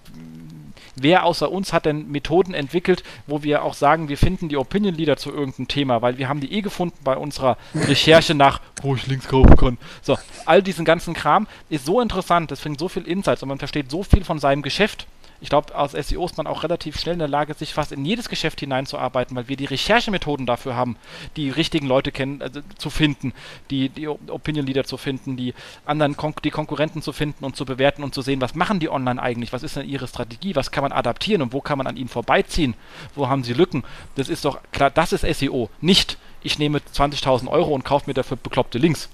wer 0.95 1.23
außer 1.23 1.51
uns 1.51 1.71
hat 1.71 1.85
denn 1.85 2.09
Methoden 2.09 2.55
entwickelt, 2.55 3.03
wo 3.27 3.43
wir 3.43 3.61
auch 3.61 3.75
sagen, 3.75 4.09
wir 4.09 4.17
finden 4.17 4.49
die 4.49 4.57
Opinion 4.57 4.95
Leader 4.95 5.17
zu 5.17 5.31
irgendeinem 5.31 5.67
Thema, 5.67 6.01
weil 6.01 6.17
wir 6.17 6.29
haben 6.29 6.41
die 6.41 6.53
eh 6.53 6.61
gefunden 6.61 6.97
bei 7.03 7.15
unserer 7.15 7.57
Recherche 7.75 8.33
nach, 8.33 8.59
wo 8.81 8.95
ich 8.95 9.05
Links 9.05 9.27
kaufen 9.27 9.55
kann. 9.55 9.77
So, 10.01 10.17
all 10.45 10.63
diesen 10.63 10.83
ganzen 10.83 11.13
Kram 11.13 11.45
ist 11.69 11.85
so 11.85 12.01
interessant, 12.01 12.49
das 12.49 12.61
bringt 12.61 12.79
so 12.79 12.89
viel 12.89 13.03
Insights 13.03 13.43
und 13.43 13.49
man 13.49 13.59
versteht 13.59 13.91
so 13.91 14.01
viel 14.01 14.23
von 14.23 14.39
seinem 14.39 14.63
Geschäft 14.63 15.05
ich 15.39 15.49
glaube, 15.49 15.75
als 15.75 15.91
SEO 15.91 16.25
ist 16.25 16.37
man 16.37 16.47
auch 16.47 16.63
relativ 16.63 16.99
schnell 16.99 17.13
in 17.13 17.19
der 17.19 17.27
Lage, 17.27 17.53
sich 17.53 17.73
fast 17.73 17.91
in 17.91 18.05
jedes 18.05 18.29
Geschäft 18.29 18.59
hineinzuarbeiten, 18.59 19.35
weil 19.35 19.47
wir 19.47 19.57
die 19.57 19.65
Recherchemethoden 19.65 20.45
dafür 20.45 20.75
haben, 20.75 20.97
die 21.35 21.49
richtigen 21.49 21.87
Leute 21.87 22.11
kennen, 22.11 22.41
also 22.41 22.61
zu 22.77 22.89
finden, 22.89 23.33
die, 23.69 23.89
die 23.89 24.07
Opinion 24.07 24.65
Leader 24.65 24.83
zu 24.83 24.97
finden, 24.97 25.37
die 25.37 25.53
anderen 25.85 26.17
Kon 26.17 26.33
die 26.43 26.51
Konkurrenten 26.51 27.01
zu 27.01 27.13
finden 27.13 27.45
und 27.45 27.55
zu 27.55 27.65
bewerten 27.65 28.03
und 28.03 28.13
zu 28.13 28.21
sehen, 28.21 28.41
was 28.41 28.55
machen 28.55 28.79
die 28.79 28.89
online 28.89 29.21
eigentlich, 29.21 29.53
was 29.53 29.63
ist 29.63 29.75
denn 29.75 29.87
ihre 29.87 30.07
Strategie, 30.07 30.55
was 30.55 30.71
kann 30.71 30.83
man 30.83 30.91
adaptieren 30.91 31.41
und 31.41 31.53
wo 31.53 31.61
kann 31.61 31.77
man 31.77 31.87
an 31.87 31.97
ihnen 31.97 32.09
vorbeiziehen, 32.09 32.73
wo 33.15 33.27
haben 33.27 33.43
sie 33.43 33.53
Lücken. 33.53 33.83
Das 34.15 34.29
ist 34.29 34.45
doch 34.45 34.59
klar, 34.71 34.89
das 34.89 35.13
ist 35.13 35.25
SEO, 35.39 35.69
nicht 35.81 36.17
ich 36.43 36.59
nehme 36.59 36.79
20.000 36.79 37.47
Euro 37.49 37.73
und 37.73 37.83
kaufe 37.83 38.09
mir 38.09 38.13
dafür 38.13 38.37
bekloppte 38.37 38.77
Links. 38.77 39.09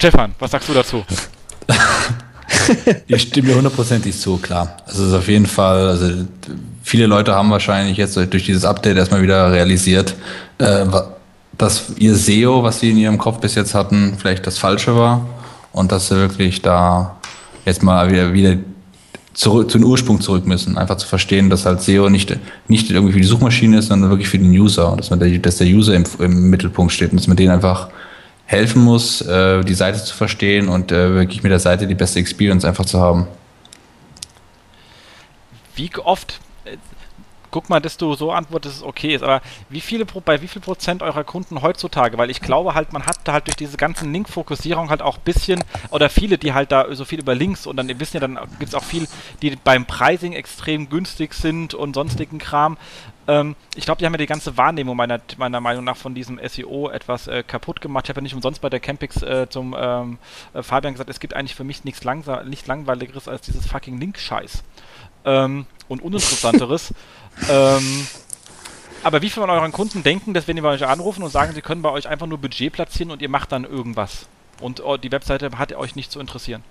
Stefan, 0.00 0.34
was 0.38 0.50
sagst 0.50 0.66
du 0.66 0.72
dazu? 0.72 1.04
ich 3.06 3.20
stimme 3.20 3.54
hundertprozentig 3.54 4.18
zu, 4.18 4.38
klar. 4.38 4.78
Es 4.86 4.98
ist 4.98 5.12
auf 5.12 5.28
jeden 5.28 5.44
Fall, 5.44 5.88
also 5.88 6.24
viele 6.82 7.04
Leute 7.04 7.34
haben 7.34 7.50
wahrscheinlich 7.50 7.98
jetzt 7.98 8.16
durch 8.16 8.46
dieses 8.46 8.64
Update 8.64 8.96
erstmal 8.96 9.20
wieder 9.20 9.52
realisiert, 9.52 10.14
äh, 10.56 10.86
dass 11.58 11.90
ihr 11.98 12.14
SEO, 12.14 12.62
was 12.62 12.80
sie 12.80 12.92
in 12.92 12.96
ihrem 12.96 13.18
Kopf 13.18 13.40
bis 13.40 13.54
jetzt 13.56 13.74
hatten, 13.74 14.16
vielleicht 14.16 14.46
das 14.46 14.56
Falsche 14.56 14.96
war 14.96 15.26
und 15.72 15.92
dass 15.92 16.08
sie 16.08 16.16
wirklich 16.16 16.62
da 16.62 17.18
jetzt 17.66 17.82
mal 17.82 18.10
wieder, 18.10 18.32
wieder 18.32 18.56
zurück, 19.34 19.70
zu 19.70 19.76
den 19.76 19.84
Ursprung 19.84 20.22
zurück 20.22 20.46
müssen. 20.46 20.78
Einfach 20.78 20.96
zu 20.96 21.06
verstehen, 21.06 21.50
dass 21.50 21.66
halt 21.66 21.82
SEO 21.82 22.08
nicht, 22.08 22.38
nicht 22.68 22.90
irgendwie 22.90 23.12
für 23.12 23.20
die 23.20 23.26
Suchmaschine 23.26 23.80
ist, 23.80 23.88
sondern 23.88 24.08
wirklich 24.08 24.30
für 24.30 24.38
den 24.38 24.50
User 24.50 24.92
und 24.92 24.98
dass, 24.98 25.10
man 25.10 25.20
der, 25.20 25.28
dass 25.40 25.58
der 25.58 25.66
User 25.66 25.92
im, 25.92 26.04
im 26.20 26.48
Mittelpunkt 26.48 26.90
steht 26.90 27.10
und 27.10 27.20
dass 27.20 27.26
man 27.26 27.36
den 27.36 27.50
einfach 27.50 27.90
helfen 28.50 28.82
muss, 28.82 29.20
äh, 29.20 29.62
die 29.62 29.74
Seite 29.74 30.02
zu 30.02 30.12
verstehen 30.12 30.68
und 30.68 30.90
äh, 30.90 31.14
wirklich 31.14 31.44
mit 31.44 31.52
der 31.52 31.60
Seite 31.60 31.86
die 31.86 31.94
beste 31.94 32.18
Experience 32.18 32.64
einfach 32.64 32.84
zu 32.84 33.00
haben. 33.00 33.28
Wie 35.76 35.88
oft, 36.02 36.40
äh, 36.64 36.76
guck 37.52 37.68
mal, 37.68 37.78
dass 37.78 37.96
du 37.96 38.12
so 38.16 38.32
antwortest, 38.32 38.74
dass 38.74 38.80
es 38.80 38.86
okay 38.86 39.14
ist, 39.14 39.22
aber 39.22 39.40
wie 39.68 39.80
viele, 39.80 40.04
bei 40.04 40.42
wie 40.42 40.48
viel 40.48 40.60
Prozent 40.60 41.00
eurer 41.00 41.22
Kunden 41.22 41.62
heutzutage, 41.62 42.18
weil 42.18 42.28
ich 42.28 42.40
glaube 42.40 42.74
halt, 42.74 42.92
man 42.92 43.06
hat 43.06 43.20
halt 43.28 43.46
durch 43.46 43.54
diese 43.54 43.76
ganzen 43.76 44.12
Link-Fokussierung 44.12 44.90
halt 44.90 45.00
auch 45.00 45.18
ein 45.18 45.24
bisschen, 45.24 45.62
oder 45.90 46.10
viele, 46.10 46.36
die 46.36 46.52
halt 46.52 46.72
da 46.72 46.92
so 46.92 47.04
viel 47.04 47.20
über 47.20 47.36
Links 47.36 47.68
und 47.68 47.76
dann, 47.76 47.88
ihr 47.88 48.00
wisst 48.00 48.14
ja, 48.14 48.20
dann 48.20 48.36
gibt 48.58 48.70
es 48.70 48.74
auch 48.74 48.82
viel, 48.82 49.06
die 49.42 49.54
beim 49.62 49.86
Pricing 49.86 50.32
extrem 50.32 50.88
günstig 50.88 51.34
sind 51.34 51.72
und 51.74 51.94
sonstigen 51.94 52.38
Kram 52.38 52.78
ähm, 53.30 53.54
ich 53.76 53.84
glaube, 53.84 54.00
die 54.00 54.06
haben 54.06 54.12
ja 54.12 54.18
die 54.18 54.26
ganze 54.26 54.56
Wahrnehmung 54.56 54.96
meiner, 54.96 55.20
meiner 55.36 55.60
Meinung 55.60 55.84
nach 55.84 55.96
von 55.96 56.14
diesem 56.14 56.40
SEO 56.44 56.90
etwas 56.90 57.28
äh, 57.28 57.44
kaputt 57.46 57.80
gemacht. 57.80 58.06
Ich 58.06 58.08
habe 58.08 58.18
ja 58.18 58.22
nicht 58.22 58.34
umsonst 58.34 58.60
bei 58.60 58.68
der 58.68 58.80
Campix 58.80 59.22
äh, 59.22 59.46
zum 59.48 59.76
ähm, 59.78 60.18
äh, 60.52 60.64
Fabian 60.64 60.94
gesagt, 60.94 61.10
es 61.10 61.20
gibt 61.20 61.34
eigentlich 61.34 61.54
für 61.54 61.62
mich 61.62 61.84
nichts 61.84 62.02
langsa 62.02 62.42
nicht 62.42 62.66
langweiligeres 62.66 63.28
als 63.28 63.42
dieses 63.42 63.66
fucking 63.66 64.00
Link-Scheiß. 64.00 64.64
Ähm, 65.24 65.66
und 65.86 66.02
uninteressanteres. 66.02 66.92
ähm, 67.50 68.06
Aber 69.04 69.22
wie 69.22 69.30
viele 69.30 69.46
von 69.46 69.50
euren 69.50 69.72
Kunden 69.72 70.02
denken, 70.02 70.34
dass 70.34 70.48
wenn 70.48 70.56
die 70.56 70.62
bei 70.62 70.70
euch 70.70 70.84
anrufen 70.84 71.22
und 71.22 71.30
sagen, 71.30 71.52
sie 71.54 71.62
können 71.62 71.82
bei 71.82 71.90
euch 71.90 72.08
einfach 72.08 72.26
nur 72.26 72.38
Budget 72.38 72.72
platzieren 72.72 73.12
und 73.12 73.22
ihr 73.22 73.28
macht 73.28 73.52
dann 73.52 73.64
irgendwas? 73.64 74.26
Und 74.60 74.84
oh, 74.84 74.96
die 74.96 75.12
Webseite 75.12 75.50
hat 75.56 75.72
euch 75.72 75.94
nicht 75.94 76.10
zu 76.10 76.18
interessieren? 76.18 76.64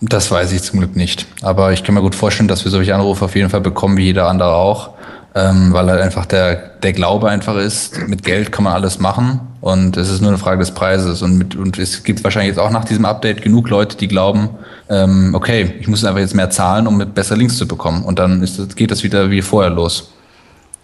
Das 0.00 0.30
weiß 0.30 0.52
ich 0.52 0.62
zum 0.62 0.80
Glück 0.80 0.96
nicht. 0.96 1.26
Aber 1.40 1.72
ich 1.72 1.82
kann 1.82 1.94
mir 1.94 2.02
gut 2.02 2.14
vorstellen, 2.14 2.48
dass 2.48 2.64
wir 2.64 2.70
solche 2.70 2.94
Anrufe 2.94 3.24
auf 3.24 3.34
jeden 3.36 3.48
Fall 3.48 3.60
bekommen, 3.60 3.96
wie 3.96 4.04
jeder 4.04 4.28
andere 4.28 4.54
auch. 4.54 4.93
Ähm, 5.36 5.72
weil 5.72 5.90
halt 5.90 6.00
einfach 6.00 6.26
der, 6.26 6.54
der 6.82 6.92
Glaube 6.92 7.28
einfach 7.28 7.56
ist, 7.56 8.06
mit 8.06 8.22
Geld 8.22 8.52
kann 8.52 8.62
man 8.64 8.72
alles 8.72 9.00
machen 9.00 9.40
und 9.60 9.96
es 9.96 10.10
ist 10.10 10.20
nur 10.20 10.28
eine 10.28 10.38
Frage 10.38 10.58
des 10.60 10.72
Preises. 10.72 11.22
Und, 11.22 11.38
mit, 11.38 11.56
und 11.56 11.78
es 11.78 12.02
gibt 12.04 12.22
wahrscheinlich 12.22 12.50
jetzt 12.50 12.58
auch 12.58 12.70
nach 12.70 12.84
diesem 12.84 13.04
Update 13.04 13.42
genug 13.42 13.70
Leute, 13.70 13.96
die 13.96 14.08
glauben, 14.08 14.50
ähm, 14.90 15.34
okay, 15.34 15.72
ich 15.80 15.88
muss 15.88 16.04
einfach 16.04 16.20
jetzt 16.20 16.34
mehr 16.34 16.50
zahlen, 16.50 16.86
um 16.86 16.98
besser 16.98 17.34
Links 17.36 17.56
zu 17.56 17.66
bekommen. 17.66 18.04
Und 18.04 18.18
dann 18.18 18.42
ist, 18.42 18.76
geht 18.76 18.90
das 18.90 19.02
wieder 19.02 19.30
wie 19.30 19.40
vorher 19.40 19.70
los. 19.70 20.12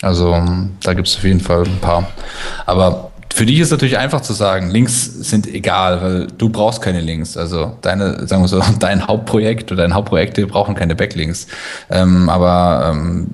Also 0.02 0.34
da 0.82 0.94
gibt 0.94 1.08
es 1.08 1.16
auf 1.16 1.24
jeden 1.24 1.40
Fall 1.40 1.64
ein 1.64 1.78
paar. 1.80 2.08
Aber 2.64 3.10
für 3.34 3.46
dich 3.46 3.60
ist 3.60 3.70
natürlich 3.70 3.98
einfach 3.98 4.22
zu 4.22 4.32
sagen, 4.32 4.70
Links 4.70 5.04
sind 5.04 5.46
egal, 5.46 6.02
weil 6.02 6.26
du 6.26 6.48
brauchst 6.48 6.82
keine 6.82 7.00
Links. 7.00 7.36
Also 7.36 7.76
deine, 7.82 8.26
sagen 8.26 8.42
wir 8.42 8.48
so, 8.48 8.62
dein 8.78 9.06
Hauptprojekt 9.06 9.70
oder 9.70 9.82
deine 9.82 9.94
Hauptprojekte 9.94 10.46
brauchen 10.46 10.74
keine 10.74 10.94
Backlinks. 10.94 11.46
Ähm, 11.90 12.28
aber 12.28 12.92
ähm, 12.92 13.28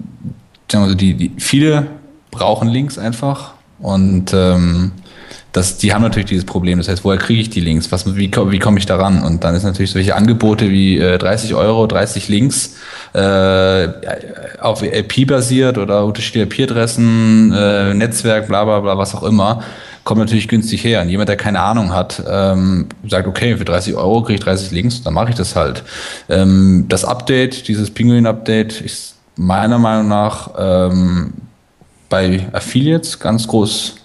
sagen 0.71 0.85
wir 0.85 0.91
so, 0.91 0.95
die, 0.95 1.15
die 1.15 1.33
viele 1.39 1.87
brauchen 2.31 2.69
Links 2.69 2.99
einfach 2.99 3.55
und 3.79 4.33
ähm, 4.35 4.93
das, 5.57 5.79
die 5.79 5.95
haben 5.95 6.03
natürlich 6.03 6.29
dieses 6.29 6.45
Problem. 6.45 6.77
Das 6.79 6.89
heißt, 6.89 7.03
woher 7.03 7.19
kriege 7.19 7.41
ich 7.41 7.49
die 7.49 7.61
Links? 7.61 7.91
Was, 7.91 8.15
wie, 8.15 8.31
wie 8.31 8.59
komme 8.59 8.79
ich 8.79 8.85
daran? 8.85 9.23
Und 9.23 9.43
dann 9.43 9.55
ist 9.55 9.63
natürlich 9.63 9.91
solche 9.91 10.15
Angebote 10.15 10.71
wie 10.71 10.99
äh, 10.99 11.17
30 11.17 11.55
Euro, 11.55 11.87
30 11.87 12.29
Links 12.29 12.77
äh, 13.15 13.89
auf 14.61 14.83
IP 14.83 15.27
basiert 15.27 15.79
oder 15.79 16.05
unterschiedliche 16.05 16.45
IP-Adressen, 16.45 17.55
äh, 17.55 17.95
Netzwerk, 17.95 18.49
bla 18.49 18.65
bla 18.65 18.81
bla, 18.81 18.99
was 18.99 19.15
auch 19.15 19.23
immer, 19.23 19.63
kommt 20.05 20.21
natürlich 20.21 20.49
günstig 20.49 20.85
her. 20.85 21.01
Und 21.01 21.09
jemand, 21.09 21.31
der 21.31 21.37
keine 21.39 21.61
Ahnung 21.61 21.95
hat, 21.95 22.23
ähm, 22.29 22.89
sagt, 23.09 23.27
okay, 23.27 23.57
für 23.57 23.65
30 23.65 23.95
Euro 23.95 24.23
kriege 24.23 24.35
ich 24.35 24.45
30 24.45 24.73
Links, 24.73 25.03
dann 25.03 25.15
mache 25.15 25.31
ich 25.31 25.37
das 25.37 25.57
halt. 25.57 25.85
Ähm, 26.29 26.85
das 26.89 27.07
Update, 27.07 27.67
dieses 27.67 27.91
Pinguin-Update, 27.91 28.83
ist 28.83 29.16
meiner 29.37 29.79
Meinung 29.79 30.09
nach 30.09 30.51
ähm, 30.59 31.35
bei 32.09 32.49
Affiliates 32.53 33.19
ganz 33.19 33.47
groß 33.47 33.97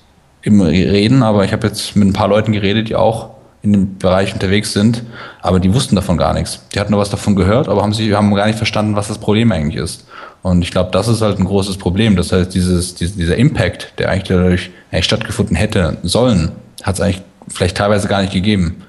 im 0.43 0.61
Reden, 0.61 1.23
aber 1.23 1.45
ich 1.45 1.53
habe 1.53 1.67
jetzt 1.67 1.95
mit 1.95 2.07
ein 2.07 2.13
paar 2.13 2.27
Leuten 2.27 2.51
geredet, 2.51 2.89
die 2.89 2.95
auch 2.95 3.31
in 3.61 3.73
dem 3.73 3.97
Bereich 3.99 4.33
unterwegs 4.33 4.73
sind, 4.73 5.03
aber 5.41 5.59
die 5.59 5.73
wussten 5.73 5.95
davon 5.95 6.17
gar 6.17 6.33
nichts. 6.33 6.65
Die 6.73 6.79
hatten 6.79 6.91
nur 6.91 6.99
was 6.99 7.11
davon 7.11 7.35
gehört, 7.35 7.69
aber 7.69 7.83
haben 7.83 7.93
sie 7.93 8.15
haben 8.15 8.33
gar 8.33 8.47
nicht 8.47 8.57
verstanden, 8.57 8.95
was 8.95 9.07
das 9.07 9.19
Problem 9.19 9.51
eigentlich 9.51 9.81
ist. 9.81 10.07
Und 10.41 10.63
ich 10.63 10.71
glaube, 10.71 10.89
das 10.91 11.07
ist 11.07 11.21
halt 11.21 11.37
ein 11.37 11.45
großes 11.45 11.77
Problem. 11.77 12.15
Das 12.15 12.31
heißt, 12.31 12.53
dieses, 12.53 12.95
dieser 12.95 13.37
Impact, 13.37 13.93
der 13.99 14.09
eigentlich 14.09 14.29
dadurch 14.29 14.71
eigentlich 14.91 15.05
stattgefunden 15.05 15.55
hätte 15.55 15.97
sollen, 16.01 16.51
hat 16.81 16.95
es 16.95 17.01
eigentlich 17.01 17.21
vielleicht 17.47 17.77
teilweise 17.77 18.07
gar 18.07 18.21
nicht 18.21 18.33
gegeben. 18.33 18.83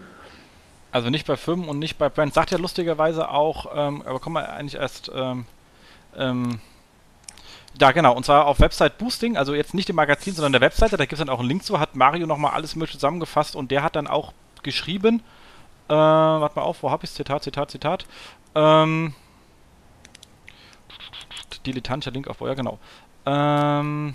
Also 0.90 1.10
nicht 1.10 1.26
bei 1.26 1.36
Firmen 1.36 1.68
und 1.68 1.78
nicht 1.78 1.98
bei 1.98 2.08
Brands. 2.08 2.34
Sagt 2.34 2.50
ja 2.50 2.58
lustigerweise 2.58 3.28
auch, 3.28 3.66
ähm, 3.76 4.02
aber 4.06 4.20
kommen 4.20 4.36
wir 4.36 4.50
eigentlich 4.50 4.80
erst 4.80 5.10
ähm, 5.14 5.44
ähm, 6.16 6.60
ja, 7.80 7.92
genau. 7.92 8.14
Und 8.14 8.24
zwar 8.24 8.46
auf 8.46 8.60
Website 8.60 8.98
Boosting, 8.98 9.36
also 9.36 9.54
jetzt 9.54 9.74
nicht 9.74 9.88
im 9.88 9.96
Magazin, 9.96 10.34
sondern 10.34 10.52
der 10.52 10.60
Webseite. 10.60 10.96
Da 10.96 11.04
gibt 11.04 11.14
es 11.14 11.18
dann 11.18 11.28
auch 11.28 11.40
einen 11.40 11.48
Link 11.48 11.64
zu. 11.64 11.80
Hat 11.80 11.96
Mario 11.96 12.26
nochmal 12.26 12.52
alles 12.52 12.76
mögliche 12.76 12.98
zusammengefasst 12.98 13.56
und 13.56 13.70
der 13.70 13.82
hat 13.82 13.96
dann 13.96 14.06
auch 14.06 14.32
geschrieben. 14.62 15.22
Äh, 15.88 15.94
warte 15.94 16.56
mal 16.56 16.64
auf, 16.64 16.82
wo 16.82 16.90
habe 16.90 17.04
ich 17.04 17.12
Zitat, 17.12 17.42
Zitat, 17.42 17.70
Zitat. 17.70 18.06
Ähm, 18.54 19.14
dilettantischer 21.66 22.12
Link 22.12 22.28
auf, 22.28 22.40
ja, 22.40 22.54
genau. 22.54 22.78
Ähm, 23.26 24.14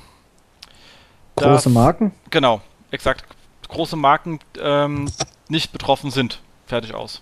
Große 1.36 1.70
Marken? 1.70 2.14
Genau, 2.30 2.62
exakt. 2.91 3.26
Große 3.68 3.95
Marken 3.95 4.39
ähm, 4.60 5.12
nicht 5.50 5.72
betroffen 5.72 6.12
sind. 6.12 6.41
Fertig 6.66 6.93
aus. 6.93 7.22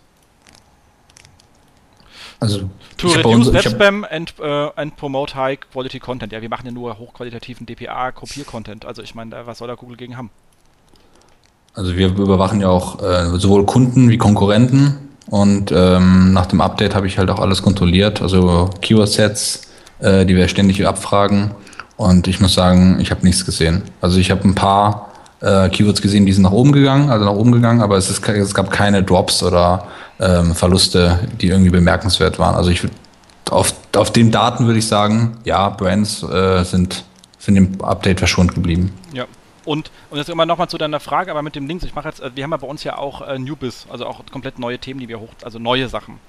Also 2.45 2.69
to 2.97 3.07
reduce 3.07 3.51
web 3.51 3.65
spam 3.65 4.05
and, 4.09 4.33
uh, 4.39 4.71
and 4.75 4.95
promote 4.95 5.35
high 5.35 5.57
quality 5.57 5.99
content. 5.99 6.31
Ja, 6.31 6.41
wir 6.41 6.49
machen 6.49 6.65
ja 6.65 6.71
nur 6.71 6.97
hochqualitativen 6.97 7.65
DPA-Kopier-Content. 7.65 8.85
Also 8.85 9.01
ich 9.01 9.15
meine, 9.15 9.35
was 9.45 9.57
soll 9.57 9.67
da 9.67 9.75
Google 9.75 9.97
gegen 9.97 10.17
haben? 10.17 10.29
Also 11.73 11.97
wir 11.97 12.07
überwachen 12.07 12.61
ja 12.61 12.69
auch 12.69 13.01
äh, 13.03 13.37
sowohl 13.37 13.65
Kunden 13.65 14.09
wie 14.09 14.17
Konkurrenten 14.17 15.09
und 15.29 15.73
ähm, 15.75 16.31
nach 16.31 16.45
dem 16.45 16.61
Update 16.61 16.95
habe 16.95 17.07
ich 17.07 17.17
halt 17.17 17.29
auch 17.29 17.39
alles 17.39 17.61
kontrolliert, 17.61 18.21
also 18.21 18.69
Keyword-Sets, 18.81 19.61
äh, 19.99 20.25
die 20.25 20.37
wir 20.37 20.47
ständig 20.47 20.87
abfragen 20.87 21.51
und 21.97 22.27
ich 22.27 22.39
muss 22.39 22.53
sagen, 22.53 22.99
ich 23.01 23.11
habe 23.11 23.25
nichts 23.25 23.45
gesehen. 23.45 23.83
Also 23.99 24.19
ich 24.19 24.31
habe 24.31 24.47
ein 24.47 24.55
paar 24.55 25.11
äh, 25.41 25.67
Keywords 25.69 26.01
gesehen, 26.01 26.25
die 26.25 26.31
sind 26.31 26.43
nach 26.43 26.51
oben 26.51 26.71
gegangen, 26.71 27.09
also 27.09 27.25
nach 27.25 27.33
oben 27.33 27.51
gegangen, 27.51 27.81
aber 27.81 27.97
es, 27.97 28.09
ist, 28.09 28.25
es 28.27 28.53
gab 28.53 28.71
keine 28.71 29.03
Drops 29.03 29.43
oder 29.43 29.87
ähm, 30.19 30.55
Verluste, 30.55 31.19
die 31.41 31.47
irgendwie 31.47 31.71
bemerkenswert 31.71 32.39
waren. 32.39 32.55
Also 32.55 32.69
ich 32.69 32.81
auf, 33.49 33.73
auf 33.95 34.11
den 34.11 34.31
Daten 34.31 34.65
würde 34.65 34.79
ich 34.79 34.87
sagen, 34.87 35.37
ja, 35.43 35.69
Brands 35.69 36.23
äh, 36.23 36.63
sind, 36.63 37.03
sind 37.37 37.55
im 37.55 37.81
Update 37.81 38.19
verschont 38.19 38.55
geblieben. 38.55 38.93
Ja, 39.13 39.25
und, 39.65 39.91
und 40.09 40.17
jetzt 40.17 40.29
immer 40.29 40.45
nochmal 40.45 40.69
zu 40.69 40.77
deiner 40.77 40.99
Frage, 40.99 41.31
aber 41.31 41.41
mit 41.41 41.55
dem 41.55 41.67
Links, 41.67 41.83
ich 41.83 41.95
mache 41.95 42.07
jetzt, 42.07 42.21
äh, 42.21 42.31
wir 42.35 42.43
haben 42.43 42.51
ja 42.51 42.57
bei 42.57 42.67
uns 42.67 42.83
ja 42.83 42.97
auch 42.97 43.21
äh, 43.21 43.37
Newbiz, 43.37 43.87
also 43.89 44.05
auch 44.05 44.21
komplett 44.31 44.59
neue 44.59 44.79
Themen, 44.79 44.99
die 44.99 45.09
wir 45.09 45.19
hoch, 45.19 45.29
also 45.43 45.59
neue 45.59 45.89
Sachen. 45.89 46.19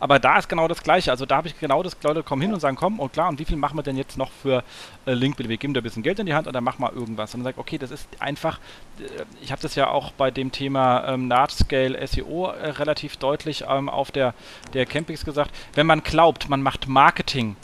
Aber 0.00 0.18
da 0.18 0.38
ist 0.38 0.48
genau 0.48 0.68
das 0.68 0.82
Gleiche. 0.82 1.10
Also 1.10 1.26
da 1.26 1.36
habe 1.36 1.48
ich 1.48 1.58
genau 1.58 1.82
das, 1.82 1.96
Leute 2.02 2.22
kommen 2.22 2.42
hin 2.42 2.52
und 2.52 2.60
sagen, 2.60 2.76
komm, 2.76 3.00
und 3.00 3.12
klar, 3.12 3.28
und 3.28 3.38
wie 3.38 3.44
viel 3.44 3.56
machen 3.56 3.78
wir 3.78 3.82
denn 3.82 3.96
jetzt 3.96 4.16
noch 4.18 4.30
für 4.30 4.62
äh, 5.06 5.12
Linkbild? 5.12 5.48
Wir 5.48 5.56
geben 5.56 5.74
da 5.74 5.80
ein 5.80 5.84
bisschen 5.84 6.02
Geld 6.02 6.18
in 6.18 6.26
die 6.26 6.34
Hand 6.34 6.46
und 6.46 6.52
dann 6.52 6.64
mach 6.64 6.78
mal 6.78 6.92
irgendwas. 6.92 7.34
Und 7.34 7.44
dann 7.44 7.52
ich, 7.52 7.58
okay, 7.58 7.78
das 7.78 7.90
ist 7.90 8.08
einfach, 8.20 8.58
äh, 8.98 9.02
ich 9.42 9.52
habe 9.52 9.62
das 9.62 9.74
ja 9.74 9.88
auch 9.88 10.12
bei 10.12 10.30
dem 10.30 10.52
Thema 10.52 11.06
ähm, 11.08 11.28
Large-Scale 11.28 12.06
SEO 12.06 12.50
äh, 12.50 12.70
relativ 12.70 13.16
deutlich 13.16 13.64
ähm, 13.68 13.88
auf 13.88 14.10
der, 14.10 14.34
der 14.72 14.86
Campings 14.86 15.24
gesagt, 15.24 15.50
wenn 15.74 15.86
man 15.86 16.02
glaubt, 16.02 16.48
man 16.48 16.62
macht 16.62 16.88
Marketing 16.88 17.56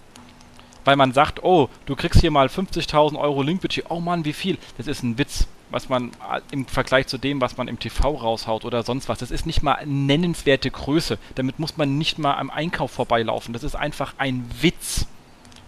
weil 0.84 0.96
man 0.96 1.12
sagt, 1.12 1.42
oh, 1.42 1.68
du 1.86 1.96
kriegst 1.96 2.20
hier 2.20 2.30
mal 2.30 2.46
50.000 2.46 3.18
Euro 3.18 3.42
Linkbudget, 3.42 3.86
oh 3.88 4.00
Mann, 4.00 4.24
wie 4.24 4.32
viel? 4.32 4.58
Das 4.76 4.86
ist 4.86 5.02
ein 5.02 5.18
Witz, 5.18 5.46
was 5.70 5.88
man 5.88 6.10
äh, 6.30 6.40
im 6.50 6.66
Vergleich 6.66 7.06
zu 7.06 7.18
dem, 7.18 7.40
was 7.40 7.56
man 7.56 7.68
im 7.68 7.78
TV 7.78 8.10
raushaut 8.10 8.64
oder 8.64 8.82
sonst 8.82 9.08
was, 9.08 9.18
das 9.18 9.30
ist 9.30 9.46
nicht 9.46 9.62
mal 9.62 9.78
nennenswerte 9.86 10.70
Größe. 10.70 11.18
Damit 11.34 11.58
muss 11.58 11.76
man 11.76 11.98
nicht 11.98 12.18
mal 12.18 12.34
am 12.34 12.50
Einkauf 12.50 12.90
vorbeilaufen. 12.90 13.52
Das 13.52 13.62
ist 13.62 13.74
einfach 13.74 14.14
ein 14.18 14.48
Witz. 14.60 15.06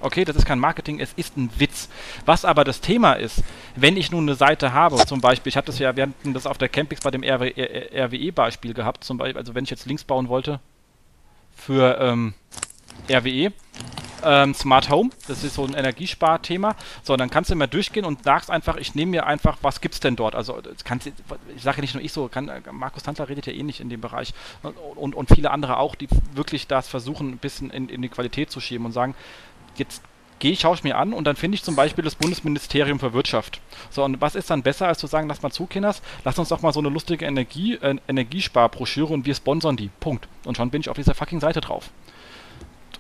Okay, 0.00 0.26
das 0.26 0.36
ist 0.36 0.44
kein 0.44 0.58
Marketing, 0.58 1.00
es 1.00 1.14
ist 1.14 1.38
ein 1.38 1.50
Witz. 1.56 1.88
Was 2.26 2.44
aber 2.44 2.64
das 2.64 2.82
Thema 2.82 3.14
ist, 3.14 3.42
wenn 3.74 3.96
ich 3.96 4.10
nun 4.10 4.24
eine 4.24 4.34
Seite 4.34 4.74
habe, 4.74 4.96
zum 5.06 5.22
Beispiel, 5.22 5.48
ich 5.48 5.56
hatte 5.56 5.68
das 5.68 5.78
ja, 5.78 5.96
wir 5.96 6.02
hatten 6.02 6.34
das 6.34 6.46
auf 6.46 6.58
der 6.58 6.68
Campix 6.68 7.00
bei 7.00 7.10
dem 7.10 7.24
RWE-Beispiel 7.24 8.74
gehabt, 8.74 9.02
zum 9.02 9.16
Beispiel, 9.16 9.38
also 9.38 9.54
wenn 9.54 9.64
ich 9.64 9.70
jetzt 9.70 9.86
Links 9.86 10.04
bauen 10.04 10.28
wollte 10.28 10.60
für 11.56 11.98
ähm, 12.00 12.34
RWE, 13.08 13.52
ähm, 14.24 14.54
Smart 14.54 14.90
Home, 14.90 15.10
das 15.28 15.44
ist 15.44 15.54
so 15.54 15.64
ein 15.64 15.74
Energiesparthema. 15.74 16.76
So, 17.02 17.16
dann 17.16 17.30
kannst 17.30 17.50
du 17.50 17.54
immer 17.54 17.66
durchgehen 17.66 18.04
und 18.04 18.24
sagst 18.24 18.50
einfach, 18.50 18.76
ich 18.76 18.94
nehme 18.94 19.10
mir 19.10 19.26
einfach, 19.26 19.58
was 19.62 19.80
gibt's 19.80 20.00
denn 20.00 20.16
dort? 20.16 20.34
Also 20.34 20.58
kannst, 20.84 21.06
ich 21.54 21.62
sage 21.62 21.80
nicht 21.80 21.94
nur 21.94 22.02
ich 22.02 22.12
so, 22.12 22.28
kann, 22.28 22.50
Markus 22.72 23.02
Tantler 23.02 23.28
redet 23.28 23.46
ja 23.46 23.52
eh 23.52 23.60
in 23.60 23.88
dem 23.88 24.00
Bereich 24.00 24.32
und, 24.62 24.76
und, 24.96 25.14
und 25.14 25.28
viele 25.28 25.50
andere 25.50 25.78
auch, 25.78 25.94
die 25.94 26.08
wirklich 26.34 26.66
das 26.66 26.88
versuchen, 26.88 27.30
ein 27.30 27.38
bisschen 27.38 27.70
in, 27.70 27.88
in 27.88 28.02
die 28.02 28.08
Qualität 28.08 28.50
zu 28.50 28.60
schieben 28.60 28.86
und 28.86 28.92
sagen, 28.92 29.14
jetzt 29.76 30.02
gehe 30.38 30.52
ich, 30.52 30.60
schaue 30.60 30.74
ich 30.74 30.84
mir 30.84 30.96
an 30.96 31.12
und 31.12 31.24
dann 31.24 31.36
finde 31.36 31.54
ich 31.54 31.62
zum 31.62 31.76
Beispiel 31.76 32.04
das 32.04 32.16
Bundesministerium 32.16 32.98
für 32.98 33.12
Wirtschaft. 33.12 33.60
So, 33.90 34.04
und 34.04 34.20
was 34.20 34.34
ist 34.34 34.50
dann 34.50 34.62
besser, 34.62 34.88
als 34.88 34.98
zu 34.98 35.06
sagen, 35.06 35.28
lass 35.28 35.42
mal 35.42 35.50
zu, 35.50 35.66
Kinders, 35.66 36.02
lass 36.24 36.38
uns 36.38 36.48
doch 36.48 36.62
mal 36.62 36.72
so 36.72 36.80
eine 36.80 36.88
lustige 36.88 37.24
Energie, 37.24 37.74
äh, 37.76 37.96
Energiesparbroschüre 38.08 39.12
und 39.12 39.26
wir 39.26 39.34
sponsern 39.34 39.76
die. 39.76 39.90
Punkt. 40.00 40.28
Und 40.44 40.56
schon 40.56 40.70
bin 40.70 40.80
ich 40.80 40.88
auf 40.88 40.96
dieser 40.96 41.14
fucking 41.14 41.40
Seite 41.40 41.60
drauf. 41.60 41.90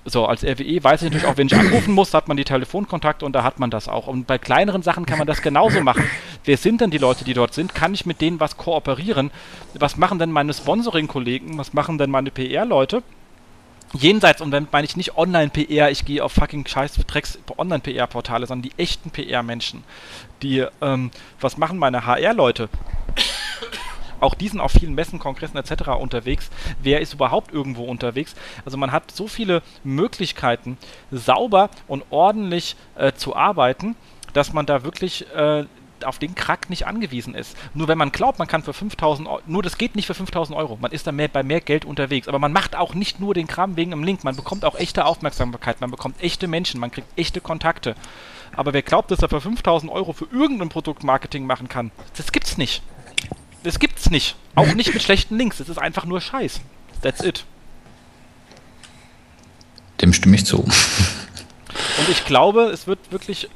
So, 0.06 0.26
als 0.26 0.44
RWE 0.44 0.84
weiß 0.84 1.02
ich 1.02 1.10
natürlich 1.10 1.26
auch, 1.26 1.38
wenn 1.38 1.46
ich 1.46 1.54
anrufen 1.54 1.94
muss, 1.94 2.12
hat 2.12 2.28
man 2.28 2.36
die 2.36 2.44
Telefonkontakte 2.44 3.24
und 3.24 3.32
da 3.32 3.42
hat 3.42 3.58
man 3.58 3.70
das 3.70 3.88
auch. 3.88 4.06
Und 4.06 4.26
bei 4.26 4.36
kleineren 4.36 4.82
Sachen 4.82 5.06
kann 5.06 5.16
man 5.18 5.26
das 5.26 5.40
genauso 5.40 5.80
machen. 5.80 6.08
Wer 6.44 6.58
sind 6.58 6.82
denn 6.82 6.90
die 6.90 6.98
Leute, 6.98 7.24
die 7.24 7.32
dort 7.32 7.54
sind? 7.54 7.74
Kann 7.74 7.94
ich 7.94 8.04
mit 8.04 8.20
denen 8.20 8.38
was 8.38 8.58
kooperieren? 8.58 9.30
Was 9.72 9.96
machen 9.96 10.18
denn 10.18 10.30
meine 10.30 10.52
Sponsoring-Kollegen? 10.52 11.56
Was 11.56 11.72
machen 11.72 11.96
denn 11.96 12.10
meine 12.10 12.30
PR-Leute? 12.30 13.02
Jenseits, 13.94 14.42
und 14.42 14.50
dann 14.50 14.68
meine 14.72 14.84
ich 14.84 14.96
nicht 14.96 15.16
Online-PR, 15.16 15.90
ich 15.90 16.04
gehe 16.04 16.22
auf 16.22 16.32
fucking 16.32 16.66
scheiß 16.66 16.96
Drecks 17.06 17.38
Online-PR-Portale, 17.56 18.46
sondern 18.46 18.68
die 18.70 18.82
echten 18.82 19.10
PR-Menschen. 19.10 19.84
Die, 20.42 20.66
ähm, 20.82 21.12
was 21.40 21.56
machen 21.56 21.78
meine 21.78 22.04
HR-Leute? 22.04 22.68
Auch 24.24 24.34
die 24.34 24.48
sind 24.48 24.60
auf 24.60 24.72
vielen 24.72 24.94
Messen, 24.94 25.18
Kongressen 25.18 25.58
etc. 25.58 25.88
unterwegs. 26.00 26.48
Wer 26.82 27.02
ist 27.02 27.12
überhaupt 27.12 27.52
irgendwo 27.52 27.84
unterwegs? 27.84 28.34
Also 28.64 28.78
man 28.78 28.90
hat 28.90 29.10
so 29.10 29.26
viele 29.26 29.62
Möglichkeiten, 29.84 30.78
sauber 31.10 31.68
und 31.88 32.04
ordentlich 32.08 32.74
äh, 32.94 33.12
zu 33.12 33.36
arbeiten, 33.36 33.96
dass 34.32 34.54
man 34.54 34.64
da 34.64 34.82
wirklich 34.82 35.30
äh, 35.34 35.66
auf 36.04 36.18
den 36.18 36.34
Krack 36.34 36.70
nicht 36.70 36.86
angewiesen 36.86 37.34
ist. 37.34 37.54
Nur 37.74 37.86
wenn 37.86 37.98
man 37.98 38.12
glaubt, 38.12 38.38
man 38.38 38.48
kann 38.48 38.62
für 38.62 38.72
5000 38.72 39.28
Euro, 39.28 39.42
nur 39.46 39.62
das 39.62 39.76
geht 39.76 39.94
nicht 39.94 40.06
für 40.06 40.14
5000 40.14 40.56
Euro. 40.56 40.78
Man 40.80 40.92
ist 40.92 41.06
da 41.06 41.12
mehr, 41.12 41.28
bei 41.28 41.42
mehr 41.42 41.60
Geld 41.60 41.84
unterwegs. 41.84 42.26
Aber 42.26 42.38
man 42.38 42.52
macht 42.52 42.76
auch 42.76 42.94
nicht 42.94 43.20
nur 43.20 43.34
den 43.34 43.46
Kram 43.46 43.76
wegen 43.76 43.90
dem 43.90 44.04
Link. 44.04 44.24
Man 44.24 44.36
bekommt 44.36 44.64
auch 44.64 44.76
echte 44.76 45.04
Aufmerksamkeit. 45.04 45.82
Man 45.82 45.90
bekommt 45.90 46.22
echte 46.22 46.48
Menschen. 46.48 46.80
Man 46.80 46.90
kriegt 46.90 47.08
echte 47.18 47.42
Kontakte. 47.42 47.94
Aber 48.56 48.72
wer 48.72 48.82
glaubt, 48.82 49.10
dass 49.10 49.20
er 49.20 49.28
für 49.28 49.42
5000 49.42 49.92
Euro 49.92 50.14
für 50.14 50.28
irgendein 50.32 50.70
Produkt 50.70 51.04
Marketing 51.04 51.44
machen 51.44 51.68
kann, 51.68 51.90
das 52.16 52.32
gibt's 52.32 52.56
nicht. 52.56 52.82
Das 53.64 53.80
gibt's 53.80 54.10
nicht. 54.10 54.36
Auch 54.54 54.72
nicht 54.74 54.94
mit 54.94 55.02
schlechten 55.02 55.36
Links. 55.36 55.56
Das 55.58 55.68
ist 55.68 55.78
einfach 55.78 56.04
nur 56.04 56.20
Scheiß. 56.20 56.60
That's 57.02 57.22
it. 57.24 57.44
Dem 60.00 60.12
stimme 60.12 60.36
ich 60.36 60.46
zu. 60.46 60.58
Und 60.58 62.08
ich 62.10 62.24
glaube, 62.24 62.64
es 62.64 62.86
wird 62.86 63.10
wirklich. 63.10 63.48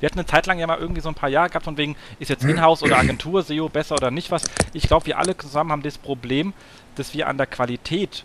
Wir 0.00 0.08
hatten 0.08 0.18
eine 0.18 0.26
Zeit 0.26 0.46
lang 0.46 0.58
ja 0.58 0.66
mal 0.66 0.78
irgendwie 0.78 1.00
so 1.00 1.08
ein 1.08 1.14
paar 1.14 1.28
Jahre 1.28 1.48
gehabt, 1.48 1.64
von 1.64 1.76
wegen, 1.76 1.96
ist 2.18 2.28
jetzt 2.28 2.44
Inhouse 2.44 2.82
oder 2.82 2.98
Agentur, 2.98 3.42
SEO 3.42 3.68
besser 3.68 3.94
oder 3.94 4.10
nicht 4.10 4.30
was. 4.30 4.42
Ich 4.72 4.82
glaube, 4.88 5.06
wir 5.06 5.18
alle 5.18 5.36
zusammen 5.36 5.72
haben 5.72 5.82
das 5.82 5.96
Problem, 5.96 6.52
dass 6.96 7.14
wir 7.14 7.28
an 7.28 7.38
der 7.38 7.46
Qualität 7.46 8.24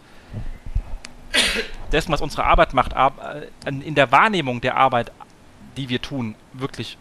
dessen, 1.91 2.11
was 2.11 2.21
unsere 2.21 2.43
Arbeit 2.43 2.73
macht, 2.73 2.93
in 3.65 3.95
der 3.95 4.11
Wahrnehmung 4.11 4.61
der 4.61 4.77
Arbeit, 4.77 5.11
die 5.77 5.89
wir 5.89 6.01
tun, 6.01 6.35
wirklich 6.53 6.97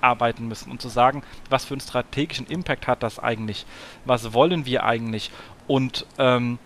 arbeiten 0.00 0.48
müssen 0.48 0.70
und 0.70 0.80
zu 0.80 0.88
sagen, 0.88 1.22
was 1.48 1.64
für 1.64 1.74
einen 1.74 1.80
strategischen 1.80 2.46
Impact 2.46 2.86
hat 2.86 3.02
das 3.02 3.18
eigentlich, 3.18 3.66
was 4.04 4.32
wollen 4.32 4.66
wir 4.66 4.84
eigentlich 4.84 5.30
und 5.66 6.06
ähm, 6.18 6.58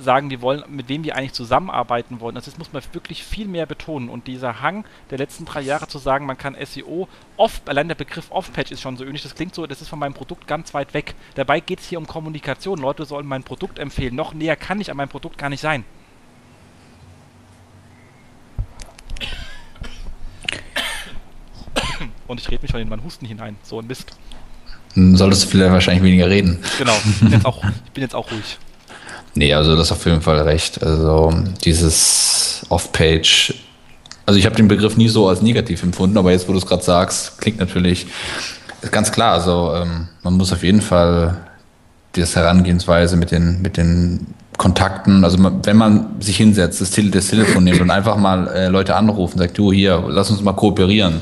sagen, 0.00 0.30
wir 0.30 0.40
wollen, 0.40 0.64
mit 0.68 0.88
wem 0.88 1.04
wir 1.04 1.16
eigentlich 1.16 1.32
zusammenarbeiten 1.32 2.20
wollen. 2.20 2.36
Also 2.36 2.50
das 2.50 2.58
muss 2.58 2.72
man 2.72 2.82
wirklich 2.92 3.22
viel 3.24 3.46
mehr 3.46 3.66
betonen. 3.66 4.08
Und 4.08 4.26
dieser 4.26 4.60
Hang 4.62 4.84
der 5.10 5.18
letzten 5.18 5.44
drei 5.44 5.60
Jahre 5.60 5.88
zu 5.88 5.98
sagen, 5.98 6.26
man 6.26 6.38
kann 6.38 6.56
SEO 6.64 7.08
off, 7.36 7.62
allein 7.66 7.88
der 7.88 7.94
Begriff 7.94 8.30
Off-Page 8.30 8.72
ist 8.72 8.80
schon 8.80 8.96
so 8.96 9.04
ähnlich, 9.04 9.22
das 9.22 9.34
klingt 9.34 9.54
so, 9.54 9.66
das 9.66 9.82
ist 9.82 9.88
von 9.88 9.98
meinem 9.98 10.14
Produkt 10.14 10.46
ganz 10.46 10.74
weit 10.74 10.94
weg. 10.94 11.14
Dabei 11.34 11.60
geht 11.60 11.80
es 11.80 11.88
hier 11.88 11.98
um 11.98 12.06
Kommunikation. 12.06 12.78
Leute 12.78 13.04
sollen 13.04 13.26
mein 13.26 13.44
Produkt 13.44 13.78
empfehlen. 13.78 14.14
Noch 14.14 14.34
näher 14.34 14.56
kann 14.56 14.80
ich 14.80 14.90
an 14.90 14.96
meinem 14.96 15.08
Produkt 15.08 15.38
gar 15.38 15.50
nicht 15.50 15.60
sein. 15.60 15.84
Und 22.30 22.38
ich 22.38 22.48
rede 22.48 22.62
mich 22.62 22.70
schon 22.70 22.80
in 22.80 22.88
meinen 22.88 23.02
Husten 23.02 23.26
hinein. 23.26 23.56
So 23.64 23.80
ein 23.80 23.88
Mist. 23.88 24.12
Solltest 24.94 25.42
du 25.42 25.48
vielleicht 25.48 25.72
wahrscheinlich 25.72 26.04
weniger 26.04 26.30
reden. 26.30 26.60
Genau, 26.78 26.92
ich 27.04 27.18
bin 27.18 27.32
jetzt 27.32 27.44
auch, 27.44 27.64
ich 27.64 27.90
bin 27.90 28.02
jetzt 28.02 28.14
auch 28.14 28.30
ruhig. 28.30 28.58
Nee, 29.32 29.54
also 29.54 29.76
das 29.76 29.86
ist 29.86 29.92
auf 29.92 30.04
jeden 30.06 30.22
Fall 30.22 30.40
recht. 30.40 30.82
Also 30.82 31.32
dieses 31.64 32.66
Off-Page, 32.68 33.54
also 34.26 34.40
ich 34.40 34.44
habe 34.44 34.56
den 34.56 34.66
Begriff 34.66 34.96
nie 34.96 35.08
so 35.08 35.28
als 35.28 35.40
negativ 35.40 35.84
empfunden, 35.84 36.18
aber 36.18 36.32
jetzt, 36.32 36.48
wo 36.48 36.52
du 36.52 36.58
es 36.58 36.66
gerade 36.66 36.82
sagst, 36.82 37.38
klingt 37.38 37.60
natürlich 37.60 38.08
ganz 38.90 39.12
klar. 39.12 39.34
Also 39.34 39.72
ähm, 39.76 40.08
man 40.24 40.34
muss 40.34 40.52
auf 40.52 40.64
jeden 40.64 40.80
Fall 40.80 41.36
das 42.14 42.34
Herangehensweise 42.34 43.16
mit 43.16 43.30
den, 43.30 43.62
mit 43.62 43.76
den 43.76 44.26
Kontakten, 44.56 45.24
also 45.24 45.38
man, 45.38 45.64
wenn 45.64 45.76
man 45.76 46.20
sich 46.20 46.36
hinsetzt, 46.36 46.80
das, 46.80 46.90
Tele 46.90 47.10
das 47.10 47.28
Telefon 47.28 47.62
nimmt 47.62 47.80
und 47.80 47.92
einfach 47.92 48.16
mal 48.16 48.48
äh, 48.48 48.66
Leute 48.66 48.96
anrufen, 48.96 49.38
sagt, 49.38 49.56
du 49.58 49.72
hier, 49.72 50.02
lass 50.08 50.28
uns 50.28 50.42
mal 50.42 50.54
kooperieren 50.54 51.20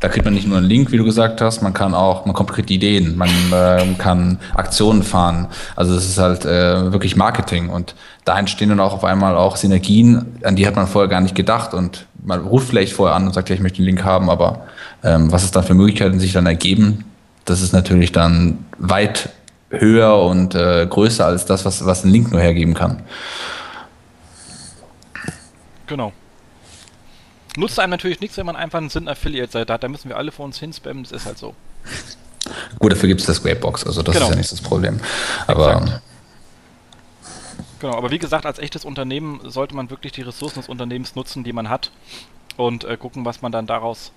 da 0.00 0.08
kriegt 0.08 0.24
man 0.24 0.34
nicht 0.34 0.46
nur 0.46 0.58
einen 0.58 0.66
Link, 0.66 0.92
wie 0.92 0.98
du 0.98 1.04
gesagt 1.04 1.40
hast, 1.40 1.62
man 1.62 1.72
kann 1.72 1.94
auch, 1.94 2.26
man 2.26 2.34
kommt 2.34 2.50
konkret 2.50 2.70
Ideen, 2.70 3.16
man 3.16 3.28
äh, 3.52 3.84
kann 3.98 4.38
Aktionen 4.54 5.02
fahren. 5.02 5.48
Also 5.74 5.94
es 5.94 6.08
ist 6.08 6.18
halt 6.18 6.44
äh, 6.44 6.92
wirklich 6.92 7.16
Marketing 7.16 7.70
und 7.70 7.94
da 8.24 8.38
entstehen 8.38 8.68
dann 8.68 8.80
auch 8.80 8.92
auf 8.92 9.04
einmal 9.04 9.36
auch 9.36 9.56
Synergien, 9.56 10.38
an 10.42 10.56
die 10.56 10.66
hat 10.66 10.76
man 10.76 10.86
vorher 10.86 11.08
gar 11.08 11.20
nicht 11.20 11.34
gedacht 11.34 11.74
und 11.74 12.06
man 12.22 12.40
ruft 12.40 12.68
vielleicht 12.68 12.92
vorher 12.92 13.16
an 13.16 13.26
und 13.26 13.32
sagt, 13.32 13.48
ja, 13.48 13.54
ich 13.54 13.60
möchte 13.60 13.78
den 13.78 13.86
Link 13.86 14.04
haben, 14.04 14.30
aber 14.30 14.66
ähm, 15.02 15.32
was 15.32 15.44
es 15.44 15.50
dann 15.50 15.64
für 15.64 15.74
Möglichkeiten 15.74 16.20
sich 16.20 16.32
dann 16.32 16.46
ergeben, 16.46 17.04
das 17.44 17.62
ist 17.62 17.72
natürlich 17.72 18.12
dann 18.12 18.64
weit 18.78 19.30
höher 19.70 20.18
und 20.22 20.54
äh, 20.54 20.86
größer 20.88 21.26
als 21.26 21.46
das, 21.46 21.64
was, 21.64 21.84
was 21.86 22.04
ein 22.04 22.10
Link 22.10 22.32
nur 22.32 22.40
hergeben 22.40 22.74
kann. 22.74 23.02
Genau. 25.86 26.12
Nutzt 27.56 27.78
einem 27.80 27.90
natürlich 27.90 28.20
nichts, 28.20 28.36
wenn 28.36 28.46
man 28.46 28.56
einfach 28.56 28.78
einen 28.78 28.90
Sinn 28.90 29.08
Affiliate-Seite 29.08 29.72
hat. 29.72 29.82
Da 29.82 29.88
müssen 29.88 30.08
wir 30.08 30.16
alle 30.16 30.32
vor 30.32 30.44
uns 30.44 30.58
hinspammen, 30.58 31.02
das 31.02 31.12
ist 31.12 31.26
halt 31.26 31.38
so. 31.38 31.54
Gut, 32.78 32.92
dafür 32.92 33.08
gibt 33.08 33.20
es 33.20 33.26
das 33.26 33.42
Grapebox, 33.42 33.84
also 33.84 34.02
das 34.02 34.14
genau. 34.14 34.26
ist 34.26 34.30
ja 34.30 34.36
nicht 34.36 34.52
das 34.52 34.60
Problem. 34.60 35.00
Aber. 35.46 35.72
Exakt. 35.72 36.02
Genau, 37.80 37.94
aber 37.94 38.10
wie 38.10 38.18
gesagt, 38.18 38.46
als 38.46 38.58
echtes 38.58 38.84
Unternehmen 38.84 39.40
sollte 39.44 39.74
man 39.74 39.90
wirklich 39.90 40.12
die 40.12 40.22
Ressourcen 40.22 40.60
des 40.60 40.68
Unternehmens 40.68 41.14
nutzen, 41.14 41.44
die 41.44 41.52
man 41.52 41.68
hat 41.68 41.90
und 42.56 42.84
äh, 42.84 42.96
gucken, 42.96 43.24
was 43.24 43.42
man 43.42 43.52
dann 43.52 43.66
daraus 43.66 44.12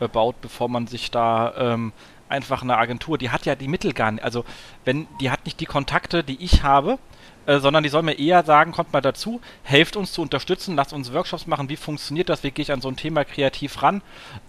äh, 0.00 0.08
baut, 0.08 0.40
bevor 0.40 0.68
man 0.68 0.86
sich 0.86 1.10
da 1.10 1.52
ähm, 1.56 1.92
einfach 2.30 2.62
eine 2.62 2.78
Agentur, 2.78 3.18
die 3.18 3.30
hat 3.30 3.44
ja 3.44 3.54
die 3.54 3.68
Mittel 3.68 3.92
gar 3.92 4.10
nicht, 4.12 4.24
also 4.24 4.46
wenn 4.86 5.06
die 5.20 5.30
hat 5.30 5.44
nicht 5.44 5.60
die 5.60 5.66
Kontakte, 5.66 6.24
die 6.24 6.42
ich 6.42 6.62
habe, 6.62 6.98
äh, 7.46 7.58
sondern 7.58 7.82
die 7.82 7.88
soll 7.88 8.02
mir 8.02 8.18
eher 8.18 8.44
sagen, 8.44 8.72
kommt 8.72 8.92
mal 8.92 9.00
dazu, 9.00 9.40
helft 9.62 9.96
uns 9.96 10.12
zu 10.12 10.22
unterstützen, 10.22 10.76
lasst 10.76 10.92
uns 10.92 11.12
Workshops 11.12 11.46
machen, 11.46 11.68
wie 11.68 11.76
funktioniert 11.76 12.28
das, 12.28 12.42
wie 12.42 12.50
gehe 12.50 12.62
ich 12.62 12.72
an 12.72 12.80
so 12.80 12.88
ein 12.88 12.96
Thema 12.96 13.24
kreativ 13.24 13.82
ran. 13.82 14.02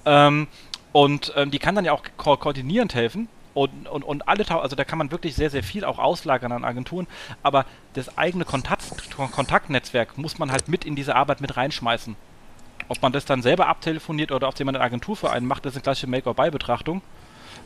Ähm, 0.05 0.47
und 0.91 1.33
ähm, 1.35 1.51
die 1.51 1.59
kann 1.59 1.75
dann 1.75 1.85
ja 1.85 1.91
auch 1.91 2.03
ko 2.17 2.37
koordinierend 2.37 2.93
helfen. 2.93 3.27
Und, 3.53 3.87
und, 3.87 4.03
und 4.03 4.27
alle, 4.27 4.49
also 4.49 4.75
da 4.75 4.83
kann 4.83 4.97
man 4.97 5.11
wirklich 5.11 5.35
sehr, 5.35 5.51
sehr 5.51 5.61
viel 5.61 5.85
auch 5.85 5.99
auslagern 5.99 6.51
an 6.51 6.63
Agenturen, 6.63 7.05
aber 7.43 7.65
das 7.93 8.17
eigene 8.17 8.45
Kontakt, 8.45 9.15
Kontaktnetzwerk 9.15 10.17
muss 10.17 10.39
man 10.39 10.51
halt 10.51 10.67
mit 10.67 10.85
in 10.85 10.95
diese 10.95 11.15
Arbeit 11.15 11.39
mit 11.39 11.55
reinschmeißen. 11.55 12.15
Ob 12.87 13.01
man 13.01 13.11
das 13.11 13.25
dann 13.25 13.43
selber 13.43 13.67
abtelefoniert 13.67 14.31
oder 14.31 14.47
ob 14.47 14.57
jemand 14.57 14.77
eine 14.77 14.85
Agentur 14.85 15.15
für 15.15 15.31
einen 15.31 15.45
macht, 15.45 15.65
das 15.65 15.73
ist 15.73 15.77
eine 15.77 15.83
gleiche 15.83 16.07
Make-or-Buy-Betrachtung. 16.07 17.03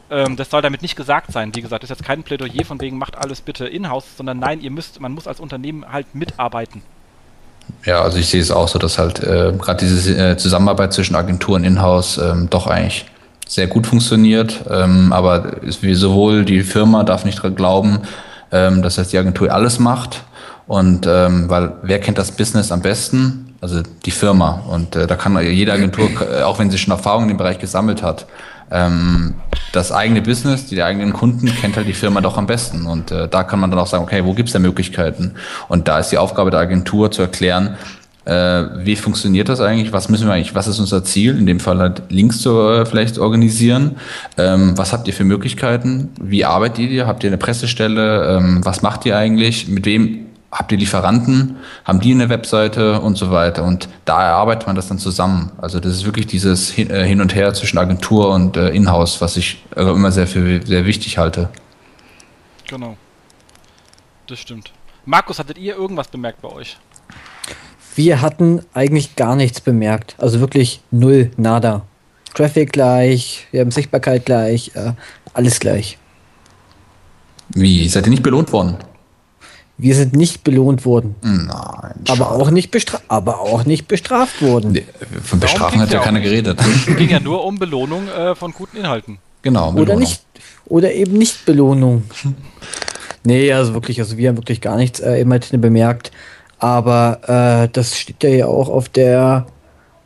Ähm, 0.09 0.35
das 0.35 0.49
soll 0.49 0.61
damit 0.61 0.81
nicht 0.81 0.95
gesagt 0.95 1.31
sein. 1.31 1.53
Wie 1.53 1.61
gesagt, 1.61 1.83
das 1.83 1.89
ist 1.89 1.97
jetzt 1.97 2.05
kein 2.05 2.23
Plädoyer 2.23 2.63
von 2.65 2.79
wegen, 2.79 2.97
macht 2.97 3.17
alles 3.17 3.41
bitte 3.41 3.65
in-house, 3.65 4.05
sondern 4.15 4.39
nein, 4.39 4.61
ihr 4.61 4.71
müsst, 4.71 5.01
man 5.01 5.11
muss 5.11 5.27
als 5.27 5.39
Unternehmen 5.39 5.85
halt 5.91 6.13
mitarbeiten. 6.13 6.81
Ja, 7.85 8.01
also 8.01 8.17
ich 8.17 8.29
sehe 8.29 8.41
es 8.41 8.51
auch 8.51 8.67
so, 8.67 8.79
dass 8.79 8.97
halt 8.97 9.19
äh, 9.19 9.53
gerade 9.57 9.85
diese 9.85 10.17
äh, 10.17 10.37
Zusammenarbeit 10.37 10.93
zwischen 10.93 11.15
Agenturen 11.15 11.63
in-house 11.63 12.17
ähm, 12.17 12.49
doch 12.49 12.67
eigentlich 12.67 13.05
sehr 13.47 13.67
gut 13.67 13.87
funktioniert. 13.87 14.61
Ähm, 14.69 15.11
aber 15.11 15.57
wie 15.61 15.95
sowohl 15.95 16.45
die 16.45 16.63
Firma 16.63 17.03
darf 17.03 17.25
nicht 17.25 17.41
dran 17.41 17.55
glauben, 17.55 17.99
ähm, 18.51 18.81
dass 18.81 18.95
jetzt 18.95 19.13
die 19.13 19.17
Agentur 19.17 19.51
alles 19.51 19.79
macht. 19.79 20.23
Und 20.67 21.07
ähm, 21.07 21.49
weil 21.49 21.73
wer 21.81 21.99
kennt 21.99 22.17
das 22.17 22.31
Business 22.31 22.71
am 22.71 22.81
besten? 22.81 23.55
Also 23.61 23.81
die 24.05 24.11
Firma. 24.11 24.63
Und 24.69 24.95
äh, 24.95 25.07
da 25.07 25.15
kann 25.15 25.41
jede 25.41 25.73
Agentur, 25.73 26.09
äh, 26.21 26.43
auch 26.43 26.59
wenn 26.59 26.69
sie 26.69 26.77
schon 26.77 26.91
Erfahrung 26.91 27.23
in 27.23 27.29
dem 27.29 27.37
Bereich 27.37 27.59
gesammelt 27.59 28.03
hat, 28.03 28.27
ähm, 28.71 29.35
das 29.71 29.91
eigene 29.91 30.21
Business, 30.21 30.65
die 30.65 30.81
eigenen 30.81 31.13
Kunden 31.13 31.47
kennt 31.47 31.77
halt 31.77 31.87
die 31.87 31.93
Firma 31.93 32.21
doch 32.21 32.37
am 32.37 32.47
besten. 32.47 32.85
Und 32.85 33.11
äh, 33.11 33.27
da 33.27 33.43
kann 33.43 33.59
man 33.59 33.71
dann 33.71 33.79
auch 33.79 33.87
sagen, 33.87 34.03
okay, 34.03 34.23
wo 34.23 34.33
gibt's 34.33 34.53
da 34.53 34.59
Möglichkeiten? 34.59 35.35
Und 35.67 35.87
da 35.87 35.99
ist 35.99 36.09
die 36.09 36.17
Aufgabe 36.17 36.51
der 36.51 36.59
Agentur 36.59 37.11
zu 37.11 37.21
erklären, 37.21 37.77
äh, 38.27 38.85
wie 38.85 38.97
funktioniert 38.97 39.47
das 39.47 39.61
eigentlich? 39.61 39.93
Was 39.93 40.09
müssen 40.09 40.27
wir 40.27 40.33
eigentlich? 40.33 40.53
Was 40.53 40.67
ist 40.67 40.79
unser 40.79 41.03
Ziel? 41.03 41.37
In 41.37 41.45
dem 41.45 41.61
Fall 41.61 41.79
halt 41.79 42.03
Links 42.09 42.39
zu 42.39 42.59
äh, 42.59 42.85
vielleicht 42.85 43.19
organisieren. 43.19 43.95
Ähm, 44.37 44.77
was 44.77 44.91
habt 44.91 45.07
ihr 45.07 45.13
für 45.13 45.23
Möglichkeiten? 45.23 46.09
Wie 46.21 46.43
arbeitet 46.43 46.89
ihr? 46.89 47.07
Habt 47.07 47.23
ihr 47.23 47.29
eine 47.29 47.37
Pressestelle? 47.37 48.37
Ähm, 48.37 48.65
was 48.65 48.81
macht 48.81 49.05
ihr 49.05 49.17
eigentlich? 49.17 49.69
Mit 49.69 49.85
wem 49.85 50.26
habt 50.57 50.71
ihr 50.71 50.77
Lieferanten, 50.77 51.57
haben 51.85 51.99
die 51.99 52.11
eine 52.11 52.29
Webseite 52.29 52.99
und 52.99 53.15
so 53.15 53.29
weiter. 53.29 53.63
Und 53.63 53.87
da 54.05 54.23
erarbeitet 54.23 54.65
man 54.65 54.75
das 54.75 54.87
dann 54.87 54.97
zusammen. 54.97 55.51
Also 55.59 55.79
das 55.79 55.93
ist 55.93 56.05
wirklich 56.05 56.25
dieses 56.25 56.75
äh, 56.77 57.05
Hin 57.05 57.21
und 57.21 57.35
Her 57.35 57.53
zwischen 57.53 57.77
Agentur 57.77 58.33
und 58.33 58.57
äh, 58.57 58.69
Inhouse, 58.69 59.21
was 59.21 59.37
ich 59.37 59.63
äh, 59.75 59.81
immer 59.81 60.11
sehr 60.11 60.25
für 60.25 60.65
sehr 60.65 60.85
wichtig 60.85 61.17
halte. 61.19 61.49
Genau. 62.67 62.97
Das 64.25 64.39
stimmt. 64.39 64.71
Markus, 65.05 65.39
hattet 65.39 65.57
ihr 65.57 65.75
irgendwas 65.75 66.07
bemerkt 66.07 66.41
bei 66.41 66.49
euch? 66.49 66.77
Wir 67.95 68.21
hatten 68.21 68.61
eigentlich 68.73 69.15
gar 69.15 69.35
nichts 69.35 69.61
bemerkt. 69.61 70.15
Also 70.17 70.39
wirklich 70.39 70.81
null, 70.91 71.31
nada. 71.37 71.83
Traffic 72.33 72.73
gleich, 72.73 73.47
wir 73.51 73.61
haben 73.61 73.71
Sichtbarkeit 73.71 74.25
gleich, 74.25 74.71
äh, 74.75 74.93
alles 75.33 75.59
gleich. 75.59 75.97
Wie? 77.49 77.87
Seid 77.87 78.05
ihr 78.05 78.09
nicht 78.09 78.23
belohnt 78.23 78.51
worden? 78.51 78.77
Wir 79.79 79.93
sind 79.93 80.15
nicht 80.15 80.43
belohnt 80.43 80.85
worden. 80.85 81.15
Nein. 81.21 81.93
Aber 82.07 82.31
auch, 82.31 82.49
nicht 82.49 82.73
aber 83.09 83.41
auch 83.41 83.63
nicht 83.65 83.87
bestraft 83.87 84.41
worden. 84.41 84.71
Nee, 84.71 84.85
von 85.23 85.39
Bestrafung 85.39 85.81
hat 85.81 85.93
ja 85.93 85.99
keiner 85.99 86.19
geredet. 86.19 86.59
Es 86.59 86.95
ging 86.97 87.09
ja 87.09 87.19
nur 87.19 87.45
um 87.45 87.59
Belohnung 87.59 88.07
äh, 88.07 88.33
von 88.33 88.53
guten 88.53 88.77
Inhalten. 88.77 89.19
Genau. 89.43 89.71
Belohnung. 89.71 89.95
Oder, 89.95 89.99
nicht, 89.99 90.23
oder 90.65 90.93
eben 90.93 91.17
nicht 91.17 91.45
Belohnung. 91.45 92.03
nee, 93.23 93.53
also 93.53 93.75
wirklich, 93.75 93.99
also 93.99 94.17
wir 94.17 94.29
haben 94.29 94.37
wirklich 94.37 94.61
gar 94.61 94.77
nichts 94.77 94.99
äh, 94.99 95.21
immerhin 95.21 95.61
bemerkt. 95.61 96.11
Aber 96.57 97.19
äh, 97.65 97.69
das 97.71 97.97
steht 97.99 98.23
ja 98.23 98.47
auch 98.47 98.69
auf 98.69 98.89
der 98.89 99.45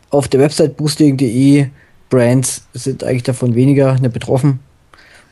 auf 0.09 0.27
der 0.27 0.41
Website 0.41 0.77
boosting.de. 0.77 1.67
Brands 2.09 2.67
sind 2.73 3.03
eigentlich 3.03 3.23
davon 3.23 3.55
weniger 3.55 3.97
ne, 3.99 4.09
betroffen. 4.09 4.59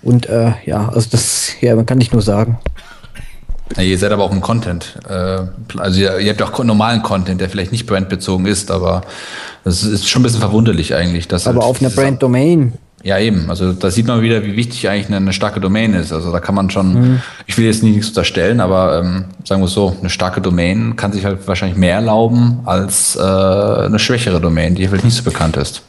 Und 0.02 0.28
äh, 0.28 0.54
ja, 0.66 0.88
also 0.88 1.10
das, 1.12 1.52
ja, 1.60 1.76
man 1.76 1.86
kann 1.86 1.98
nicht 1.98 2.14
nur 2.14 2.22
sagen. 2.22 2.58
Ja, 3.78 3.84
ihr 3.84 3.98
seid 3.98 4.12
aber 4.12 4.24
auch 4.24 4.32
im 4.32 4.42
Content. 4.42 4.98
Äh, 5.08 5.42
also 5.78 6.00
ihr, 6.00 6.20
ihr 6.20 6.32
habt 6.32 6.42
auch 6.42 6.64
normalen 6.64 7.04
Content, 7.04 7.40
der 7.40 7.50
vielleicht 7.50 7.72
nicht 7.72 7.86
brandbezogen 7.86 8.46
ist, 8.46 8.72
aber 8.72 9.02
das 9.64 9.84
ist 9.84 10.10
schon 10.10 10.22
ein 10.22 10.24
bisschen 10.24 10.40
verwunderlich 10.40 10.96
eigentlich. 10.96 11.28
Dass 11.28 11.48
aber 11.48 11.62
halt 11.62 11.70
auf 11.70 11.82
einer 11.82 11.92
Brand-Domain. 11.92 12.74
Ja, 13.04 13.18
eben. 13.18 13.50
Also 13.50 13.72
da 13.72 13.92
sieht 13.92 14.08
man 14.08 14.22
wieder, 14.22 14.44
wie 14.44 14.56
wichtig 14.58 14.90
eigentlich 14.90 15.08
eine, 15.08 15.18
eine 15.18 15.34
starke 15.34 15.62
Domain 15.62 15.94
ist. 15.94 16.12
Also 16.12 16.32
da 16.32 16.40
kann 16.40 16.56
man 16.56 16.70
schon, 16.70 16.94
mhm. 16.94 17.22
ich 17.48 17.58
will 17.58 17.66
jetzt 17.66 17.82
nichts 17.82 18.10
unterstellen, 18.10 18.60
aber 18.60 19.00
ähm, 19.00 19.26
sagen 19.46 19.62
wir 19.62 19.68
es 19.68 19.74
so, 19.74 19.96
eine 20.00 20.10
starke 20.10 20.42
Domain 20.42 20.96
kann 20.96 21.14
sich 21.14 21.24
halt 21.24 21.48
wahrscheinlich 21.48 21.78
mehr 21.78 21.96
erlauben 21.96 22.60
als 22.66 23.16
äh, 23.16 23.22
eine 23.22 24.00
schwächere 24.00 24.42
Domain, 24.42 24.76
die 24.76 24.88
vielleicht 24.88 25.06
nicht 25.06 25.16
so 25.16 25.24
bekannt 25.24 25.56
ist. 25.56 25.82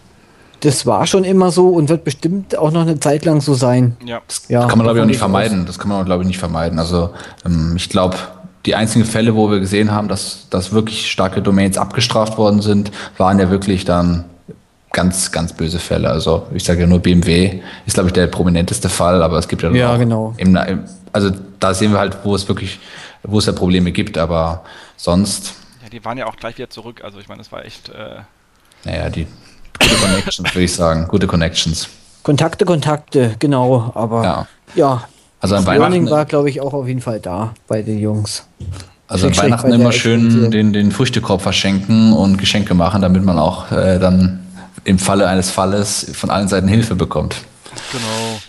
Das 0.61 0.87
war 0.87 1.07
schon 1.07 1.25
immer 1.25 1.51
so 1.51 1.69
und 1.69 1.89
wird 1.89 2.05
bestimmt 2.05 2.57
auch 2.57 2.71
noch 2.71 2.83
eine 2.83 2.99
Zeit 3.01 3.25
lang 3.25 3.41
so 3.41 3.55
sein. 3.55 3.97
Ja. 4.05 4.21
Das 4.27 4.43
Ja, 4.49 4.67
kann 4.67 4.79
man, 4.79 4.85
glaube 4.87 4.99
ich, 4.99 5.03
auch 5.03 5.09
nicht 5.09 5.19
vermeiden. 5.19 5.67
Das 5.67 5.79
kann 5.79 5.89
man, 5.89 6.05
glaube 6.05 6.23
ich, 6.23 6.27
nicht 6.29 6.39
vermeiden. 6.39 6.79
Also 6.79 7.11
ähm, 7.45 7.75
ich 7.77 7.89
glaube, 7.89 8.17
die 8.67 8.75
einzigen 8.75 9.05
Fälle, 9.05 9.35
wo 9.35 9.51
wir 9.51 9.61
gesehen 9.61 9.91
haben, 9.93 10.09
dass, 10.09 10.49
dass 10.51 10.73
wirklich 10.73 11.11
starke 11.11 11.41
Domains 11.43 11.79
abgestraft 11.79 12.37
worden 12.37 12.61
sind, 12.61 12.91
waren 13.17 13.39
ja 13.39 13.51
wirklich 13.51 13.85
dann 13.85 14.25
ganz, 14.93 15.33
ganz 15.33 15.53
böse 15.53 15.79
Fälle. 15.79 16.11
Also 16.11 16.47
ich 16.53 16.65
sage 16.65 16.81
ja 16.83 16.87
nur 16.87 16.99
BMW 16.99 17.61
ist, 17.87 17.95
glaube 17.95 18.09
ich, 18.09 18.13
der 18.13 18.27
prominenteste 18.27 18.89
Fall, 18.89 19.23
aber 19.23 19.39
es 19.39 19.49
gibt 19.49 19.63
ja, 19.63 19.71
Ja, 19.71 19.95
auch 19.95 19.99
genau. 19.99 20.35
Im, 20.37 20.57
im, 20.57 20.85
also 21.13 21.31
da 21.59 21.75
sehen 21.75 21.93
wir 21.93 21.99
halt, 22.01 22.19
wo 22.25 22.35
es 22.35 22.49
wirklich, 22.49 22.81
wo 23.23 23.39
es 23.39 23.47
ja 23.47 23.53
Probleme 23.53 23.93
gibt, 23.93 24.19
aber 24.19 24.63
sonst, 24.97 25.55
Ja, 25.83 25.89
die 25.89 26.05
waren 26.05 26.19
ja 26.19 26.27
auch 26.27 26.37
gleich 26.37 26.59
wieder 26.59 26.71
zurück. 26.71 27.03
Also 27.05 27.19
ich 27.19 27.29
meine, 27.29 27.41
es 27.41 27.51
war 27.53 27.65
echt. 27.65 27.89
Äh, 27.89 28.17
naja, 28.85 29.09
die 29.11 29.27
gute 29.81 29.95
Connections, 29.97 30.55
würde 30.55 30.65
ich 30.65 30.75
sagen. 30.75 31.07
Gute 31.09 31.27
Connections. 31.27 31.89
Kontakte, 32.23 32.65
Kontakte, 32.65 33.35
genau, 33.39 33.91
aber 33.95 34.23
Ja. 34.25 34.47
ja. 34.75 35.05
Also 35.41 35.57
an 35.57 35.65
das 35.65 35.75
Learning 35.75 36.03
Weihnachten- 36.03 36.11
war, 36.11 36.25
glaube 36.27 36.51
ich, 36.51 36.61
auch 36.61 36.75
auf 36.75 36.87
jeden 36.87 37.01
Fall 37.01 37.19
da 37.19 37.55
bei 37.67 37.81
den 37.83 37.99
Jungs. 37.99 38.45
Also 39.09 39.27
an 39.29 39.37
Weihnachten 39.37 39.73
immer 39.73 39.91
schön 39.93 40.51
den, 40.51 40.73
den 40.73 40.93
Früchtekorb 40.93 41.41
verschenken 41.41 42.13
und 42.13 42.37
Geschenke 42.37 42.75
machen, 42.75 43.01
damit 43.03 43.25
man 43.25 43.39
auch 43.39 43.73
äh, 43.73 43.99
dann 43.99 44.47
im 44.85 44.99
Falle 44.99 45.27
eines 45.29 45.51
Falles 45.51 46.11
von 46.15 46.31
allen 46.31 46.47
Seiten 46.49 46.69
Hilfe 46.69 46.95
bekommt. 46.95 47.37
genau. 47.93 48.41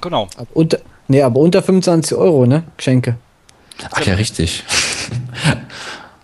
Genau. 0.00 0.22
Ab 0.36 0.46
unter, 0.54 0.78
nee, 1.08 1.22
aber 1.22 1.38
unter 1.40 1.62
25 1.62 2.16
Euro, 2.16 2.46
ne? 2.46 2.62
Geschenke. 2.76 3.16
Ach 3.90 4.00
ja, 4.02 4.14
richtig. 4.14 4.64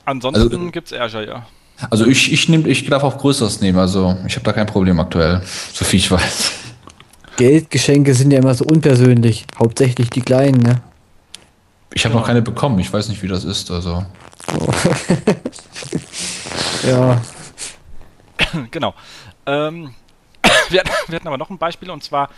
Ansonsten 0.05 0.43
Also- 0.43 0.71
gibt's 0.71 0.93
Ärger, 0.93 1.27
ja. 1.27 1.47
Also 1.91 2.07
ich, 2.07 2.33
ich, 2.33 2.49
nehm, 2.49 2.67
ich 2.67 2.87
darf 2.87 3.03
auch 3.03 3.19
Größeres 3.19 3.61
nehmen, 3.61 3.79
also 3.79 4.17
ich 4.27 4.35
habe 4.35 4.45
da 4.45 4.53
kein 4.53 4.67
Problem 4.67 4.99
aktuell, 4.99 5.43
so 5.73 5.85
viel 5.85 5.99
ich 5.99 6.11
weiß. 6.11 6.53
Geldgeschenke 7.37 8.15
sind 8.15 8.31
ja 8.31 8.39
immer 8.39 8.55
so 8.55 8.65
unpersönlich. 8.65 9.45
Hauptsächlich 9.59 10.09
die 10.09 10.23
kleinen, 10.23 10.61
ne? 10.61 10.81
Ich 11.93 12.05
habe 12.05 12.15
noch 12.15 12.27
keine 12.27 12.41
bekommen, 12.43 12.79
ich 12.79 12.91
weiß 12.91 13.09
nicht, 13.09 13.23
wie 13.23 13.29
das 13.29 13.45
ist. 13.45 13.71
Also 13.71 14.05
Ja. 16.87 17.21
genau. 18.71 18.95
Ähm, 19.47 19.95
wir, 20.71 20.81
hatten, 20.81 20.91
wir 21.09 21.17
hatten 21.17 21.29
aber 21.29 21.39
noch 21.39 21.51
ein 21.51 21.59
Beispiel 21.59 21.91
und 21.91 22.03
zwar 22.03 22.31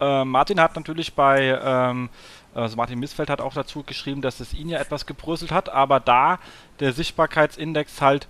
äh, 0.00 0.24
Martin 0.24 0.60
hat 0.60 0.76
natürlich 0.76 1.14
bei 1.14 1.58
ähm, 1.62 2.10
also 2.54 2.76
Martin 2.76 3.00
Missfeld 3.00 3.30
hat 3.30 3.40
auch 3.40 3.54
dazu 3.54 3.82
geschrieben, 3.82 4.22
dass 4.22 4.38
es 4.38 4.54
ihn 4.54 4.68
ja 4.68 4.78
etwas 4.78 5.06
gebröselt 5.06 5.50
hat, 5.50 5.68
aber 5.68 5.98
da 5.98 6.38
der 6.78 6.92
Sichtbarkeitsindex 6.92 8.00
halt 8.00 8.28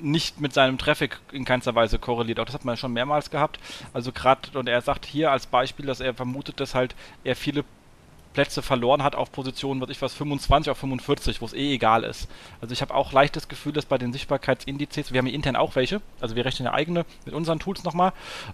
nicht 0.00 0.40
mit 0.40 0.52
seinem 0.52 0.78
Traffic 0.78 1.18
in 1.32 1.44
keinster 1.44 1.74
Weise 1.74 1.98
korreliert. 1.98 2.40
Auch 2.40 2.44
das 2.44 2.54
hat 2.54 2.64
man 2.64 2.76
schon 2.76 2.92
mehrmals 2.92 3.30
gehabt. 3.30 3.58
Also 3.92 4.12
gerade, 4.12 4.56
und 4.58 4.68
er 4.68 4.80
sagt 4.80 5.06
hier 5.06 5.30
als 5.30 5.46
Beispiel, 5.46 5.86
dass 5.86 6.00
er 6.00 6.14
vermutet, 6.14 6.60
dass 6.60 6.74
halt 6.74 6.94
er 7.24 7.36
viele 7.36 7.64
Plätze 8.32 8.62
verloren 8.62 9.02
hat 9.02 9.16
auf 9.16 9.32
Positionen, 9.32 9.80
was 9.80 9.90
ich 9.90 10.00
was, 10.00 10.14
25 10.14 10.70
auf 10.70 10.78
45, 10.78 11.40
wo 11.40 11.46
es 11.46 11.52
eh 11.52 11.74
egal 11.74 12.04
ist. 12.04 12.28
Also 12.60 12.72
ich 12.72 12.82
habe 12.82 12.94
auch 12.94 13.12
leicht 13.12 13.36
das 13.36 13.48
Gefühl, 13.48 13.72
dass 13.72 13.86
bei 13.86 13.98
den 13.98 14.12
Sichtbarkeitsindizes, 14.12 15.12
wir 15.12 15.18
haben 15.18 15.26
hier 15.26 15.34
intern 15.34 15.56
auch 15.56 15.76
welche, 15.76 16.00
also 16.20 16.36
wir 16.36 16.44
rechnen 16.44 16.66
ja 16.66 16.72
eigene 16.72 17.04
mit 17.24 17.34
unseren 17.34 17.58
Tools 17.58 17.84
nochmal 17.84 18.12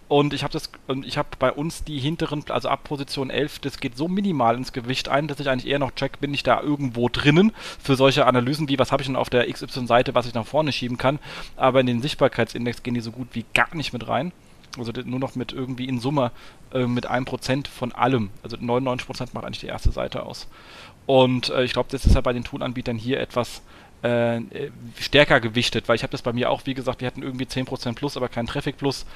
und 0.09 0.32
ich 0.32 0.42
habe 0.42 0.52
das, 0.52 0.70
und 0.86 1.06
ich 1.06 1.18
habe 1.18 1.28
bei 1.38 1.52
uns 1.52 1.84
die 1.84 1.98
hinteren, 1.98 2.44
also 2.48 2.68
ab 2.68 2.84
Position 2.84 3.30
11, 3.30 3.59
das 3.60 3.78
geht 3.78 3.96
so 3.96 4.09
minimal 4.09 4.56
ins 4.56 4.72
Gewicht 4.72 5.09
ein, 5.09 5.28
dass 5.28 5.40
ich 5.40 5.48
eigentlich 5.48 5.70
eher 5.70 5.78
noch 5.78 5.92
check, 5.92 6.20
bin 6.20 6.32
ich 6.34 6.42
da 6.42 6.60
irgendwo 6.60 7.09
drinnen 7.09 7.52
für 7.82 7.96
solche 7.96 8.26
Analysen 8.26 8.68
wie, 8.68 8.78
was 8.78 8.92
habe 8.92 9.02
ich 9.02 9.09
denn 9.09 9.16
auf 9.16 9.30
der 9.30 9.51
XY-Seite, 9.51 10.14
was 10.14 10.26
ich 10.26 10.34
nach 10.34 10.46
vorne 10.46 10.72
schieben 10.72 10.96
kann, 10.96 11.18
aber 11.56 11.80
in 11.80 11.86
den 11.86 12.02
Sichtbarkeitsindex 12.02 12.82
gehen 12.82 12.94
die 12.94 13.01
so 13.01 13.12
gut 13.12 13.28
wie 13.32 13.44
gar 13.55 13.74
nicht 13.74 13.92
mit 13.92 14.09
rein. 14.09 14.32
Also 14.78 14.92
nur 15.05 15.20
noch 15.20 15.34
mit 15.34 15.52
irgendwie 15.52 15.86
in 15.86 16.01
Summe 16.01 16.32
äh, 16.72 16.86
mit 16.86 17.06
einem 17.06 17.24
Prozent 17.24 17.68
von 17.68 17.92
allem. 17.92 18.30
Also 18.42 18.56
99 18.59 19.06
Prozent 19.06 19.34
macht 19.34 19.44
eigentlich 19.44 19.60
die 19.60 19.66
erste 19.66 19.92
Seite 19.92 20.24
aus. 20.24 20.48
Und 21.06 21.51
äh, 21.51 21.64
ich 21.64 21.72
glaube, 21.72 21.88
das 21.90 22.06
ist 22.06 22.14
ja 22.14 22.20
bei 22.20 22.32
den 22.32 22.44
Toolanbietern 22.44 22.96
hier 22.96 23.20
etwas 23.20 23.62
äh, 24.02 24.36
äh, 24.36 24.70
stärker 24.98 25.40
gewichtet, 25.40 25.88
weil 25.88 25.96
ich 25.96 26.02
habe 26.02 26.10
das 26.10 26.22
bei 26.22 26.32
mir 26.32 26.51
auch, 26.51 26.66
wie 26.66 26.74
gesagt, 26.74 27.01
wir 27.01 27.06
hatten 27.06 27.22
irgendwie 27.22 27.44
10% 27.44 27.94
plus, 27.94 28.16
aber 28.16 28.28
kein 28.28 28.46
Traffic 28.46 28.76
plus. 28.76 29.06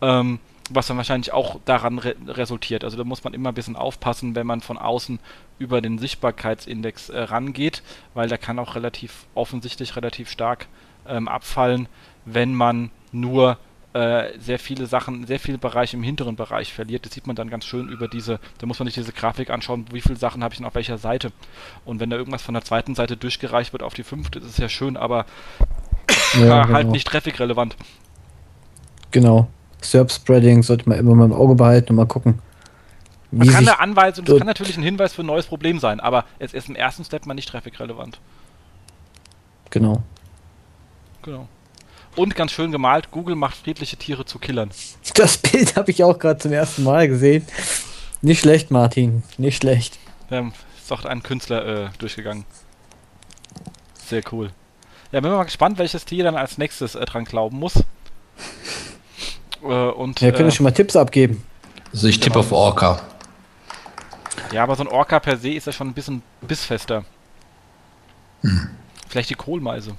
Ähm, 0.00 0.38
was 0.70 0.86
dann 0.86 0.96
wahrscheinlich 0.96 1.32
auch 1.32 1.58
daran 1.64 1.98
re 1.98 2.14
resultiert. 2.26 2.84
Also 2.84 2.96
da 2.96 3.04
muss 3.04 3.24
man 3.24 3.34
immer 3.34 3.50
ein 3.50 3.54
bisschen 3.54 3.76
aufpassen, 3.76 4.34
wenn 4.34 4.46
man 4.46 4.60
von 4.60 4.78
außen 4.78 5.18
über 5.58 5.80
den 5.80 5.98
Sichtbarkeitsindex 5.98 7.10
äh, 7.10 7.20
rangeht, 7.20 7.82
weil 8.14 8.28
der 8.28 8.38
kann 8.38 8.58
auch 8.58 8.76
relativ 8.76 9.26
offensichtlich 9.34 9.96
relativ 9.96 10.30
stark 10.30 10.68
ähm, 11.08 11.28
abfallen, 11.28 11.88
wenn 12.24 12.54
man 12.54 12.90
nur 13.12 13.58
äh, 13.92 14.38
sehr 14.38 14.58
viele 14.58 14.86
Sachen, 14.86 15.26
sehr 15.26 15.40
viele 15.40 15.58
Bereiche 15.58 15.96
im 15.96 16.02
hinteren 16.02 16.36
Bereich 16.36 16.72
verliert. 16.72 17.04
Das 17.04 17.12
sieht 17.12 17.26
man 17.26 17.34
dann 17.34 17.50
ganz 17.50 17.64
schön 17.64 17.88
über 17.88 18.06
diese, 18.06 18.38
da 18.58 18.66
muss 18.66 18.78
man 18.78 18.86
sich 18.86 18.94
diese 18.94 19.12
Grafik 19.12 19.50
anschauen, 19.50 19.86
wie 19.92 20.00
viele 20.00 20.16
Sachen 20.16 20.44
habe 20.44 20.54
ich 20.54 20.58
denn 20.58 20.66
auf 20.66 20.74
welcher 20.76 20.98
Seite. 20.98 21.32
Und 21.84 21.98
wenn 21.98 22.08
da 22.08 22.16
irgendwas 22.16 22.42
von 22.42 22.54
der 22.54 22.62
zweiten 22.62 22.94
Seite 22.94 23.16
durchgereicht 23.16 23.72
wird 23.72 23.82
auf 23.82 23.94
die 23.94 24.04
fünfte, 24.04 24.38
ist 24.38 24.58
ja 24.58 24.68
schön, 24.68 24.96
aber 24.96 25.26
ja 26.34 26.68
halt 26.68 26.82
genau. 26.82 26.92
nicht 26.92 27.08
traffic-relevant. 27.08 27.76
Genau. 29.10 29.48
Serp-Spreading 29.82 30.62
sollte 30.62 30.88
man 30.88 30.98
immer 30.98 31.14
mal 31.14 31.24
im 31.24 31.32
Auge 31.32 31.54
behalten 31.56 31.90
und 31.90 31.96
mal 31.96 32.06
gucken. 32.06 32.38
Man 33.32 33.48
kann 33.48 33.66
eine 33.66 33.78
Anweisung, 33.78 34.24
das 34.24 34.38
kann 34.38 34.46
natürlich 34.46 34.76
ein 34.76 34.82
Hinweis 34.82 35.14
für 35.14 35.22
ein 35.22 35.26
neues 35.26 35.46
Problem 35.46 35.78
sein, 35.78 36.00
aber 36.00 36.24
es 36.38 36.52
ist 36.52 36.68
im 36.68 36.74
ersten 36.74 37.04
Step 37.04 37.26
mal 37.26 37.34
nicht 37.34 37.48
traffic-relevant. 37.48 38.18
genau. 39.70 40.02
Genau. 41.22 41.48
Und 42.16 42.34
ganz 42.34 42.52
schön 42.52 42.72
gemalt, 42.72 43.10
Google 43.10 43.36
macht 43.36 43.56
friedliche 43.56 43.96
Tiere 43.96 44.24
zu 44.24 44.38
Killern. 44.38 44.70
Das 45.14 45.38
Bild 45.38 45.76
habe 45.76 45.90
ich 45.90 46.02
auch 46.04 46.18
gerade 46.18 46.38
zum 46.38 46.52
ersten 46.52 46.82
Mal 46.84 47.08
gesehen. 47.08 47.46
Nicht 48.22 48.40
schlecht, 48.40 48.70
Martin. 48.70 49.22
Nicht 49.38 49.58
schlecht. 49.62 49.98
Ähm, 50.30 50.52
ist 50.78 50.90
doch 50.90 51.04
ein 51.04 51.22
Künstler 51.22 51.86
äh, 51.86 51.88
durchgegangen. 51.98 52.44
Sehr 53.94 54.22
cool. 54.32 54.50
Ja, 55.12 55.20
bin 55.20 55.30
mal 55.30 55.44
gespannt, 55.44 55.78
welches 55.78 56.04
Tier 56.04 56.24
dann 56.24 56.36
als 56.36 56.58
nächstes 56.58 56.94
äh, 56.94 57.04
dran 57.04 57.24
glauben 57.24 57.58
muss. 57.58 57.74
Äh, 59.62 59.66
und, 59.66 60.20
Ja, 60.20 60.30
könnt 60.30 60.40
ihr 60.40 60.46
äh, 60.46 60.50
schon 60.50 60.64
mal 60.64 60.72
Tipps 60.72 60.96
abgeben. 60.96 61.44
Also 61.92 62.08
ich 62.08 62.20
tippe 62.20 62.38
auf 62.38 62.52
Orca. 62.52 63.00
ja, 64.52 64.62
aber 64.62 64.76
so 64.76 64.82
ein 64.84 64.88
Orca 64.88 65.18
per 65.20 65.36
se 65.36 65.50
ist 65.50 65.66
ja 65.66 65.72
schon 65.72 65.88
ein 65.88 65.94
bisschen 65.94 66.22
bissfester. 66.40 67.04
Vielleicht 69.08 69.30
die 69.30 69.34
Kohlmeise. 69.34 69.96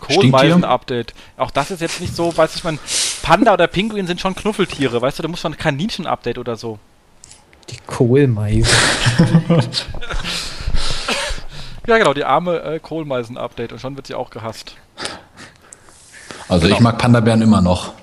Kohlmeisen-Update. 0.00 1.14
Auch 1.36 1.50
das 1.50 1.70
ist 1.70 1.80
jetzt 1.80 2.00
nicht 2.00 2.14
so, 2.14 2.36
weiß 2.36 2.56
ich 2.56 2.64
man, 2.64 2.78
Panda 3.22 3.52
oder 3.54 3.66
Pinguin 3.66 4.06
sind 4.06 4.20
schon 4.20 4.34
Knuffeltiere, 4.34 5.00
weißt 5.02 5.18
du, 5.18 5.22
da 5.22 5.28
muss 5.28 5.42
man 5.42 5.52
ein 5.54 5.58
Kaninchen-Update 5.58 6.38
oder 6.38 6.56
so. 6.56 6.78
Die 7.70 7.78
Kohlmeise. 7.86 8.70
Ja, 11.86 11.96
genau, 11.96 12.12
die 12.12 12.24
arme 12.24 12.60
äh, 12.62 12.78
Kohlmeisen-Update 12.80 13.72
und 13.72 13.80
schon 13.80 13.96
wird 13.96 14.06
sie 14.06 14.14
auch 14.14 14.28
gehasst. 14.28 14.76
Also 16.46 16.64
Genau. 16.66 16.76
ich 16.76 16.80
mag 16.82 16.98
Panda-Bären 16.98 17.40
immer 17.40 17.62
noch. 17.62 17.94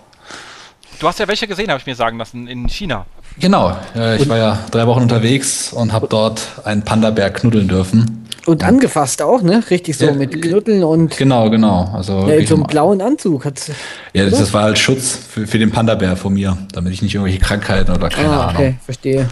Du 1.00 1.08
hast 1.08 1.20
ja 1.20 1.28
welche 1.28 1.48
gesehen, 1.48 1.70
habe 1.70 1.80
ich 1.80 1.86
mir 1.86 1.96
sagen 1.96 2.18
lassen, 2.18 2.48
in 2.48 2.68
China. 2.70 3.06
Genau, 3.40 3.76
äh, 3.96 4.22
ich 4.22 4.30
war 4.30 4.38
ja 4.38 4.60
drei 4.72 4.88
Wochen 4.88 5.02
unterwegs 5.02 5.74
und 5.74 5.92
habe 5.92 6.08
dort 6.08 6.42
einen 6.64 6.84
Panda-Bär 6.84 7.32
knuddeln 7.32 7.68
dürfen. 7.68 8.28
Und 8.46 8.64
angefasst 8.64 9.22
auch, 9.22 9.42
ne? 9.42 9.64
Richtig 9.70 9.98
so 9.98 10.06
Ja, 10.06 10.14
mit 10.14 10.34
äh, 10.36 10.40
Knuddeln 10.40 10.84
und 10.84 11.18
Genau, 11.18 11.50
genau. 11.50 11.92
Also 11.94 12.28
ja, 12.28 12.36
in 12.36 12.46
so 12.46 12.56
einem 12.56 12.66
blauen 12.66 13.02
Anzug. 13.02 13.44
Hat's, 13.44 13.72
ja, 14.14 14.26
das, 14.30 14.40
das 14.40 14.54
war 14.54 14.64
halt 14.64 14.78
Schutz 14.78 15.18
für, 15.30 15.48
für 15.48 15.58
den 15.58 15.72
Panda-Bär 15.72 16.16
von 16.16 16.34
mir, 16.34 16.58
damit 16.72 16.94
ich 16.94 17.02
nicht 17.02 17.16
irgendwelche 17.16 17.40
Krankheiten 17.40 17.92
oder 17.92 18.10
keine 18.10 18.30
ah, 18.30 18.48
Ahnung. 18.48 18.56
okay, 18.56 18.76
verstehe. 18.86 19.28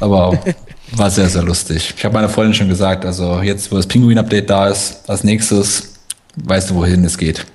Aber 0.00 0.38
war 0.92 1.10
sehr, 1.10 1.28
sehr 1.28 1.42
lustig. 1.42 1.94
Ich 1.96 2.04
habe 2.04 2.14
meiner 2.14 2.28
Freundin 2.28 2.54
schon 2.54 2.68
gesagt, 2.68 3.04
also 3.04 3.40
jetzt, 3.40 3.70
wo 3.70 3.76
das 3.76 3.86
Pinguin-Update 3.86 4.50
da 4.50 4.68
ist, 4.68 5.08
als 5.08 5.22
nächstes 5.22 5.94
weißt 6.36 6.70
du, 6.70 6.74
wohin 6.76 7.04
es 7.04 7.16
geht. 7.16 7.46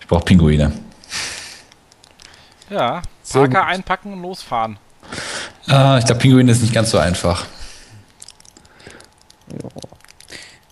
Ich 0.00 0.06
brauche 0.06 0.24
Pinguine. 0.24 0.72
Ja, 2.72 3.02
Parker 3.32 3.60
gut. 3.60 3.68
einpacken 3.68 4.12
und 4.12 4.22
losfahren. 4.22 4.78
Ah, 5.66 5.98
ich 5.98 6.06
glaube, 6.06 6.20
Pinguine 6.20 6.50
ist 6.50 6.62
nicht 6.62 6.72
ganz 6.74 6.90
so 6.90 6.98
einfach. 6.98 7.46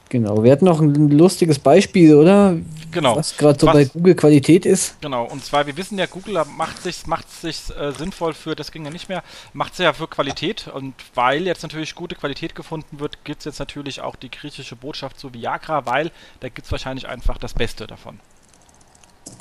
Genau. 0.09 0.43
Wir 0.43 0.51
hatten 0.51 0.65
noch 0.65 0.81
ein 0.81 1.11
lustiges 1.11 1.59
Beispiel, 1.59 2.15
oder? 2.17 2.57
Genau. 2.91 3.15
Was 3.17 3.37
gerade 3.37 3.59
so 3.61 3.69
Was- 3.69 3.75
bei 3.75 3.85
Google 3.85 4.17
Qualität 4.17 4.67
ist. 4.67 5.01
Genau, 5.01 5.25
und 5.25 5.45
zwar, 5.45 5.67
wir 5.67 5.77
wissen 5.77 5.97
ja, 5.99 6.07
Google 6.07 6.43
macht 6.57 6.83
sich 6.83 7.07
macht 7.07 7.31
sich 7.31 7.71
äh, 7.79 7.93
sinnvoll 7.93 8.35
für, 8.35 8.57
das 8.57 8.73
ging 8.73 8.85
ja 8.85 8.91
nicht 8.91 9.09
mehr, 9.09 9.23
macht 9.53 9.77
sich 9.77 9.85
ja 9.85 9.93
für 9.93 10.09
Qualität 10.09 10.67
und 10.67 10.95
weil 11.15 11.47
jetzt 11.47 11.63
natürlich 11.63 11.95
gute 11.95 12.17
Qualität 12.17 12.57
gefunden 12.57 12.99
wird, 12.99 13.25
gibt 13.25 13.41
es 13.41 13.45
jetzt 13.45 13.61
natürlich 13.61 14.01
auch 14.01 14.17
die 14.17 14.31
griechische 14.31 14.75
Botschaft 14.75 15.21
zu 15.21 15.33
Viagra, 15.33 15.87
weil 15.87 16.11
da 16.41 16.49
gibt 16.49 16.65
es 16.65 16.73
wahrscheinlich 16.73 17.07
einfach 17.09 17.39
das 17.39 17.55
Beste 17.55 17.87
davon. 17.87 18.19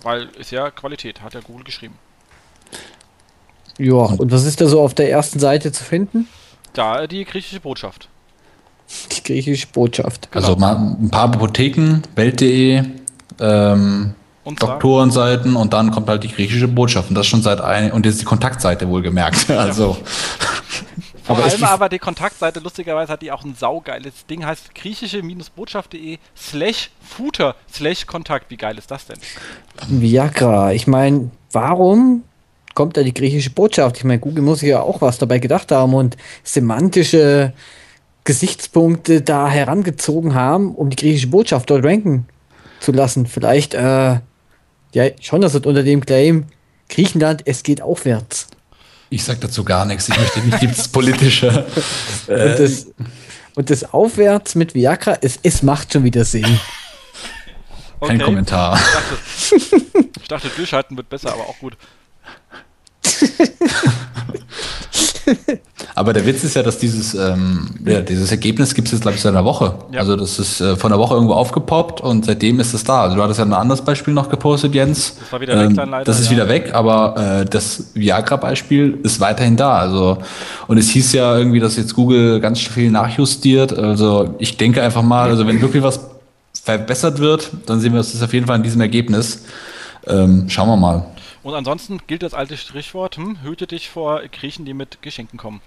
Weil 0.03 0.25
ist 0.37 0.51
ja 0.51 0.69
Qualität, 0.69 1.21
hat 1.21 1.33
ja 1.33 1.39
Google 1.39 1.63
geschrieben. 1.63 1.97
Ja, 3.79 3.93
und 3.95 4.31
was 4.31 4.45
ist 4.45 4.61
da 4.61 4.67
so 4.67 4.81
auf 4.81 4.93
der 4.93 5.09
ersten 5.09 5.39
Seite 5.39 5.71
zu 5.71 5.83
finden? 5.83 6.27
Da 6.73 7.07
die 7.07 7.25
griechische 7.25 7.59
Botschaft. 7.59 8.07
Die 9.15 9.23
griechische 9.23 9.67
Botschaft. 9.67 10.27
Also 10.33 10.55
mal 10.55 10.75
ein 10.75 11.09
paar 11.09 11.25
Apotheken, 11.33 12.01
Welt.de, 12.15 12.83
ähm, 13.39 14.13
Und 14.43 14.61
Doktorenseiten 14.61 15.55
und 15.55 15.73
dann 15.73 15.91
kommt 15.91 16.09
halt 16.09 16.23
die 16.23 16.27
griechische 16.31 16.67
Botschaft 16.67 17.09
und 17.09 17.15
das 17.15 17.25
schon 17.27 17.41
seit 17.41 17.61
ein 17.61 17.91
und 17.91 18.05
jetzt 18.05 18.19
die 18.21 18.25
Kontaktseite 18.25 18.87
wohlgemerkt. 18.89 19.49
Also 19.51 19.93
vor 21.23 21.37
aber 21.37 21.45
allem 21.45 21.57
die- 21.57 21.63
aber 21.63 21.87
die 21.89 21.99
Kontaktseite, 21.99 22.59
lustigerweise 22.59 23.13
hat 23.13 23.21
die 23.21 23.31
auch 23.31 23.43
ein 23.45 23.55
saugeiles 23.55 24.25
Ding, 24.25 24.45
heißt 24.45 24.73
griechische-botschaft.de 24.75 26.17
slash 26.35 26.89
footer 27.01 27.55
slash 27.71 28.05
Kontakt. 28.07 28.49
Wie 28.49 28.57
geil 28.57 28.77
ist 28.77 28.89
das 28.91 29.05
denn? 29.05 29.19
Viagra. 29.87 30.73
Ich 30.73 30.87
meine, 30.87 31.29
warum 31.51 32.23
kommt 32.79 32.95
da 32.95 33.03
die 33.03 33.13
griechische 33.13 33.49
Botschaft? 33.49 33.97
Ich 33.97 34.05
meine, 34.05 34.19
Google 34.19 34.41
muss 34.41 34.61
sich 34.61 34.69
ja 34.69 34.79
auch 34.79 35.01
was 35.01 35.17
dabei 35.17 35.39
gedacht 35.39 35.69
haben 35.69 35.93
und 35.93 36.15
semantische 36.45 37.51
Gesichtspunkte 38.23 39.21
da 39.21 39.49
herangezogen 39.49 40.33
haben, 40.33 40.73
um 40.75 40.89
die 40.89 40.95
griechische 40.95 41.27
Botschaft 41.27 41.69
dort 41.69 41.83
ranken 41.83 42.29
zu 42.79 42.93
lassen. 42.93 43.25
Vielleicht, 43.25 43.73
äh, 43.73 44.21
ja, 44.93 45.05
schon 45.19 45.41
das 45.41 45.55
unter 45.55 45.83
dem 45.83 46.05
Claim 46.05 46.45
Griechenland, 46.87 47.41
es 47.43 47.63
geht 47.63 47.81
aufwärts. 47.81 48.47
ich 49.09 49.25
sag 49.25 49.41
dazu 49.41 49.65
gar 49.65 49.83
nichts. 49.83 50.07
Ich 50.07 50.17
möchte 50.17 50.39
nicht 50.39 50.79
das 50.79 50.87
politische. 50.87 51.65
Und, 52.27 52.59
das, 52.59 52.87
und 53.55 53.69
das 53.69 53.93
Aufwärts 53.93 54.55
mit 54.55 54.73
Viagra, 54.73 55.17
es, 55.19 55.37
es 55.43 55.63
macht 55.63 55.91
schon 55.91 56.05
wieder 56.05 56.23
Sinn. 56.23 56.61
Kein 57.99 58.21
Kommentar. 58.21 58.79
Ich 58.79 58.93
dachte, 58.93 60.05
ich 60.21 60.27
dachte, 60.29 60.49
durchhalten 60.55 60.95
wird 60.95 61.09
besser, 61.09 61.33
aber 61.33 61.41
auch 61.41 61.59
gut. 61.59 61.75
Aber 65.95 66.13
der 66.13 66.25
Witz 66.25 66.43
ist 66.43 66.55
ja, 66.55 66.63
dass 66.63 66.77
dieses, 66.77 67.13
ähm, 67.13 67.71
ja, 67.85 68.01
dieses 68.01 68.31
Ergebnis 68.31 68.73
gibt 68.73 68.87
es 68.87 68.93
jetzt, 68.93 69.01
glaube 69.01 69.15
ich, 69.15 69.21
seit 69.21 69.33
einer 69.33 69.45
Woche. 69.45 69.75
Ja. 69.91 69.99
Also 69.99 70.15
das 70.15 70.39
ist 70.39 70.61
äh, 70.61 70.75
von 70.75 70.91
der 70.91 70.99
Woche 70.99 71.13
irgendwo 71.13 71.33
aufgepoppt 71.33 72.01
und 72.01 72.25
seitdem 72.25 72.59
ist 72.59 72.73
es 72.73 72.83
da. 72.83 73.03
Also 73.03 73.15
du 73.15 73.23
hattest 73.23 73.39
ja 73.39 73.45
ein 73.45 73.53
anderes 73.53 73.81
Beispiel 73.81 74.13
noch 74.13 74.29
gepostet, 74.29 74.73
Jens. 74.73 75.17
Das 75.19 75.31
war 75.33 75.41
wieder 75.41 75.59
weg 75.59 75.75
dann 75.75 75.89
leider, 75.89 76.05
Das 76.05 76.19
ist 76.19 76.27
ja. 76.27 76.31
wieder 76.31 76.49
weg, 76.49 76.71
aber 76.73 77.41
äh, 77.41 77.45
das 77.45 77.91
Viagra-Beispiel 77.93 78.99
ist 79.03 79.19
weiterhin 79.19 79.57
da. 79.57 79.77
Also 79.77 80.17
und 80.67 80.77
es 80.77 80.89
hieß 80.89 81.13
ja 81.13 81.37
irgendwie, 81.37 81.59
dass 81.59 81.75
jetzt 81.75 81.93
Google 81.95 82.39
ganz 82.39 82.59
viel 82.59 82.91
nachjustiert. 82.91 83.77
Also 83.77 84.35
ich 84.39 84.57
denke 84.57 84.81
einfach 84.81 85.03
mal, 85.03 85.29
also 85.29 85.45
wenn 85.47 85.61
wirklich 85.61 85.83
was 85.83 85.99
verbessert 86.63 87.19
wird, 87.19 87.51
dann 87.65 87.79
sehen 87.79 87.93
wir 87.93 87.97
das 87.97 88.21
auf 88.21 88.33
jeden 88.33 88.47
Fall 88.47 88.57
in 88.57 88.63
diesem 88.63 88.81
Ergebnis. 88.81 89.43
Ähm, 90.07 90.45
schauen 90.47 90.69
wir 90.69 90.77
mal. 90.77 91.05
Und 91.43 91.53
ansonsten 91.55 91.99
gilt 92.07 92.23
das 92.23 92.33
alte 92.33 92.57
Strichwort, 92.57 93.17
hm, 93.17 93.41
hüte 93.43 93.65
dich 93.67 93.89
vor 93.89 94.21
Griechen, 94.31 94.65
die 94.65 94.73
mit 94.73 95.01
Geschenken 95.01 95.37
kommen. 95.39 95.61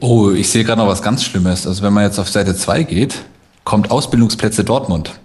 Oh, 0.00 0.30
ich 0.30 0.48
sehe 0.50 0.64
gerade 0.64 0.80
noch 0.80 0.88
was 0.88 1.02
ganz 1.02 1.24
Schlimmes. 1.24 1.66
Also 1.66 1.82
wenn 1.82 1.92
man 1.92 2.04
jetzt 2.04 2.18
auf 2.18 2.28
Seite 2.28 2.54
2 2.54 2.82
geht, 2.82 3.22
kommt 3.64 3.90
Ausbildungsplätze 3.90 4.64
Dortmund. 4.64 5.18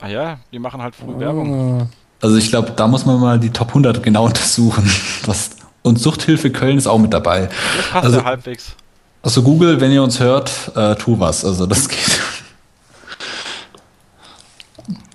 Ah 0.00 0.08
ja, 0.08 0.38
die 0.52 0.58
machen 0.58 0.80
halt 0.82 0.94
früh 0.94 1.18
Werbung. 1.18 1.80
Äh, 1.80 1.86
Also 2.20 2.36
ich 2.36 2.50
glaube, 2.50 2.72
da 2.72 2.86
muss 2.86 3.04
man 3.04 3.18
mal 3.20 3.38
die 3.40 3.50
Top 3.50 3.68
100 3.68 4.02
genau 4.02 4.24
untersuchen. 4.26 4.88
Was, 5.26 5.50
und 5.82 5.98
Suchthilfe 5.98 6.50
Köln 6.52 6.78
ist 6.78 6.86
auch 6.86 6.98
mit 6.98 7.12
dabei. 7.12 7.48
Das 7.76 7.88
passt 7.90 8.04
Also, 8.04 8.18
ja 8.18 8.24
halbwegs. 8.24 8.76
also 9.22 9.42
Google, 9.42 9.80
wenn 9.80 9.90
ihr 9.92 10.02
uns 10.02 10.20
hört, 10.20 10.50
äh, 10.76 10.94
tu 10.96 11.18
was. 11.18 11.44
Also 11.44 11.66
das 11.66 11.88
geht. 11.88 12.20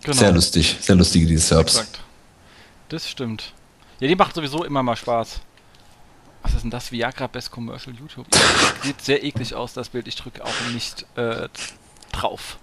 Genau. 0.04 0.18
Sehr 0.18 0.32
lustig, 0.32 0.78
sehr 0.82 0.96
lustige 0.96 1.26
die 1.26 1.38
Serbs. 1.38 1.78
Exakt. 1.78 2.00
Das 2.90 3.10
stimmt. 3.10 3.54
Ja, 4.00 4.08
die 4.08 4.16
macht 4.16 4.36
sowieso 4.36 4.64
immer 4.64 4.84
mal 4.84 4.96
Spaß. 4.96 5.40
Was 6.44 6.54
ist 6.54 6.62
denn 6.64 6.72
das? 6.72 6.92
Viagra 6.92 7.28
Best 7.28 7.52
Commercial 7.52 7.96
YouTube. 7.96 8.26
Sieht 8.84 9.02
sehr 9.02 9.24
eklig 9.24 9.56
aus, 9.56 9.72
das 9.74 9.88
Bild. 9.90 10.10
Ich 10.10 10.18
drücke 10.18 10.44
auch 10.44 10.52
nicht 10.74 11.06
äh, 11.16 11.48
drauf. 12.12 12.58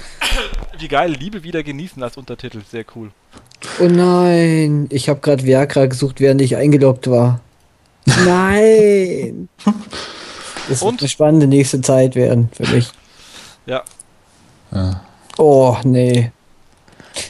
Wie 0.80 0.88
geil, 0.88 1.12
Liebe 1.12 1.44
wieder 1.44 1.62
genießen 1.62 2.02
als 2.02 2.16
Untertitel, 2.16 2.62
sehr 2.68 2.84
cool. 2.96 3.12
Oh 3.78 3.84
nein, 3.84 4.88
ich 4.90 5.08
habe 5.08 5.20
gerade 5.20 5.44
Viagra 5.44 5.86
gesucht, 5.86 6.18
während 6.18 6.40
ich 6.40 6.56
eingeloggt 6.56 7.08
war. 7.08 7.38
Nein. 8.24 9.48
Das 10.68 10.82
Und? 10.82 10.94
wird 10.94 11.02
eine 11.02 11.08
spannende 11.08 11.46
nächste 11.46 11.80
Zeit 11.80 12.14
werden 12.16 12.50
für 12.52 12.66
mich. 12.74 12.90
Ja, 13.66 13.84
Ja. 14.72 15.00
Oh, 15.38 15.76
nee. 15.84 16.32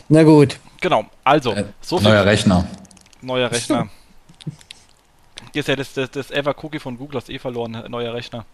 Na 0.09 0.23
gut. 0.23 0.59
genau. 0.81 1.05
Also, 1.23 1.53
Äh, 1.53 1.65
so 1.83 1.99
viel 1.99 2.09
Neuer 2.09 2.25
Rechner. 2.25 2.67
Neuer 3.21 3.51
Rechner. 3.51 3.89
Hier 5.53 5.61
ist 5.61 5.69
ja 5.69 5.77
das, 5.77 5.95
das, 5.95 6.11
das 6.11 6.31
Ever 6.31 6.55
Cookie 6.63 6.79
von 6.79 6.99
Google 6.99 7.17
hast 7.17 7.31
eh 7.31 7.39
verloren, 7.39 7.85
neuer 7.89 8.15
Rechner. 8.15 8.45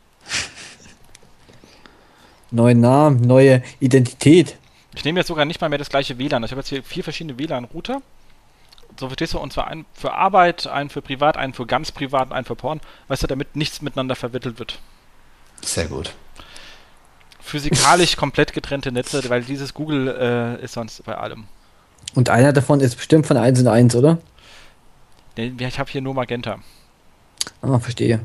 Neuen 2.51 2.81
Namen, 2.81 3.21
neue 3.21 3.63
Identität. 3.81 4.57
Ich 4.95 5.05
nehme 5.05 5.19
jetzt 5.19 5.27
sogar 5.27 5.45
nicht 5.45 5.61
mal 5.61 5.69
mehr 5.69 5.79
das 5.79 5.89
gleiche 5.89 6.19
WLAN. 6.19 6.45
Ich 6.45 6.53
habe 6.53 6.61
jetzt 6.61 6.69
hier 6.69 6.83
vier 6.85 7.03
verschiedene 7.03 7.39
WLAN-Router. 7.39 8.01
So 8.99 9.09
verstehst 9.09 9.35
du, 9.35 9.39
und 9.39 9.53
zwar 9.53 9.67
einen 9.67 9.87
für 9.93 10.13
Arbeit, 10.13 10.69
einen 10.69 10.89
für 10.89 11.03
privat, 11.03 11.37
einen 11.37 11.53
für 11.53 11.67
ganz 11.67 11.91
privat, 11.91 12.31
einen 12.31 12.45
für 12.45 12.55
Porn. 12.55 12.81
Weißt 13.09 13.25
du, 13.25 13.27
damit 13.27 13.57
nichts 13.57 13.83
miteinander 13.83 14.15
verwittelt 14.15 14.61
wird. 14.61 14.79
Sehr 15.63 15.87
gut. 15.87 16.15
Physikalisch 17.41 18.17
komplett 18.17 18.53
getrennte 18.53 18.93
Netze, 18.93 19.29
weil 19.29 19.43
dieses 19.43 19.75
Google 19.75 20.09
äh, 20.09 20.65
ist 20.65 20.75
sonst 20.75 21.05
bei 21.05 21.17
allem. 21.17 21.45
Und 22.15 22.31
einer 22.31 22.53
davon 22.53 22.81
ist 22.81 22.95
bestimmt 22.97 23.27
von 23.27 23.37
1 23.37 23.61
und 23.61 23.67
1, 23.67 23.97
oder? 23.97 24.19
Ich 25.37 25.79
habe 25.79 25.91
hier 25.91 26.01
nur 26.01 26.15
Magenta. 26.15 26.59
Ah, 27.61 27.79
verstehe. 27.79 28.25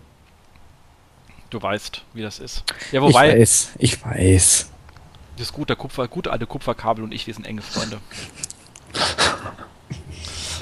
Du 1.49 1.61
weißt, 1.61 2.03
wie 2.13 2.21
das 2.21 2.39
ist. 2.39 2.63
Ja, 2.91 3.01
ich 3.01 3.07
wobei, 3.07 3.39
weiß, 3.39 3.71
ich 3.79 4.05
weiß. 4.05 4.69
das 5.37 5.51
gute 5.51 5.75
Kupfer, 5.75 6.07
gute 6.07 6.31
alte 6.31 6.45
Kupferkabel 6.45 7.03
und 7.03 7.11
ich, 7.11 7.25
wir 7.25 7.33
sind 7.33 7.47
enge 7.47 7.61
Freunde. 7.63 7.99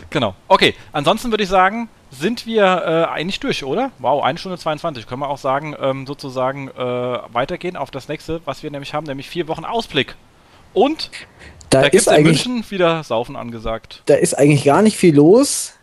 genau. 0.09 0.35
Okay, 0.47 0.75
ansonsten 0.93 1.31
würde 1.31 1.43
ich 1.43 1.49
sagen, 1.49 1.89
sind 2.11 2.45
wir 2.45 2.63
äh, 2.63 3.11
eigentlich 3.11 3.41
durch, 3.41 3.65
oder? 3.65 3.91
Wow, 3.99 4.23
1 4.23 4.39
Stunde 4.39 4.57
22. 4.57 5.07
Können 5.07 5.21
wir 5.21 5.27
auch 5.29 5.37
sagen, 5.37 5.75
ähm, 5.79 6.07
sozusagen 6.07 6.69
äh, 6.69 6.73
weitergehen 6.81 7.75
auf 7.75 7.91
das 7.91 8.07
nächste, 8.07 8.41
was 8.45 8.63
wir 8.63 8.71
nämlich 8.71 8.93
haben, 8.93 9.05
nämlich 9.05 9.27
vier 9.29 9.49
Wochen 9.49 9.65
Ausblick. 9.65 10.15
Und 10.73 11.11
Da, 11.69 11.81
da, 11.81 11.87
ist 11.87 11.91
gibt 11.91 12.01
es 12.01 12.07
in 12.07 12.13
eigentlich, 12.13 12.45
München 12.45 12.71
wieder 12.71 13.03
Saufen 13.03 13.35
angesagt. 13.35 14.03
da 14.05 14.15
ist 14.15 14.35
eigentlich 14.37 14.63
gar 14.63 14.81
nicht 14.81 14.95
viel 14.95 15.15
los 15.15 15.73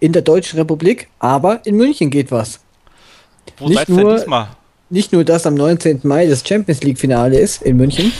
in 0.00 0.12
der 0.12 0.22
Deutschen 0.22 0.58
Republik, 0.58 1.08
aber 1.18 1.60
in 1.64 1.76
München 1.76 2.10
geht 2.10 2.30
was. 2.30 2.60
Wo 3.58 3.66
nicht 3.68 3.78
seid 3.78 3.88
ihr 3.88 3.96
denn 3.96 4.04
nur- 4.04 4.16
diesmal? 4.16 4.48
Nicht 4.90 5.12
nur, 5.12 5.24
dass 5.24 5.46
am 5.46 5.54
19. 5.54 6.00
Mai 6.04 6.26
das 6.26 6.46
Champions 6.46 6.82
League 6.82 6.98
Finale 6.98 7.38
ist 7.38 7.62
in 7.62 7.76
München. 7.76 8.12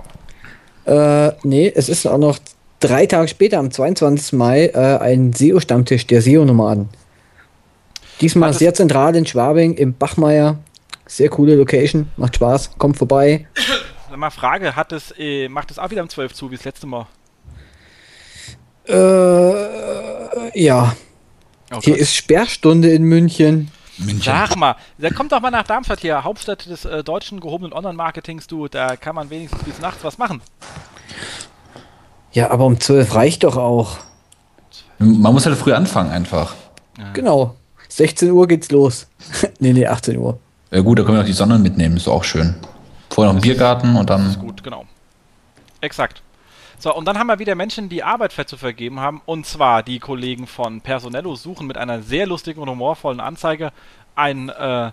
äh, 0.84 1.32
nee, 1.42 1.72
es 1.74 1.88
ist 1.88 2.06
auch 2.06 2.18
noch 2.18 2.38
drei 2.78 3.06
Tage 3.06 3.28
später, 3.28 3.58
am 3.58 3.70
22. 3.70 4.34
Mai, 4.34 4.66
äh, 4.66 4.98
ein 4.98 5.32
SEO-Stammtisch 5.32 6.06
der 6.06 6.22
SEO-Nomaden. 6.22 6.88
Diesmal 8.20 8.52
sehr 8.52 8.74
zentral 8.74 9.16
in 9.16 9.26
Schwabing 9.26 9.74
im 9.74 9.94
Bachmeier. 9.94 10.58
Sehr 11.06 11.30
coole 11.30 11.56
Location, 11.56 12.10
macht 12.16 12.36
Spaß, 12.36 12.72
kommt 12.76 12.98
vorbei. 12.98 13.46
Mal 14.14 14.30
Frage, 14.30 14.76
hat 14.76 14.92
es, 14.92 15.14
äh, 15.18 15.48
macht 15.48 15.70
es 15.70 15.78
auch 15.78 15.90
wieder 15.90 16.02
um 16.02 16.08
12 16.08 16.34
zu, 16.34 16.50
wie 16.50 16.56
das 16.56 16.64
letzte 16.64 16.86
Mal? 16.86 17.06
Äh, 18.88 20.60
ja, 20.60 20.94
Oh 21.70 21.80
hier 21.82 21.96
ist 21.96 22.14
Sperrstunde 22.14 22.90
in 22.90 23.02
München. 23.02 23.70
München. 23.98 24.22
Sag 24.22 24.56
mal, 24.56 24.76
da 24.96 25.10
kommt 25.10 25.32
doch 25.32 25.40
mal 25.40 25.50
nach 25.50 25.64
Darmstadt 25.64 26.00
hier, 26.00 26.24
Hauptstadt 26.24 26.66
des 26.66 26.84
äh, 26.84 27.04
deutschen 27.04 27.40
gehobenen 27.40 27.72
Online-Marketings, 27.72 28.46
du, 28.46 28.68
da 28.68 28.96
kann 28.96 29.14
man 29.14 29.28
wenigstens 29.28 29.62
bis 29.64 29.80
nachts 29.80 30.02
was 30.04 30.16
machen. 30.18 30.40
Ja, 32.32 32.50
aber 32.50 32.64
um 32.64 32.80
12 32.80 33.14
reicht 33.14 33.44
doch 33.44 33.56
auch. 33.56 33.98
Man 34.98 35.32
muss 35.32 35.46
halt 35.46 35.58
früh 35.58 35.72
anfangen 35.72 36.10
einfach. 36.10 36.54
Genau. 37.12 37.56
16 37.88 38.30
Uhr 38.30 38.46
geht's 38.46 38.70
los. 38.70 39.08
nee, 39.58 39.72
nee, 39.72 39.86
18 39.86 40.16
Uhr. 40.16 40.38
Ja 40.70 40.80
gut, 40.80 40.98
da 40.98 41.02
können 41.02 41.16
wir 41.16 41.20
noch 41.22 41.26
die 41.26 41.32
Sonne 41.32 41.58
mitnehmen, 41.58 41.96
ist 41.96 42.08
auch 42.08 42.24
schön. 42.24 42.54
Vorher 43.10 43.32
noch 43.32 43.40
einen 43.40 43.42
Biergarten 43.42 43.96
und 43.96 44.08
dann. 44.10 44.38
Gut, 44.38 44.62
genau. 44.62 44.84
Exakt. 45.80 46.22
So, 46.80 46.94
und 46.94 47.06
dann 47.06 47.18
haben 47.18 47.26
wir 47.26 47.40
wieder 47.40 47.56
Menschen, 47.56 47.88
die 47.88 48.04
Arbeit 48.04 48.32
zu 48.32 48.56
vergeben 48.56 49.00
haben. 49.00 49.20
Und 49.26 49.46
zwar 49.46 49.82
die 49.82 49.98
Kollegen 49.98 50.46
von 50.46 50.80
Personello 50.80 51.34
suchen 51.34 51.66
mit 51.66 51.76
einer 51.76 52.02
sehr 52.02 52.26
lustigen 52.26 52.60
und 52.60 52.70
humorvollen 52.70 53.18
Anzeige 53.18 53.72
einen 54.14 54.48
äh, 54.48 54.92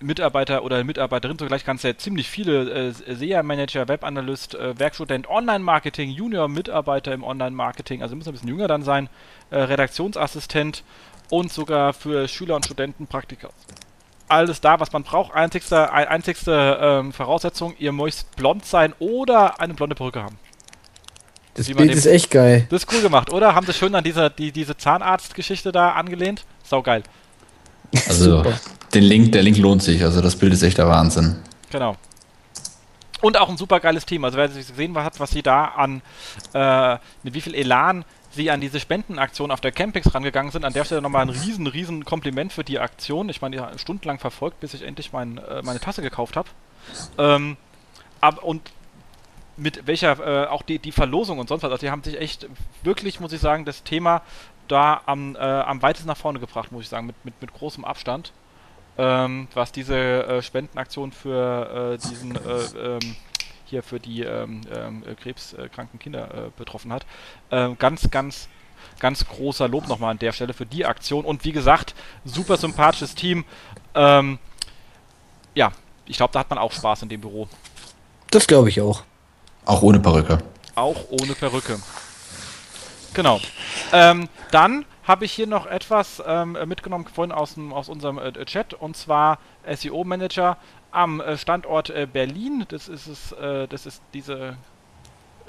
Mitarbeiter 0.00 0.64
oder 0.64 0.82
Mitarbeiterin, 0.84 1.38
zugleich 1.38 1.64
kannst 1.64 1.84
du 1.84 1.88
ja 1.88 1.96
ziemlich 1.96 2.28
viele 2.28 2.70
äh, 2.70 2.92
SEA-Manager, 2.92 3.88
Webanalyst, 3.88 4.54
äh, 4.54 4.78
Werkstudent, 4.78 5.28
Online-Marketing, 5.28 6.10
Junior-Mitarbeiter 6.10 7.12
im 7.12 7.24
Online-Marketing, 7.24 8.02
also 8.02 8.16
muss 8.16 8.26
ein 8.26 8.32
bisschen 8.32 8.48
jünger 8.48 8.68
dann 8.68 8.82
sein, 8.82 9.08
äh, 9.50 9.58
Redaktionsassistent 9.58 10.84
und 11.30 11.52
sogar 11.52 11.94
für 11.94 12.28
Schüler 12.28 12.56
und 12.56 12.66
Studenten 12.66 13.06
Praktika 13.06 13.48
alles 14.28 14.62
da, 14.62 14.80
was 14.80 14.92
man 14.92 15.02
braucht. 15.02 15.34
Einzigste, 15.34 15.92
einzigste 15.92 16.78
ähm, 16.80 17.12
Voraussetzung, 17.12 17.74
ihr 17.78 17.92
müsst 17.92 18.34
blond 18.34 18.64
sein 18.64 18.94
oder 18.98 19.60
eine 19.60 19.74
blonde 19.74 19.94
Perücke 19.94 20.22
haben. 20.22 20.38
Das 21.54 21.66
Bild 21.66 21.94
ist 21.94 22.06
echt 22.06 22.30
geil. 22.30 22.66
Das 22.70 22.84
ist 22.84 22.92
cool 22.92 23.02
gemacht, 23.02 23.30
oder? 23.30 23.54
Haben 23.54 23.66
sie 23.66 23.74
schön 23.74 23.94
an 23.94 24.02
dieser, 24.04 24.30
die, 24.30 24.52
diese 24.52 24.76
Zahnarztgeschichte 24.76 25.70
da 25.70 25.92
angelehnt? 25.92 26.44
Sau 26.64 26.82
geil. 26.82 27.02
Also, 28.08 28.42
den 28.94 29.02
Link, 29.02 29.32
der 29.32 29.42
Link 29.42 29.58
lohnt 29.58 29.82
sich. 29.82 30.02
Also, 30.02 30.22
das 30.22 30.36
Bild 30.36 30.52
ist 30.54 30.62
echt 30.62 30.78
der 30.78 30.88
Wahnsinn. 30.88 31.36
Genau. 31.70 31.96
Und 33.20 33.38
auch 33.38 33.50
ein 33.50 33.58
super 33.58 33.80
geiles 33.80 34.06
Team. 34.06 34.24
Also, 34.24 34.38
wer 34.38 34.48
sich 34.48 34.66
gesehen 34.66 34.96
hat, 34.96 35.20
was 35.20 35.30
sie 35.30 35.42
da 35.42 35.66
an, 35.66 36.00
äh, 36.54 36.94
mit 37.22 37.34
wie 37.34 37.40
viel 37.42 37.54
Elan 37.54 38.04
sie 38.34 38.50
an 38.50 38.60
diese 38.60 38.80
Spendenaktion 38.80 39.50
auf 39.50 39.60
der 39.60 39.72
Campix 39.72 40.14
rangegangen 40.14 40.52
sind. 40.52 40.64
An 40.64 40.72
der 40.72 40.84
Stelle 40.84 41.02
nochmal 41.02 41.22
ein 41.22 41.28
riesen, 41.28 41.66
riesen 41.66 42.04
Kompliment 42.04 42.52
für 42.52 42.64
die 42.64 42.78
Aktion. 42.78 43.28
Ich 43.28 43.42
meine, 43.42 43.56
die 43.56 43.62
haben 43.62 43.78
stundenlang 43.78 44.18
verfolgt, 44.18 44.60
bis 44.60 44.72
ich 44.72 44.82
endlich 44.82 45.12
mein, 45.12 45.38
äh, 45.38 45.62
meine 45.62 45.80
Tasse 45.80 46.00
gekauft 46.00 46.36
habe. 46.36 46.48
Ähm, 47.18 47.58
ab, 48.20 48.42
und 48.42 48.62
mit 49.56 49.86
welcher, 49.86 50.44
äh, 50.44 50.46
auch 50.48 50.62
die, 50.62 50.78
die 50.78 50.92
Verlosung 50.92 51.38
und 51.38 51.48
sonst 51.48 51.62
was, 51.62 51.70
also 51.70 51.86
die 51.86 51.90
haben 51.90 52.02
sich 52.02 52.20
echt 52.20 52.48
wirklich, 52.82 53.20
muss 53.20 53.32
ich 53.32 53.40
sagen, 53.40 53.64
das 53.64 53.82
Thema 53.82 54.22
da 54.68 55.02
am, 55.06 55.36
äh, 55.36 55.38
am 55.38 55.82
weitesten 55.82 56.08
nach 56.08 56.16
vorne 56.16 56.40
gebracht, 56.40 56.72
muss 56.72 56.84
ich 56.84 56.88
sagen, 56.88 57.06
mit, 57.06 57.16
mit, 57.24 57.40
mit 57.40 57.52
großem 57.52 57.84
Abstand. 57.84 58.32
Ähm, 58.98 59.48
was 59.54 59.72
diese 59.72 59.96
äh, 59.96 60.42
Spendenaktion 60.42 61.12
für 61.12 61.94
äh, 61.94 62.08
diesen 62.08 62.36
äh, 62.36 62.98
ähm, 62.98 63.16
hier 63.64 63.82
für 63.82 63.98
die 63.98 64.22
ähm, 64.22 64.60
ähm, 64.70 65.02
krebskranken 65.16 65.98
Kinder 65.98 66.28
äh, 66.34 66.50
betroffen 66.58 66.92
hat. 66.92 67.06
Ähm, 67.50 67.76
ganz, 67.78 68.10
ganz, 68.10 68.48
ganz 68.98 69.26
großer 69.26 69.66
Lob 69.66 69.88
nochmal 69.88 70.10
an 70.10 70.18
der 70.18 70.32
Stelle 70.32 70.52
für 70.52 70.66
die 70.66 70.84
Aktion 70.84 71.24
und 71.24 71.44
wie 71.46 71.52
gesagt, 71.52 71.94
super 72.26 72.58
sympathisches 72.58 73.14
Team. 73.14 73.46
Ähm, 73.94 74.38
ja, 75.54 75.72
ich 76.04 76.18
glaube, 76.18 76.34
da 76.34 76.40
hat 76.40 76.50
man 76.50 76.58
auch 76.58 76.72
Spaß 76.72 77.02
in 77.02 77.08
dem 77.08 77.22
Büro. 77.22 77.48
Das 78.30 78.46
glaube 78.46 78.68
ich 78.68 78.80
auch. 78.82 79.04
Auch 79.64 79.82
ohne 79.82 80.00
Perücke. 80.00 80.38
Auch 80.74 81.04
ohne 81.10 81.34
Perücke. 81.34 81.78
Genau. 83.14 83.40
Ähm, 83.92 84.28
dann 84.50 84.84
habe 85.04 85.24
ich 85.24 85.32
hier 85.32 85.46
noch 85.46 85.66
etwas 85.66 86.22
ähm, 86.26 86.56
mitgenommen 86.66 87.06
vorhin 87.12 87.32
aus, 87.32 87.56
aus 87.70 87.88
unserem 87.88 88.18
äh, 88.18 88.32
Chat 88.44 88.74
und 88.74 88.96
zwar 88.96 89.38
SEO 89.74 90.04
Manager 90.04 90.56
am 90.90 91.20
äh, 91.20 91.36
Standort 91.36 91.90
äh, 91.90 92.06
Berlin. 92.10 92.64
Das 92.68 92.88
ist 92.88 93.06
es, 93.06 93.32
äh, 93.32 93.66
das 93.68 93.86
ist 93.86 94.02
diese 94.14 94.56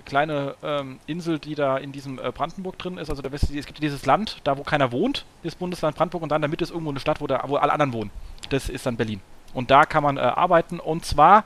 kleine 0.06 0.56
ähm, 0.64 1.00
Insel, 1.06 1.40
die 1.40 1.56
da 1.56 1.78
in 1.78 1.92
diesem 1.92 2.20
äh, 2.20 2.32
Brandenburg 2.32 2.78
drin 2.78 2.98
ist. 2.98 3.10
Also 3.10 3.22
da, 3.22 3.30
es 3.32 3.66
gibt 3.66 3.82
dieses 3.82 4.06
Land, 4.06 4.42
da 4.44 4.58
wo 4.58 4.64
keiner 4.64 4.92
wohnt, 4.92 5.26
das 5.44 5.56
Bundesland 5.56 5.96
Brandenburg 5.96 6.24
und 6.24 6.30
dann 6.30 6.42
Mitte 6.42 6.64
ist 6.64 6.72
irgendwo 6.72 6.90
eine 6.90 7.00
Stadt, 7.00 7.22
wo, 7.22 7.28
da, 7.28 7.44
wo 7.48 7.56
alle 7.56 7.72
anderen 7.72 7.94
wohnen. 7.94 8.12
Das 8.50 8.70
ist 8.70 8.86
dann 8.86 8.98
Berlin. 8.98 9.22
Und 9.54 9.72
da 9.72 9.86
kann 9.86 10.04
man 10.04 10.18
äh, 10.18 10.22
arbeiten 10.22 10.80
und 10.80 11.06
zwar 11.06 11.44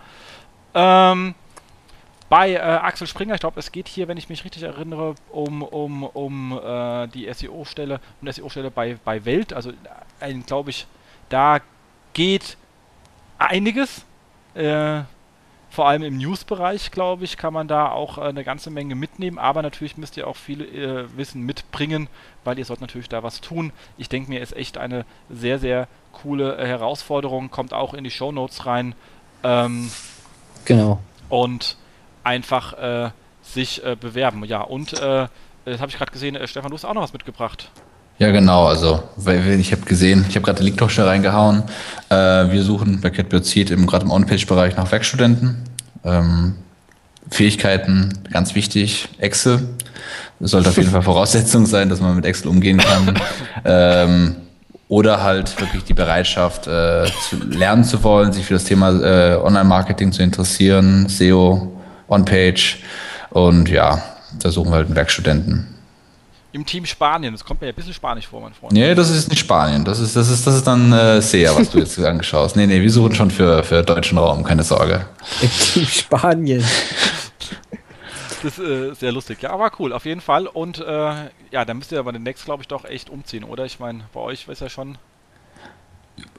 ähm, 0.73 1.35
bei 2.29 2.53
äh, 2.53 2.57
Axel 2.57 3.07
Springer, 3.07 3.35
ich 3.35 3.39
glaube, 3.39 3.59
es 3.59 3.71
geht 3.71 3.87
hier, 3.87 4.07
wenn 4.07 4.17
ich 4.17 4.29
mich 4.29 4.43
richtig 4.43 4.63
erinnere, 4.63 5.15
um, 5.29 5.61
um, 5.61 6.03
um 6.03 6.59
äh, 6.61 7.07
die 7.07 7.31
SEO-Stelle 7.31 7.99
und 8.21 8.33
SEO-Stelle 8.33 8.69
bei, 8.69 8.97
bei 9.05 9.23
Welt. 9.23 9.53
Also, 9.53 9.71
glaube 10.45 10.69
ich, 10.71 10.87
da 11.29 11.59
geht 12.13 12.57
einiges. 13.37 14.05
Äh, 14.55 15.01
vor 15.69 15.87
allem 15.87 16.03
im 16.03 16.17
News-Bereich, 16.17 16.91
glaube 16.91 17.25
ich, 17.25 17.37
kann 17.37 17.53
man 17.53 17.67
da 17.67 17.91
auch 17.91 18.17
äh, 18.17 18.21
eine 18.21 18.43
ganze 18.43 18.69
Menge 18.69 18.95
mitnehmen. 18.95 19.37
Aber 19.37 19.61
natürlich 19.61 19.97
müsst 19.97 20.17
ihr 20.17 20.27
auch 20.27 20.35
viel 20.35 20.61
äh, 20.61 21.17
Wissen 21.17 21.43
mitbringen, 21.43 22.07
weil 22.43 22.57
ihr 22.57 22.65
sollt 22.65 22.81
natürlich 22.81 23.09
da 23.09 23.21
was 23.23 23.41
tun. 23.41 23.71
Ich 23.97 24.09
denke 24.09 24.29
mir, 24.29 24.41
ist 24.41 24.55
echt 24.55 24.77
eine 24.77 25.05
sehr, 25.29 25.59
sehr 25.59 25.87
coole 26.13 26.57
äh, 26.57 26.65
Herausforderung. 26.65 27.51
Kommt 27.51 27.73
auch 27.73 27.93
in 27.93 28.03
die 28.03 28.11
Show 28.11 28.31
Notes 28.31 28.65
rein. 28.65 28.95
Ähm, 29.43 29.91
genau. 30.65 30.99
Und 31.29 31.77
einfach 32.27 32.73
äh, 32.73 33.09
sich 33.41 33.83
äh, 33.83 33.95
bewerben. 33.99 34.43
Ja, 34.43 34.61
und 34.61 34.93
äh, 34.93 35.27
das 35.65 35.79
habe 35.79 35.89
ich 35.89 35.97
gerade 35.97 36.11
gesehen, 36.11 36.35
äh, 36.35 36.47
Stefan, 36.47 36.69
du 36.69 36.75
hast 36.75 36.85
auch 36.85 36.93
noch 36.93 37.01
was 37.01 37.13
mitgebracht. 37.13 37.71
Ja, 38.19 38.31
genau. 38.31 38.65
Also, 38.65 39.03
ich 39.17 39.71
habe 39.71 39.83
gesehen, 39.85 40.25
ich 40.27 40.35
habe 40.35 40.43
gerade 40.43 40.57
den 40.57 40.65
Link 40.65 40.77
doch 40.77 40.89
schnell 40.89 41.07
reingehauen. 41.07 41.63
Äh, 42.09 42.15
wir 42.51 42.63
suchen 42.63 42.99
bei 42.99 43.11
CatBird 43.11 43.45
Seed 43.45 43.69
gerade 43.87 44.05
im 44.05 44.11
On-Page-Bereich 44.11 44.75
nach 44.75 44.91
Werkstudenten. 44.91 45.63
Ähm, 46.03 46.55
Fähigkeiten, 47.29 48.13
ganz 48.31 48.55
wichtig. 48.55 49.09
Excel. 49.19 49.69
Das 50.39 50.51
sollte 50.51 50.69
auf 50.69 50.77
jeden 50.77 50.89
Fall 50.89 51.01
Voraussetzung 51.03 51.67
sein, 51.67 51.89
dass 51.89 52.01
man 52.01 52.15
mit 52.15 52.25
Excel 52.25 52.49
umgehen 52.49 52.79
kann. 52.79 53.19
ähm, 53.65 54.35
oder 54.87 55.21
halt 55.21 55.59
wirklich 55.59 55.83
die 55.83 55.93
Bereitschaft, 55.93 56.65
äh, 56.65 57.05
zu 57.29 57.35
lernen 57.43 57.83
zu 57.83 58.03
wollen, 58.03 58.31
sich 58.31 58.45
für 58.45 58.53
das 58.55 58.63
Thema 58.63 58.89
äh, 58.99 59.35
Online-Marketing 59.35 60.11
zu 60.11 60.23
interessieren, 60.23 61.07
SEO, 61.09 61.76
On-Page. 62.07 62.79
Und 63.29 63.69
ja, 63.69 64.01
da 64.41 64.51
suchen 64.51 64.71
wir 64.71 64.75
halt 64.75 64.87
einen 64.87 64.95
Werkstudenten. 64.95 65.73
Im 66.53 66.65
Team 66.65 66.85
Spanien, 66.85 67.33
das 67.33 67.43
kommt 67.43 67.61
mir 67.61 67.67
ja 67.67 67.73
ein 67.73 67.75
bisschen 67.75 67.93
Spanisch 67.93 68.27
vor, 68.27 68.41
mein 68.41 68.53
Freund. 68.53 68.73
Nee, 68.73 68.95
das 68.95 69.09
ist 69.09 69.29
nicht 69.29 69.39
Spanien. 69.39 69.83
Das 69.83 69.99
ist, 69.99 70.15
das 70.15 70.29
ist, 70.29 70.47
das 70.47 70.55
ist 70.55 70.65
dann 70.65 70.91
äh, 70.91 71.21
SEA, 71.21 71.55
was 71.55 71.69
du 71.69 71.79
jetzt 71.79 71.99
angeschaut 72.03 72.55
Nee, 72.55 72.65
nee, 72.65 72.81
wir 72.81 72.89
suchen 72.89 73.13
schon 73.13 73.29
für, 73.29 73.63
für 73.63 73.83
deutschen 73.83 74.17
Raum, 74.17 74.43
keine 74.43 74.63
Sorge. 74.63 75.05
Im 75.41 75.49
Team 75.49 75.85
Spanien. 75.85 76.63
Das 78.41 78.57
ist 78.57 78.59
äh, 78.59 78.93
sehr 78.93 79.11
lustig. 79.11 79.41
Ja, 79.41 79.51
aber 79.51 79.71
cool, 79.79 79.91
auf 79.93 80.05
jeden 80.05 80.21
Fall. 80.21 80.47
Und 80.47 80.79
äh, 80.79 81.13
ja, 81.51 81.65
dann 81.65 81.77
müsst 81.77 81.91
ihr 81.91 81.99
aber 81.99 82.13
demnächst, 82.13 82.45
glaube 82.45 82.63
ich, 82.63 82.67
doch 82.67 82.85
echt 82.85 83.09
umziehen, 83.09 83.43
oder? 83.43 83.65
Ich 83.65 83.79
meine, 83.79 84.05
bei 84.13 84.19
euch 84.19 84.47
ist 84.47 84.61
ja 84.61 84.69
schon 84.69 84.97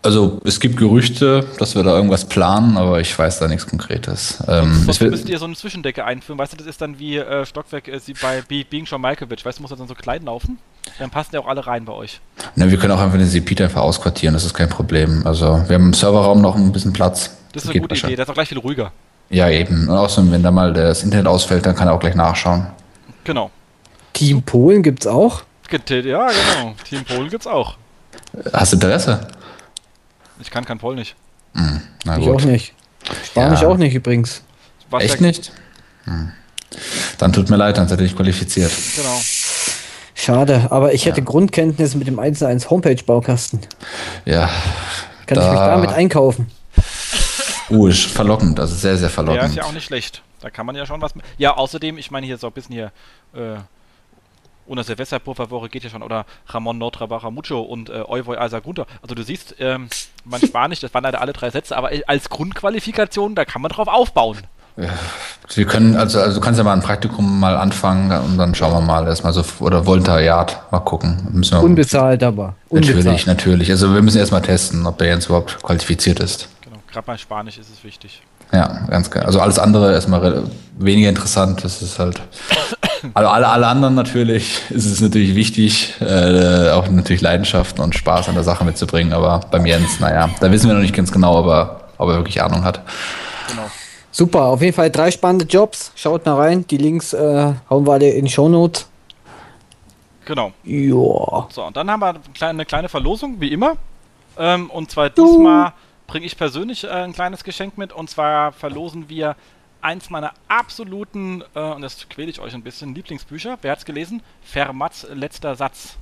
also 0.02 0.40
es 0.44 0.60
gibt 0.60 0.76
Gerüchte, 0.76 1.46
dass 1.58 1.74
wir 1.74 1.82
da 1.82 1.94
irgendwas 1.94 2.24
planen, 2.24 2.76
aber 2.76 3.00
ich 3.00 3.18
weiß 3.18 3.40
da 3.40 3.48
nichts 3.48 3.66
Konkretes. 3.66 4.42
Ähm, 4.46 4.84
Sonst 4.84 5.00
müsst 5.00 5.28
ihr 5.28 5.38
so 5.38 5.44
eine 5.44 5.54
Zwischendecke 5.54 6.04
einführen. 6.04 6.38
Weißt 6.38 6.52
du, 6.52 6.56
das 6.56 6.66
ist 6.66 6.80
dann 6.80 6.98
wie 6.98 7.16
äh, 7.16 7.44
Stockwerk 7.44 7.88
äh, 7.88 8.00
bei 8.20 8.42
Being 8.42 8.84
John 8.84 9.00
Malkovich. 9.00 9.44
Weißt 9.44 9.58
du, 9.58 9.62
muss 9.62 9.70
dann 9.70 9.88
so 9.88 9.94
klein 9.94 10.24
laufen. 10.24 10.58
Dann 10.98 11.10
passen 11.10 11.34
ja 11.34 11.40
auch 11.40 11.48
alle 11.48 11.66
rein 11.66 11.84
bei 11.84 11.92
euch. 11.92 12.20
Na, 12.54 12.70
wir 12.70 12.78
können 12.78 12.92
auch 12.92 13.00
einfach 13.00 13.18
den 13.18 13.28
CP 13.28 13.62
einfach 13.62 13.82
ausquartieren, 13.82 14.34
das 14.34 14.44
ist 14.44 14.54
kein 14.54 14.68
Problem. 14.68 15.26
Also 15.26 15.62
wir 15.66 15.74
haben 15.74 15.86
im 15.86 15.94
Serverraum 15.94 16.40
noch 16.40 16.56
ein 16.56 16.72
bisschen 16.72 16.92
Platz. 16.92 17.36
Das, 17.52 17.62
das 17.62 17.64
ist 17.64 17.70
eine 17.70 17.80
gute 17.80 17.94
Idee, 17.94 18.16
das 18.16 18.24
ist 18.24 18.30
auch 18.30 18.34
gleich 18.34 18.48
viel 18.48 18.58
ruhiger. 18.58 18.92
Ja, 19.30 19.50
eben. 19.50 19.88
Und 19.88 19.96
außerdem, 19.96 20.32
wenn 20.32 20.42
da 20.42 20.50
mal 20.50 20.72
das 20.72 21.02
Internet 21.02 21.26
ausfällt, 21.26 21.66
dann 21.66 21.74
kann 21.74 21.88
er 21.88 21.94
auch 21.94 22.00
gleich 22.00 22.14
nachschauen. 22.14 22.66
Genau. 23.24 23.50
Team 24.14 24.42
Polen 24.42 24.82
gibt's 24.82 25.06
auch? 25.06 25.42
Ja, 25.70 25.78
genau. 25.78 26.74
Team 26.88 27.04
Polen 27.04 27.28
gibt's 27.28 27.46
auch. 27.46 27.76
Hast 28.52 28.72
du 28.72 28.76
Interesse? 28.76 29.20
Ich 30.40 30.50
kann 30.50 30.64
kein 30.64 30.78
Polnisch. 30.78 31.14
Hm, 31.54 31.82
ich 32.04 32.28
auch 32.28 32.42
nicht. 32.42 32.74
Spanisch 33.24 33.62
ja. 33.62 33.68
auch 33.68 33.76
nicht 33.76 33.94
übrigens. 33.94 34.42
Was 34.90 35.02
Echt 35.02 35.20
nicht? 35.20 35.52
Hm. 36.04 36.32
Dann 37.18 37.32
tut 37.32 37.50
mir 37.50 37.56
leid, 37.56 37.78
dann 37.78 37.88
seid 37.88 37.98
ihr 37.98 38.04
nicht 38.04 38.16
qualifiziert. 38.16 38.72
Genau. 38.96 39.20
Schade, 40.14 40.68
aber 40.70 40.94
ich 40.94 41.06
hätte 41.06 41.20
ja. 41.20 41.24
Grundkenntnisse 41.24 41.96
mit 41.96 42.06
dem 42.06 42.18
1 42.18 42.42
1 42.42 42.70
Homepage-Baukasten. 42.70 43.60
Ja. 44.24 44.50
Kann 45.26 45.38
da 45.38 45.44
ich 45.44 45.50
mich 45.50 45.60
damit 45.60 45.90
einkaufen? 45.90 46.50
Uh, 47.70 47.86
ist 47.86 48.06
verlockend, 48.06 48.58
also 48.58 48.74
sehr, 48.74 48.96
sehr 48.96 49.10
verlockend. 49.10 49.42
Ja, 49.42 49.48
ist 49.48 49.56
ja 49.56 49.64
auch 49.64 49.72
nicht 49.72 49.84
schlecht. 49.84 50.22
Da 50.40 50.50
kann 50.50 50.66
man 50.66 50.74
ja 50.74 50.86
schon 50.86 51.02
was. 51.02 51.12
Ja, 51.36 51.56
außerdem, 51.56 51.98
ich 51.98 52.10
meine, 52.10 52.26
hier 52.26 52.38
so 52.38 52.46
ein 52.46 52.52
bisschen 52.52 52.74
hier 52.74 52.92
äh, 53.34 53.58
una 54.68 54.84
Silvester 54.84 55.18
por 55.18 55.36
favor 55.36 55.68
geht 55.68 55.84
ja 55.84 55.90
schon, 55.90 56.02
oder 56.02 56.26
Ramon 56.46 56.78
Nortra 56.78 57.06
Baja 57.06 57.30
Mucho 57.30 57.60
und 57.60 57.90
äh, 57.90 58.02
Oivoy 58.06 58.36
Alsa 58.36 58.60
Gunter. 58.60 58.86
Also 59.02 59.14
du 59.14 59.22
siehst, 59.22 59.56
ähm, 59.58 59.88
man 60.24 60.40
Spanisch, 60.46 60.80
das 60.80 60.94
waren 60.94 61.04
leider 61.04 61.20
alle 61.20 61.32
drei 61.32 61.50
Sätze, 61.50 61.76
aber 61.76 61.90
als 62.06 62.28
Grundqualifikation, 62.28 63.34
da 63.34 63.44
kann 63.44 63.62
man 63.62 63.70
drauf 63.70 63.88
aufbauen. 63.88 64.38
Wir 65.54 65.66
können, 65.66 65.96
also, 65.96 66.20
also 66.20 66.38
du 66.38 66.40
kannst 66.40 66.58
ja 66.58 66.62
mal 66.62 66.72
ein 66.72 66.82
Praktikum 66.82 67.40
mal 67.40 67.56
anfangen 67.56 68.12
und 68.22 68.38
dann 68.38 68.54
schauen 68.54 68.72
wir 68.72 68.80
mal 68.80 69.08
erstmal 69.08 69.32
so, 69.32 69.42
oder 69.58 69.86
Volontariat, 69.86 70.70
mal 70.70 70.78
gucken. 70.80 71.26
Müssen 71.32 71.58
wir, 71.58 71.64
Unbezahlt 71.64 72.22
aber. 72.22 72.54
Unbezahlt. 72.68 72.98
Natürlich, 72.98 73.26
natürlich. 73.26 73.70
Also 73.70 73.92
wir 73.92 74.02
müssen 74.02 74.18
erstmal 74.18 74.42
testen, 74.42 74.86
ob 74.86 74.98
der 74.98 75.08
jetzt 75.08 75.26
überhaupt 75.26 75.60
qualifiziert 75.64 76.20
ist. 76.20 76.48
Genau, 76.60 76.76
gerade 76.92 77.06
bei 77.06 77.16
Spanisch 77.16 77.58
ist 77.58 77.70
es 77.72 77.82
wichtig. 77.82 78.22
Ja, 78.52 78.80
ganz 78.88 79.10
klar. 79.10 79.26
Also 79.26 79.40
alles 79.40 79.58
andere 79.58 79.92
erstmal 79.92 80.44
weniger 80.78 81.08
interessant. 81.08 81.64
Das 81.64 81.82
ist 81.82 81.98
halt. 81.98 82.20
Also 83.14 83.28
alle, 83.30 83.46
alle 83.46 83.68
anderen 83.68 83.94
natürlich 83.94 84.60
ist 84.70 84.84
es 84.84 85.00
natürlich 85.00 85.36
wichtig, 85.36 85.94
äh, 86.00 86.70
auch 86.70 86.88
natürlich 86.88 87.20
Leidenschaft 87.22 87.78
und 87.78 87.94
Spaß 87.94 88.28
an 88.28 88.34
der 88.34 88.42
Sache 88.42 88.64
mitzubringen. 88.64 89.12
Aber 89.12 89.38
beim 89.52 89.66
Jens, 89.66 90.00
naja, 90.00 90.28
da 90.40 90.50
wissen 90.50 90.66
wir 90.66 90.74
noch 90.74 90.82
nicht 90.82 90.96
ganz 90.96 91.12
genau, 91.12 91.38
ob 91.38 91.46
er, 91.46 91.80
ob 91.96 92.08
er 92.08 92.16
wirklich 92.16 92.42
Ahnung 92.42 92.64
hat. 92.64 92.80
Genau. 93.48 93.70
Super, 94.10 94.46
auf 94.46 94.62
jeden 94.62 94.74
Fall 94.74 94.90
drei 94.90 95.12
spannende 95.12 95.44
Jobs. 95.44 95.92
Schaut 95.94 96.26
mal 96.26 96.34
rein. 96.34 96.66
Die 96.66 96.76
Links 96.76 97.12
äh, 97.12 97.52
hauen 97.70 97.86
wir 97.86 97.92
alle 97.92 98.10
in 98.10 98.24
die 98.24 98.32
Show 98.32 98.48
Notes. 98.48 98.88
Genau. 100.24 100.52
Ja. 100.64 101.46
So, 101.50 101.64
und 101.64 101.76
dann 101.76 101.88
haben 101.88 102.00
wir 102.00 102.14
eine 102.40 102.66
kleine 102.66 102.88
Verlosung, 102.88 103.36
wie 103.38 103.52
immer. 103.52 103.76
Ähm, 104.36 104.70
und 104.70 104.90
zwar 104.90 105.08
diesmal 105.08 105.72
bringe 106.08 106.26
ich 106.26 106.36
persönlich 106.36 106.82
äh, 106.82 106.88
ein 106.88 107.12
kleines 107.12 107.44
Geschenk 107.44 107.78
mit. 107.78 107.92
Und 107.92 108.10
zwar 108.10 108.50
verlosen 108.50 109.08
wir 109.08 109.36
eins 109.80 110.10
meiner 110.10 110.32
absoluten, 110.48 111.44
äh, 111.54 111.60
und 111.60 111.82
das 111.82 112.08
quäle 112.08 112.30
ich 112.30 112.40
euch 112.40 112.54
ein 112.54 112.64
bisschen, 112.64 112.96
Lieblingsbücher. 112.96 113.58
Wer 113.62 113.70
hat 113.70 113.78
es 113.78 113.84
gelesen? 113.84 114.22
Fermats 114.42 115.06
letzter 115.14 115.54
Satz. 115.54 115.96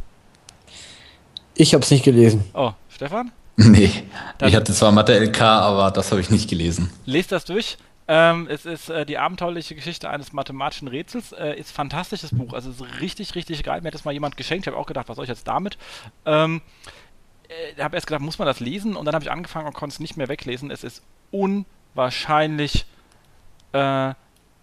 Ich 1.55 1.75
habe 1.75 1.83
es 1.83 1.91
nicht 1.91 2.05
gelesen. 2.05 2.45
Oh, 2.55 2.73
Stefan? 2.89 3.33
Nee, 3.59 3.91
das 4.37 4.51
ich 4.51 4.55
hatte 4.55 4.75
zwar 4.75 4.93
Mathe 4.93 5.19
LK, 5.19 5.41
aber 5.41 5.91
das 5.91 6.11
habe 6.11 6.21
ich 6.21 6.29
nicht 6.29 6.51
gelesen. 6.51 6.91
Lest 7.07 7.33
das 7.33 7.47
durch. 7.47 7.79
Ähm, 8.07 8.47
es 8.51 8.67
ist 8.67 8.91
äh, 8.91 9.07
die 9.07 9.17
abenteuerliche 9.17 9.75
Geschichte 9.75 10.11
eines 10.11 10.35
mathematischen 10.35 10.89
Rätsels. 10.89 11.33
Äh, 11.33 11.59
ist 11.59 11.73
fantastisches 11.73 12.31
Buch. 12.33 12.53
Also 12.53 12.71
ist 12.71 13.01
richtig, 13.01 13.35
richtig 13.35 13.63
geil. 13.63 13.81
Mir 13.81 13.87
hat 13.87 13.95
das 13.95 14.05
mal 14.05 14.13
jemand 14.13 14.37
geschenkt. 14.37 14.67
Ich 14.67 14.73
habe 14.73 14.81
auch 14.81 14.87
gedacht, 14.87 15.09
was 15.09 15.17
soll 15.17 15.25
ich 15.25 15.31
jetzt 15.31 15.49
damit? 15.49 15.79
Ähm, 16.27 16.61
äh, 17.77 17.83
habe 17.83 17.97
erst 17.97 18.07
gedacht, 18.07 18.23
muss 18.23 18.39
man 18.39 18.47
das 18.47 18.61
lesen? 18.61 18.97
Und 18.97 19.05
dann 19.05 19.15
habe 19.15 19.25
ich 19.25 19.31
angefangen 19.31 19.67
und 19.67 19.75
konnte 19.75 19.95
es 19.95 20.01
nicht 20.01 20.17
mehr 20.17 20.29
weglesen. 20.29 20.71
Es 20.71 20.85
ist 20.85 21.03
unwahrscheinlich 21.31 22.87
äh, 23.73 24.15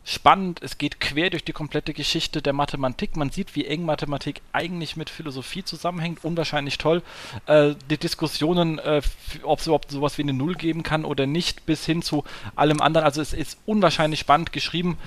spannend. 0.03 0.61
Es 0.61 0.78
geht 0.78 0.99
quer 0.99 1.30
durch 1.30 1.45
die 1.45 1.53
komplette 1.53 1.94
Geschichte 1.94 2.41
der 2.41 2.53
Mathematik. 2.53 3.15
Man 3.15 3.30
sieht, 3.30 3.56
wie 3.56 3.65
eng 3.65 3.86
Mathematik 3.86 4.41
eigentlich 4.52 4.98
mit 4.98 5.10
Philosophie 5.10 5.64
zusammenhängt. 5.64 6.24
Unwahrscheinlich 6.24 6.78
toll. 6.78 7.02
Äh, 7.45 7.76
die 7.90 7.98
Diskussionen, 7.98 8.80
äh, 8.80 9.02
ob 9.44 9.60
es 9.60 9.68
überhaupt 9.68 9.91
sowas 9.91 10.18
wie 10.18 10.24
eine 10.24 10.34
Null 10.34 10.56
geben 10.56 10.84
kann 10.84 11.06
oder 11.06 11.26
nicht, 11.26 11.65
bis 11.65 11.86
hin 11.86 12.02
zu 12.02 12.24
allem 12.56 12.82
anderen. 12.82 13.06
Also 13.06 13.22
es 13.22 13.34
ist 13.34 13.57
unwahrscheinlich 13.65 14.20
spannend 14.20 14.52
geschrieben. 14.52 14.98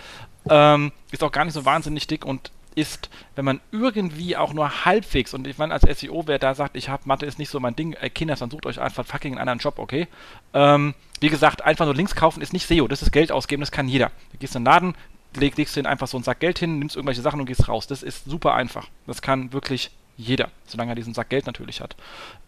Ähm, 0.48 0.92
ist 1.10 1.24
auch 1.24 1.32
gar 1.32 1.44
nicht 1.44 1.54
so 1.54 1.64
wahnsinnig 1.64 2.06
dick 2.06 2.24
und 2.24 2.50
ist, 2.76 3.10
wenn 3.34 3.44
man 3.44 3.60
irgendwie 3.72 4.36
auch 4.36 4.52
nur 4.52 4.84
halbwegs, 4.84 5.34
und 5.34 5.46
ich 5.46 5.58
meine, 5.58 5.74
als 5.74 5.82
SEO, 6.00 6.24
wer 6.26 6.38
da 6.38 6.54
sagt, 6.54 6.76
ich 6.76 6.88
habe 6.88 7.02
Mathe 7.06 7.26
ist 7.26 7.38
nicht 7.38 7.48
so 7.48 7.58
mein 7.58 7.74
Ding, 7.74 7.94
äh, 7.94 8.10
Kinders, 8.10 8.38
dann 8.38 8.50
sucht 8.50 8.66
euch 8.66 8.80
einfach 8.80 9.04
fucking 9.04 9.32
einen 9.32 9.40
anderen 9.40 9.58
Job, 9.58 9.78
okay? 9.78 10.06
Ähm, 10.54 10.94
wie 11.20 11.30
gesagt, 11.30 11.62
einfach 11.62 11.86
nur 11.86 11.94
Links 11.94 12.14
kaufen 12.14 12.42
ist 12.42 12.52
nicht 12.52 12.68
SEO, 12.68 12.86
das 12.86 13.02
ist 13.02 13.10
Geld 13.10 13.32
ausgeben, 13.32 13.60
das 13.60 13.72
kann 13.72 13.88
jeder. 13.88 14.12
Du 14.30 14.38
gehst 14.38 14.54
in 14.54 14.62
den 14.62 14.66
Laden, 14.66 14.94
leg, 15.34 15.56
legst 15.56 15.74
dir 15.74 15.86
einfach 15.86 16.06
so 16.06 16.16
einen 16.16 16.24
Sack 16.24 16.40
Geld 16.40 16.58
hin, 16.58 16.78
nimmst 16.78 16.96
irgendwelche 16.96 17.22
Sachen 17.22 17.40
und 17.40 17.46
gehst 17.46 17.68
raus. 17.68 17.86
Das 17.86 18.02
ist 18.02 18.24
super 18.26 18.54
einfach. 18.54 18.88
Das 19.06 19.22
kann 19.22 19.52
wirklich 19.52 19.90
jeder, 20.16 20.50
solange 20.66 20.92
er 20.92 20.94
diesen 20.94 21.14
Sack 21.14 21.30
Geld 21.30 21.46
natürlich 21.46 21.80
hat. 21.80 21.96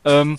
Ähm, 0.04 0.38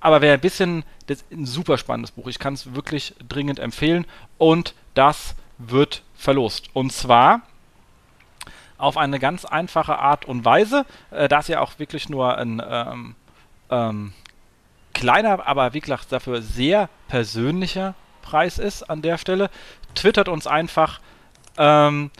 aber 0.00 0.20
wer 0.20 0.34
ein 0.34 0.40
bisschen, 0.40 0.84
das 1.06 1.18
ist 1.22 1.32
ein 1.32 1.46
super 1.46 1.76
spannendes 1.78 2.12
Buch. 2.12 2.28
Ich 2.28 2.38
kann 2.38 2.54
es 2.54 2.74
wirklich 2.74 3.14
dringend 3.28 3.58
empfehlen. 3.58 4.06
Und 4.38 4.74
das 4.94 5.34
wird 5.58 6.02
verlost. 6.14 6.70
Und 6.72 6.92
zwar 6.92 7.42
auf 8.78 8.96
eine 8.96 9.18
ganz 9.18 9.44
einfache 9.44 9.98
Art 9.98 10.24
und 10.24 10.44
Weise, 10.44 10.86
äh, 11.10 11.28
da 11.28 11.40
es 11.40 11.48
ja 11.48 11.60
auch 11.60 11.78
wirklich 11.78 12.08
nur 12.08 12.38
ein 12.38 12.62
ähm, 12.66 13.14
ähm, 13.70 14.12
kleiner, 14.94 15.46
aber 15.46 15.74
wie 15.74 15.80
gesagt 15.80 16.10
dafür 16.10 16.42
sehr 16.42 16.88
persönlicher 17.08 17.94
Preis 18.22 18.58
ist 18.58 18.84
an 18.84 19.02
der 19.02 19.18
Stelle. 19.18 19.50
Twittert 19.94 20.28
uns 20.28 20.46
einfach 20.46 21.00
ähm, 21.56 22.10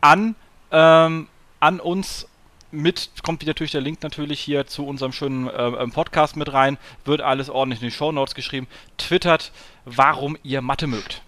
an, 0.00 0.34
ähm, 0.70 1.28
an 1.58 1.80
uns 1.80 2.26
mit, 2.70 3.10
kommt 3.24 3.44
natürlich 3.44 3.72
der 3.72 3.80
Link 3.80 4.02
natürlich 4.02 4.40
hier 4.40 4.66
zu 4.66 4.86
unserem 4.86 5.12
schönen 5.12 5.48
äh, 5.48 5.88
Podcast 5.88 6.36
mit 6.36 6.52
rein, 6.52 6.78
wird 7.04 7.20
alles 7.20 7.50
ordentlich 7.50 7.82
in 7.82 7.88
die 7.88 7.94
Show 7.94 8.12
Notes 8.12 8.34
geschrieben. 8.34 8.68
Twittert, 8.96 9.50
warum 9.84 10.36
ihr 10.42 10.62
Mathe 10.62 10.86
mögt. 10.86 11.22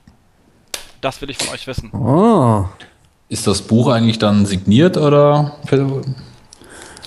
Das 1.01 1.21
will 1.21 1.31
ich 1.31 1.39
von 1.39 1.53
euch 1.53 1.67
wissen. 1.67 1.91
Oh. 1.93 2.69
Ist 3.33 3.47
das 3.47 3.63
Buch 3.63 3.89
eigentlich 3.89 4.19
dann 4.19 4.45
signiert 4.45 4.99
oder? 4.99 5.57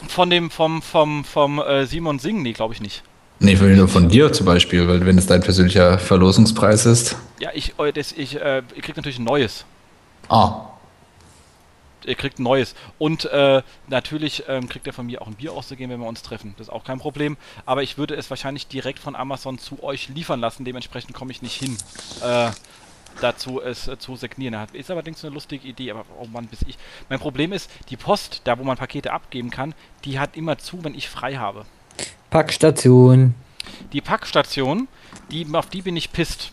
Von 0.07 0.31
dem, 0.31 0.49
vom, 0.49 0.81
vom, 0.81 1.23
vom 1.23 1.59
äh, 1.59 1.85
Simon 1.85 2.17
Singh, 2.17 2.41
nee, 2.41 2.53
glaube 2.53 2.73
ich 2.73 2.81
nicht. 2.81 3.03
Nee, 3.37 3.55
von, 3.55 3.87
von 3.87 4.09
dir 4.09 4.33
zum 4.33 4.47
Beispiel, 4.47 4.87
weil 4.87 5.05
wenn 5.05 5.19
es 5.19 5.27
dein 5.27 5.41
persönlicher 5.41 5.99
Verlosungspreis 5.99 6.87
ist. 6.87 7.15
Ja, 7.39 7.51
ich, 7.53 7.77
äh, 7.77 7.91
das, 7.91 8.11
ich, 8.11 8.41
äh, 8.41 8.63
ihr 8.75 8.81
kriegt 8.81 8.97
natürlich 8.97 9.19
ein 9.19 9.23
neues. 9.23 9.65
Ah. 10.27 10.61
Ihr 12.07 12.15
kriegt 12.15 12.39
ein 12.39 12.43
neues. 12.43 12.73
Und 12.97 13.25
äh, 13.25 13.61
natürlich 13.87 14.45
ähm, 14.47 14.67
kriegt 14.67 14.87
er 14.87 14.93
von 14.93 15.05
mir 15.05 15.21
auch 15.21 15.27
ein 15.27 15.35
Bier 15.35 15.53
auszugeben, 15.53 15.91
wenn 15.93 15.99
wir 15.99 16.07
uns 16.07 16.23
treffen. 16.23 16.55
Das 16.57 16.69
ist 16.69 16.73
auch 16.73 16.85
kein 16.85 16.97
Problem. 16.97 17.37
Aber 17.67 17.83
ich 17.83 17.99
würde 17.99 18.15
es 18.15 18.31
wahrscheinlich 18.31 18.65
direkt 18.65 18.97
von 18.97 19.15
Amazon 19.15 19.59
zu 19.59 19.83
euch 19.83 20.09
liefern 20.09 20.39
lassen. 20.39 20.65
Dementsprechend 20.65 21.13
komme 21.13 21.29
ich 21.29 21.43
nicht 21.43 21.59
hin. 21.59 21.77
Äh, 22.23 22.49
dazu 23.21 23.61
es 23.61 23.87
äh, 23.87 23.97
zu 23.97 24.15
signieren 24.15 24.57
hat. 24.57 24.73
Ist 24.73 24.91
allerdings 24.91 25.23
eine 25.23 25.33
lustige 25.33 25.67
Idee, 25.67 25.91
aber 25.91 26.05
oh 26.19 26.25
Mann, 26.25 26.47
bis 26.47 26.61
ich. 26.67 26.77
Mein 27.09 27.19
Problem 27.19 27.53
ist, 27.53 27.69
die 27.89 27.97
Post, 27.97 28.41
da 28.43 28.57
wo 28.57 28.63
man 28.63 28.77
Pakete 28.77 29.11
abgeben 29.11 29.49
kann, 29.49 29.73
die 30.03 30.19
hat 30.19 30.35
immer 30.35 30.57
zu, 30.57 30.83
wenn 30.83 30.95
ich 30.95 31.09
frei 31.09 31.35
habe. 31.35 31.65
Packstation. 32.29 33.35
Die 33.93 34.01
Packstation, 34.01 34.87
die, 35.31 35.47
auf 35.53 35.69
die 35.69 35.81
bin 35.81 35.95
ich 35.95 36.11
pisst. 36.11 36.51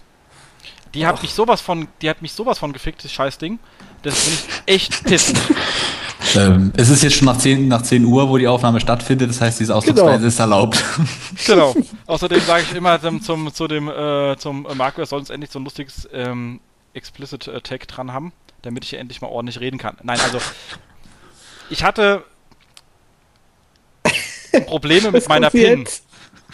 Die 0.95 1.07
hat 1.07 1.23
mich 1.23 1.33
sowas 1.33 1.61
von, 1.61 1.89
die 2.03 2.11
hat 2.11 2.21
mich 2.21 2.33
sowas 2.33 2.59
von 2.59 2.73
gefickt, 2.73 3.03
das 3.05 3.13
Scheißding. 3.13 3.59
Das 4.03 4.25
bin 4.25 4.35
ich 4.35 4.75
echt 4.75 5.05
pisst. 5.05 5.37
Ähm, 6.37 6.73
es 6.77 6.89
ist 6.91 7.03
jetzt 7.03 7.17
schon 7.17 7.27
nach 7.27 7.39
10, 7.39 7.69
nach 7.69 7.83
10 7.83 8.05
Uhr, 8.05 8.29
wo 8.29 8.39
die 8.39 8.49
Aufnahme 8.49 8.81
stattfindet, 8.81 9.31
das 9.31 9.41
heißt, 9.41 9.61
diese 9.61 9.75
Ausdrucksweise 9.75 10.19
genau. 10.19 10.29
ist 10.29 10.39
erlaubt. 10.39 10.85
Genau. 11.47 11.75
Außerdem 12.07 12.41
sage 12.41 12.65
ich 12.69 12.77
immer 12.77 13.01
zum, 13.01 13.21
zum, 13.21 13.53
zu 13.53 13.67
dem, 13.67 13.89
äh, 13.89 14.37
zum 14.37 14.67
Marco, 14.75 15.01
er 15.01 15.07
soll 15.07 15.19
uns 15.19 15.31
endlich 15.31 15.51
so 15.51 15.59
ein 15.59 15.65
lustiges 15.65 16.09
ähm, 16.13 16.61
Explicit 16.95 17.49
äh, 17.49 17.61
Tag 17.61 17.89
dran 17.89 18.13
haben, 18.13 18.33
damit 18.63 18.85
ich 18.85 18.91
hier 18.91 19.01
endlich 19.01 19.21
mal 19.21 19.29
ordentlich 19.29 19.61
reden 19.61 19.79
kann. 19.79 19.97
Nein, 20.03 20.21
also 20.21 20.39
ich 21.71 21.83
hatte 21.83 22.23
Probleme 24.67 25.11
mit 25.13 25.29
meiner 25.29 25.51
PIN. 25.51 25.81
Jetzt? 25.81 26.05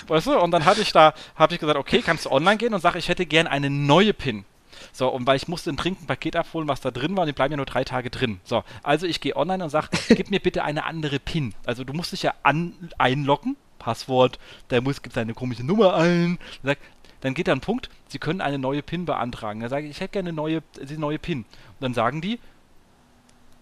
Weißt 0.07 0.27
du? 0.27 0.39
Und 0.39 0.53
dann 0.53 0.65
hatte 0.65 0.81
ich 0.81 0.93
da, 0.93 1.13
habe 1.35 1.55
ich 1.55 1.61
gesagt, 1.61 1.79
okay, 1.79 2.03
kannst 2.05 2.27
du 2.27 2.31
online 2.31 2.57
gehen 2.57 2.73
und 2.73 2.81
sage, 2.81 2.99
ich 2.99 3.09
hätte 3.09 3.27
gern 3.27 3.47
eine 3.47 3.69
neue 3.69 4.15
PIN. 4.15 4.45
So, 4.99 5.07
und 5.07 5.29
weil 5.29 5.37
ich 5.37 5.47
musste 5.47 5.71
ein 5.71 5.77
Trinkenpaket 5.77 6.35
abholen, 6.35 6.67
was 6.67 6.81
da 6.81 6.91
drin 6.91 7.17
war, 7.17 7.23
und 7.23 7.29
die 7.29 7.33
bleiben 7.33 7.53
ja 7.53 7.57
nur 7.57 7.67
drei 7.67 7.85
Tage 7.85 8.11
drin. 8.11 8.41
So, 8.43 8.65
also 8.83 9.07
ich 9.07 9.21
gehe 9.21 9.37
online 9.37 9.63
und 9.63 9.71
sage, 9.71 9.91
gib 10.09 10.33
mir 10.33 10.41
bitte 10.41 10.65
eine 10.65 10.87
andere 10.87 11.21
PIN. 11.21 11.55
Also 11.65 11.85
du 11.85 11.93
musst 11.93 12.11
dich 12.11 12.25
ja 12.25 12.35
an, 12.43 12.75
einloggen, 12.99 13.57
Passwort, 13.79 14.41
der 14.71 14.81
muss, 14.81 15.01
gibt 15.01 15.15
seine 15.15 15.35
komische 15.35 15.63
Nummer 15.63 15.95
ein. 15.95 16.41
Sagt, 16.65 16.83
dann 17.21 17.35
geht 17.35 17.47
da 17.47 17.53
ein 17.53 17.61
Punkt, 17.61 17.91
Sie 18.09 18.19
können 18.19 18.41
eine 18.41 18.59
neue 18.59 18.83
PIN 18.83 19.05
beantragen. 19.05 19.61
Da 19.61 19.69
sage 19.69 19.87
ich, 19.87 19.93
ich 19.93 20.01
hätte 20.01 20.15
gerne 20.15 20.31
eine 20.31 20.37
neue, 20.37 20.63
die 20.83 20.99
neue 20.99 21.21
PIN. 21.21 21.43
Und 21.43 21.47
dann 21.79 21.95
sagen 21.95 22.21
die, 22.21 22.41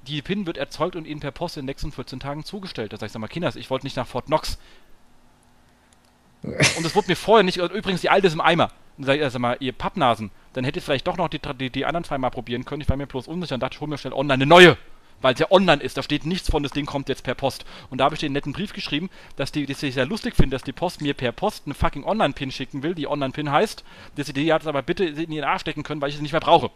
die 0.06 0.22
PIN 0.22 0.46
wird 0.46 0.56
erzeugt 0.56 0.96
und 0.96 1.06
Ihnen 1.06 1.20
per 1.20 1.32
Post 1.32 1.58
in 1.58 1.62
den 1.62 1.66
nächsten 1.66 1.92
14 1.92 2.18
Tagen 2.18 2.44
zugestellt. 2.44 2.94
Da 2.94 2.96
sage 2.96 3.08
ich, 3.08 3.12
sag 3.12 3.20
mal, 3.20 3.28
Kinders, 3.28 3.56
ich 3.56 3.68
wollte 3.68 3.84
nicht 3.84 3.96
nach 3.96 4.06
Fort 4.06 4.26
Knox. 4.26 4.58
Und 6.76 6.84
das 6.84 6.94
wurde 6.94 7.08
mir 7.08 7.16
vorher 7.16 7.42
nicht, 7.42 7.58
übrigens 7.58 8.00
die 8.00 8.10
alte 8.10 8.26
ist 8.26 8.34
im 8.34 8.40
Eimer. 8.40 8.70
Dann 8.96 9.06
sage 9.06 9.24
ich, 9.24 9.32
sag 9.32 9.40
mal, 9.40 9.56
ihr 9.60 9.72
Pappnasen, 9.72 10.30
dann 10.52 10.64
hätte 10.64 10.78
ich 10.78 10.84
vielleicht 10.84 11.06
doch 11.06 11.16
noch 11.16 11.28
die, 11.28 11.40
die, 11.58 11.70
die 11.70 11.84
anderen 11.84 12.04
zwei 12.04 12.18
mal 12.18 12.30
probieren 12.30 12.64
können. 12.64 12.80
Ich 12.80 12.88
war 12.88 12.96
mir 12.96 13.06
bloß 13.06 13.28
unsicher 13.28 13.54
und 13.54 13.62
dachte, 13.62 13.74
ich 13.74 13.80
hole 13.80 13.90
mir 13.90 13.98
schnell 13.98 14.14
online 14.14 14.34
eine 14.34 14.46
neue. 14.46 14.76
Weil 15.22 15.32
es 15.34 15.40
ja 15.40 15.50
online 15.50 15.82
ist, 15.82 15.96
da 15.96 16.02
steht 16.02 16.26
nichts 16.26 16.50
von, 16.50 16.62
das 16.62 16.72
Ding 16.72 16.84
kommt 16.84 17.08
jetzt 17.08 17.22
per 17.22 17.34
Post. 17.34 17.64
Und 17.90 17.98
da 17.98 18.04
habe 18.04 18.14
ich 18.14 18.20
den 18.20 18.32
netten 18.32 18.52
Brief 18.52 18.72
geschrieben, 18.72 19.08
dass, 19.36 19.50
die, 19.50 19.64
dass 19.66 19.82
ich 19.82 19.94
sehr 19.94 20.04
lustig 20.06 20.36
finde, 20.36 20.54
dass 20.54 20.62
die 20.62 20.72
Post 20.72 21.00
mir 21.00 21.14
per 21.14 21.32
Post 21.32 21.62
eine 21.64 21.74
fucking 21.74 22.04
Online-Pin 22.04 22.50
schicken 22.50 22.82
will, 22.82 22.94
die 22.94 23.06
Online-Pin 23.06 23.50
heißt, 23.50 23.82
dass 24.16 24.26
sie 24.26 24.34
die 24.34 24.44
jetzt 24.44 24.66
aber 24.66 24.82
bitte 24.82 25.04
in 25.04 25.32
ihren 25.32 25.44
Arsch 25.44 25.62
stecken 25.62 25.82
können, 25.82 26.00
weil 26.02 26.10
ich 26.10 26.16
sie 26.16 26.22
nicht 26.22 26.32
mehr 26.32 26.40
brauche. 26.40 26.70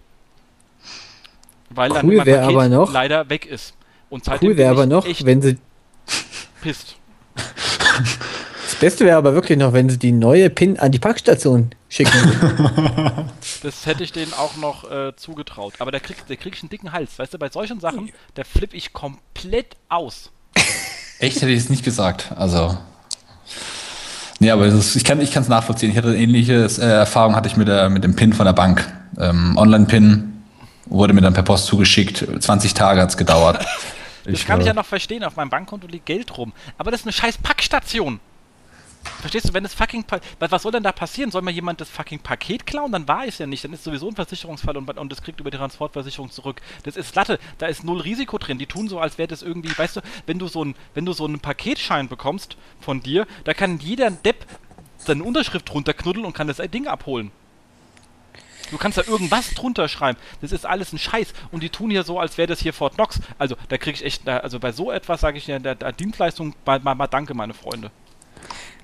Weil 1.69 1.91
cool 1.91 2.17
dann 2.17 2.27
mein 2.27 2.39
aber 2.39 2.69
noch, 2.69 2.93
leider 2.93 3.29
weg 3.29 3.47
ist. 3.47 3.75
Und 4.09 4.25
cool 4.43 4.57
wäre 4.57 4.71
aber 4.71 4.87
noch, 4.87 5.07
wenn 5.07 5.43
sie 5.43 5.59
pisst. 6.63 6.97
Das 8.71 8.79
Beste 8.79 9.05
wäre 9.05 9.17
aber 9.19 9.35
wirklich 9.35 9.59
noch, 9.59 9.73
wenn 9.73 9.89
sie 9.91 9.99
die 9.99 10.13
neue 10.13 10.49
PIN 10.49 10.79
an 10.79 10.93
die 10.93 11.01
Packstation 11.01 11.71
schicken. 11.89 12.13
das 13.65 13.85
hätte 13.85 14.05
ich 14.05 14.13
denen 14.13 14.33
auch 14.33 14.57
noch 14.57 14.89
äh, 14.89 15.15
zugetraut. 15.17 15.75
Aber 15.81 15.91
der 15.91 15.99
kriegt, 15.99 16.31
der 16.31 16.37
kriegt 16.37 16.63
einen 16.63 16.71
dicken 16.71 16.93
Hals. 16.93 17.19
Weißt 17.19 17.35
du, 17.35 17.39
bei 17.39 17.49
solchen 17.49 17.81
Sachen, 17.81 18.11
da 18.35 18.45
flippe 18.45 18.77
ich 18.77 18.93
komplett 18.93 19.77
aus. 19.89 20.31
Echt 21.19 21.43
hätte 21.43 21.51
ich 21.51 21.59
es 21.59 21.69
nicht 21.69 21.85
gesagt. 21.85 22.33
Also. 22.37 22.79
Nee, 24.39 24.53
aber 24.53 24.67
ist, 24.67 24.95
ich 24.95 25.03
kann 25.03 25.19
es 25.19 25.49
nachvollziehen. 25.49 25.91
Ich 25.91 25.97
hatte 25.97 26.17
ähnliche 26.17 26.69
äh, 26.79 26.85
Erfahrung 26.85 27.35
hatte 27.35 27.49
ich 27.49 27.57
mit, 27.57 27.67
der, 27.67 27.91
mit 27.91 28.05
dem 28.05 28.15
PIN 28.15 28.33
von 28.33 28.47
der 28.47 28.53
Bank. 28.53 28.91
Ähm, 29.19 29.57
Online-PIN 29.57 30.45
wurde 30.87 31.13
mir 31.13 31.23
dann 31.23 31.35
per 31.35 31.43
Post 31.43 31.67
zugeschickt. 31.67 32.25
20 32.39 32.73
Tage 32.75 33.01
hat 33.01 33.11
es 33.11 33.17
gedauert. 33.17 33.67
Das 34.23 34.35
ich, 34.35 34.47
kann 34.47 34.61
ich 34.61 34.67
ja 34.67 34.75
noch 34.75 34.85
verstehen. 34.85 35.25
Auf 35.25 35.37
meinem 35.37 35.49
Bankkonto 35.49 35.87
liegt 35.87 36.05
Geld 36.05 36.37
rum. 36.37 36.53
Aber 36.77 36.91
das 36.91 37.01
ist 37.01 37.07
eine 37.07 37.15
scheiß 37.15 37.39
Packstation. 37.39 38.21
Verstehst 39.03 39.49
du, 39.49 39.55
wenn 39.55 39.63
das 39.63 39.75
fucking. 39.75 40.05
Was 40.39 40.63
soll 40.63 40.73
denn 40.73 40.83
da 40.83 40.93
passieren? 40.93 41.31
Soll 41.31 41.43
mir 41.43 41.51
jemand 41.51 41.81
das 41.81 41.89
fucking 41.89 42.21
Paket 42.21 42.67
klauen? 42.67 42.93
Dann 42.93 43.09
war 43.09 43.27
es 43.27 43.39
ja 43.39 43.47
nicht. 43.47 43.65
Dann 43.65 43.73
ist 43.73 43.85
sowieso 43.85 44.09
ein 44.09 44.15
Versicherungsfall 44.15 44.77
und, 44.77 44.89
und 44.99 45.13
das 45.13 45.23
kriegt 45.23 45.41
über 45.41 45.51
die 45.51 45.57
Transportversicherung 45.57 46.31
zurück. 46.31 46.61
Das 46.83 46.97
ist 46.97 47.15
Latte. 47.15 47.39
Da 47.59 47.67
ist 47.67 47.83
null 47.83 48.01
Risiko 48.01 48.39
drin. 48.39 48.59
Die 48.59 48.67
tun 48.67 48.89
so, 48.89 49.01
als 49.01 49.17
wäre 49.17 49.29
das 49.29 49.43
irgendwie. 49.43 49.77
Weißt 49.77 49.97
du, 49.97 50.01
wenn 50.27 50.39
du 50.39 50.49
so 50.49 50.65
ein, 50.65 50.75
wenn 50.95 51.07
du 51.07 51.13
so 51.13 51.25
einen 51.25 51.41
Paketschein 51.41 52.09
bekommst 52.09 52.57
von 52.81 53.03
dir, 53.03 53.27
da 53.45 53.55
kann 53.55 53.79
jeder 53.79 54.11
Depp 54.11 54.47
seine 54.99 55.25
Unterschrift 55.25 55.73
runterknuddeln 55.73 56.27
und 56.27 56.35
kann 56.35 56.47
das 56.47 56.59
Ding 56.59 56.87
abholen. 56.87 57.31
Du 58.71 58.79
kannst 58.79 58.99
da 58.99 59.03
irgendwas 59.03 59.51
drunter 59.55 59.89
schreiben. 59.89 60.19
Das 60.41 60.53
ist 60.53 60.65
alles 60.65 60.93
ein 60.93 60.99
Scheiß. 60.99 61.33
Und 61.51 61.63
die 61.63 61.71
tun 61.71 61.91
hier 61.91 62.05
so, 62.05 62.21
als 62.21 62.39
wäre 62.39 62.47
das 62.47 62.61
hier 62.61 62.73
Fort 62.73 62.95
Knox. 62.95 63.21
Also, 63.39 63.57
da 63.69 63.79
kriege 63.79 63.97
ich 63.97 64.05
echt, 64.05 64.29
also 64.29 64.61
bei 64.61 64.73
so 64.73 64.93
etwas 64.93 65.21
sage 65.21 65.39
ich 65.39 65.47
ja, 65.47 65.59
der, 65.59 65.75
der 65.75 65.93
Dienstleistung 65.93 66.55
mal, 66.65 66.79
mal, 66.81 66.95
mal 66.95 67.07
danke, 67.09 67.35
meine 67.35 67.55
Freunde. 67.55 67.91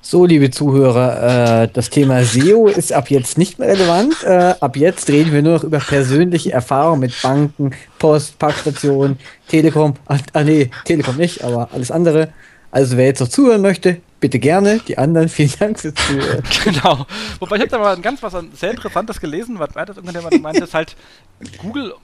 So, 0.09 0.25
liebe 0.25 0.53
Zuhörer, 0.53 1.63
äh, 1.65 1.69
das 1.73 1.91
Thema 1.91 2.23
SEO 2.23 2.69
ist 2.69 2.93
ab 2.93 3.11
jetzt 3.11 3.39
nicht 3.39 3.59
mehr 3.59 3.71
relevant. 3.71 4.23
Äh, 4.23 4.55
ab 4.61 4.77
jetzt 4.77 5.09
reden 5.09 5.33
wir 5.33 5.43
nur 5.43 5.55
noch 5.55 5.65
über 5.65 5.81
persönliche 5.81 6.53
Erfahrungen 6.53 7.01
mit 7.01 7.23
Banken, 7.23 7.73
Post, 7.99 8.39
Parkstationen, 8.39 9.19
Telekom. 9.49 9.95
Ah, 10.07 10.19
ah, 10.33 10.45
nee, 10.45 10.71
Telekom 10.85 11.17
nicht, 11.17 11.43
aber 11.43 11.71
alles 11.73 11.91
andere. 11.91 12.33
Also 12.71 12.97
wer 12.97 13.07
jetzt 13.07 13.19
noch 13.19 13.27
zuhören 13.27 13.63
möchte, 13.63 14.01
bitte 14.21 14.39
gerne. 14.39 14.79
Die 14.87 14.97
anderen, 14.97 15.29
vielen 15.37 15.53
Dank 15.59 15.81
fürs 15.81 15.95
Zuhören. 15.95 16.45
genau. 16.63 17.05
Wobei 17.41 17.57
ich 17.57 17.63
habe 17.63 17.71
da 17.73 17.79
mal 17.81 18.01
ganz 18.01 18.23
was 18.23 18.33
sehr 18.55 18.71
Interessantes 18.71 19.21
gelesen, 19.21 19.59
was 19.59 19.71
das 19.71 19.97
irgendjemand 19.97 20.41
meinte, 20.41 20.61
dass 20.61 20.73
halt 20.73 20.95
Google 21.59 21.95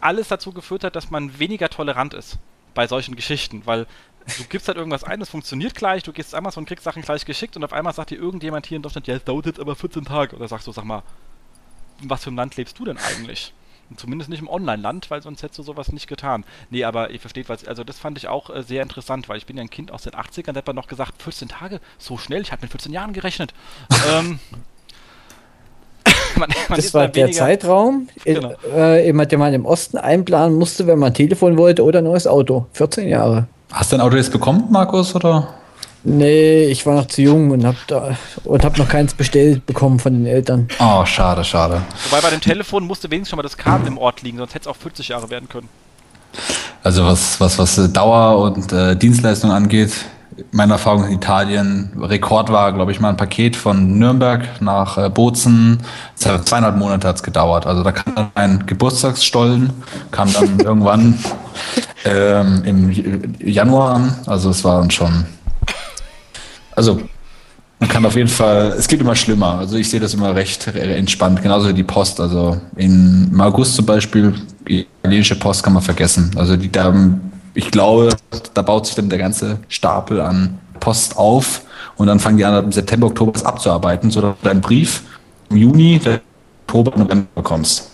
alles 0.00 0.26
dazu 0.26 0.50
geführt 0.50 0.82
hat, 0.82 0.96
dass 0.96 1.12
man 1.12 1.38
weniger 1.38 1.68
tolerant 1.68 2.12
ist 2.12 2.38
bei 2.74 2.88
solchen 2.88 3.14
Geschichten, 3.14 3.62
weil 3.66 3.86
du 4.38 4.44
gibst 4.48 4.68
halt 4.68 4.78
irgendwas 4.78 5.04
ein, 5.04 5.20
es 5.20 5.30
funktioniert 5.30 5.74
gleich, 5.74 6.02
du 6.02 6.12
gehst 6.12 6.30
zu 6.30 6.36
Amazon, 6.36 6.64
kriegst 6.64 6.84
Sachen 6.84 7.02
gleich 7.02 7.24
geschickt 7.24 7.56
und 7.56 7.64
auf 7.64 7.72
einmal 7.72 7.92
sagt 7.92 8.10
dir 8.10 8.18
irgendjemand 8.18 8.66
hier 8.66 8.76
in 8.76 8.82
Deutschland, 8.82 9.06
ja, 9.06 9.14
es 9.16 9.24
dauert 9.24 9.46
jetzt 9.46 9.60
aber 9.60 9.76
14 9.76 10.04
Tage. 10.04 10.36
Oder 10.36 10.48
sagst 10.48 10.66
du, 10.66 10.72
sag 10.72 10.84
mal, 10.84 11.02
in 12.00 12.10
was 12.10 12.24
für 12.24 12.28
einem 12.28 12.36
Land 12.36 12.56
lebst 12.56 12.78
du 12.78 12.84
denn 12.84 12.98
eigentlich? 12.98 13.52
Und 13.90 14.00
zumindest 14.00 14.30
nicht 14.30 14.40
im 14.40 14.48
Online-Land, 14.48 15.10
weil 15.10 15.22
sonst 15.22 15.42
hättest 15.42 15.58
du 15.58 15.62
sowas 15.62 15.92
nicht 15.92 16.06
getan. 16.06 16.44
Nee, 16.70 16.84
aber 16.84 17.10
ihr 17.10 17.20
versteht 17.20 17.48
was, 17.48 17.66
also 17.66 17.84
das 17.84 17.98
fand 17.98 18.16
ich 18.16 18.28
auch 18.28 18.48
äh, 18.48 18.62
sehr 18.62 18.82
interessant, 18.82 19.28
weil 19.28 19.36
ich 19.36 19.46
bin 19.46 19.56
ja 19.56 19.62
ein 19.62 19.70
Kind 19.70 19.90
aus 19.90 20.02
den 20.02 20.12
80ern, 20.12 20.52
da 20.52 20.58
hat 20.58 20.66
man 20.66 20.76
noch 20.76 20.88
gesagt, 20.88 21.20
14 21.20 21.48
Tage, 21.48 21.80
so 21.98 22.16
schnell, 22.16 22.40
ich 22.40 22.52
hatte 22.52 22.62
mit 22.62 22.70
14 22.70 22.92
Jahren 22.92 23.12
gerechnet. 23.12 23.52
ähm, 24.14 24.38
man, 26.36 26.48
man 26.68 26.76
das 26.76 26.94
war 26.94 27.08
der 27.08 27.30
Zeitraum, 27.32 28.08
genau. 28.24 28.52
äh, 28.74 29.12
den 29.26 29.38
man 29.38 29.52
im 29.52 29.66
Osten 29.66 29.98
einplanen 29.98 30.58
musste, 30.58 30.86
wenn 30.86 30.98
man 30.98 31.10
ein 31.10 31.14
Telefon 31.14 31.58
wollte 31.58 31.84
oder 31.84 31.98
ein 31.98 32.04
neues 32.04 32.26
Auto. 32.26 32.66
14 32.72 33.08
Jahre. 33.08 33.46
Hast 33.72 33.90
du 33.90 33.96
ein 33.96 34.00
Auto 34.02 34.16
jetzt 34.16 34.30
bekommen, 34.30 34.66
Markus, 34.70 35.14
oder? 35.14 35.48
Nee, 36.04 36.64
ich 36.64 36.84
war 36.84 36.96
noch 36.96 37.06
zu 37.06 37.22
jung 37.22 37.52
und 37.52 37.64
hab, 37.64 37.76
da, 37.86 38.16
und 38.44 38.64
hab 38.64 38.76
noch 38.76 38.88
keins 38.88 39.14
bestellt 39.14 39.64
bekommen 39.66 39.98
von 39.98 40.12
den 40.12 40.26
Eltern. 40.26 40.68
Oh, 40.78 41.04
schade, 41.06 41.42
schade. 41.44 41.80
Wobei 42.10 42.20
bei 42.20 42.30
dem 42.30 42.40
Telefon 42.40 42.86
musste 42.86 43.10
wenigstens 43.10 43.30
schon 43.30 43.36
mal 43.36 43.42
das 43.44 43.56
Kabel 43.56 43.86
im 43.86 43.98
Ort 43.98 44.22
liegen, 44.22 44.38
sonst 44.38 44.54
hätte 44.54 44.62
es 44.62 44.66
auch 44.66 44.76
40 44.76 45.08
Jahre 45.08 45.30
werden 45.30 45.48
können. 45.48 45.68
Also 46.82 47.04
was, 47.04 47.40
was, 47.40 47.58
was 47.58 47.92
Dauer 47.92 48.38
und 48.42 48.72
äh, 48.72 48.96
Dienstleistung 48.96 49.52
angeht, 49.52 49.92
meine 50.50 50.74
Erfahrung 50.74 51.04
in 51.06 51.12
Italien, 51.12 51.90
Rekord 52.00 52.50
war, 52.50 52.72
glaube 52.72 52.92
ich, 52.92 53.00
mal 53.00 53.10
ein 53.10 53.16
Paket 53.16 53.56
von 53.56 53.98
Nürnberg 53.98 54.60
nach 54.60 54.98
äh, 54.98 55.08
Bozen. 55.08 55.78
Zweieinhalb 56.16 56.76
Monate 56.76 57.08
hat 57.08 57.16
es 57.16 57.22
gedauert. 57.22 57.66
Also 57.66 57.82
da 57.82 57.92
kam 57.92 58.14
dann 58.14 58.30
ein 58.34 58.66
Geburtstagsstollen, 58.66 59.70
kam 60.10 60.32
dann 60.32 60.58
irgendwann 60.60 61.18
ähm, 62.04 62.62
im 62.64 63.36
Januar 63.38 63.94
an. 63.94 64.16
Also 64.26 64.50
es 64.50 64.64
war 64.64 64.80
dann 64.80 64.90
schon 64.90 65.26
also 66.74 67.00
man 67.78 67.88
kann 67.88 68.04
auf 68.06 68.14
jeden 68.14 68.28
Fall, 68.28 68.74
es 68.78 68.86
geht 68.86 69.00
immer 69.00 69.16
schlimmer. 69.16 69.58
Also 69.58 69.76
ich 69.76 69.90
sehe 69.90 69.98
das 69.98 70.14
immer 70.14 70.34
recht 70.36 70.68
entspannt. 70.68 71.42
Genauso 71.42 71.68
wie 71.68 71.74
die 71.74 71.82
Post. 71.82 72.20
Also 72.20 72.60
im 72.76 73.40
August 73.40 73.74
zum 73.74 73.86
Beispiel, 73.86 74.34
die 74.68 74.86
italienische 75.00 75.36
Post 75.36 75.64
kann 75.64 75.72
man 75.72 75.82
vergessen. 75.82 76.30
Also 76.36 76.56
die 76.56 76.70
da, 76.70 76.94
ich 77.54 77.70
glaube, 77.70 78.10
da 78.54 78.62
baut 78.62 78.86
sich 78.86 78.94
dann 78.94 79.08
der 79.08 79.18
ganze 79.18 79.58
Stapel 79.68 80.20
an 80.20 80.58
Post 80.80 81.16
auf 81.16 81.62
und 81.96 82.06
dann 82.06 82.18
fangen 82.18 82.38
die 82.38 82.44
an, 82.44 82.64
im 82.64 82.72
September, 82.72 83.06
Oktober 83.06 83.32
das 83.32 83.44
abzuarbeiten, 83.44 84.10
sodass 84.10 84.34
du 84.42 84.50
einen 84.50 84.60
Brief 84.60 85.02
im 85.50 85.56
Juni, 85.56 86.00
Oktober, 86.66 86.96
November 86.96 87.28
bekommst. 87.34 87.90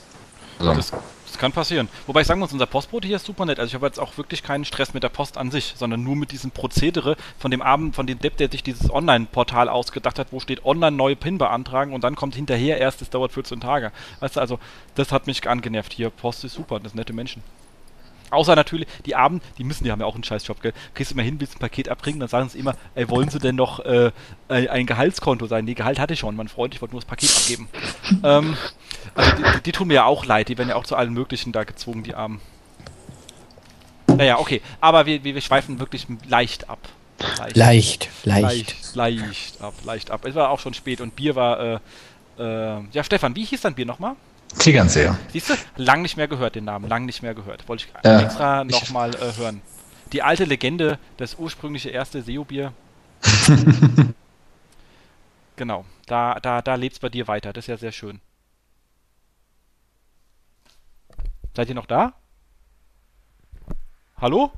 Also. 0.59 0.75
Das 0.75 0.93
kann 1.39 1.53
passieren. 1.53 1.89
Wobei 2.07 2.23
ich 2.23 2.27
sagen 2.27 2.41
muss, 2.41 2.53
unser 2.53 2.67
Postbote 2.67 3.07
hier 3.07 3.17
ist 3.17 3.27
super 3.27 3.47
nett. 3.47 3.61
Also 3.61 3.69
ich 3.69 3.75
habe 3.75 3.87
jetzt 3.87 4.01
auch 4.01 4.17
wirklich 4.19 4.43
keinen 4.43 4.65
Stress 4.65 4.93
mit 4.93 5.05
der 5.05 5.09
Post 5.09 5.39
an 5.39 5.53
sich, 5.53 5.75
sondern 5.77 6.03
nur 6.03 6.17
mit 6.17 6.33
diesem 6.33 6.51
Prozedere 6.51 7.17
von 7.39 7.51
dem 7.51 7.63
Abend, 7.63 7.95
von 7.95 8.07
dem 8.09 8.19
Depp, 8.19 8.39
der 8.39 8.51
sich 8.51 8.65
dieses 8.65 8.93
Online-Portal 8.93 9.69
ausgedacht 9.69 10.19
hat, 10.19 10.29
wo 10.33 10.41
steht 10.41 10.65
online 10.65 10.97
neue 10.97 11.15
PIN 11.15 11.39
beantragen 11.39 11.93
und 11.93 12.03
dann 12.03 12.17
kommt 12.17 12.35
hinterher 12.35 12.79
erst, 12.79 13.03
es 13.03 13.11
dauert 13.11 13.33
14 13.33 13.61
Tage. 13.61 13.93
Weißt 14.21 14.37
du, 14.37 14.41
also 14.41 14.59
das 14.97 15.13
hat 15.13 15.29
mich 15.29 15.49
angenervt 15.49 15.93
hier. 15.93 16.11
Post 16.11 16.45
ist 16.45 16.55
super, 16.55 16.81
das 16.81 16.93
sind 16.93 16.99
nette 16.99 17.13
Menschen. 17.13 17.43
Außer 18.31 18.55
natürlich, 18.55 18.89
die 19.07 19.17
Abend, 19.17 19.43
die 19.59 19.65
müssen, 19.65 19.85
die 19.85 19.91
haben 19.91 20.01
ja 20.01 20.07
auch 20.07 20.15
einen 20.15 20.25
Scheißjob, 20.25 20.61
gell? 20.61 20.73
Kriegst 20.95 21.13
du 21.13 21.17
mal 21.17 21.23
hin, 21.23 21.41
willst 21.41 21.57
ein 21.57 21.61
Paket 21.61 21.89
abbringen, 21.89 22.21
dann 22.21 22.29
sagen 22.29 22.49
sie 22.49 22.59
immer, 22.59 22.75
ey, 22.95 23.09
wollen 23.09 23.29
sie 23.29 23.39
denn 23.39 23.57
noch 23.57 23.81
äh, 23.81 24.11
ein 24.49 24.87
Gehaltskonto 24.87 25.47
sein? 25.47 25.65
Nee, 25.65 25.75
Gehalt 25.75 25.99
hatte 25.99 26.15
ich 26.15 26.21
schon, 26.21 26.37
mein 26.37 26.49
Freund, 26.49 26.75
ich 26.75 26.81
wollte 26.81 26.95
nur 26.95 27.01
das 27.01 27.09
Paket 27.09 27.31
abgeben. 27.37 27.69
ähm, 28.25 28.57
also 29.15 29.31
die, 29.37 29.43
die, 29.43 29.63
die, 29.63 29.73
tun 29.73 29.89
mir 29.89 29.95
ja 29.95 30.05
auch 30.05 30.25
leid, 30.25 30.49
die 30.49 30.59
werden 30.59 30.69
ja 30.69 30.77
auch 30.77 30.85
zu 30.85 30.97
allen 30.97 31.13
möglichen 31.13 31.53
da 31.53 31.65
gezwungen, 31.65 32.03
die 32.03 32.15
Armen. 32.15 32.41
Naja, 34.07 34.39
okay, 34.39 34.63
aber 34.81 35.07
wir, 35.07 35.23
wir, 35.25 35.35
wir 35.35 35.41
schweifen 35.41 35.79
wirklich 35.79 36.07
leicht 36.27 36.69
ab. 36.69 36.81
Leicht, 37.55 37.57
leicht. 37.57 38.09
Leicht, 38.25 38.95
leicht, 38.95 38.95
leicht 38.95 39.63
ab, 39.63 39.75
leicht 39.85 40.11
ab. 40.11 40.25
Es 40.25 40.35
war 40.35 40.51
auch 40.51 40.61
schon 40.61 40.75
spät 40.75 41.01
und 41.01 41.17
Bier 41.17 41.35
war, 41.35 41.61
äh, 41.61 41.79
äh, 42.39 42.81
ja, 42.93 43.05
Stefan, 43.05 43.35
wie 43.37 43.45
hieß 43.45 43.63
dein 43.63 43.75
Bier 43.75 43.87
nochmal? 43.87 44.15
Tegernseher. 44.59 45.19
Siehst 45.33 45.51
du? 45.51 45.55
Lang 45.77 46.03
nicht 46.03 46.17
mehr 46.17 46.29
gehört, 46.29 46.55
den 46.55 46.65
Namen. 46.65 46.89
Lang 46.89 47.05
nicht 47.05 47.23
mehr 47.23 47.35
gehört. 47.35 47.69
Wollte 47.69 47.87
ich 47.87 48.05
äh, 48.05 48.23
extra 48.23 48.65
nochmal 48.65 49.15
äh, 49.15 49.37
hören. 49.37 49.61
Die 50.13 50.23
alte 50.23 50.45
Legende, 50.45 50.99
das 51.19 51.35
ursprüngliche 51.35 51.91
erste 51.91 52.23
SEO-Bier. 52.23 52.73
genau. 55.57 55.85
Da, 56.07 56.39
da, 56.41 56.63
da 56.63 56.75
lebt 56.77 56.95
es 56.95 56.99
bei 57.01 57.11
dir 57.11 57.29
weiter. 57.29 57.53
Das 57.53 57.65
ist 57.65 57.69
ja 57.69 57.77
sehr 57.77 57.93
schön. 57.93 58.21
Seid 61.55 61.69
ihr 61.69 61.75
noch 61.75 61.87
da? 61.87 62.15
Hallo? 64.17 64.53